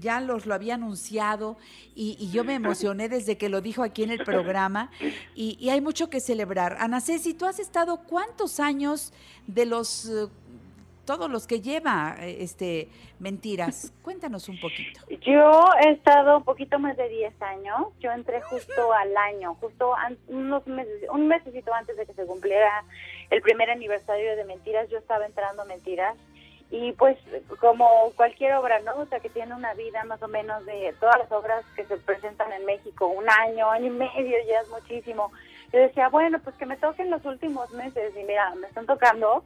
ya 0.00 0.20
los 0.20 0.46
lo 0.46 0.54
había 0.54 0.74
anunciado 0.74 1.56
y, 1.94 2.30
yo 2.30 2.44
me 2.44 2.54
emocioné 2.54 3.08
desde 3.08 3.38
que 3.38 3.48
lo 3.48 3.60
dijo 3.60 3.82
aquí 3.82 4.02
en 4.02 4.10
el 4.10 4.24
programa 4.24 4.90
y, 5.34 5.68
hay 5.68 5.80
mucho 5.80 6.10
que 6.10 6.20
celebrar. 6.20 6.76
Ana 6.80 7.00
Ceci, 7.00 7.34
tú 7.34 7.46
has 7.46 7.58
estado 7.58 7.98
cuántos 7.98 8.60
años 8.60 9.12
de 9.46 9.66
los... 9.66 10.10
Todos 11.06 11.30
los 11.30 11.46
que 11.46 11.60
lleva 11.60 12.16
eh, 12.20 12.38
este 12.40 12.88
mentiras. 13.18 13.92
Cuéntanos 14.02 14.48
un 14.48 14.60
poquito. 14.60 15.00
Yo 15.22 15.70
he 15.82 15.92
estado 15.92 16.38
un 16.38 16.44
poquito 16.44 16.78
más 16.78 16.96
de 16.96 17.08
10 17.08 17.40
años. 17.42 17.86
Yo 18.00 18.10
entré 18.12 18.42
justo 18.42 18.92
al 18.92 19.16
año, 19.16 19.54
justo 19.54 19.94
unos 20.28 20.66
meses, 20.66 21.08
un 21.10 21.28
mesecito 21.28 21.72
antes 21.72 21.96
de 21.96 22.06
que 22.06 22.12
se 22.12 22.26
cumpliera 22.26 22.84
el 23.30 23.40
primer 23.40 23.70
aniversario 23.70 24.36
de 24.36 24.44
Mentiras. 24.44 24.90
Yo 24.90 24.98
estaba 24.98 25.24
entrando 25.24 25.62
a 25.62 25.64
Mentiras 25.64 26.16
y 26.70 26.92
pues 26.92 27.16
como 27.60 27.88
cualquier 28.16 28.54
obra, 28.54 28.80
¿no? 28.80 28.96
O 28.96 29.06
sea, 29.06 29.20
que 29.20 29.30
tiene 29.30 29.54
una 29.54 29.74
vida 29.74 30.02
más 30.04 30.20
o 30.22 30.28
menos 30.28 30.66
de 30.66 30.92
todas 30.98 31.18
las 31.18 31.30
obras 31.30 31.64
que 31.76 31.84
se 31.84 31.96
presentan 31.98 32.52
en 32.52 32.64
México, 32.64 33.06
un 33.06 33.28
año, 33.30 33.70
año 33.70 33.86
y 33.86 33.90
medio, 33.90 34.36
ya 34.48 34.60
es 34.60 34.68
muchísimo. 34.68 35.30
Yo 35.72 35.78
decía, 35.78 36.08
bueno, 36.08 36.40
pues 36.42 36.56
que 36.56 36.66
me 36.66 36.76
toquen 36.76 37.10
los 37.10 37.24
últimos 37.24 37.70
meses 37.70 38.12
y 38.16 38.24
mira, 38.24 38.52
me 38.56 38.66
están 38.66 38.86
tocando 38.86 39.44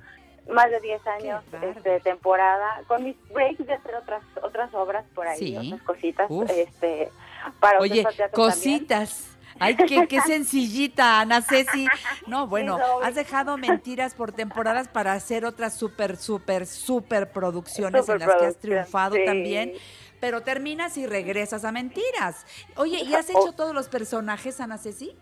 más 0.48 0.70
de 0.70 0.80
10 0.80 1.06
años 1.06 1.44
este, 1.62 1.90
de 1.90 2.00
temporada, 2.00 2.82
con 2.86 3.04
mis 3.04 3.16
breaks 3.32 3.66
de 3.66 3.74
hacer 3.74 3.94
otras 3.94 4.22
otras 4.42 4.72
obras 4.74 5.04
por 5.14 5.26
ahí, 5.26 5.56
otras 5.56 5.82
cositas, 5.82 6.30
este 6.50 7.10
para 7.58 7.78
Oye, 7.80 8.04
cositas. 8.32 9.26
Ay, 9.58 9.76
qué, 9.76 10.06
qué 10.06 10.20
sencillita, 10.26 11.20
Ana 11.20 11.42
Ceci. 11.42 11.86
No, 12.26 12.46
bueno, 12.46 12.78
has 13.02 13.14
dejado 13.14 13.58
mentiras 13.58 14.14
por 14.14 14.32
temporadas 14.32 14.88
para 14.88 15.12
hacer 15.12 15.44
otras 15.44 15.74
súper, 15.74 16.16
súper, 16.16 16.66
súper 16.66 17.30
producciones 17.30 18.08
en 18.08 18.18
las 18.18 18.36
que 18.36 18.46
has 18.46 18.56
triunfado 18.56 19.16
también. 19.24 19.72
Pero 20.20 20.42
terminas 20.42 20.98
y 20.98 21.06
regresas 21.06 21.64
a 21.64 21.72
mentiras. 21.72 22.44
Oye, 22.76 23.02
¿y 23.02 23.14
has 23.14 23.30
hecho 23.30 23.52
todos 23.52 23.74
los 23.74 23.88
personajes, 23.88 24.60
Ana 24.60 24.76
Ceci? 24.76 25.16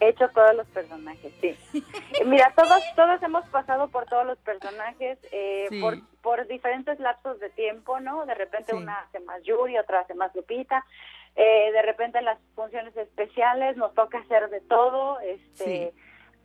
He 0.00 0.08
hecho 0.08 0.28
todos 0.30 0.54
los 0.54 0.66
personajes, 0.68 1.32
sí. 1.40 1.56
Mira, 2.26 2.52
todos 2.54 2.82
todos 2.94 3.22
hemos 3.22 3.48
pasado 3.48 3.88
por 3.88 4.04
todos 4.06 4.26
los 4.26 4.38
personajes 4.38 5.18
eh, 5.32 5.68
por, 5.80 5.96
por 6.20 6.46
diferentes 6.46 7.00
lapsos 7.00 7.40
de 7.40 7.50
tiempo, 7.50 7.98
¿no? 8.00 8.26
De 8.26 8.34
repente 8.34 8.74
una 8.74 8.98
hace 9.00 9.20
más 9.20 9.42
Yuri, 9.42 9.78
otra 9.78 10.00
hace 10.00 10.14
más 10.14 10.34
Lupita. 10.34 10.84
Eh, 11.36 11.70
de 11.70 11.82
repente 11.82 12.18
en 12.18 12.24
las 12.24 12.38
funciones 12.54 12.96
especiales 12.96 13.76
nos 13.76 13.94
toca 13.94 14.18
hacer 14.18 14.48
de 14.48 14.62
todo, 14.62 15.20
este, 15.20 15.92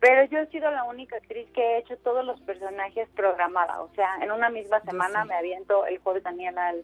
pero 0.00 0.24
yo 0.24 0.40
he 0.40 0.46
sido 0.48 0.70
la 0.70 0.84
única 0.84 1.16
actriz 1.16 1.48
que 1.54 1.62
he 1.62 1.78
hecho 1.78 1.96
todos 1.98 2.22
los 2.26 2.38
personajes 2.42 3.08
programados, 3.16 3.90
o 3.90 3.94
sea, 3.94 4.18
en 4.20 4.30
una 4.30 4.50
misma 4.50 4.80
semana 4.80 5.24
me 5.24 5.34
aviento 5.34 5.86
el 5.86 5.96
jueves 5.96 6.22
Daniela, 6.24 6.74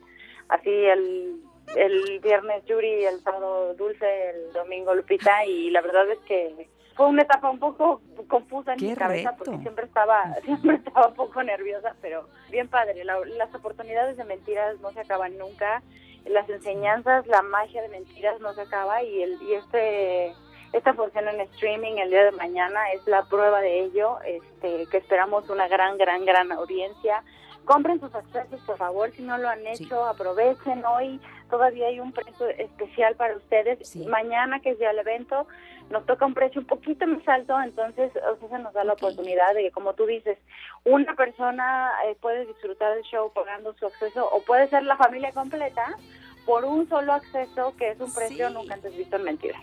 así 0.49 0.71
el, 0.71 1.43
el 1.77 2.21
viernes 2.21 2.64
Yuri, 2.66 3.05
el 3.05 3.21
sábado 3.21 3.75
Dulce, 3.75 4.31
el 4.31 4.53
domingo 4.53 4.95
Lupita 4.95 5.45
y 5.45 5.71
la 5.71 5.81
verdad 5.81 6.11
es 6.11 6.19
que 6.21 6.69
fue 6.97 7.07
una 7.07 7.23
etapa 7.23 7.49
un 7.49 7.61
poco 7.61 8.01
confusa 8.27 8.75
en 8.75 8.85
mi 8.85 8.95
cabeza 8.95 9.37
porque 9.37 9.59
siempre 9.59 9.85
estaba 9.87 10.35
siempre 10.45 10.77
estaba 10.77 11.09
un 11.09 11.14
poco 11.14 11.43
nerviosa, 11.43 11.95
pero 12.01 12.29
bien 12.51 12.69
padre. 12.69 13.05
las 13.05 13.55
oportunidades 13.55 14.16
de 14.16 14.25
mentiras 14.25 14.81
no 14.81 14.91
se 14.93 15.01
acaban 15.01 15.39
nunca. 15.39 15.83
Las 16.27 16.49
enseñanzas, 16.51 17.27
la 17.27 17.43
magia 17.43 17.81
de 17.81 17.89
mentiras 17.89 18.41
no 18.41 18.53
se 18.53 18.62
acaba 18.62 19.03
y, 19.03 19.23
el, 19.23 19.41
y 19.43 19.55
este 19.55 20.35
esta 20.73 20.93
función 20.93 21.29
en 21.29 21.41
streaming 21.41 21.97
el 21.97 22.11
día 22.11 22.25
de 22.25 22.33
mañana 22.33 22.91
es 22.93 23.07
la 23.07 23.23
prueba 23.25 23.61
de 23.61 23.85
ello, 23.85 24.19
este, 24.27 24.87
que 24.91 24.99
esperamos 24.99 25.49
una 25.49 25.66
gran, 25.69 25.97
gran, 25.97 26.25
gran 26.25 26.53
audiencia. 26.53 27.23
Compren 27.64 28.01
sus 28.01 28.14
accesos, 28.14 28.61
por 28.62 28.77
favor, 28.77 29.11
si 29.12 29.23
no 29.23 29.39
lo 29.39 29.49
han 29.49 29.66
hecho, 29.66 30.05
aprovechen 30.05 30.85
hoy, 30.85 31.21
todavía 31.49 31.89
hay 31.89 32.01
un 32.01 32.13
precio 32.13 32.49
especial 32.49 33.17
para 33.17 33.37
ustedes. 33.37 33.97
Mañana, 34.07 34.61
que 34.61 34.71
es 34.71 34.79
ya 34.79 34.91
el 34.91 34.99
evento, 34.99 35.47
nos 35.91 36.05
toca 36.07 36.27
un 36.27 36.35
precio 36.35 36.61
un 36.61 36.67
poquito 36.67 37.07
más 37.07 37.27
alto, 37.27 37.59
entonces 37.61 38.13
o 38.17 38.49
se 38.49 38.59
nos 38.59 38.73
da 38.75 38.85
la 38.85 38.93
oportunidad 38.93 39.55
de 39.55 39.63
que, 39.63 39.71
como 39.71 39.95
tú 39.95 40.07
dices, 40.07 40.39
una 40.85 41.15
persona 41.15 41.91
eh, 42.07 42.17
puede 42.21 42.47
disfrutar 42.47 42.95
del 42.95 43.05
show 43.05 43.33
pagando 43.33 43.75
su 43.75 43.87
acceso 43.87 44.29
o 44.31 44.43
puede 44.43 44.69
ser 44.69 44.85
la 44.85 44.97
familia 44.97 45.33
completa 45.33 45.97
por 46.45 46.65
un 46.65 46.89
solo 46.89 47.13
acceso 47.13 47.75
que 47.77 47.91
es 47.91 48.01
un 48.01 48.13
precio 48.13 48.51
nunca 48.51 48.75
antes 48.75 48.97
visto 48.97 49.17
en 49.17 49.25
mentiras. 49.25 49.63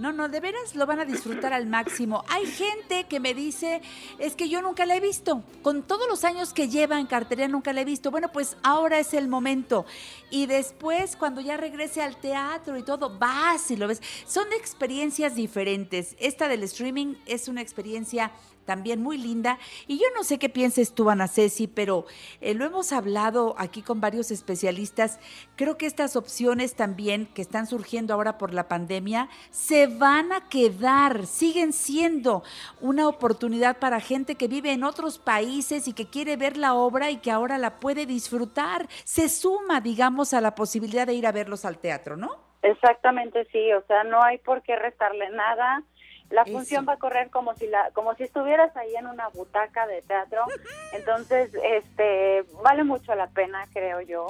No, 0.00 0.14
no, 0.14 0.30
de 0.30 0.40
veras 0.40 0.74
lo 0.74 0.86
van 0.86 1.00
a 1.00 1.04
disfrutar 1.04 1.52
al 1.52 1.66
máximo. 1.66 2.24
Hay 2.28 2.46
gente 2.46 3.04
que 3.04 3.20
me 3.20 3.34
dice, 3.34 3.82
es 4.18 4.34
que 4.34 4.48
yo 4.48 4.62
nunca 4.62 4.86
la 4.86 4.96
he 4.96 5.00
visto. 5.00 5.44
Con 5.62 5.82
todos 5.82 6.08
los 6.08 6.24
años 6.24 6.54
que 6.54 6.70
lleva 6.70 6.98
en 6.98 7.06
cartería 7.06 7.48
nunca 7.48 7.74
la 7.74 7.82
he 7.82 7.84
visto. 7.84 8.10
Bueno, 8.10 8.32
pues 8.32 8.56
ahora 8.62 8.98
es 8.98 9.12
el 9.12 9.28
momento. 9.28 9.84
Y 10.30 10.46
después, 10.46 11.16
cuando 11.16 11.42
ya 11.42 11.58
regrese 11.58 12.00
al 12.00 12.16
teatro 12.16 12.78
y 12.78 12.82
todo, 12.82 13.18
vas 13.18 13.70
y 13.70 13.76
lo 13.76 13.88
ves. 13.88 14.00
Son 14.26 14.46
experiencias 14.54 15.34
diferentes. 15.34 16.16
Esta 16.18 16.48
del 16.48 16.62
streaming 16.62 17.16
es 17.26 17.48
una 17.48 17.60
experiencia 17.60 18.32
también 18.70 19.02
muy 19.02 19.18
linda. 19.18 19.58
Y 19.88 19.98
yo 19.98 20.06
no 20.14 20.22
sé 20.22 20.38
qué 20.38 20.48
pienses 20.48 20.94
tú, 20.94 21.10
Ana 21.10 21.26
Ceci, 21.26 21.66
pero 21.66 22.04
eh, 22.40 22.54
lo 22.54 22.64
hemos 22.64 22.92
hablado 22.92 23.56
aquí 23.58 23.82
con 23.82 24.00
varios 24.00 24.30
especialistas. 24.30 25.18
Creo 25.56 25.76
que 25.76 25.86
estas 25.86 26.14
opciones 26.14 26.76
también 26.76 27.26
que 27.34 27.42
están 27.42 27.66
surgiendo 27.66 28.14
ahora 28.14 28.38
por 28.38 28.54
la 28.54 28.68
pandemia 28.68 29.28
se 29.50 29.88
van 29.88 30.30
a 30.30 30.48
quedar, 30.48 31.26
siguen 31.26 31.72
siendo 31.72 32.44
una 32.80 33.08
oportunidad 33.08 33.78
para 33.80 33.98
gente 33.98 34.36
que 34.36 34.46
vive 34.46 34.70
en 34.70 34.84
otros 34.84 35.18
países 35.18 35.88
y 35.88 35.92
que 35.92 36.08
quiere 36.08 36.36
ver 36.36 36.56
la 36.56 36.74
obra 36.74 37.10
y 37.10 37.16
que 37.16 37.32
ahora 37.32 37.58
la 37.58 37.80
puede 37.80 38.06
disfrutar. 38.06 38.86
Se 39.02 39.28
suma, 39.28 39.80
digamos, 39.80 40.32
a 40.32 40.40
la 40.40 40.54
posibilidad 40.54 41.08
de 41.08 41.14
ir 41.14 41.26
a 41.26 41.32
verlos 41.32 41.64
al 41.64 41.78
teatro, 41.78 42.16
¿no? 42.16 42.36
Exactamente, 42.62 43.48
sí, 43.50 43.72
o 43.72 43.82
sea, 43.88 44.04
no 44.04 44.22
hay 44.22 44.38
por 44.38 44.62
qué 44.62 44.76
restarle 44.76 45.28
nada 45.30 45.82
la 46.30 46.44
función 46.44 46.86
va 46.88 46.94
a 46.94 46.96
correr 46.96 47.28
como 47.30 47.54
si 47.54 47.66
la 47.66 47.90
como 47.92 48.14
si 48.14 48.22
estuvieras 48.22 48.76
ahí 48.76 48.94
en 48.94 49.06
una 49.06 49.28
butaca 49.28 49.86
de 49.86 50.00
teatro. 50.02 50.44
Entonces 50.92 51.52
este 51.62 52.44
vale 52.62 52.84
mucho 52.84 53.14
la 53.14 53.26
pena 53.26 53.66
creo 53.72 54.00
yo. 54.00 54.26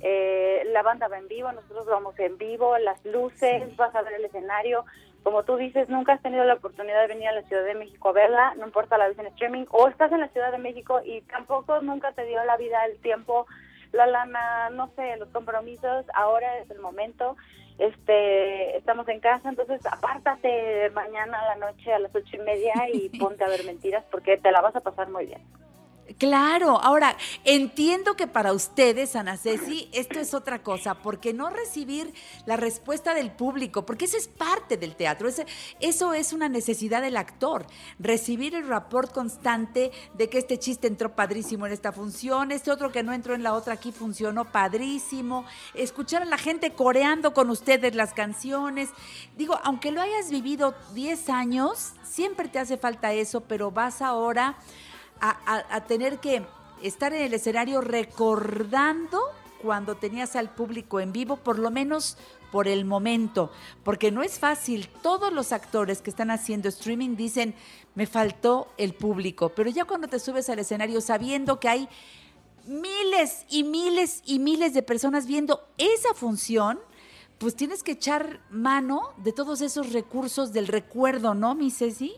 Eh, 0.00 0.62
la 0.72 0.82
banda 0.82 1.08
va 1.08 1.18
en 1.18 1.28
vivo 1.28 1.50
nosotros 1.52 1.86
vamos 1.86 2.18
en 2.18 2.36
vivo 2.38 2.76
las 2.78 3.04
luces 3.04 3.74
vas 3.76 3.94
a 3.94 4.02
ver 4.02 4.14
el 4.14 4.24
escenario. 4.24 4.84
Como 5.22 5.44
tú 5.44 5.56
dices 5.56 5.88
nunca 5.88 6.14
has 6.14 6.22
tenido 6.22 6.44
la 6.44 6.54
oportunidad 6.54 7.00
de 7.02 7.08
venir 7.08 7.28
a 7.28 7.32
la 7.32 7.42
Ciudad 7.42 7.64
de 7.64 7.74
México 7.74 8.08
a 8.08 8.12
verla 8.12 8.54
no 8.56 8.66
importa 8.66 8.98
la 8.98 9.08
vez 9.08 9.18
en 9.18 9.26
streaming 9.26 9.66
o 9.70 9.88
estás 9.88 10.10
en 10.12 10.20
la 10.20 10.28
Ciudad 10.28 10.50
de 10.50 10.58
México 10.58 11.00
y 11.04 11.22
tampoco 11.22 11.80
nunca 11.80 12.12
te 12.12 12.24
dio 12.26 12.44
la 12.44 12.56
vida 12.56 12.84
el 12.84 12.98
tiempo 12.98 13.46
la 13.92 14.06
lana 14.06 14.70
no 14.70 14.90
sé 14.96 15.16
los 15.18 15.28
compromisos. 15.28 16.04
Ahora 16.14 16.58
es 16.58 16.70
el 16.70 16.80
momento 16.80 17.36
este, 17.78 18.76
estamos 18.76 19.08
en 19.08 19.20
casa, 19.20 19.48
entonces 19.48 19.84
apártate 19.86 20.90
mañana 20.90 21.38
a 21.40 21.56
la 21.56 21.66
noche 21.66 21.92
a 21.92 21.98
las 21.98 22.14
ocho 22.14 22.36
y 22.36 22.40
media 22.40 22.74
y 22.92 23.08
ponte 23.18 23.44
a 23.44 23.48
ver 23.48 23.64
mentiras 23.64 24.04
porque 24.10 24.36
te 24.36 24.52
la 24.52 24.60
vas 24.60 24.76
a 24.76 24.80
pasar 24.80 25.10
muy 25.10 25.26
bien. 25.26 25.42
Claro, 26.18 26.80
ahora 26.80 27.16
entiendo 27.44 28.14
que 28.14 28.28
para 28.28 28.52
ustedes, 28.52 29.16
Ana 29.16 29.36
Ceci, 29.36 29.88
esto 29.92 30.20
es 30.20 30.32
otra 30.32 30.62
cosa, 30.62 30.94
porque 30.94 31.32
no 31.32 31.50
recibir 31.50 32.14
la 32.46 32.56
respuesta 32.56 33.14
del 33.14 33.32
público, 33.32 33.84
porque 33.84 34.04
eso 34.04 34.16
es 34.16 34.28
parte 34.28 34.76
del 34.76 34.94
teatro, 34.94 35.28
eso 35.80 36.14
es 36.14 36.32
una 36.32 36.48
necesidad 36.48 37.02
del 37.02 37.16
actor, 37.16 37.66
recibir 37.98 38.54
el 38.54 38.68
rapport 38.68 39.12
constante 39.12 39.90
de 40.14 40.28
que 40.28 40.38
este 40.38 40.58
chiste 40.58 40.86
entró 40.86 41.16
padrísimo 41.16 41.66
en 41.66 41.72
esta 41.72 41.90
función, 41.90 42.52
este 42.52 42.70
otro 42.70 42.92
que 42.92 43.02
no 43.02 43.12
entró 43.12 43.34
en 43.34 43.42
la 43.42 43.54
otra 43.54 43.74
aquí 43.74 43.90
funcionó 43.90 44.44
padrísimo, 44.44 45.44
escuchar 45.74 46.22
a 46.22 46.26
la 46.26 46.38
gente 46.38 46.74
coreando 46.74 47.34
con 47.34 47.50
ustedes 47.50 47.96
las 47.96 48.12
canciones. 48.12 48.88
Digo, 49.36 49.58
aunque 49.64 49.90
lo 49.90 50.00
hayas 50.00 50.30
vivido 50.30 50.76
10 50.94 51.28
años, 51.28 51.94
siempre 52.04 52.48
te 52.48 52.60
hace 52.60 52.76
falta 52.76 53.12
eso, 53.12 53.40
pero 53.40 53.72
vas 53.72 54.00
ahora 54.00 54.56
a, 55.24 55.80
tener 55.86 56.18
que 56.18 56.44
estar 56.82 57.12
en 57.12 57.22
el 57.22 57.34
escenario 57.34 57.80
recordando 57.80 59.20
cuando 59.62 59.94
tenías 59.94 60.36
al 60.36 60.50
público 60.50 61.00
en 61.00 61.12
vivo, 61.12 61.36
por 61.36 61.58
lo 61.58 61.70
menos 61.70 62.18
por 62.52 62.68
el 62.68 62.84
momento, 62.84 63.50
porque 63.82 64.12
no 64.12 64.22
es 64.22 64.38
fácil. 64.38 64.88
Todos 65.02 65.32
los 65.32 65.52
actores 65.52 66.02
que 66.02 66.10
están 66.10 66.30
haciendo 66.30 66.68
streaming 66.68 67.16
dicen, 67.16 67.54
me 67.94 68.06
faltó 68.06 68.68
el 68.76 68.94
público, 68.94 69.48
pero 69.50 69.70
ya 69.70 69.86
cuando 69.86 70.08
te 70.08 70.18
subes 70.18 70.50
al 70.50 70.58
escenario 70.58 71.00
sabiendo 71.00 71.58
que 71.58 71.68
hay 71.68 71.88
miles 72.66 73.44
y 73.48 73.64
miles 73.64 74.22
y 74.24 74.38
miles 74.38 74.74
de 74.74 74.82
personas 74.82 75.26
viendo 75.26 75.66
esa 75.78 76.14
función, 76.14 76.78
pues 77.38 77.56
tienes 77.56 77.82
que 77.82 77.92
echar 77.92 78.40
mano 78.50 79.14
de 79.16 79.32
todos 79.32 79.60
esos 79.60 79.92
recursos 79.92 80.52
del 80.52 80.66
recuerdo, 80.66 81.34
¿no, 81.34 81.54
mi 81.54 81.70
Ceci? 81.70 82.14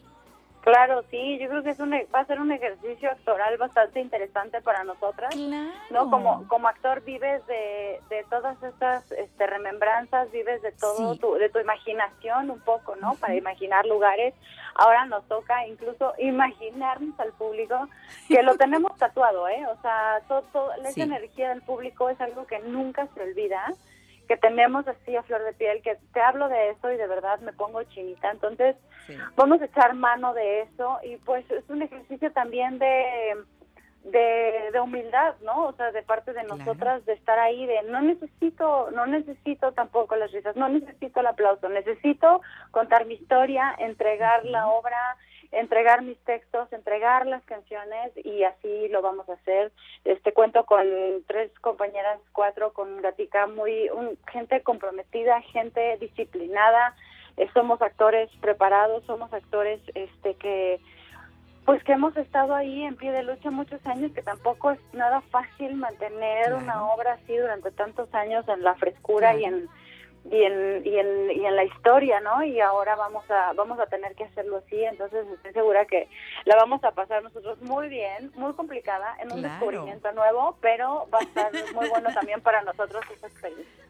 Claro, 0.66 1.04
sí, 1.12 1.38
yo 1.38 1.48
creo 1.48 1.62
que 1.62 1.70
es 1.70 1.78
un, 1.78 1.92
va 1.92 2.18
a 2.18 2.24
ser 2.24 2.40
un 2.40 2.50
ejercicio 2.50 3.08
actoral 3.08 3.56
bastante 3.56 4.00
interesante 4.00 4.60
para 4.60 4.82
nosotras. 4.82 5.32
¿no? 5.36 6.10
Como, 6.10 6.48
como 6.48 6.66
actor 6.66 7.04
vives 7.04 7.46
de, 7.46 8.00
de 8.08 8.24
todas 8.28 8.60
estas 8.60 9.12
este, 9.12 9.46
remembranzas, 9.46 10.28
vives 10.32 10.60
de 10.62 10.72
todo 10.72 11.14
tu, 11.18 11.34
de 11.34 11.50
tu 11.50 11.60
imaginación 11.60 12.50
un 12.50 12.58
poco, 12.58 12.96
¿no? 12.96 13.14
Para 13.14 13.36
imaginar 13.36 13.86
lugares. 13.86 14.34
Ahora 14.74 15.06
nos 15.06 15.22
toca 15.28 15.68
incluso 15.68 16.14
imaginarnos 16.18 17.14
al 17.20 17.32
público, 17.34 17.88
que 18.26 18.42
lo 18.42 18.56
tenemos 18.58 18.98
tatuado, 18.98 19.46
¿eh? 19.46 19.64
O 19.68 19.80
sea, 19.82 20.20
todo, 20.26 20.72
esa 20.84 21.00
energía 21.00 21.50
del 21.50 21.62
público 21.62 22.10
es 22.10 22.20
algo 22.20 22.44
que 22.44 22.58
nunca 22.58 23.06
se 23.14 23.22
olvida 23.22 23.72
que 24.26 24.36
tenemos 24.36 24.86
así 24.88 25.16
a 25.16 25.22
flor 25.22 25.42
de 25.44 25.52
piel, 25.52 25.82
que 25.82 25.96
te 26.12 26.20
hablo 26.20 26.48
de 26.48 26.70
eso 26.70 26.90
y 26.90 26.96
de 26.96 27.06
verdad 27.06 27.38
me 27.40 27.52
pongo 27.52 27.82
chinita. 27.84 28.30
Entonces, 28.30 28.76
vamos 29.36 29.60
a 29.60 29.66
echar 29.66 29.94
mano 29.94 30.34
de 30.34 30.62
eso 30.62 30.98
y 31.04 31.16
pues 31.18 31.48
es 31.50 31.68
un 31.68 31.82
ejercicio 31.82 32.32
también 32.32 32.78
de, 32.78 33.36
de, 34.04 34.80
humildad, 34.80 35.34
¿no? 35.42 35.66
O 35.66 35.72
sea, 35.72 35.90
de 35.92 36.02
parte 36.02 36.32
de 36.32 36.44
nosotras 36.44 37.04
de 37.06 37.14
estar 37.14 37.38
ahí, 37.38 37.66
de 37.66 37.82
no 37.84 38.00
necesito, 38.02 38.90
no 38.92 39.06
necesito 39.06 39.72
tampoco 39.72 40.16
las 40.16 40.30
risas, 40.32 40.54
no 40.56 40.68
necesito 40.68 41.20
el 41.20 41.26
aplauso, 41.26 41.68
necesito 41.68 42.40
contar 42.70 43.06
mi 43.06 43.14
historia, 43.14 43.74
entregar 43.78 44.44
la 44.44 44.68
obra 44.68 45.16
entregar 45.52 46.02
mis 46.02 46.18
textos, 46.24 46.72
entregar 46.72 47.26
las 47.26 47.44
canciones 47.44 48.12
y 48.24 48.44
así 48.44 48.88
lo 48.88 49.02
vamos 49.02 49.28
a 49.28 49.34
hacer. 49.34 49.72
Este 50.04 50.32
cuento 50.32 50.64
con 50.64 50.86
tres 51.26 51.50
compañeras, 51.60 52.20
cuatro 52.32 52.72
con 52.72 53.00
Gatica, 53.02 53.46
muy 53.46 53.88
un, 53.90 54.18
gente 54.30 54.62
comprometida, 54.62 55.40
gente 55.42 55.96
disciplinada. 55.98 56.94
Eh, 57.36 57.48
somos 57.52 57.80
actores 57.82 58.30
preparados, 58.40 59.04
somos 59.04 59.32
actores 59.32 59.80
este 59.94 60.34
que 60.34 60.80
pues 61.66 61.82
que 61.82 61.92
hemos 61.92 62.16
estado 62.16 62.54
ahí 62.54 62.84
en 62.84 62.94
pie 62.94 63.10
de 63.10 63.24
lucha 63.24 63.50
muchos 63.50 63.84
años, 63.86 64.12
que 64.12 64.22
tampoco 64.22 64.70
es 64.70 64.78
nada 64.92 65.20
fácil 65.32 65.74
mantener 65.74 66.54
una 66.54 66.86
obra 66.86 67.14
así 67.14 67.36
durante 67.36 67.72
tantos 67.72 68.12
años 68.14 68.46
en 68.48 68.62
la 68.62 68.76
frescura 68.76 69.34
y 69.34 69.44
en 69.44 69.68
y 70.30 70.42
en, 70.42 70.82
y 70.84 70.98
en, 70.98 71.30
y 71.30 71.46
en 71.46 71.56
la 71.56 71.64
historia, 71.64 72.20
¿no? 72.20 72.42
Y 72.42 72.60
ahora 72.60 72.96
vamos 72.96 73.24
a, 73.30 73.52
vamos 73.52 73.78
a 73.78 73.86
tener 73.86 74.14
que 74.14 74.24
hacerlo 74.24 74.58
así, 74.58 74.82
entonces 74.84 75.26
estoy 75.28 75.52
segura 75.52 75.84
que 75.84 76.08
la 76.44 76.56
vamos 76.56 76.82
a 76.84 76.92
pasar 76.92 77.22
nosotros 77.22 77.60
muy 77.62 77.88
bien, 77.88 78.32
muy 78.34 78.52
complicada, 78.54 79.16
en 79.20 79.32
un 79.32 79.42
descubrimiento 79.42 80.10
nuevo, 80.12 80.56
pero 80.60 81.08
va 81.12 81.18
a 81.18 81.22
estar 81.22 81.52
muy 81.74 81.88
bueno 81.88 82.12
también 82.12 82.40
para 82.40 82.62
nosotros 82.62 83.02
esa 83.14 83.26
experiencia. 83.26 83.84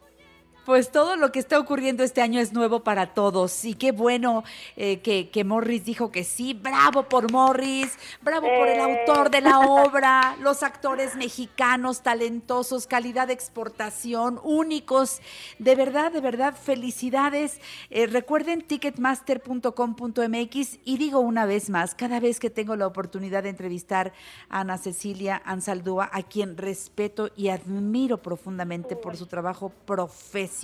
Pues 0.66 0.90
todo 0.90 1.14
lo 1.14 1.30
que 1.30 1.38
está 1.38 1.60
ocurriendo 1.60 2.02
este 2.02 2.22
año 2.22 2.40
es 2.40 2.52
nuevo 2.52 2.80
para 2.80 3.14
todos 3.14 3.64
y 3.64 3.74
qué 3.74 3.92
bueno 3.92 4.42
eh, 4.74 4.98
que, 4.98 5.44
Morris 5.44 5.84
dijo 5.84 6.10
que 6.10 6.24
sí. 6.24 6.54
Bravo 6.54 7.04
por 7.04 7.30
Morris, 7.30 7.92
bravo 8.20 8.48
por 8.48 8.66
el 8.66 8.80
eh. 8.80 8.98
autor 8.98 9.30
de 9.30 9.42
la 9.42 9.60
obra, 9.68 10.36
los 10.40 10.64
actores 10.64 11.14
mexicanos 11.14 12.02
talentosos, 12.02 12.88
calidad 12.88 13.28
de 13.28 13.34
exportación, 13.34 14.40
únicos. 14.42 15.20
De 15.60 15.76
verdad, 15.76 16.10
de 16.10 16.20
verdad, 16.20 16.56
felicidades. 16.60 17.60
Eh, 17.90 18.08
recuerden 18.08 18.62
ticketmaster.com.mx 18.62 20.78
y 20.84 20.96
digo 20.96 21.20
una 21.20 21.46
vez 21.46 21.70
más, 21.70 21.94
cada 21.94 22.18
vez 22.18 22.40
que 22.40 22.50
tengo 22.50 22.74
la 22.74 22.88
oportunidad 22.88 23.44
de 23.44 23.50
entrevistar 23.50 24.12
a 24.48 24.62
Ana 24.62 24.78
Cecilia 24.78 25.40
Ansaldúa, 25.44 26.10
a 26.12 26.24
quien 26.24 26.56
respeto 26.56 27.30
y 27.36 27.50
admiro 27.50 28.20
profundamente 28.20 28.96
por 28.96 29.16
su 29.16 29.26
trabajo 29.26 29.70
profesional 29.86 30.55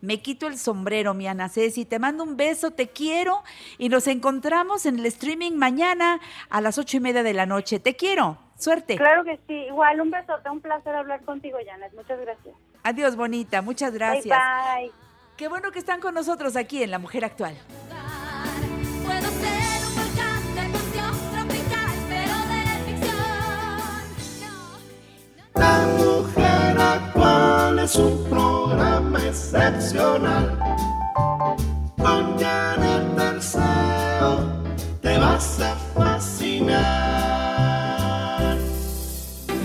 me 0.00 0.20
quito 0.20 0.46
el 0.46 0.58
sombrero, 0.58 1.14
mi 1.14 1.26
Ana 1.26 1.48
Ceci. 1.48 1.84
Te 1.84 1.98
mando 1.98 2.24
un 2.24 2.36
beso, 2.36 2.70
te 2.70 2.88
quiero 2.88 3.42
y 3.78 3.88
nos 3.88 4.06
encontramos 4.06 4.86
en 4.86 4.98
el 4.98 5.06
streaming 5.06 5.52
mañana 5.52 6.20
a 6.50 6.60
las 6.60 6.78
ocho 6.78 6.96
y 6.96 7.00
media 7.00 7.22
de 7.22 7.34
la 7.34 7.46
noche. 7.46 7.78
Te 7.78 7.96
quiero. 7.96 8.38
Suerte. 8.56 8.96
Claro 8.96 9.24
que 9.24 9.38
sí. 9.48 9.54
Igual, 9.54 10.00
un 10.00 10.10
besote. 10.10 10.48
Un 10.48 10.60
placer 10.60 10.94
hablar 10.94 11.22
contigo, 11.24 11.58
Janet. 11.64 11.92
Muchas 11.94 12.20
gracias. 12.20 12.54
Adiós, 12.82 13.16
bonita. 13.16 13.62
Muchas 13.62 13.92
gracias. 13.92 14.38
Bye, 14.38 14.84
bye. 14.84 14.92
Qué 15.36 15.48
bueno 15.48 15.72
que 15.72 15.80
están 15.80 16.00
con 16.00 16.14
nosotros 16.14 16.56
aquí 16.56 16.82
en 16.82 16.90
La 16.90 16.98
Mujer 16.98 17.24
Actual. 17.24 17.56
La 26.94 27.00
Actual 27.00 27.78
es 27.80 27.96
un 27.96 28.24
programa 28.30 29.18
excepcional. 29.26 30.56
Con 31.96 32.38
Janet 32.38 33.18
Arceo 33.18 34.38
te 35.02 35.18
vas 35.18 35.60
a 35.60 35.74
fascinar. 35.98 36.86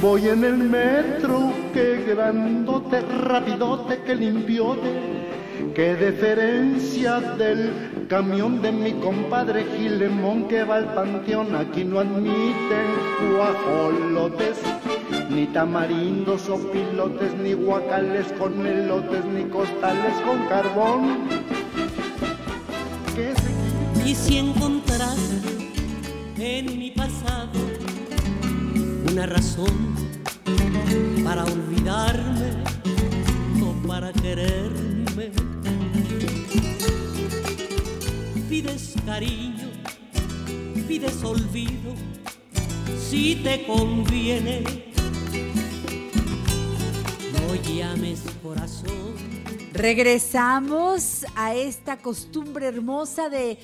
Voy 0.01 0.27
en 0.27 0.43
el 0.43 0.57
metro, 0.57 1.53
qué 1.71 2.03
grandote, 2.07 3.01
rapidote, 3.01 4.01
que 4.01 4.15
limpiote. 4.15 4.89
Qué 5.75 5.95
deferencia 5.95 7.19
del 7.37 8.07
camión 8.09 8.59
de 8.63 8.71
mi 8.71 8.93
compadre 8.93 9.65
Gilemón 9.77 10.47
que 10.47 10.63
va 10.63 10.77
al 10.77 10.95
panteón. 10.95 11.55
Aquí 11.55 11.85
no 11.85 11.99
admiten 11.99 12.87
guajolotes 13.35 14.57
ni 15.29 15.45
tamarindos 15.47 16.49
o 16.49 16.57
pilotes, 16.71 17.33
ni 17.35 17.53
guacales 17.53 18.27
con 18.39 18.65
elotes, 18.65 19.23
ni 19.25 19.43
costales 19.45 20.13
con 20.25 20.47
carbón. 20.47 21.29
Y 24.05 24.15
si 24.15 24.37
encontrase 24.37 25.41
en 26.37 26.79
mi 26.79 26.91
pasado 26.91 27.59
una 29.11 29.27
razón 29.27 29.95
para 31.23 31.43
olvidarme 31.45 32.63
o 33.61 33.87
para 33.87 34.11
quererme, 34.13 35.31
pides 38.49 38.95
cariño, 39.05 39.69
pides 40.87 41.23
olvido, 41.23 41.93
si 42.97 43.35
te 43.35 43.65
conviene 43.67 44.88
llames 47.55 48.21
corazón. 48.43 49.15
Regresamos 49.73 51.25
a 51.35 51.55
esta 51.55 51.97
costumbre 51.97 52.67
hermosa 52.67 53.29
de 53.29 53.57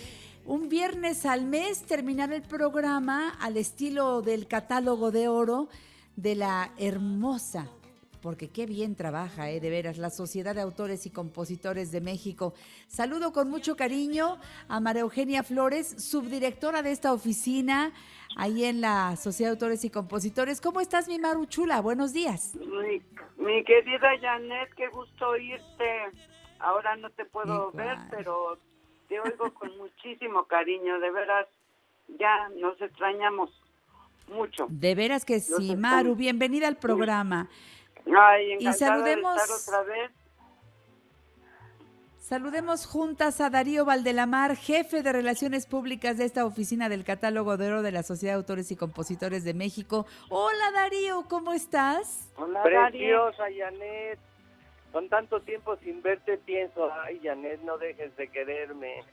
un 0.46 0.70
viernes 0.70 1.26
al 1.26 1.46
mes 1.46 1.84
terminar 1.84 2.32
el 2.32 2.42
programa 2.42 3.30
al 3.40 3.58
estilo 3.58 4.22
del 4.22 4.48
catálogo 4.48 5.12
de 5.12 5.28
oro 5.28 5.70
de 6.16 6.36
la 6.36 6.72
hermosa 6.78 7.68
porque 8.26 8.50
qué 8.50 8.66
bien 8.66 8.96
trabaja, 8.96 9.52
eh, 9.52 9.60
de 9.60 9.70
veras, 9.70 10.00
la 10.00 10.10
Sociedad 10.10 10.56
de 10.56 10.62
Autores 10.62 11.06
y 11.06 11.12
Compositores 11.12 11.92
de 11.92 12.02
México. 12.02 12.56
Saludo 12.88 13.32
con 13.32 13.52
mucho 13.52 13.76
cariño 13.76 14.40
a 14.68 14.80
María 14.80 15.04
Eugenia 15.04 15.44
Flores, 15.44 15.94
subdirectora 16.00 16.82
de 16.82 16.92
esta 16.92 17.14
oficina, 17.14 17.94
ahí 18.36 18.66
en 18.66 18.82
la 18.82 19.16
Sociedad 19.16 19.50
de 19.52 19.54
Autores 19.56 19.84
y 19.86 19.90
Compositores. 19.90 20.62
¿Cómo 20.62 20.82
estás, 20.82 21.08
mi 21.08 21.20
Maru 21.20 21.46
Chula? 21.46 21.82
Buenos 21.82 22.14
días. 22.14 22.56
Mi, 23.38 23.64
querida 23.64 24.10
Janet, 24.22 24.74
qué 24.76 24.88
gusto 24.90 25.30
oírte. 25.30 26.02
Ahora 26.60 26.96
no 26.96 27.10
te 27.12 27.26
puedo 27.26 27.72
ver, 27.72 27.98
pero 28.10 28.58
te 29.08 29.20
oigo 29.20 29.54
con 29.54 29.76
muchísimo 29.78 30.46
cariño, 30.46 31.00
de 31.00 31.12
veras, 31.12 31.48
ya 32.20 32.50
nos 32.60 32.80
extrañamos 32.82 33.50
mucho. 34.30 34.68
De 34.70 34.96
veras 34.96 35.26
que 35.26 35.40
sí, 35.40 35.76
Maru, 35.76 36.16
bienvenida 36.16 36.68
al 36.68 36.78
programa. 36.78 37.50
Ay, 38.18 38.54
Y 38.60 38.66
saludemos- 38.74 39.36
de 39.36 39.42
estar 39.42 39.82
otra 39.82 39.94
vez. 39.94 40.12
Saludemos 42.28 42.88
juntas 42.88 43.40
a 43.40 43.52
Darío 43.52 43.86
Valdelamar, 43.86 44.56
jefe 44.56 45.04
de 45.04 45.12
Relaciones 45.12 45.68
Públicas 45.68 46.18
de 46.18 46.26
esta 46.26 46.44
oficina 46.44 46.90
del 46.90 47.04
Catálogo 47.04 47.56
de 47.56 47.68
Oro 47.68 47.84
de 47.84 47.92
la 47.92 48.02
Sociedad 48.02 48.34
de 48.34 48.38
Autores 48.38 48.72
y 48.72 48.76
Compositores 48.76 49.44
de 49.44 49.54
México. 49.54 50.08
Hola 50.30 50.72
Darío, 50.74 51.26
¿cómo 51.30 51.54
estás? 51.54 52.32
Preciosa, 52.64 53.44
Janet. 53.56 54.18
Con 54.92 55.08
tanto 55.08 55.40
tiempo 55.42 55.76
sin 55.84 56.02
verte, 56.02 56.40
pienso, 56.40 56.92
ay, 57.04 57.22
Janet, 57.24 57.62
no 57.62 57.78
dejes 57.78 58.18
de 58.18 58.28
quererme. 58.30 59.04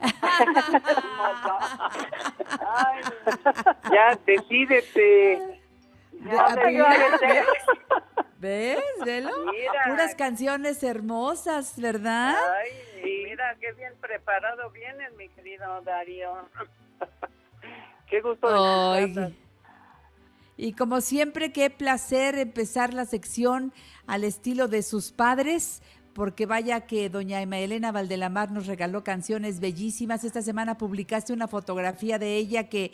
ya, 3.92 4.18
decídete. 4.24 5.60
Ya, 6.24 6.56
decídete. 6.56 7.44
¿Ves? 8.38 8.78
¿Velo? 9.04 9.30
Mira. 9.50 9.72
Puras 9.88 10.14
canciones 10.14 10.82
hermosas, 10.82 11.74
¿verdad? 11.80 12.36
Ay, 12.62 13.24
mira 13.24 13.56
qué 13.60 13.72
bien 13.72 13.92
preparado 14.00 14.70
vienes, 14.70 15.12
mi 15.16 15.28
querido 15.30 15.80
Darío. 15.82 16.48
Qué 18.08 18.22
gusto 18.22 18.48
de. 18.94 19.34
Y 20.56 20.72
como 20.72 21.00
siempre, 21.00 21.52
qué 21.52 21.70
placer 21.70 22.36
empezar 22.36 22.94
la 22.94 23.04
sección 23.04 23.72
al 24.06 24.24
estilo 24.24 24.66
de 24.66 24.82
sus 24.82 25.12
padres, 25.12 25.82
porque 26.14 26.46
vaya 26.46 26.86
que 26.86 27.10
doña 27.10 27.42
Emma 27.42 27.58
Elena 27.58 27.92
Valdelamar 27.92 28.50
nos 28.50 28.66
regaló 28.66 29.04
canciones 29.04 29.60
bellísimas. 29.60 30.24
Esta 30.24 30.42
semana 30.42 30.78
publicaste 30.78 31.32
una 31.32 31.46
fotografía 31.48 32.18
de 32.18 32.36
ella 32.36 32.68
que, 32.68 32.92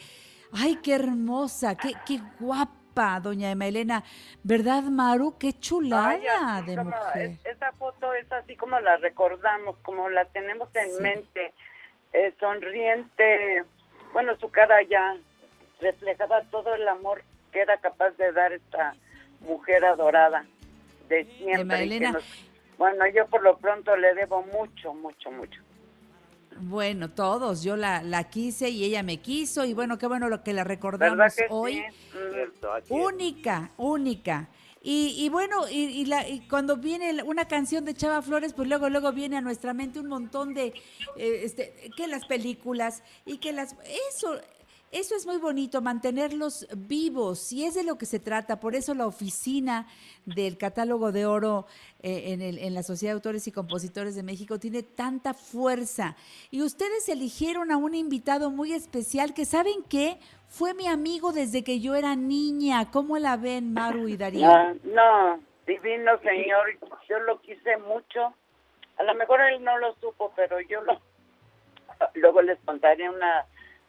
ay, 0.52 0.78
qué 0.82 0.94
hermosa, 0.94 1.76
qué, 1.76 1.94
qué 2.06 2.20
guapa, 2.40 2.83
doña 2.94 3.50
Emma 3.50 3.66
Elena. 3.66 4.04
¿Verdad, 4.42 4.84
Maru? 4.84 5.36
Qué 5.38 5.52
chulada 5.58 6.10
Ay, 6.58 6.64
de 6.64 6.76
mujer. 6.82 7.30
es- 7.30 7.46
Esa 7.46 7.72
foto 7.72 8.14
es 8.14 8.30
así 8.32 8.56
como 8.56 8.78
la 8.80 8.96
recordamos, 8.98 9.76
como 9.78 10.08
la 10.08 10.24
tenemos 10.26 10.68
en 10.74 10.90
Sí. 10.90 11.02
mente, 11.02 11.52
eh, 12.12 12.32
sonriente. 12.38 13.64
Bueno, 14.12 14.36
su 14.38 14.48
cara 14.50 14.80
ya 14.82 15.16
reflejaba 15.80 16.42
todo 16.44 16.74
el 16.74 16.86
amor 16.88 17.22
que 17.52 17.60
era 17.60 17.76
capaz 17.78 18.10
de 18.12 18.32
dar 18.32 18.52
esta 18.52 18.94
mujer 19.40 19.84
adorada 19.84 20.44
de 21.08 21.24
siempre. 21.36 21.76
Que 21.78 21.82
Elena. 21.84 22.12
nos- 22.12 22.48
bueno, 22.78 23.06
yo 23.08 23.26
por 23.26 23.42
lo 23.42 23.56
pronto 23.58 23.96
le 23.96 24.14
debo 24.14 24.42
mucho, 24.42 24.94
mucho, 24.94 25.30
mucho. 25.32 25.60
Bueno, 26.60 27.10
todos. 27.10 27.62
Yo 27.62 27.76
la, 27.76 28.02
la 28.02 28.24
quise 28.24 28.68
y 28.70 28.84
ella 28.84 29.02
me 29.02 29.18
quiso. 29.18 29.64
Y 29.64 29.74
bueno, 29.74 29.98
qué 29.98 30.06
bueno 30.06 30.28
lo 30.28 30.42
que 30.42 30.52
la 30.52 30.64
recordamos 30.64 31.16
¿Verdad 31.18 31.34
que 31.36 31.46
hoy. 31.50 31.74
sí? 31.74 32.18
Mm. 32.90 32.94
Única, 32.94 33.72
única. 33.76 34.48
Y, 34.86 35.14
y 35.18 35.30
bueno, 35.30 35.66
y, 35.68 35.76
y 35.84 36.04
la- 36.04 36.28
y 36.28 36.40
cuando 36.46 36.76
viene 36.76 37.22
una 37.22 37.46
canción 37.48 37.86
de 37.86 37.94
Chava 37.94 38.20
Flores, 38.20 38.52
pues 38.52 38.68
luego, 38.68 38.90
luego 38.90 39.12
viene 39.12 39.38
a 39.38 39.40
nuestra 39.40 39.72
mente 39.72 39.98
un 39.98 40.08
montón 40.08 40.52
de, 40.52 40.74
eh, 41.16 41.40
este, 41.42 41.90
que 41.96 42.06
las 42.06 42.26
películas 42.26 43.02
y 43.24 43.38
que 43.38 43.52
las, 43.52 43.74
eso, 44.10 44.38
eso 44.94 45.14
es 45.16 45.26
muy 45.26 45.38
bonito, 45.38 45.82
mantenerlos 45.82 46.66
vivos, 46.76 47.52
y 47.52 47.64
es 47.64 47.74
de 47.74 47.82
lo 47.84 47.98
que 47.98 48.06
se 48.06 48.20
trata. 48.20 48.60
Por 48.60 48.74
eso 48.74 48.94
la 48.94 49.06
oficina 49.06 49.86
del 50.24 50.56
catálogo 50.56 51.10
de 51.12 51.26
oro 51.26 51.66
eh, 52.02 52.32
en, 52.32 52.40
el- 52.42 52.58
en 52.58 52.74
la 52.74 52.82
Sociedad 52.82 53.12
de 53.12 53.16
Autores 53.16 53.46
y 53.46 53.52
Compositores 53.52 54.14
de 54.14 54.22
México 54.22 54.58
tiene 54.58 54.82
tanta 54.82 55.34
fuerza. 55.34 56.16
Y 56.50 56.62
ustedes 56.62 57.08
eligieron 57.08 57.70
a 57.72 57.76
un 57.76 57.94
invitado 57.94 58.50
muy 58.50 58.72
especial 58.72 59.34
que, 59.34 59.44
¿saben 59.44 59.82
qué? 59.88 60.18
Fue 60.48 60.74
mi 60.74 60.86
amigo 60.86 61.32
desde 61.32 61.64
que 61.64 61.80
yo 61.80 61.94
era 61.96 62.14
niña. 62.14 62.90
¿Cómo 62.92 63.18
la 63.18 63.36
ven, 63.36 63.72
Maru 63.72 64.06
y 64.08 64.16
Darío? 64.16 64.46
Ah, 64.48 64.72
no, 64.84 65.40
divino 65.66 66.12
señor, 66.22 66.78
yo 67.08 67.18
lo 67.20 67.40
quise 67.40 67.76
mucho. 67.78 68.32
A 68.96 69.02
lo 69.02 69.14
mejor 69.16 69.40
él 69.40 69.64
no 69.64 69.76
lo 69.78 69.94
supo, 69.96 70.32
pero 70.36 70.60
yo 70.60 70.80
lo... 70.82 71.00
Luego 72.14 72.42
les 72.42 72.58
contaré 72.64 73.10
una 73.10 73.44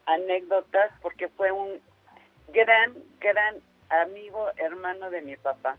anécdota 0.05 0.97
porque 1.01 1.27
fue 1.29 1.51
un 1.51 1.79
gran, 2.53 2.93
gran 3.19 3.55
amigo, 3.89 4.49
hermano 4.57 5.09
de 5.09 5.21
mi 5.21 5.35
papá. 5.35 5.77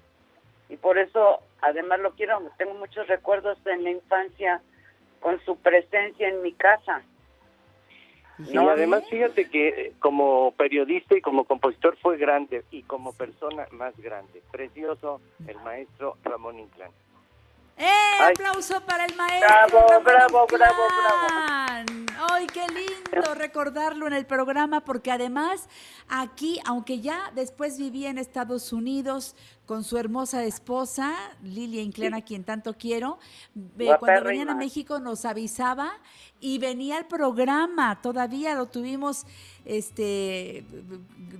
Y 0.68 0.76
por 0.76 0.98
eso, 0.98 1.40
además 1.60 2.00
lo 2.00 2.12
quiero, 2.12 2.40
tengo 2.58 2.74
muchos 2.74 3.06
recuerdos 3.06 3.58
en 3.66 3.84
la 3.84 3.90
infancia 3.90 4.60
con 5.20 5.40
su 5.44 5.56
presencia 5.56 6.28
en 6.28 6.42
mi 6.42 6.52
casa. 6.52 7.02
Y 8.38 8.56
además, 8.58 9.04
fíjate 9.08 9.48
que 9.48 9.68
eh, 9.68 9.92
como 9.98 10.52
periodista 10.52 11.16
y 11.16 11.22
como 11.22 11.44
compositor 11.44 11.96
fue 11.96 12.18
grande 12.18 12.64
y 12.70 12.82
como 12.82 13.14
persona 13.14 13.66
más 13.70 13.96
grande. 13.96 14.42
Precioso 14.50 15.22
el 15.46 15.56
maestro 15.60 16.18
Ramón 16.22 16.58
Inclán. 16.58 16.90
¡Eh! 17.76 17.86
¡Aplauso 18.22 18.80
para 18.86 19.04
el 19.04 19.14
maestro! 19.16 19.48
Bravo, 19.48 20.00
bravo, 20.02 20.46
bravo, 20.46 20.82
Inclán! 20.88 22.06
¡Ay, 22.30 22.46
qué 22.46 22.66
lindo 22.68 23.34
recordarlo 23.34 24.06
en 24.06 24.14
el 24.14 24.24
programa! 24.24 24.82
Porque 24.84 25.10
además, 25.12 25.68
aquí, 26.08 26.58
aunque 26.64 27.00
ya 27.00 27.30
después 27.34 27.78
vivía 27.78 28.08
en 28.08 28.16
Estados 28.18 28.72
Unidos 28.72 29.36
con 29.66 29.82
su 29.82 29.98
hermosa 29.98 30.44
esposa, 30.44 31.14
Lilia 31.42 31.82
Inclán, 31.82 32.14
a 32.14 32.22
quien 32.22 32.44
tanto 32.44 32.74
quiero, 32.78 33.18
cuando 33.98 34.24
venían 34.24 34.48
a 34.48 34.54
México 34.54 35.00
nos 35.00 35.24
avisaba 35.24 35.92
y 36.40 36.58
venía 36.58 36.98
al 36.98 37.06
programa. 37.06 38.00
Todavía 38.00 38.54
lo 38.54 38.66
tuvimos, 38.66 39.26
este, 39.64 40.64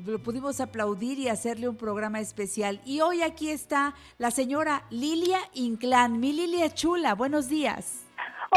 lo 0.04 0.20
pudimos 0.22 0.60
aplaudir 0.60 1.18
y 1.18 1.28
hacerle 1.28 1.68
un 1.68 1.76
programa 1.76 2.20
especial. 2.20 2.80
Y 2.84 3.00
hoy 3.00 3.22
aquí 3.22 3.50
está 3.50 3.94
la 4.18 4.32
señora 4.32 4.84
Lilia 4.90 5.38
Inclán. 5.54 6.18
Mi 6.18 6.32
Lilia 6.32 6.74
Chula, 6.74 7.14
buenos 7.14 7.48
días. 7.48 8.05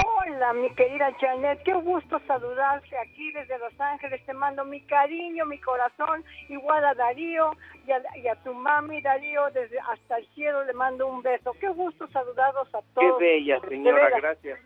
Hola, 0.06 0.54
mi 0.54 0.70
querida 0.76 1.12
Janet, 1.20 1.62
qué 1.64 1.74
gusto 1.74 2.20
saludarte 2.28 2.98
aquí 2.98 3.32
desde 3.32 3.58
Los 3.60 3.74
Ángeles. 3.80 4.24
Te 4.26 4.34
mando 4.34 4.64
mi 4.66 4.82
cariño, 4.82 5.46
mi 5.46 5.60
corazón, 5.60 6.24
igual 6.48 6.86
a 6.86 6.94
Darío 6.94 7.52
y 7.88 7.92
a, 7.92 8.02
y 8.18 8.28
a 8.28 8.36
tu 8.44 8.54
mami, 8.54 9.02
Darío, 9.02 9.42
desde 9.54 9.80
hasta 9.80 10.18
el 10.18 10.28
cielo 10.36 10.64
le 10.64 10.74
mando 10.74 11.08
un 11.08 11.22
beso. 11.22 11.54
Qué 11.60 11.68
gusto 11.70 12.08
saludarlos 12.12 12.68
a 12.74 12.80
Qué 12.80 12.86
todos. 12.96 13.20
bella, 13.20 13.60
De 13.60 13.68
señora, 13.70 14.10
gracias. 14.18 14.60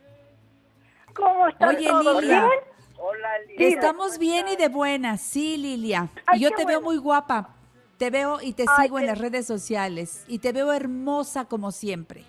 ¿Cómo 1.16 1.48
están 1.48 1.76
Oye, 1.76 1.88
todos? 1.90 2.22
Lilia. 2.22 2.40
¿Bien? 2.40 2.60
Hola, 2.98 3.30
Lilia. 3.48 3.68
Estamos 3.70 4.20
bien 4.20 4.48
y 4.50 4.56
de 4.56 4.68
buenas, 4.70 5.22
sí, 5.22 5.58
Lilia. 5.58 6.10
Ay, 6.28 6.40
Y 6.40 6.44
yo 6.44 6.50
qué 6.50 6.56
te 6.58 6.66
veo 6.66 6.82
muy 6.82 6.98
guapa. 6.98 7.50
Te 7.98 8.10
veo 8.10 8.40
y 8.42 8.54
te 8.54 8.66
Ay, 8.68 8.84
sigo 8.86 8.98
en 9.00 9.06
qué- 9.06 9.12
las 9.12 9.20
redes 9.20 9.48
sociales. 9.48 10.26
Y 10.28 10.40
te 10.40 10.52
veo 10.52 10.74
hermosa 10.74 11.46
como 11.46 11.72
siempre. 11.72 12.24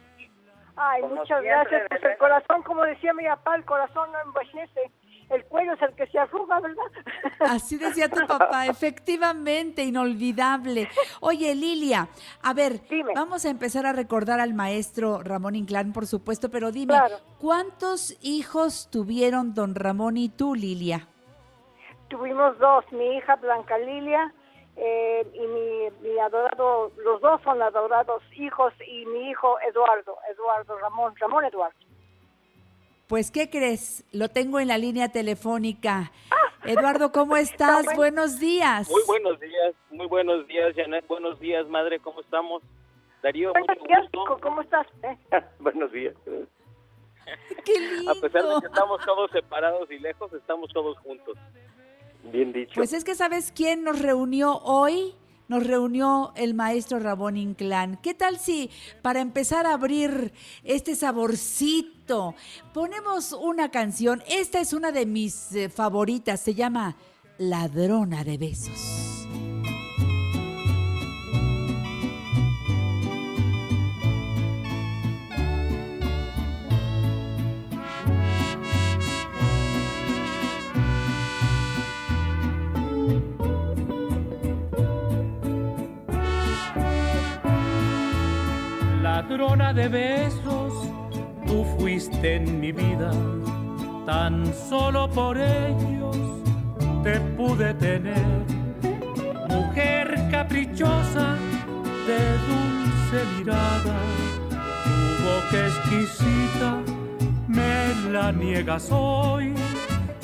Ay, 0.77 1.03
Como 1.03 1.15
muchas 1.17 1.41
siempre, 1.41 1.51
gracias. 1.51 1.83
Pues 1.89 2.03
el 2.05 2.17
corazón, 2.19 2.63
como 2.63 2.83
decía 2.83 3.13
mi 3.15 3.25
papá, 3.25 3.57
el 3.57 3.65
corazón 3.65 4.11
no 4.13 4.19
envejece. 4.21 4.91
El 5.31 5.43
cuello 5.47 5.73
es 5.73 5.81
el 5.83 5.95
que 5.95 6.07
se 6.09 6.19
arruga, 6.19 6.61
¿verdad? 6.61 6.83
Así 7.41 7.79
decía 7.79 8.11
tu 8.11 8.27
papá, 8.27 8.67
efectivamente, 8.67 9.83
inolvidable. 9.83 10.89
Oye, 11.21 11.55
Lilia, 11.55 12.09
a 12.43 12.53
ver, 12.53 12.81
vamos 13.15 13.47
a 13.47 13.49
empezar 13.49 13.87
a 13.87 13.93
recordar 13.95 14.39
al 14.41 14.53
maestro 14.53 15.23
Ramón 15.23 15.55
Inclán, 15.57 15.93
por 15.95 16.07
supuesto, 16.07 16.51
pero 16.51 16.71
dime, 16.73 16.93
Claro. 16.95 17.17
¿cuántos 17.39 18.19
hijos 18.23 18.91
tuvieron 18.91 19.55
don 19.55 19.75
Ramón 19.75 20.19
y 20.19 20.29
tú, 20.29 20.55
Lilia? 20.55 21.09
Tuvimos 22.09 22.59
dos, 22.59 22.85
mi 22.93 23.17
hija 23.17 23.37
Blanca 23.37 23.79
Lilia 23.79 24.33
eh, 24.77 25.27
y 25.33 25.41
mi, 25.41 25.91
mi 26.09 26.19
adorado, 26.19 26.91
los 26.97 27.21
dos 27.21 27.41
son 27.43 27.63
adorados 27.63 28.23
hijos 28.37 28.73
y 28.87 29.07
mi 29.07 29.31
hijo 29.31 29.59
Eduardo, 29.61 30.19
Eduardo 30.31 30.79
Ramón, 30.79 31.15
Ramón 31.17 31.45
Eduardo. 31.45 31.79
Pues, 33.07 33.31
¿qué 33.31 33.51
crees? 33.51 34.05
Lo 34.13 34.29
tengo 34.29 34.59
en 34.61 34.69
la 34.69 34.79
línea 34.79 35.11
telefónica. 35.11 36.11
Eduardo, 36.65 37.13
¿cómo 37.13 37.37
estás? 37.37 37.87
Buenos 37.95 38.41
días. 38.41 38.91
Muy 38.91 39.03
buenos 39.07 39.39
días, 39.39 39.75
muy 39.91 40.07
buenos 40.07 40.47
días, 40.49 40.75
Janet. 40.75 41.07
Buenos 41.07 41.39
días, 41.39 41.67
madre, 41.69 42.01
¿cómo 42.01 42.21
estamos? 42.21 42.63
Darío, 43.23 43.53
Buenos 43.53 43.69
mucho 43.79 43.89
días, 43.89 44.03
gusto. 44.03 44.21
Chico, 44.21 44.39
¿cómo 44.41 44.61
estás? 44.63 44.87
Eh, 45.03 45.43
buenos 45.61 45.93
días. 45.93 46.15
Qué 47.65 47.79
lindo. 47.79 48.11
A 48.11 48.15
pesar 48.15 48.43
de 48.43 48.61
que 48.61 48.67
estamos 48.67 49.05
todos 49.05 49.31
separados 49.31 49.91
y 49.91 49.99
lejos, 49.99 50.33
estamos 50.33 50.71
todos 50.73 50.99
juntos. 50.99 51.37
Bien 52.33 52.53
dicho. 52.53 52.73
Pues 52.75 52.93
es 52.93 53.05
que 53.05 53.15
¿sabes 53.15 53.53
quién 53.55 53.85
nos 53.85 53.99
reunió 53.99 54.59
hoy? 54.59 55.15
Nos 55.47 55.67
reunió 55.67 56.33
el 56.37 56.55
maestro 56.55 56.99
Ramón 56.99 57.37
Inclán. 57.37 57.99
¿Qué 58.03 58.15
tal 58.15 58.39
si 58.39 58.71
para 59.03 59.21
empezar 59.21 59.67
a 59.67 59.75
abrir 59.75 60.33
este 60.63 60.97
saborcito 60.97 62.35
ponemos 62.73 63.33
una 63.33 63.71
canción? 63.71 64.23
Esta 64.27 64.61
es 64.61 64.73
una 64.73 64.91
de 64.91 65.05
mis 65.05 65.55
eh, 65.55 65.69
favoritas, 65.69 66.41
se 66.41 66.55
llama 66.55 66.97
Ladrona 67.37 68.25
de 68.25 68.39
Besos. 68.39 69.05
Ladrona 89.15 89.73
de 89.73 89.87
besos, 89.87 90.73
tú 91.47 91.65
fuiste 91.79 92.35
en 92.35 92.59
mi 92.59 92.73
vida, 92.73 93.13
tan 94.05 94.53
solo 94.69 95.09
por 95.09 95.39
ellos 95.39 96.17
te 97.05 97.21
pude 97.37 97.73
tener. 97.75 98.43
Mujer 99.49 100.07
caprichosa 100.33 101.37
de 102.09 102.21
dulce 102.49 103.19
mirada, 103.39 103.99
tu 104.85 104.99
boca 105.29 105.59
exquisita 105.69 106.71
me 107.47 108.11
la 108.11 108.33
niegas 108.33 108.89
hoy. 108.91 109.55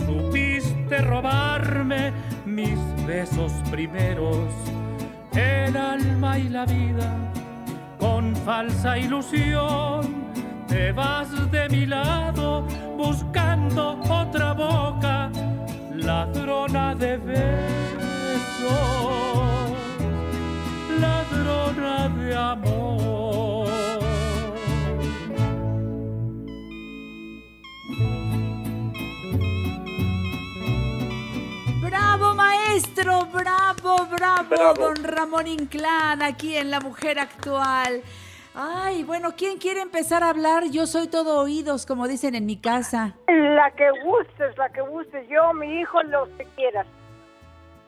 Supiste 0.05 0.99
robarme 1.03 2.13
mis 2.45 2.79
besos 3.07 3.53
primeros, 3.71 4.49
el 5.37 5.77
alma 5.77 6.39
y 6.39 6.49
la 6.49 6.65
vida 6.65 7.31
con 8.01 8.35
falsa 8.35 8.99
ilusión. 8.99 10.25
Te 10.67 10.91
vas 10.93 11.29
de 11.51 11.69
mi 11.69 11.87
lado 11.87 12.65
buscando 12.97 14.01
otra 14.09 14.53
boca, 14.55 15.31
ladrona 15.95 16.95
de 16.95 17.17
besos, 17.19 18.71
ladrona 21.01 22.09
de 22.09 22.37
amor. 22.37 23.20
Maestro, 32.81 33.27
bravo, 33.27 34.07
bravo, 34.07 34.49
Bravo. 34.49 34.75
don 34.75 35.05
Ramón 35.05 35.47
Inclán, 35.47 36.23
aquí 36.23 36.57
en 36.57 36.71
La 36.71 36.81
Mujer 36.81 37.19
Actual. 37.19 38.03
Ay, 38.55 39.05
bueno, 39.05 39.35
¿quién 39.37 39.59
quiere 39.59 39.81
empezar 39.81 40.23
a 40.23 40.31
hablar? 40.31 40.65
Yo 40.71 40.87
soy 40.87 41.07
todo 41.07 41.41
oídos, 41.41 41.85
como 41.87 42.09
dicen 42.09 42.35
en 42.35 42.47
mi 42.47 42.57
casa. 42.57 43.15
La 43.29 43.71
que 43.73 43.89
gustes, 44.03 44.57
la 44.57 44.71
que 44.71 44.81
gustes. 44.81 45.29
Yo, 45.29 45.53
mi 45.53 45.81
hijo, 45.81 46.03
lo 46.05 46.25
que 46.37 46.45
quieras. 46.57 46.87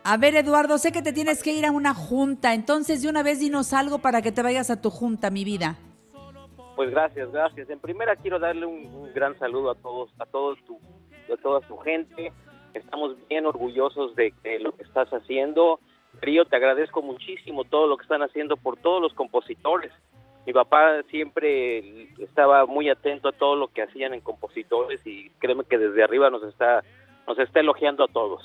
A 0.05 0.17
ver, 0.17 0.37
Eduardo, 0.37 0.79
sé 0.79 0.93
que 0.93 1.03
te 1.03 1.13
tienes 1.13 1.43
que 1.43 1.53
ir 1.53 1.65
a 1.65 1.71
una 1.71 1.95
junta, 1.95 2.55
entonces 2.55 3.03
de 3.03 3.09
una 3.09 3.23
vez 3.23 3.41
dinos 3.41 3.73
algo 3.73 3.99
para 3.99 4.21
que 4.21 4.33
te 4.33 4.43
vayas 4.43 4.69
a 4.71 4.81
tu 4.81 4.91
junta, 4.91 5.31
mi 5.31 5.45
vida. 5.45 5.77
Pues 6.77 6.91
gracias, 6.91 7.31
gracias. 7.33 7.71
En 7.71 7.79
primera 7.79 8.17
quiero 8.17 8.39
darle 8.39 8.67
un, 8.67 8.87
un 8.87 9.13
gran 9.15 9.39
saludo 9.39 9.71
a 9.71 9.75
todos, 9.77 10.11
a 10.19 10.27
todos 10.27 10.59
tu, 10.67 10.79
a 11.33 11.37
toda 11.43 11.61
tu 11.61 11.77
gente. 11.79 12.33
Estamos 12.75 13.17
bien 13.29 13.47
orgullosos 13.47 14.15
de, 14.17 14.33
lo 14.61 14.73
que 14.73 14.83
estás 14.83 15.09
haciendo. 15.11 15.81
Río, 16.21 16.45
te 16.45 16.57
agradezco 16.57 17.03
muchísimo 17.03 17.65
todo 17.65 17.87
lo 17.87 17.97
que 17.97 18.03
están 18.03 18.23
haciendo 18.23 18.57
por 18.57 18.77
todos 18.77 19.01
los 19.01 19.13
compositores. 19.15 19.93
Mi 20.47 20.53
papá 20.53 21.03
siempre 21.11 22.09
estaba 22.19 22.67
muy 22.67 22.89
atento 22.89 23.29
a 23.29 23.33
todo 23.33 23.57
lo 23.57 23.69
que 23.69 23.83
hacían 23.83 24.13
en 24.13 24.21
compositores 24.21 25.01
y 25.07 25.31
créeme 25.39 25.65
que 25.65 25.79
desde 25.79 26.03
arriba 26.03 26.31
nos 26.31 26.43
está 26.43 26.83
nos 27.27 27.39
está 27.39 27.61
elogiando 27.61 28.05
a 28.05 28.09
todos. 28.09 28.43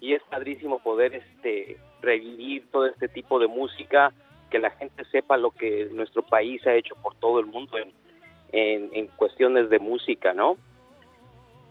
Y 0.00 0.14
es 0.14 0.22
padrísimo 0.24 0.80
poder 0.80 1.14
este 1.14 1.78
revivir 2.02 2.70
todo 2.70 2.86
este 2.86 3.08
tipo 3.08 3.38
de 3.38 3.46
música, 3.46 4.12
que 4.50 4.58
la 4.58 4.70
gente 4.70 5.04
sepa 5.06 5.36
lo 5.36 5.52
que 5.52 5.88
nuestro 5.92 6.22
país 6.22 6.66
ha 6.66 6.74
hecho 6.74 6.94
por 6.96 7.14
todo 7.14 7.40
el 7.40 7.46
mundo 7.46 7.78
en, 7.78 7.92
en, 8.52 8.90
en 8.92 9.06
cuestiones 9.06 9.70
de 9.70 9.78
música, 9.78 10.34
¿no? 10.34 10.58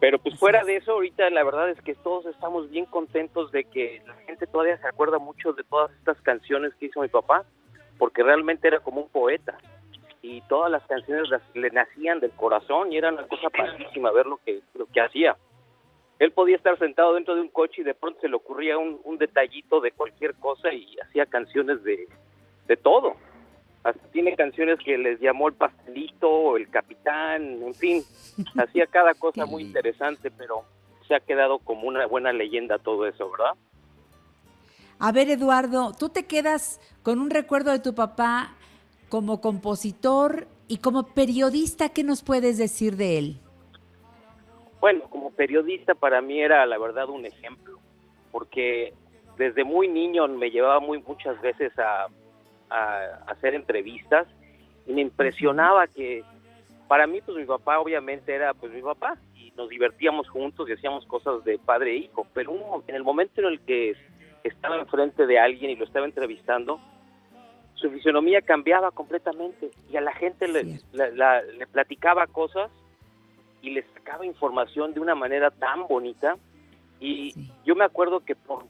Pero 0.01 0.17
pues 0.19 0.37
fuera 0.37 0.63
de 0.63 0.75
eso, 0.77 0.93
ahorita 0.93 1.29
la 1.29 1.43
verdad 1.43 1.69
es 1.69 1.79
que 1.81 1.93
todos 1.95 2.25
estamos 2.25 2.69
bien 2.71 2.85
contentos 2.87 3.51
de 3.51 3.63
que 3.65 4.01
la 4.05 4.15
gente 4.25 4.47
todavía 4.47 4.77
se 4.79 4.87
acuerda 4.87 5.19
mucho 5.19 5.53
de 5.53 5.63
todas 5.63 5.91
estas 5.99 6.19
canciones 6.21 6.73
que 6.75 6.87
hizo 6.87 7.01
mi 7.01 7.07
papá, 7.07 7.45
porque 7.99 8.23
realmente 8.23 8.67
era 8.67 8.79
como 8.79 9.01
un 9.01 9.09
poeta 9.09 9.57
y 10.23 10.41
todas 10.49 10.69
las 10.71 10.83
canciones 10.87 11.29
las- 11.29 11.43
le 11.55 11.69
nacían 11.69 12.19
del 12.19 12.31
corazón 12.31 12.91
y 12.91 12.97
era 12.97 13.09
una 13.09 13.27
cosa 13.27 13.49
padrísima 13.51 14.11
ver 14.11 14.25
lo 14.25 14.37
que 14.37 14.61
lo 14.73 14.87
que 14.87 15.01
hacía. 15.01 15.37
Él 16.19 16.31
podía 16.31 16.55
estar 16.55 16.77
sentado 16.79 17.13
dentro 17.13 17.33
de 17.35 17.41
un 17.41 17.49
coche 17.49 17.81
y 17.81 17.83
de 17.83 17.93
pronto 17.95 18.19
se 18.21 18.27
le 18.29 18.35
ocurría 18.35 18.77
un, 18.79 18.99
un 19.03 19.17
detallito 19.19 19.81
de 19.81 19.91
cualquier 19.91 20.33
cosa 20.35 20.73
y 20.73 20.95
hacía 20.99 21.25
canciones 21.27 21.83
de, 21.83 22.07
de 22.67 22.77
todo. 22.77 23.15
Hasta 23.83 24.07
tiene 24.09 24.35
canciones 24.35 24.77
que 24.83 24.97
les 24.97 25.19
llamó 25.19 25.47
el 25.47 25.55
pastelito, 25.55 26.55
el 26.57 26.69
capitán, 26.69 27.63
en 27.63 27.73
fin, 27.73 28.03
hacía 28.57 28.85
cada 28.85 29.13
cosa 29.15 29.45
muy 29.45 29.63
interesante, 29.63 30.29
pero 30.29 30.63
se 31.07 31.15
ha 31.15 31.19
quedado 31.19 31.59
como 31.59 31.87
una 31.87 32.05
buena 32.05 32.31
leyenda 32.31 32.77
todo 32.77 33.07
eso, 33.07 33.31
¿verdad? 33.31 33.53
A 34.99 35.11
ver, 35.11 35.29
Eduardo, 35.29 35.93
tú 35.97 36.09
te 36.09 36.27
quedas 36.27 36.79
con 37.01 37.19
un 37.19 37.31
recuerdo 37.31 37.71
de 37.71 37.79
tu 37.79 37.95
papá 37.95 38.55
como 39.09 39.41
compositor 39.41 40.47
y 40.67 40.77
como 40.77 41.07
periodista, 41.07 41.89
¿qué 41.89 42.03
nos 42.03 42.23
puedes 42.23 42.57
decir 42.59 42.95
de 42.95 43.17
él? 43.17 43.37
Bueno, 44.79 45.01
como 45.09 45.31
periodista 45.31 45.95
para 45.95 46.21
mí 46.21 46.39
era 46.39 46.65
la 46.65 46.77
verdad 46.77 47.09
un 47.09 47.25
ejemplo, 47.25 47.79
porque 48.31 48.93
desde 49.37 49.63
muy 49.63 49.87
niño 49.87 50.27
me 50.27 50.51
llevaba 50.51 50.79
muy 50.79 51.01
muchas 51.01 51.41
veces 51.41 51.77
a, 51.79 52.07
a 52.71 53.23
hacer 53.27 53.53
entrevistas 53.55 54.27
y 54.87 54.93
me 54.93 55.01
impresionaba 55.01 55.87
que 55.87 56.23
para 56.87 57.07
mí 57.07 57.21
pues 57.21 57.37
mi 57.37 57.45
papá 57.45 57.79
obviamente 57.79 58.33
era 58.33 58.53
pues 58.53 58.71
mi 58.73 58.81
papá 58.81 59.17
y 59.35 59.51
nos 59.57 59.69
divertíamos 59.69 60.27
juntos 60.29 60.67
y 60.69 60.73
hacíamos 60.73 61.05
cosas 61.05 61.43
de 61.43 61.57
padre 61.59 61.91
e 61.91 61.97
hijo, 61.97 62.25
pero 62.33 62.51
un- 62.51 62.83
en 62.87 62.95
el 62.95 63.03
momento 63.03 63.41
en 63.41 63.47
el 63.47 63.59
que 63.61 63.95
estaba 64.43 64.77
enfrente 64.77 65.25
de 65.27 65.39
alguien 65.39 65.71
y 65.71 65.75
lo 65.75 65.85
estaba 65.85 66.05
entrevistando, 66.05 66.79
su 67.75 67.89
fisonomía 67.91 68.41
cambiaba 68.41 68.91
completamente 68.91 69.71
y 69.91 69.97
a 69.97 70.01
la 70.01 70.13
gente 70.13 70.47
le, 70.47 70.79
la- 70.93 71.09
la- 71.09 71.41
le 71.41 71.67
platicaba 71.67 72.27
cosas 72.27 72.69
y 73.61 73.69
le 73.71 73.83
sacaba 73.93 74.25
información 74.25 74.93
de 74.93 74.99
una 74.99 75.15
manera 75.15 75.51
tan 75.51 75.87
bonita 75.87 76.37
y 76.99 77.33
yo 77.65 77.75
me 77.75 77.83
acuerdo 77.85 78.19
que 78.21 78.35
por, 78.35 78.65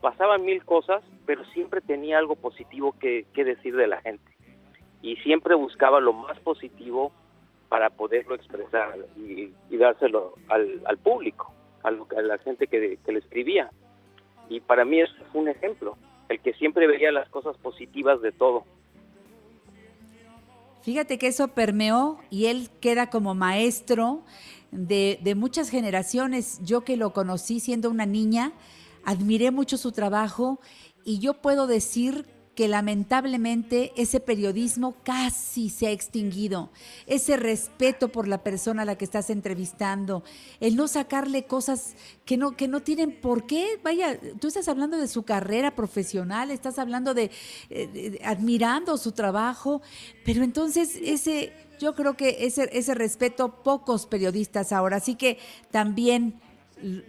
pasaban 0.00 0.44
mil 0.44 0.64
cosas, 0.64 1.02
pero 1.26 1.44
siempre 1.46 1.80
tenía 1.80 2.18
algo 2.18 2.36
positivo 2.36 2.94
que, 2.98 3.26
decir 3.34 3.76
de 3.76 3.86
la 3.86 4.00
gente 4.00 4.30
y 5.02 5.16
siempre 5.16 5.54
buscaba 5.54 6.00
lo 6.00 6.12
más 6.12 6.38
positivo 6.40 7.12
para 7.68 7.90
poderlo 7.90 8.34
expresar 8.34 8.96
y, 9.16 9.52
dárselo 9.76 10.34
al, 10.48 10.98
público, 10.98 11.54
a, 11.82 11.90
lo- 11.90 12.06
a 12.16 12.22
la 12.22 12.38
gente 12.38 12.66
que, 12.66 12.98
le 13.06 13.18
escribía. 13.18 13.70
Y 14.48 14.60
para 14.60 14.84
mí 14.84 15.00
fue 15.32 15.40
un 15.42 15.48
ejemplo, 15.48 15.96
el 16.28 16.40
que 16.40 16.52
siempre 16.54 16.86
veía 16.86 17.12
las 17.12 17.28
cosas 17.30 17.56
positivas 17.58 18.20
de 18.20 18.32
todo. 18.32 18.64
Fíjate 20.82 21.18
que 21.18 21.28
eso 21.28 21.48
permeó 21.48 22.18
y 22.30 22.46
él 22.46 22.68
queda 22.80 23.08
como 23.08 23.34
maestro 23.34 24.22
de 24.72 25.34
muchas 25.36 25.70
generaciones. 25.70 26.60
Yo 26.64 26.82
que 26.82 26.96
lo 26.96 27.12
conocí 27.12 27.60
siendo 27.60 27.88
una 27.90 28.06
niña, 28.06 28.52
admiré 29.04 29.50
mucho 29.50 29.76
su 29.76 29.92
trabajo 29.92 30.60
y 31.04 31.18
yo 31.18 31.34
puedo 31.34 31.66
decir 31.66 32.26
que 32.54 32.68
lamentablemente 32.68 33.92
ese 33.96 34.20
periodismo 34.20 34.94
casi 35.02 35.70
se 35.70 35.86
ha 35.86 35.92
extinguido. 35.92 36.70
Ese 37.06 37.38
respeto 37.38 38.08
por 38.08 38.28
la 38.28 38.42
persona 38.42 38.82
a 38.82 38.84
la 38.84 38.98
que 38.98 39.04
estás 39.06 39.30
entrevistando, 39.30 40.24
el 40.58 40.76
no 40.76 40.86
sacarle 40.86 41.44
cosas 41.44 41.94
que 42.26 42.36
no, 42.36 42.56
que 42.56 42.68
no 42.68 42.80
tienen 42.80 43.18
por 43.18 43.46
qué. 43.46 43.80
Vaya, 43.82 44.18
tú 44.40 44.48
estás 44.48 44.68
hablando 44.68 44.98
de 44.98 45.08
su 45.08 45.22
carrera 45.22 45.74
profesional, 45.74 46.50
estás 46.50 46.78
hablando 46.78 47.14
de, 47.14 47.30
eh, 47.70 47.86
de- 47.86 48.20
admirando 48.24 48.98
su 48.98 49.12
trabajo, 49.12 49.80
pero 50.24 50.42
entonces 50.42 50.98
ese, 51.02 51.54
yo 51.80 51.94
creo 51.94 52.14
que 52.14 52.38
ese, 52.40 52.68
ese 52.72 52.94
respeto 52.94 53.62
pocos 53.62 54.04
periodistas 54.06 54.72
ahora. 54.72 54.96
Así 54.98 55.14
que 55.14 55.38
también 55.70 56.38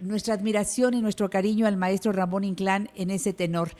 nuestra 0.00 0.34
admiración 0.34 0.94
y 0.94 1.02
nuestro 1.02 1.30
cariño 1.30 1.66
al 1.66 1.76
maestro 1.76 2.12
Ramón 2.12 2.44
Inclán 2.44 2.88
en 2.94 3.10
ese 3.10 3.32
tenor. 3.32 3.70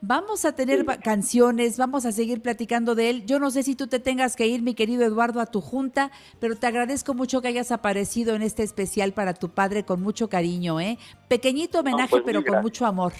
Vamos 0.00 0.44
a 0.44 0.54
tener 0.54 0.84
canciones, 1.02 1.76
vamos 1.78 2.06
a 2.06 2.12
seguir 2.12 2.40
platicando 2.42 2.94
de 2.94 3.10
él. 3.10 3.26
Yo 3.26 3.38
no 3.38 3.50
sé 3.50 3.62
si 3.62 3.74
tú 3.74 3.86
te 3.86 3.98
tengas 3.98 4.36
que 4.36 4.46
ir, 4.46 4.62
mi 4.62 4.74
querido 4.74 5.04
Eduardo, 5.04 5.40
a 5.40 5.46
tu 5.46 5.60
junta, 5.60 6.10
pero 6.38 6.56
te 6.56 6.66
agradezco 6.66 7.14
mucho 7.14 7.42
que 7.42 7.48
hayas 7.48 7.72
aparecido 7.72 8.34
en 8.34 8.42
este 8.42 8.62
especial 8.62 9.12
para 9.12 9.34
tu 9.34 9.50
padre 9.50 9.84
con 9.84 10.00
mucho 10.02 10.28
cariño, 10.28 10.80
¿eh? 10.80 10.98
Pequeñito 11.28 11.80
homenaje, 11.80 12.08
pues, 12.10 12.22
pero 12.24 12.44
con 12.44 12.62
mucho 12.62 12.86
amor, 12.86 13.12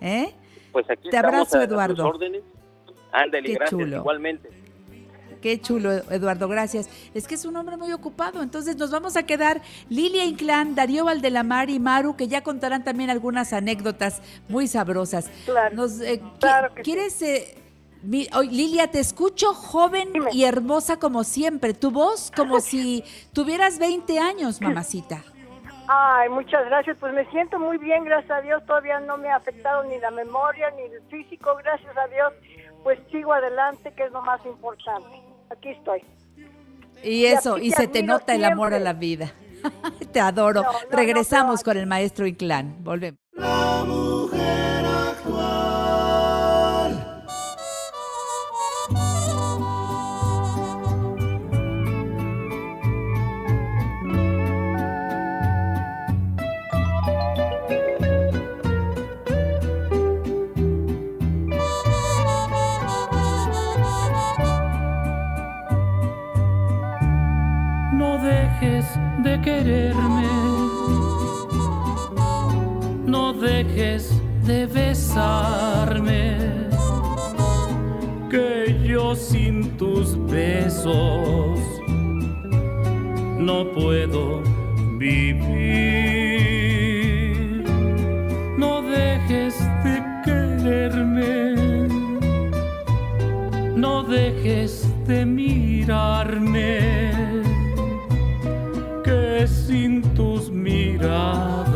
¿eh? 0.00 0.34
Pues 0.72 0.88
aquí 0.90 1.08
Te 1.10 1.16
abrazo, 1.16 1.56
a- 1.56 1.60
a 1.60 1.62
sus 1.62 1.70
Eduardo. 1.70 2.06
órdenes. 2.08 2.42
Ándale, 3.12 3.46
Qué 3.46 3.54
gracias, 3.54 3.70
chulo. 3.70 3.96
igualmente. 3.98 4.48
Qué 5.44 5.60
chulo, 5.60 5.92
Eduardo, 6.10 6.48
gracias. 6.48 6.88
Es 7.12 7.28
que 7.28 7.34
es 7.34 7.44
un 7.44 7.54
hombre 7.58 7.76
muy 7.76 7.92
ocupado, 7.92 8.42
entonces 8.42 8.78
nos 8.78 8.90
vamos 8.90 9.14
a 9.14 9.24
quedar 9.24 9.60
Lilia 9.90 10.24
Inclán, 10.24 10.74
Darío 10.74 11.04
Valdelamar 11.04 11.68
y 11.68 11.78
Maru, 11.78 12.16
que 12.16 12.28
ya 12.28 12.42
contarán 12.42 12.82
también 12.82 13.10
algunas 13.10 13.52
anécdotas 13.52 14.22
muy 14.48 14.66
sabrosas. 14.68 15.30
Claro, 15.44 15.76
Nos, 15.76 16.00
eh, 16.00 16.22
qui- 16.40 16.82
¿Quieres... 16.82 17.20
eh, 17.20 17.58
mi- 18.00 18.26
oye, 18.34 18.50
Lilia, 18.52 18.90
te 18.90 19.00
escucho 19.00 19.52
joven 19.52 20.08
y 20.32 20.44
hermosa 20.44 20.98
como 20.98 21.24
siempre. 21.24 21.74
Tu 21.74 21.90
voz 21.90 22.32
como 22.34 22.60
si 22.60 23.04
tuvieras 23.34 23.78
20 23.78 24.18
años, 24.18 24.62
mamacita. 24.62 25.22
Ay, 25.88 26.30
muchas 26.30 26.64
gracias. 26.64 26.96
Pues 26.98 27.12
me 27.12 27.26
siento 27.30 27.58
muy 27.58 27.76
bien, 27.76 28.04
gracias 28.04 28.30
a 28.30 28.40
Dios. 28.40 28.64
Todavía 28.64 28.98
no 29.00 29.18
me 29.18 29.28
ha 29.28 29.36
afectado 29.36 29.84
ni 29.84 29.98
la 29.98 30.10
memoria 30.10 30.70
ni 30.70 30.84
el 30.84 31.02
físico, 31.10 31.54
gracias 31.62 31.94
a 31.98 32.06
Dios. 32.08 32.32
Pues 32.82 32.98
sigo 33.10 33.34
adelante, 33.34 33.92
que 33.94 34.04
es 34.04 34.12
lo 34.12 34.22
más 34.22 34.40
importante. 34.46 35.20
Aquí 35.54 35.70
estoy. 35.70 36.02
Y 37.02 37.26
eso, 37.26 37.58
y 37.58 37.70
se 37.70 37.86
te 37.86 38.02
nota 38.02 38.34
el 38.34 38.44
amor 38.44 38.74
a 38.74 38.80
la 38.80 38.92
vida. 38.92 39.32
te 40.12 40.20
adoro. 40.20 40.62
No, 40.62 40.72
no, 40.72 40.78
no, 40.78 40.96
Regresamos 40.96 41.62
con 41.62 41.76
el 41.76 41.86
maestro 41.86 42.26
Inclán. 42.26 42.76
Volvemos. 42.80 43.18
Quererme, 69.42 70.28
no 73.06 73.32
dejes 73.32 74.10
de 74.44 74.66
besarme, 74.66 76.36
que 78.30 78.76
yo 78.84 79.14
sin 79.14 79.76
tus 79.76 80.16
besos 80.26 81.58
no 83.38 83.70
puedo 83.72 84.42
vivir. 84.98 85.54
No 88.58 88.82
dejes 88.82 89.58
de 89.84 90.02
quererme, 90.24 91.54
no 93.76 94.02
dejes 94.02 94.88
de 95.06 95.26
mirarme 95.26 97.13
sin 99.74 100.02
tus 100.14 100.42
miradas. 100.50 101.74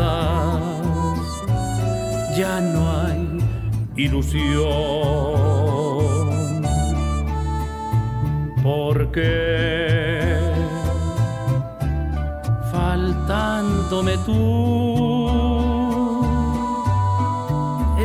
Ya 2.38 2.60
no 2.60 2.80
hay 2.96 3.22
ilusión. 3.96 4.68
Porque 8.62 9.18
faltándome 12.70 14.14
tú. 14.26 14.36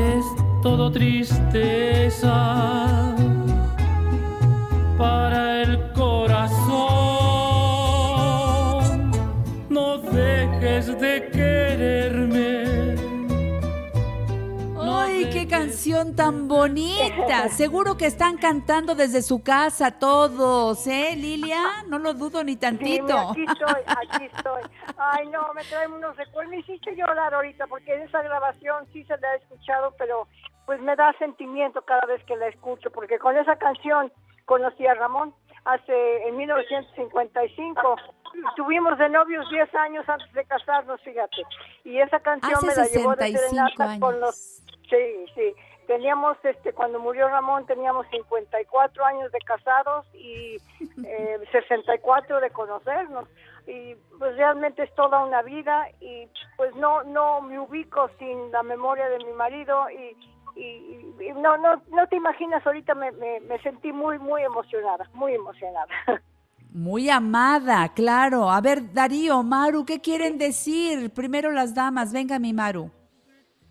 Es 0.10 0.26
todo 0.64 0.92
tristeza 0.92 2.36
para 4.98 5.53
canción 15.94 16.16
tan 16.16 16.48
bonita! 16.48 17.50
Seguro 17.50 17.96
que 17.98 18.08
están 18.08 18.38
cantando 18.38 18.96
desde 18.96 19.22
su 19.22 19.44
casa 19.44 20.00
todos, 20.00 20.88
¿eh, 20.88 21.16
Lilia? 21.16 21.84
No 21.88 22.00
lo 22.00 22.14
dudo 22.14 22.44
ni 22.44 22.56
tantito. 22.56 23.16
aquí 23.16 23.46
estoy, 23.48 23.82
aquí 23.86 24.26
estoy. 24.26 24.64
Ay, 24.98 25.28
no, 25.28 25.54
me 25.54 25.64
traen 25.64 25.94
unos 25.94 26.16
recuerdos. 26.18 26.50
Me 26.52 26.60
hiciste 26.60 26.96
llorar 26.96 27.34
ahorita 27.34 27.68
porque 27.68 27.94
esa 28.04 28.24
grabación 28.24 28.88
sí 28.92 29.04
se 29.04 29.18
la 29.18 29.34
he 29.34 29.38
escuchado, 29.38 29.94
pero 29.98 30.28
pues 30.66 30.82
me 30.82 30.96
da 30.96 31.14
sentimiento 31.20 31.82
cada 31.84 32.06
vez 32.08 32.24
que 32.26 32.38
la 32.38 32.48
escucho, 32.48 32.90
porque 32.90 33.20
con 33.20 33.38
esa 33.38 33.56
canción 33.58 34.12
conocí 34.46 34.88
a 34.88 34.96
Ramón 34.96 35.34
hace 35.66 36.28
en 36.28 36.38
1955. 36.38 37.96
Tuvimos 38.56 38.98
de 38.98 39.10
novios 39.10 39.48
10 39.52 39.76
años 39.76 40.10
antes 40.10 40.32
de 40.34 40.44
casarnos, 40.46 41.00
fíjate. 41.02 41.44
Y 41.84 42.00
esa 42.00 42.20
canción 42.20 42.56
Hace 42.56 42.66
me 42.66 42.76
la 42.76 42.86
llevó 42.88 43.16
de 43.16 43.28
65 43.28 43.68
serenata 43.78 44.00
con 44.00 44.20
los 44.20 44.64
Sí, 44.94 45.26
sí. 45.34 45.56
Teníamos, 45.88 46.38
este, 46.44 46.74
cuando 46.74 47.00
murió 47.00 47.28
Ramón, 47.28 47.66
teníamos 47.66 48.08
54 48.10 49.06
años 49.06 49.32
de 49.32 49.40
casados 49.40 50.06
y 50.14 50.58
eh, 51.06 51.40
64 51.52 52.40
de 52.40 52.50
conocernos. 52.52 53.28
Y 53.68 53.96
pues 54.20 54.36
realmente 54.36 54.84
es 54.84 54.94
toda 54.96 55.24
una 55.24 55.42
vida 55.42 55.88
y 56.02 56.28
pues 56.58 56.76
no, 56.76 57.04
no 57.04 57.42
me 57.42 57.60
ubico 57.60 58.10
sin 58.20 58.52
la 58.52 58.64
memoria 58.64 59.08
de 59.10 59.20
mi 59.20 59.32
marido 59.34 59.90
y, 59.90 60.18
y, 60.60 61.16
y 61.20 61.32
no, 61.34 61.58
no, 61.58 61.82
no 61.88 62.08
te 62.08 62.18
imaginas, 62.18 62.66
ahorita 62.66 62.94
me, 62.94 63.12
me, 63.14 63.40
me 63.42 63.60
sentí 63.60 63.94
muy, 63.94 64.20
muy 64.20 64.42
emocionada, 64.44 65.10
muy 65.14 65.34
emocionada. 65.34 65.88
Muy 66.76 67.08
amada, 67.08 67.88
claro. 67.94 68.50
A 68.50 68.60
ver, 68.60 68.92
Darío, 68.92 69.44
Maru, 69.44 69.86
¿qué 69.86 70.02
quieren 70.02 70.40
decir? 70.40 71.12
Primero 71.14 71.52
las 71.52 71.76
damas. 71.76 72.12
Venga, 72.12 72.40
mi 72.40 72.52
Maru. 72.52 72.90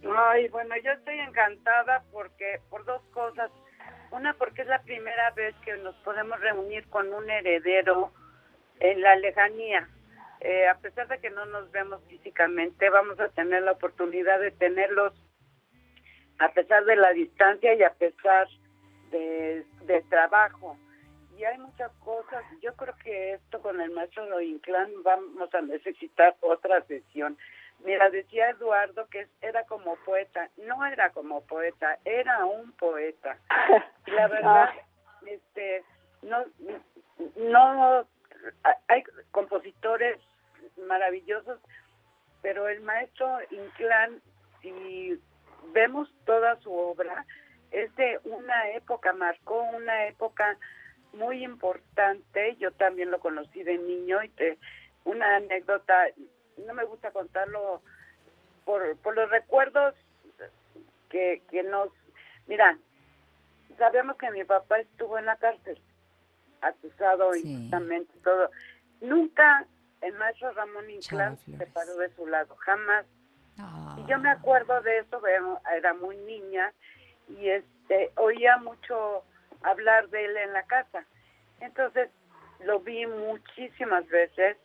Ay, 0.05 0.49
bueno, 0.49 0.75
yo 0.83 0.93
estoy 0.93 1.19
encantada 1.21 2.03
porque 2.13 2.61
por 2.71 2.85
dos 2.85 3.03
cosas. 3.13 3.51
Una, 4.11 4.35
porque 4.35 4.63
es 4.63 4.69
la 4.69 4.83
primera 4.83 5.31
vez 5.31 5.55
que 5.65 5.77
nos 5.79 5.95
podemos 5.97 6.39
reunir 6.41 6.87
con 6.89 7.13
un 7.15 7.31
heredero 7.31 8.13
en 8.81 9.01
la 9.01 9.17
lejanía. 9.17 9.89
Eh, 10.41 10.69
a 10.69 10.75
pesar 10.79 11.07
de 11.09 11.19
que 11.21 11.31
no 11.31 11.47
nos 11.47 11.71
vemos 11.71 12.03
físicamente, 12.09 12.91
vamos 12.91 13.19
a 13.21 13.29
tener 13.29 13.63
la 13.63 13.73
oportunidad 13.73 14.41
de 14.41 14.51
tenerlos 14.51 15.15
a 16.39 16.53
pesar 16.53 16.85
de 16.85 16.97
la 16.97 17.13
distancia 17.13 17.75
y 17.75 17.83
a 17.85 17.95
pesar 17.95 18.49
de, 19.13 19.65
del 19.83 20.09
trabajo. 20.09 20.77
Y 21.39 21.45
hay 21.45 21.59
muchas 21.59 21.93
cosas. 22.05 22.45
Yo 22.61 22.75
creo 22.75 22.95
que 23.05 23.35
esto 23.35 23.63
con 23.63 23.81
el 23.81 23.91
maestro 23.93 24.41
Inclán 24.41 24.91
vamos 25.05 25.55
a 25.55 25.61
necesitar 25.61 26.37
otra 26.41 26.83
sesión. 26.87 27.39
Mira, 27.85 28.11
decía 28.11 28.51
Eduardo 28.51 29.07
que 29.09 29.27
era 29.41 29.65
como 29.65 29.97
poeta. 30.05 30.49
No 30.57 30.85
era 30.87 31.11
como 31.11 31.43
poeta, 31.43 31.99
era 32.05 32.45
un 32.45 32.73
poeta. 32.73 33.39
Y 34.07 34.11
la 34.13 34.29
verdad, 34.29 34.71
este, 35.27 35.85
no, 36.23 36.45
no, 37.37 38.07
hay 38.89 39.03
compositores 39.31 40.19
maravillosos, 40.87 41.59
pero 42.41 42.69
el 42.69 42.81
maestro 42.81 43.39
Inclán, 43.51 44.21
si 44.61 45.21
vemos 45.73 46.13
toda 46.25 46.57
su 46.61 46.73
obra, 46.73 47.25
es 47.71 47.95
de 47.97 48.21
una 48.25 48.71
época, 48.71 49.13
marcó 49.13 49.63
una 49.63 50.07
época 50.07 50.57
muy 51.13 51.45
importante. 51.45 52.57
Yo 52.57 52.71
también 52.73 53.11
lo 53.11 53.21
conocí 53.21 53.63
de 53.63 53.79
niño 53.79 54.23
y 54.23 54.29
te, 54.31 54.59
una 55.05 55.37
anécdota, 55.37 56.07
no 56.59 56.75
me 56.75 56.85
gusta 56.85 57.11
contarlo 57.11 57.83
por, 58.65 58.97
por 58.99 59.15
los 59.15 59.31
recuerdos 59.31 59.95
que, 61.09 61.43
que 61.51 61.63
nos... 61.63 61.89
Mira, 62.47 62.79
sabemos 63.79 64.17
que 64.17 64.31
mi 64.31 64.45
papá 64.45 64.81
estuvo 64.81 65.19
en 65.19 65.27
la 65.27 65.37
cárcel, 65.37 65.81
acusado 66.61 67.35
injustamente, 67.35 68.13
todo. 68.23 68.51
Nunca 69.01 69.67
el 70.01 70.15
maestro 70.15 70.53
Ramón 70.53 70.91
Inclán 70.91 71.39
se 71.39 71.67
paró 71.67 71.97
de 71.97 72.15
su 72.15 72.27
lado, 72.27 72.57
jamás. 72.57 73.07
Y 73.99 74.11
yo 74.11 74.19
me 74.19 74.31
acuerdo 74.31 74.81
de 74.83 74.99
eso, 74.99 75.21
era 75.77 75.95
muy 75.95 76.17
niña 76.17 76.73
y 77.29 77.49
este 77.49 78.11
oía 78.17 78.57
mucho 78.57 79.23
hablar 79.63 80.09
de 80.09 80.25
él 80.25 80.37
en 80.37 80.53
la 80.53 80.65
casa. 80.65 81.05
Entonces 81.61 82.11
lo 82.65 82.81
vi 82.81 83.07
muchísimas 83.07 84.07
veces. 84.09 84.57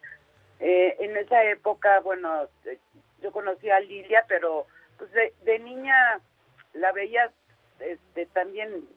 Eh, 0.59 0.95
en 0.99 1.15
esa 1.17 1.43
época, 1.43 1.99
bueno, 1.99 2.47
eh, 2.65 2.79
yo 3.21 3.31
conocí 3.31 3.69
a 3.69 3.79
Lilia, 3.79 4.25
pero 4.27 4.65
pues 4.97 5.11
de, 5.11 5.59
niña 5.59 6.19
la 6.73 6.91
veía 6.91 7.31
este, 7.79 8.25
también 8.27 8.87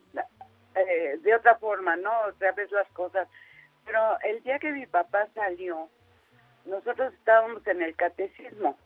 eh, 0.75 1.19
de 1.21 1.35
otra 1.35 1.57
forma, 1.57 1.97
¿no? 1.97 2.13
O 2.29 2.33
sea, 2.39 2.53
ves 2.53 2.71
las 2.71 2.89
cosas. 2.93 3.29
Pero 3.85 4.19
el 4.21 4.43
día 4.43 4.59
que 4.59 4.73
mi 4.73 4.87
papá 4.87 5.29
salió, 5.35 5.89
nosotros 6.65 7.13
estábamos 7.15 7.67
en 7.67 7.83
el 7.83 7.95
catecismo 7.97 8.79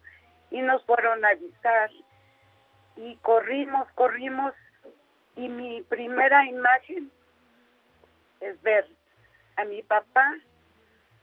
y 0.50 0.60
nos 0.60 0.84
fueron 0.84 1.24
a 1.24 1.30
avisar 1.30 1.90
y 2.96 3.16
corrimos, 3.16 3.88
corrimos 3.92 4.54
y 5.36 5.48
mi 5.48 5.82
primera 5.82 6.44
imagen 6.46 7.10
es 8.40 8.60
ver 8.62 8.86
a 9.56 9.64
mi 9.64 9.82
papá 9.82 10.34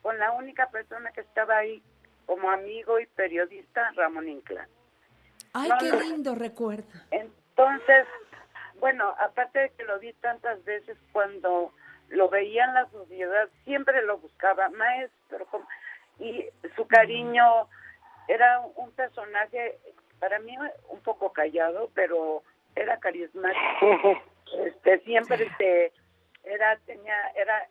con 0.02 0.18
la 0.20 0.32
única 0.32 0.70
persona 0.70 1.12
que 1.12 1.22
estaba 1.22 1.58
ahí 1.58 1.82
como 2.26 2.50
amigo 2.50 3.00
y 3.00 3.06
periodista, 3.08 3.92
Ramón 3.96 4.28
Inclán. 4.30 4.68
Ay, 5.54 5.70
No, 5.70 5.78
qué 5.80 5.92
lindo 5.92 6.36
recuerdo. 6.36 6.88
Entonces, 7.12 8.08
bueno, 8.80 9.14
aparte 9.20 9.60
de 9.60 9.70
que 9.72 9.84
lo 9.84 10.00
vi 10.00 10.14
tantas 10.14 10.64
veces 10.64 10.98
cuando 11.12 11.74
lo 12.10 12.30
veía 12.30 12.66
en 12.66 12.74
la 12.74 12.90
sociedad, 12.90 13.50
siempre 13.64 14.02
lo 14.04 14.18
buscaba, 14.18 14.70
maestro, 14.70 15.48
y 16.20 16.46
su 16.76 16.88
cariño 16.88 17.68
era 18.28 18.62
un 18.76 18.92
personaje 18.92 19.80
para 20.20 20.40
mí 20.40 20.56
un 20.90 21.02
poco 21.02 21.34
callado, 21.34 21.90
pero 21.94 22.44
era 22.76 22.98
carismático. 23.00 24.22
Este 24.66 25.00
siempre 25.06 25.46
este 25.46 25.94
era 26.44 26.78
tenía 26.86 27.16
era 27.38 27.70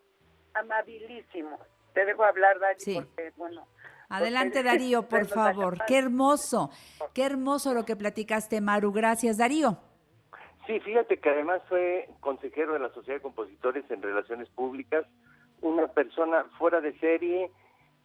amabilísimos. 0.54 1.60
Te 1.94 2.04
dejo 2.04 2.24
hablar, 2.24 2.58
Dani, 2.58 2.94
porque, 2.94 3.32
bueno... 3.36 3.66
Adelante, 4.08 4.58
porque- 4.58 4.68
Darío, 4.78 5.08
por 5.08 5.26
favor. 5.26 5.78
Qué 5.86 5.98
hermoso, 5.98 6.70
qué 7.14 7.24
hermoso 7.24 7.74
lo 7.74 7.84
que 7.84 7.96
platicaste, 7.96 8.60
Maru. 8.60 8.92
Gracias, 8.92 9.38
Darío. 9.38 9.78
Sí, 10.66 10.78
fíjate 10.80 11.18
que 11.18 11.30
además 11.30 11.62
fue 11.68 12.08
consejero 12.20 12.74
de 12.74 12.80
la 12.80 12.90
Sociedad 12.92 13.18
de 13.18 13.22
Compositores 13.22 13.84
en 13.90 14.02
Relaciones 14.02 14.48
Públicas, 14.50 15.04
una 15.62 15.88
persona 15.88 16.44
fuera 16.58 16.80
de 16.80 16.96
serie, 16.98 17.50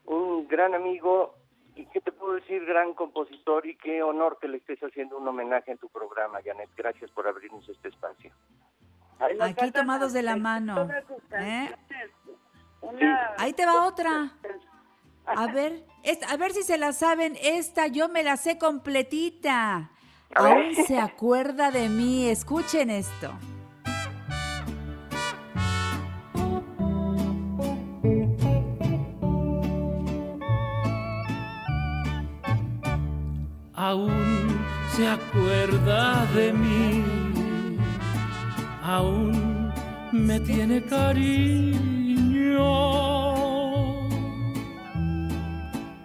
un 0.06 0.48
gran 0.48 0.74
amigo 0.74 1.36
y 1.76 1.86
qué 1.88 2.00
te 2.02 2.12
puedo 2.12 2.34
decir, 2.36 2.66
gran 2.66 2.94
compositor 2.94 3.66
y 3.66 3.76
qué 3.76 4.02
honor 4.02 4.38
que 4.40 4.48
le 4.48 4.58
estés 4.58 4.80
haciendo 4.82 5.18
un 5.18 5.28
homenaje 5.28 5.72
en 5.72 5.78
tu 5.78 5.90
programa, 5.90 6.40
Janet. 6.44 6.70
Gracias 6.76 7.12
por 7.12 7.28
abrirnos 7.28 7.68
este 7.68 7.90
espacio. 7.90 8.32
Aquí 9.42 9.72
tomados 9.72 10.14
de 10.14 10.24
la 10.24 10.36
mano. 10.36 10.90
¿eh? 11.32 11.70
Una- 13.02 13.32
Ahí 13.38 13.54
te 13.54 13.66
va 13.66 13.86
otra. 13.86 14.32
A 15.26 15.48
ver, 15.54 15.86
esta- 16.04 16.28
a 16.32 16.38
ver 16.38 16.54
si 16.54 16.64
se 16.64 16.78
la 16.78 16.94
saben. 16.94 17.38
Esta 17.42 17.88
yo 17.88 18.10
me 18.10 18.24
la 18.24 18.38
sé 18.38 18.58
completita. 18.58 19.92
Aún 20.34 20.76
se 20.88 21.00
acuerda 21.00 21.72
de 21.72 21.88
mí. 21.90 22.28
Escuchen 22.28 22.90
esto. 22.90 23.32
aún 33.74 34.58
se 34.96 35.08
acuerda 35.08 36.26
de 36.34 36.54
mí, 36.54 37.04
aún 38.84 39.72
me 40.12 40.40
tiene 40.40 40.82
cariño. 40.84 42.05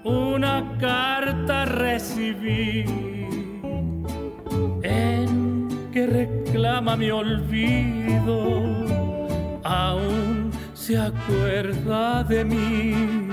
Una 0.05 0.65
carta 0.79 1.65
recibí 1.65 2.85
en 4.83 5.69
que 5.93 6.07
reclama 6.07 6.97
mi 6.97 7.11
olvido, 7.11 8.63
aún 9.65 10.51
se 10.75 10.99
acuerda 10.99 12.25
de 12.25 12.45
mí 12.45 13.31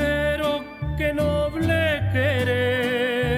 pero 0.00 0.60
qué 0.96 1.12
noble 1.12 2.00
querer. 2.12 3.29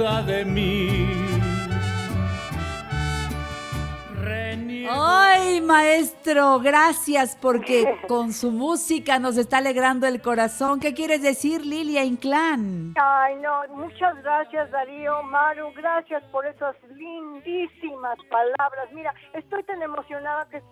Acuerda 0.00 0.22
de 0.22 0.44
mí. 0.44 1.26
Ay, 4.92 5.60
maestro, 5.60 6.58
gracias 6.58 7.36
porque 7.40 7.98
con 8.08 8.32
su 8.32 8.50
música 8.50 9.18
nos 9.18 9.36
está 9.36 9.58
alegrando 9.58 10.06
el 10.06 10.20
corazón. 10.20 10.80
¿Qué 10.80 10.94
quieres 10.94 11.22
decir, 11.22 11.64
Lilia 11.64 12.02
Inclán? 12.04 12.94
Ay, 13.00 13.36
no, 13.36 13.62
muchas 13.76 14.20
gracias 14.22 14.70
Darío, 14.70 15.22
Maru, 15.22 15.72
gracias 15.76 16.24
por 16.32 16.44
esas 16.44 16.74
lindísimas 16.96 18.18
palabras. 18.28 18.92
Mira, 18.92 19.14
estoy 19.34 19.62
tan 19.64 19.80
emocionada 19.80 20.48
que, 20.50 20.62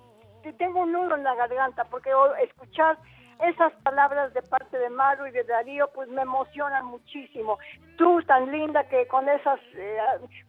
tengo 0.59 0.81
un 0.81 0.93
nudo 0.93 1.15
en 1.15 1.25
la 1.25 1.35
garganta 1.35 1.85
porque 1.85 2.11
escuchar 2.43 2.99
esas 3.47 3.73
palabras 3.85 4.33
de 4.35 4.43
parte 4.43 4.79
de 4.79 4.91
Maru 4.91 5.27
y 5.27 5.31
de 5.31 5.45
Darío 5.45 5.89
pues 5.95 6.09
me 6.09 6.23
emocionan 6.23 6.87
muchísimo. 6.87 7.59
Tú 7.97 8.21
tan 8.27 8.51
linda 8.51 8.89
que 8.89 9.07
con 9.09 9.29
esas 9.29 9.61
eh, 9.75 9.99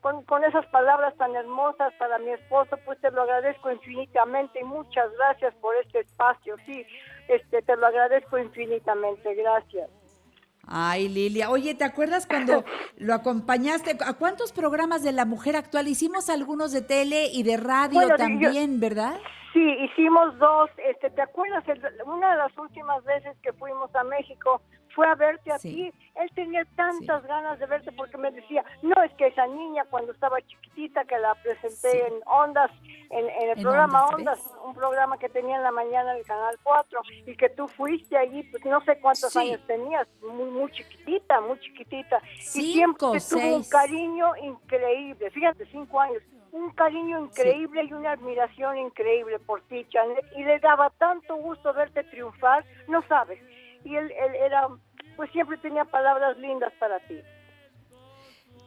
con, 0.02 0.24
con 0.24 0.44
esas 0.44 0.66
palabras 0.68 1.16
tan 1.18 1.36
hermosas 1.36 1.94
para 2.00 2.18
mi 2.20 2.32
esposo 2.32 2.78
pues 2.86 3.00
te 3.02 3.12
lo 3.12 3.22
agradezco 3.24 3.72
infinitamente 3.72 4.60
y 4.60 4.64
muchas 4.64 5.12
gracias 5.18 5.54
por 5.56 5.76
este 5.78 6.00
espacio. 6.00 6.56
Sí, 6.66 6.86
este 7.28 7.62
te 7.62 7.76
lo 7.78 7.88
agradezco 7.88 8.38
infinitamente. 8.38 9.36
Gracias. 9.36 9.90
Ay, 10.72 11.10
Lilia. 11.10 11.50
Oye, 11.50 11.74
¿te 11.74 11.84
acuerdas 11.84 12.28
cuando 12.28 12.64
lo 12.98 13.14
acompañaste? 13.16 13.98
¿A 14.06 14.14
cuántos 14.14 14.52
programas 14.54 15.02
de 15.04 15.12
la 15.12 15.26
mujer 15.26 15.56
actual? 15.56 15.88
Hicimos 15.88 16.30
algunos 16.30 16.72
de 16.72 16.82
tele 16.84 17.28
y 17.34 17.42
de 17.44 17.58
radio 17.58 17.94
Bueno, 18.02 18.10
yo- 18.12 18.18
también, 18.18 18.80
¿verdad? 18.80 19.16
Sí, 19.54 19.64
hicimos 19.82 20.38
dos. 20.38 20.70
Este, 20.78 21.10
¿te 21.10 21.22
acuerdas? 21.22 21.68
El- 21.68 21.82
una 22.06 22.32
de 22.32 22.38
las 22.38 22.58
últimas 22.58 23.04
veces 23.04 23.36
que 23.42 23.52
fuimos 23.54 23.94
a 23.96 24.04
México 24.04 24.62
fue 24.96 25.08
a 25.08 25.16
verte 25.16 25.52
a 25.52 25.60
ti. 25.60 25.92
Él 26.16 26.30
tenía 26.36 26.66
tantas 26.76 27.24
ganas 27.24 27.58
de 27.60 27.66
verte 27.68 27.92
porque 27.92 28.18
me 28.18 28.32
decía, 28.32 28.64
no, 28.82 29.02
es 29.04 29.12
que 29.14 29.28
esa 29.28 29.48
niña 29.48 29.86
cuando 29.90 30.12
estaba 30.12 30.42
chiquitita 30.42 31.06
que 31.06 31.18
la 31.20 31.36
presenté 31.36 32.08
en 32.08 32.14
Ondas, 32.26 32.72
en, 33.12 33.30
en 33.30 33.50
el 33.52 33.58
En 33.58 33.64
programa 33.64 34.06
Ondas, 34.08 34.40
Ondas, 34.46 34.58
un 34.66 34.74
programa 34.76 35.18
que 35.18 35.30
tenía 35.30 35.56
en 35.58 35.64
la 35.64 35.72
mañana 35.72 36.12
en 36.14 36.18
el 36.20 36.26
Canal 36.26 36.56
4 36.64 37.02
y 37.28 37.36
que 37.38 37.50
tú 37.50 37.68
fuiste 37.68 38.18
allí, 38.18 38.44
pues 38.52 38.66
no 38.66 38.82
sé 38.82 39.00
cuántos 39.00 39.36
años 39.38 39.62
tenías, 39.68 40.08
muy, 40.22 40.50
muy 40.50 40.72
chiquitita, 40.72 41.40
muy 41.42 41.60
chiquitita. 41.60 42.20
y 42.38 42.42
siempre 42.42 43.20
tuvo 43.30 43.56
un 43.58 43.64
cariño 43.64 44.36
increíble, 44.38 45.30
fíjate, 45.32 45.66
cinco 45.68 46.00
años, 46.02 46.22
un 46.52 46.72
cariño 46.72 47.20
increíble 47.20 47.84
y 47.84 47.94
una 47.94 48.12
admiración 48.12 48.78
increíble 48.78 49.40
por 49.40 49.62
ti, 49.64 49.86
Janet, 49.92 50.26
y 50.36 50.44
le 50.44 50.60
daba 50.60 50.90
tanto 50.92 51.36
gusto 51.36 51.74
verte 51.74 52.04
triunfar, 52.06 52.66
no 52.88 53.02
sabes. 53.08 53.40
Y 53.84 53.96
él, 53.96 54.12
él 54.12 54.36
era, 54.36 54.68
pues 55.16 55.32
siempre 55.32 55.58
tenía 55.58 55.86
palabras 55.86 56.38
lindas 56.38 56.74
para 56.80 57.00
ti. 57.02 57.22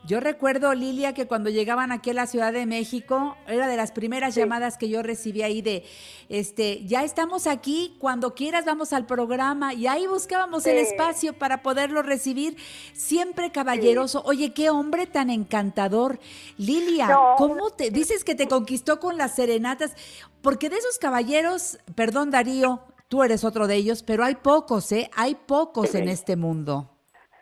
Yo 0.04 0.18
recuerdo, 0.18 0.74
Lilia, 0.74 1.14
que 1.14 1.28
cuando 1.28 1.48
llegaban 1.48 1.92
aquí 1.92 2.10
a 2.10 2.14
la 2.14 2.26
Ciudad 2.26 2.52
de 2.52 2.66
México, 2.66 3.36
era 3.46 3.68
de 3.68 3.76
las 3.76 3.92
primeras 3.92 4.34
llamadas 4.34 4.76
que 4.76 4.88
yo 4.88 5.00
recibí 5.00 5.42
ahí 5.42 5.62
de, 5.62 5.84
este, 6.28 6.84
ya 6.84 7.04
estamos 7.04 7.46
aquí, 7.46 7.94
cuando 8.00 8.34
quieras 8.34 8.64
vamos 8.64 8.92
al 8.92 9.06
programa, 9.06 9.74
y 9.74 9.86
ahí 9.86 10.08
buscábamos 10.08 10.66
el 10.66 10.78
espacio 10.78 11.34
para 11.34 11.62
poderlo 11.62 12.02
recibir, 12.02 12.56
siempre 12.94 13.52
caballeroso. 13.52 14.22
Oye, 14.24 14.52
qué 14.52 14.70
hombre 14.70 15.06
tan 15.06 15.30
encantador. 15.30 16.18
Lilia, 16.58 17.06
No. 17.06 17.34
¿cómo 17.38 17.70
te, 17.70 17.90
dices 17.90 18.24
que 18.24 18.34
te 18.34 18.48
conquistó 18.48 18.98
con 18.98 19.16
las 19.16 19.36
serenatas? 19.36 19.94
Porque 20.42 20.68
de 20.68 20.78
esos 20.78 20.98
caballeros, 20.98 21.78
perdón 21.94 22.32
Darío, 22.32 22.80
tú 23.06 23.22
eres 23.22 23.44
otro 23.44 23.68
de 23.68 23.76
ellos, 23.76 24.02
pero 24.02 24.24
hay 24.24 24.34
pocos, 24.34 24.90
¿eh? 24.90 25.08
Hay 25.14 25.36
pocos 25.36 25.94
en 25.94 26.08
este 26.08 26.34
mundo. 26.34 26.90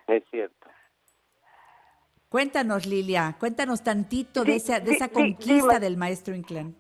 Es 0.09 0.23
cierto. 0.31 0.60
Cuéntanos, 2.31 2.87
Lilia, 2.87 3.35
cuéntanos 3.41 3.83
tantito 3.83 4.45
de 4.45 4.55
esa, 4.55 4.79
de 4.79 4.93
esa 4.93 5.09
conquista 5.09 5.81
del 5.81 5.97
maestro 5.97 6.33
Inclán. 6.33 6.77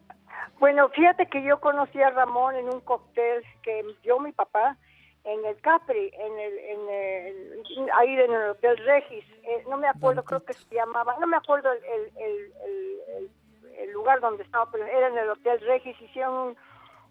Bueno, 0.60 0.88
fíjate 0.90 1.26
que 1.26 1.42
yo 1.42 1.58
conocí 1.58 2.00
a 2.00 2.10
Ramón 2.10 2.54
en 2.54 2.66
un 2.72 2.80
cóctel 2.82 3.42
que 3.64 3.82
dio 4.04 4.20
mi 4.20 4.30
papá 4.30 4.76
en 5.24 5.44
el 5.44 5.60
Capri, 5.60 6.12
en 6.14 6.38
el, 6.38 6.58
en 6.58 6.88
el- 6.88 7.90
ahí 7.98 8.12
en 8.14 8.32
el 8.32 8.50
Hotel 8.50 8.76
Regis. 8.78 9.24
Eh, 9.42 9.64
no 9.68 9.76
me 9.76 9.88
acuerdo, 9.88 10.22
creo 10.24 10.44
que 10.44 10.52
se 10.52 10.72
llamaba, 10.72 11.16
no 11.18 11.26
me 11.26 11.36
acuerdo 11.36 11.72
el- 11.72 12.12
el 13.76 13.90
lugar 13.92 14.20
donde 14.20 14.44
estaba, 14.44 14.70
pero 14.70 14.86
era 14.86 15.08
en 15.08 15.18
el 15.18 15.30
Hotel 15.30 15.58
Regis. 15.62 16.00
Hicieron 16.00 16.32
un, 16.50 16.56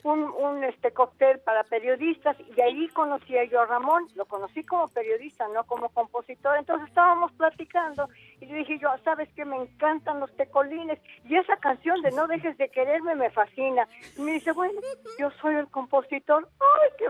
un, 0.04 0.32
un, 0.32 0.64
este 0.64 0.92
cóctel 0.92 1.40
para 1.40 1.64
periodistas 1.64 2.38
y 2.40 2.62
ahí 2.62 2.88
conocí 2.90 3.38
a 3.38 3.44
yo 3.46 3.62
a 3.62 3.66
Ramón, 3.66 4.08
lo 4.16 4.26
conocí 4.26 4.64
como 4.64 4.88
periodista, 4.88 5.48
no 5.50 5.64
como 5.66 5.90
compositor, 5.90 6.58
entonces 6.58 6.88
estábamos 6.88 7.32
platicando 7.34 8.08
y 8.40 8.46
le 8.46 8.60
dije 8.60 8.80
yo, 8.80 8.90
sabes 9.04 9.30
que 9.34 9.46
me 9.46 9.58
encantan 9.58 10.20
los 10.20 10.32
tecolines 10.38 11.00
y 11.26 11.36
esa 11.36 11.58
canción 11.58 12.02
de 12.02 12.12
No 12.12 12.28
dejes 12.28 12.58
de 12.58 12.70
quererme 12.70 13.16
me 13.16 13.30
fascina. 13.30 13.88
Y 14.18 14.22
me 14.22 14.32
dice, 14.34 14.52
bueno, 14.52 14.80
yo 15.20 15.30
soy 15.42 15.56
el 15.56 15.68
compositor, 15.68 16.48
ay, 16.60 16.90
que 16.98 17.06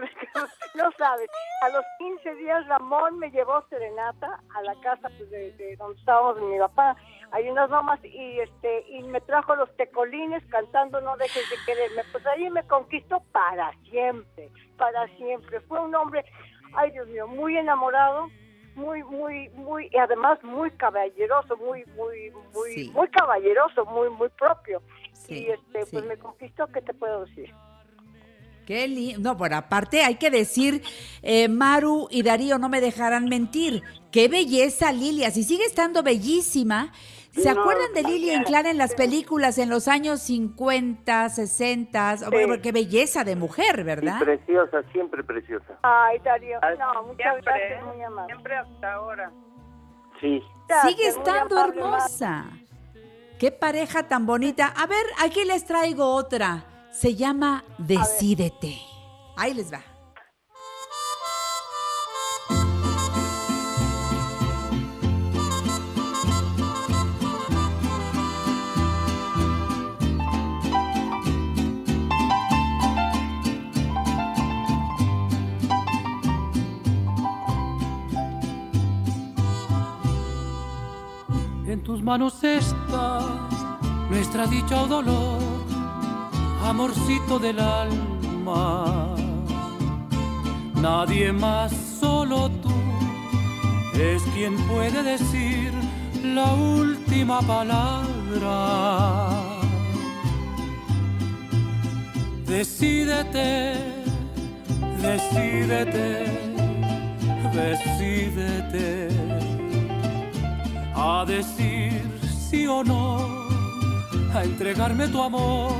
no 0.75 0.91
sabes. 0.97 1.29
A 1.61 1.69
los 1.69 1.85
15 1.99 2.35
días 2.35 2.67
Ramón 2.67 3.19
me 3.19 3.29
llevó 3.31 3.61
serenata 3.69 4.39
a 4.55 4.61
la 4.63 4.75
casa 4.81 5.09
pues, 5.17 5.29
de, 5.29 5.51
de 5.53 5.75
donde 5.77 5.99
estábamos 5.99 6.41
mi 6.41 6.57
papá, 6.57 6.95
ahí 7.31 7.49
unas 7.49 7.69
mamás 7.69 7.99
y 8.03 8.39
este 8.39 8.85
y 8.89 9.03
me 9.03 9.21
trajo 9.21 9.55
los 9.55 9.75
tecolines 9.77 10.43
cantando 10.49 10.99
No 11.01 11.15
dejes 11.17 11.49
de 11.49 11.55
quererme. 11.65 12.03
Pues 12.11 12.25
ahí 12.27 12.49
me 12.49 12.63
conquistó 12.63 13.21
para 13.31 13.71
siempre, 13.89 14.49
para 14.77 15.07
siempre. 15.17 15.59
Fue 15.61 15.79
un 15.79 15.93
hombre, 15.95 16.25
ay 16.75 16.91
Dios 16.91 17.07
mío, 17.07 17.27
muy 17.27 17.57
enamorado, 17.57 18.29
muy, 18.75 19.03
muy, 19.03 19.49
muy, 19.49 19.89
y 19.91 19.97
además 19.97 20.41
muy 20.43 20.71
caballeroso, 20.71 21.57
muy, 21.57 21.83
muy, 21.97 22.31
muy, 22.53 22.73
Sí. 22.73 22.91
muy 22.93 23.07
caballeroso, 23.09 23.85
muy, 23.85 24.09
muy 24.09 24.29
propio. 24.29 24.81
Sí, 25.13 25.45
y 25.45 25.51
este, 25.51 25.83
sí. 25.83 25.89
pues 25.91 26.05
me 26.05 26.17
conquistó, 26.17 26.67
¿qué 26.67 26.81
te 26.81 26.93
puedo 26.93 27.25
decir? 27.25 27.53
Qué 28.65 28.87
lindo. 28.87 29.19
No, 29.19 29.35
por 29.35 29.51
aparte 29.53 30.03
hay 30.03 30.15
que 30.15 30.29
decir, 30.29 30.83
eh, 31.23 31.47
Maru 31.47 32.07
y 32.11 32.21
Darío 32.21 32.59
no 32.59 32.69
me 32.69 32.81
dejarán 32.81 33.25
mentir. 33.25 33.81
Qué 34.11 34.27
belleza, 34.27 34.91
Lilia. 34.91 35.31
Si 35.31 35.43
sigue 35.43 35.65
estando 35.65 36.03
bellísima, 36.03 36.93
¿Se 37.31 37.53
No, 37.53 37.61
acuerdan 37.61 37.93
de 37.93 38.03
Lili 38.03 38.33
Inclán 38.33 38.65
en 38.65 38.77
las 38.77 38.95
películas 38.95 39.57
en 39.59 39.69
los 39.69 39.87
años 39.87 40.21
50, 40.21 41.29
60? 41.29 42.17
Sí. 42.17 42.25
Bueno, 42.31 42.61
qué 42.61 42.71
belleza 42.71 43.23
de 43.23 43.35
mujer, 43.35 43.83
¿verdad? 43.83 44.19
preciosa, 44.19 44.83
siempre 44.91 45.23
preciosa. 45.23 45.77
Ay, 45.83 46.19
Darío, 46.19 46.59
no, 46.61 47.03
muchas 47.03 47.17
siempre, 47.33 47.41
gracias, 47.45 47.83
muy 47.85 48.01
amable. 48.03 48.33
Siempre 48.33 48.55
hasta 48.57 48.93
ahora. 48.93 49.31
Sí. 50.19 50.41
Sigue 50.41 50.43
Gracias, 50.67 50.95
muy 50.95 51.05
estando 51.05 51.65
hermosa. 51.65 52.45
Qué 53.39 53.51
pareja 53.51 54.03
tan 54.07 54.25
bonita. 54.25 54.73
A 54.75 54.85
ver, 54.85 55.05
aquí 55.23 55.45
les 55.45 55.65
traigo 55.65 56.13
otra. 56.13 56.65
Se 56.91 57.15
llama 57.15 57.63
Decídete. 57.77 58.77
Ahí 59.37 59.53
les 59.53 59.71
va. 59.71 59.81
En 81.69 81.83
tus 81.83 82.01
manos 82.01 82.43
está 82.43 83.19
nuestra 84.09 84.47
dicha 84.47 84.81
o 84.81 84.87
dolor, 84.87 85.39
amorcito 86.63 87.37
del 87.37 87.59
alma. 87.59 89.15
Nadie 90.73 91.31
más, 91.31 91.71
solo 91.99 92.49
tú, 92.63 92.73
es 93.93 94.23
quien 94.33 94.57
puede 94.67 95.03
decir 95.03 95.71
la 96.23 96.51
última 96.55 97.39
palabra. 97.43 99.29
Decídete, 102.47 103.75
decídete, 105.03 106.25
decídete 107.53 109.38
a 110.99 111.23
decir 111.25 112.01
sí 112.49 112.67
o 112.67 112.83
no, 112.83 113.47
a 114.33 114.43
entregarme 114.43 115.07
tu 115.07 115.21
amor 115.21 115.71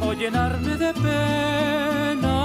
o 0.00 0.12
llenarme 0.14 0.76
de 0.76 0.94
pena. 0.94 2.38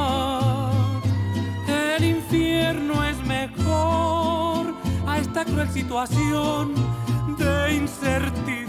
El 1.95 2.03
infierno 2.03 3.03
es 3.06 3.18
mejor 3.26 4.76
a 5.07 5.19
esta 5.19 5.45
cruel 5.45 5.69
situación 5.69 6.76
de 7.38 7.76
incertidumbre. 7.76 8.68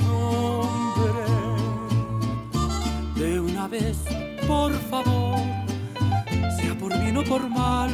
De 3.17 3.41
una 3.41 3.67
vez, 3.67 3.99
por 4.47 4.73
favor, 4.91 5.37
sea 6.57 6.79
por 6.79 6.97
bien 7.01 7.17
o 7.17 7.25
por 7.25 7.49
mal, 7.49 7.91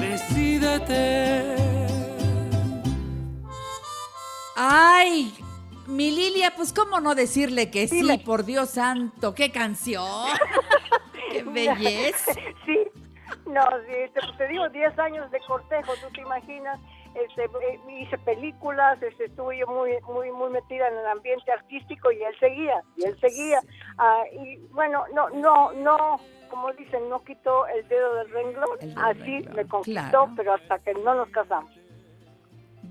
decídete. 0.00 1.63
Ay, 4.56 5.34
mi 5.86 6.10
Lilia, 6.10 6.52
pues 6.56 6.72
cómo 6.72 7.00
no 7.00 7.14
decirle 7.14 7.70
que 7.70 7.88
sí, 7.88 8.02
por 8.24 8.44
Dios 8.44 8.70
santo, 8.70 9.34
qué 9.34 9.50
canción. 9.50 10.04
qué 11.32 11.42
belleza. 11.42 12.32
Sí, 12.64 12.78
no, 13.46 13.62
sí, 13.86 14.10
te, 14.14 14.20
pues 14.20 14.38
te 14.38 14.48
digo, 14.48 14.66
10 14.70 14.98
años 14.98 15.30
de 15.30 15.38
cortejo, 15.40 15.92
tú 16.00 16.10
te 16.14 16.22
imaginas, 16.22 16.80
este, 17.14 17.44
eh, 17.44 17.80
hice 18.00 18.16
películas, 18.18 19.02
este, 19.02 19.26
estuve 19.26 19.58
yo 19.58 19.66
muy, 19.66 19.90
muy, 20.08 20.30
muy 20.30 20.48
metida 20.50 20.88
en 20.88 20.96
el 20.96 21.06
ambiente 21.06 21.52
artístico 21.52 22.10
y 22.10 22.22
él 22.22 22.34
seguía, 22.40 22.82
y 22.96 23.04
él 23.04 23.20
seguía. 23.20 23.60
Ah, 23.98 24.22
y 24.32 24.56
bueno, 24.72 25.04
no, 25.12 25.28
no, 25.28 25.72
no, 25.72 26.20
como 26.48 26.72
dicen, 26.72 27.06
no 27.10 27.22
quitó 27.22 27.66
el 27.66 27.86
dedo 27.88 28.14
del 28.14 28.30
renglón, 28.30 28.78
así 28.96 29.46
me 29.54 29.66
conquistó, 29.66 30.10
claro. 30.10 30.32
pero 30.36 30.54
hasta 30.54 30.78
que 30.78 30.94
no 30.94 31.14
nos 31.14 31.28
casamos. 31.28 31.70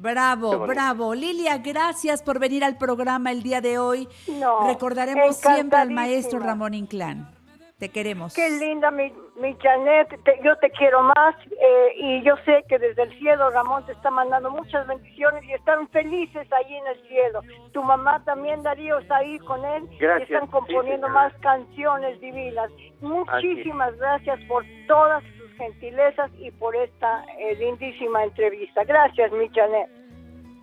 Bravo, 0.03 0.59
bravo. 0.67 1.15
Lilia, 1.15 1.59
gracias 1.59 2.21
por 2.21 2.37
venir 2.37 2.61
al 2.65 2.77
programa 2.77 3.31
el 3.31 3.41
día 3.41 3.61
de 3.61 3.79
hoy. 3.79 4.09
No, 4.27 4.67
Recordaremos 4.67 5.37
siempre 5.37 5.79
al 5.79 5.91
maestro 5.91 6.39
Ramón 6.39 6.73
Inclán. 6.73 7.31
Te 7.79 7.87
queremos. 7.89 8.33
Qué 8.33 8.49
linda, 8.49 8.91
mi, 8.91 9.11
mi 9.37 9.55
Janet, 9.61 10.07
te- 10.23 10.39
yo 10.43 10.55
te 10.57 10.69
quiero 10.71 11.03
más 11.03 11.35
eh, 11.51 11.87
y 11.97 12.21
yo 12.23 12.35
sé 12.45 12.63
que 12.69 12.77
desde 12.79 13.01
el 13.03 13.17
cielo 13.17 13.49
Ramón 13.49 13.85
te 13.85 13.93
está 13.93 14.09
mandando 14.11 14.51
muchas 14.51 14.85
bendiciones 14.87 15.43
y 15.45 15.53
están 15.53 15.87
felices 15.89 16.47
ahí 16.51 16.75
en 16.75 16.87
el 16.87 17.07
cielo. 17.07 17.41
Tu 17.71 17.81
mamá 17.81 18.23
también, 18.25 18.61
Darío, 18.61 18.99
está 18.99 19.17
ahí 19.17 19.37
con 19.39 19.63
él 19.65 19.83
Gracias, 19.99 20.29
y 20.29 20.33
están 20.33 20.49
componiendo 20.49 21.07
sí, 21.07 21.13
más 21.13 21.33
canciones 21.41 22.19
divinas. 22.21 22.69
Muchísimas 23.01 23.95
gracias 23.97 24.39
por 24.47 24.63
todas 24.87 25.23
gentilezas 25.57 26.31
y 26.37 26.51
por 26.51 26.75
esta 26.75 27.25
eh, 27.37 27.55
lindísima 27.55 28.23
entrevista. 28.23 28.83
Gracias, 28.83 29.31
mi 29.31 29.49
Janet. 29.49 29.89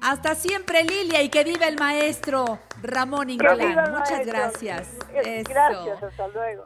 Hasta 0.03 0.35
siempre, 0.35 0.83
Lilia, 0.83 1.23
y 1.23 1.29
que 1.29 1.45
viva 1.45 1.67
el 1.67 1.77
maestro 1.79 2.59
Ramón 2.83 3.31
Inclán. 3.31 3.59
Muchas 3.59 4.11
maestro. 4.11 4.33
gracias. 4.33 4.99
Eso. 5.15 5.51
Gracias, 5.51 6.03
hasta 6.03 6.29
luego. 6.29 6.65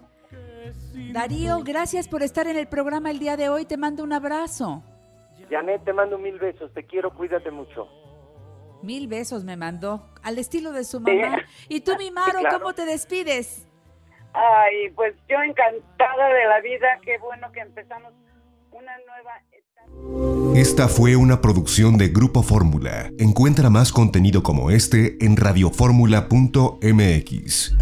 Darío, 1.13 1.63
gracias 1.65 2.09
por 2.09 2.23
estar 2.23 2.47
en 2.47 2.57
el 2.57 2.69
programa 2.69 3.11
el 3.11 3.19
día 3.19 3.37
de 3.37 3.49
hoy. 3.49 3.65
Te 3.65 3.77
mando 3.77 4.05
un 4.05 4.13
abrazo. 4.13 4.83
Janet, 5.51 5.85
te 5.85 5.93
mando 5.93 6.19
mil 6.19 6.39
besos. 6.39 6.73
Te 6.73 6.85
quiero, 6.85 7.13
cuídate 7.13 7.51
mucho. 7.51 7.89
Mil 8.83 9.09
besos 9.09 9.45
me 9.45 9.57
mandó, 9.57 10.09
al 10.23 10.39
estilo 10.39 10.73
de 10.73 10.85
su 10.85 11.01
mamá. 11.01 11.39
¿Y 11.69 11.81
tú, 11.81 11.97
mi 11.97 12.11
Maro, 12.11 12.41
claro. 12.41 12.59
cómo 12.59 12.73
te 12.75 12.85
despides? 12.85 13.67
Ay, 14.35 14.91
pues 14.97 15.15
yo 15.29 15.41
encantada 15.41 16.29
de 16.29 16.45
la 16.47 16.61
vida, 16.61 16.99
qué 17.03 17.19
bueno 17.19 17.51
que 17.53 17.61
empezamos 17.61 18.13
una 18.73 18.93
nueva 19.07 19.41
Esta 20.57 20.89
fue 20.89 21.15
una 21.17 21.41
producción 21.41 21.97
de 21.99 22.09
Grupo 22.09 22.43
Fórmula. 22.43 23.11
Encuentra 23.19 23.71
más 23.71 23.93
contenido 23.93 24.43
como 24.43 24.71
este 24.71 25.17
en 25.25 25.37
radioformula.mx. 25.37 27.73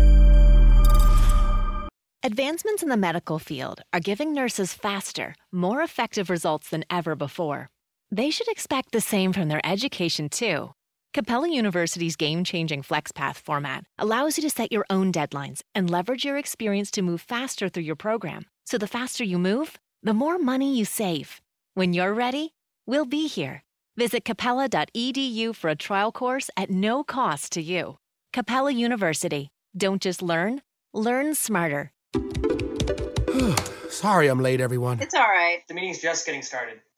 Advancements 2.25 2.83
in 2.83 2.89
the 2.89 2.97
medical 2.97 3.39
field 3.39 3.83
are 3.93 4.01
giving 4.01 4.33
nurses 4.33 4.75
faster, 4.75 5.35
more 5.51 5.83
effective 5.83 6.31
results 6.31 6.71
than 6.71 6.85
ever 6.89 7.17
before. 7.17 7.69
They 8.11 8.31
should 8.31 8.49
expect 8.49 8.93
the 8.93 9.01
same 9.01 9.33
from 9.33 9.49
their 9.49 9.61
education, 9.65 10.29
too. 10.29 10.73
Capella 11.15 11.47
University's 11.47 12.17
game 12.17 12.43
changing 12.43 12.81
FlexPath 12.81 13.37
format 13.37 13.85
allows 13.99 14.39
you 14.39 14.43
to 14.45 14.49
set 14.49 14.73
your 14.73 14.87
own 14.89 15.13
deadlines 15.13 15.61
and 15.75 15.91
leverage 15.91 16.25
your 16.25 16.39
experience 16.39 16.91
to 16.91 17.03
move 17.03 17.21
faster 17.21 17.69
through 17.69 17.83
your 17.83 17.97
program. 17.97 18.47
So 18.65 18.79
the 18.79 18.87
faster 18.87 19.23
you 19.23 19.39
move, 19.39 19.79
the 20.03 20.15
more 20.15 20.39
money 20.39 20.75
you 20.75 20.87
save. 20.87 21.43
When 21.75 21.93
you're 21.93 22.15
ready, 22.15 22.55
we'll 22.87 23.05
be 23.05 23.27
here. 23.27 23.63
Visit 23.95 24.25
capella.edu 24.25 25.55
for 25.55 25.69
a 25.69 25.77
trial 25.77 26.13
course 26.13 26.49
at 26.57 26.71
no 26.71 27.05
cost 27.05 27.53
to 27.53 27.61
you. 27.61 27.99
Capella 28.33 28.71
University. 28.71 29.51
Don't 29.77 30.01
just 30.01 30.23
learn, 30.23 30.63
learn 30.95 31.35
smarter. 31.35 31.93
Sorry 33.91 34.29
I'm 34.29 34.41
late, 34.41 34.63
everyone. 34.63 34.99
It's 35.03 35.15
all 35.15 35.29
right. 35.29 35.59
The 35.69 35.75
meeting's 35.75 36.01
just 36.01 36.25
getting 36.25 36.41
started. 36.41 36.81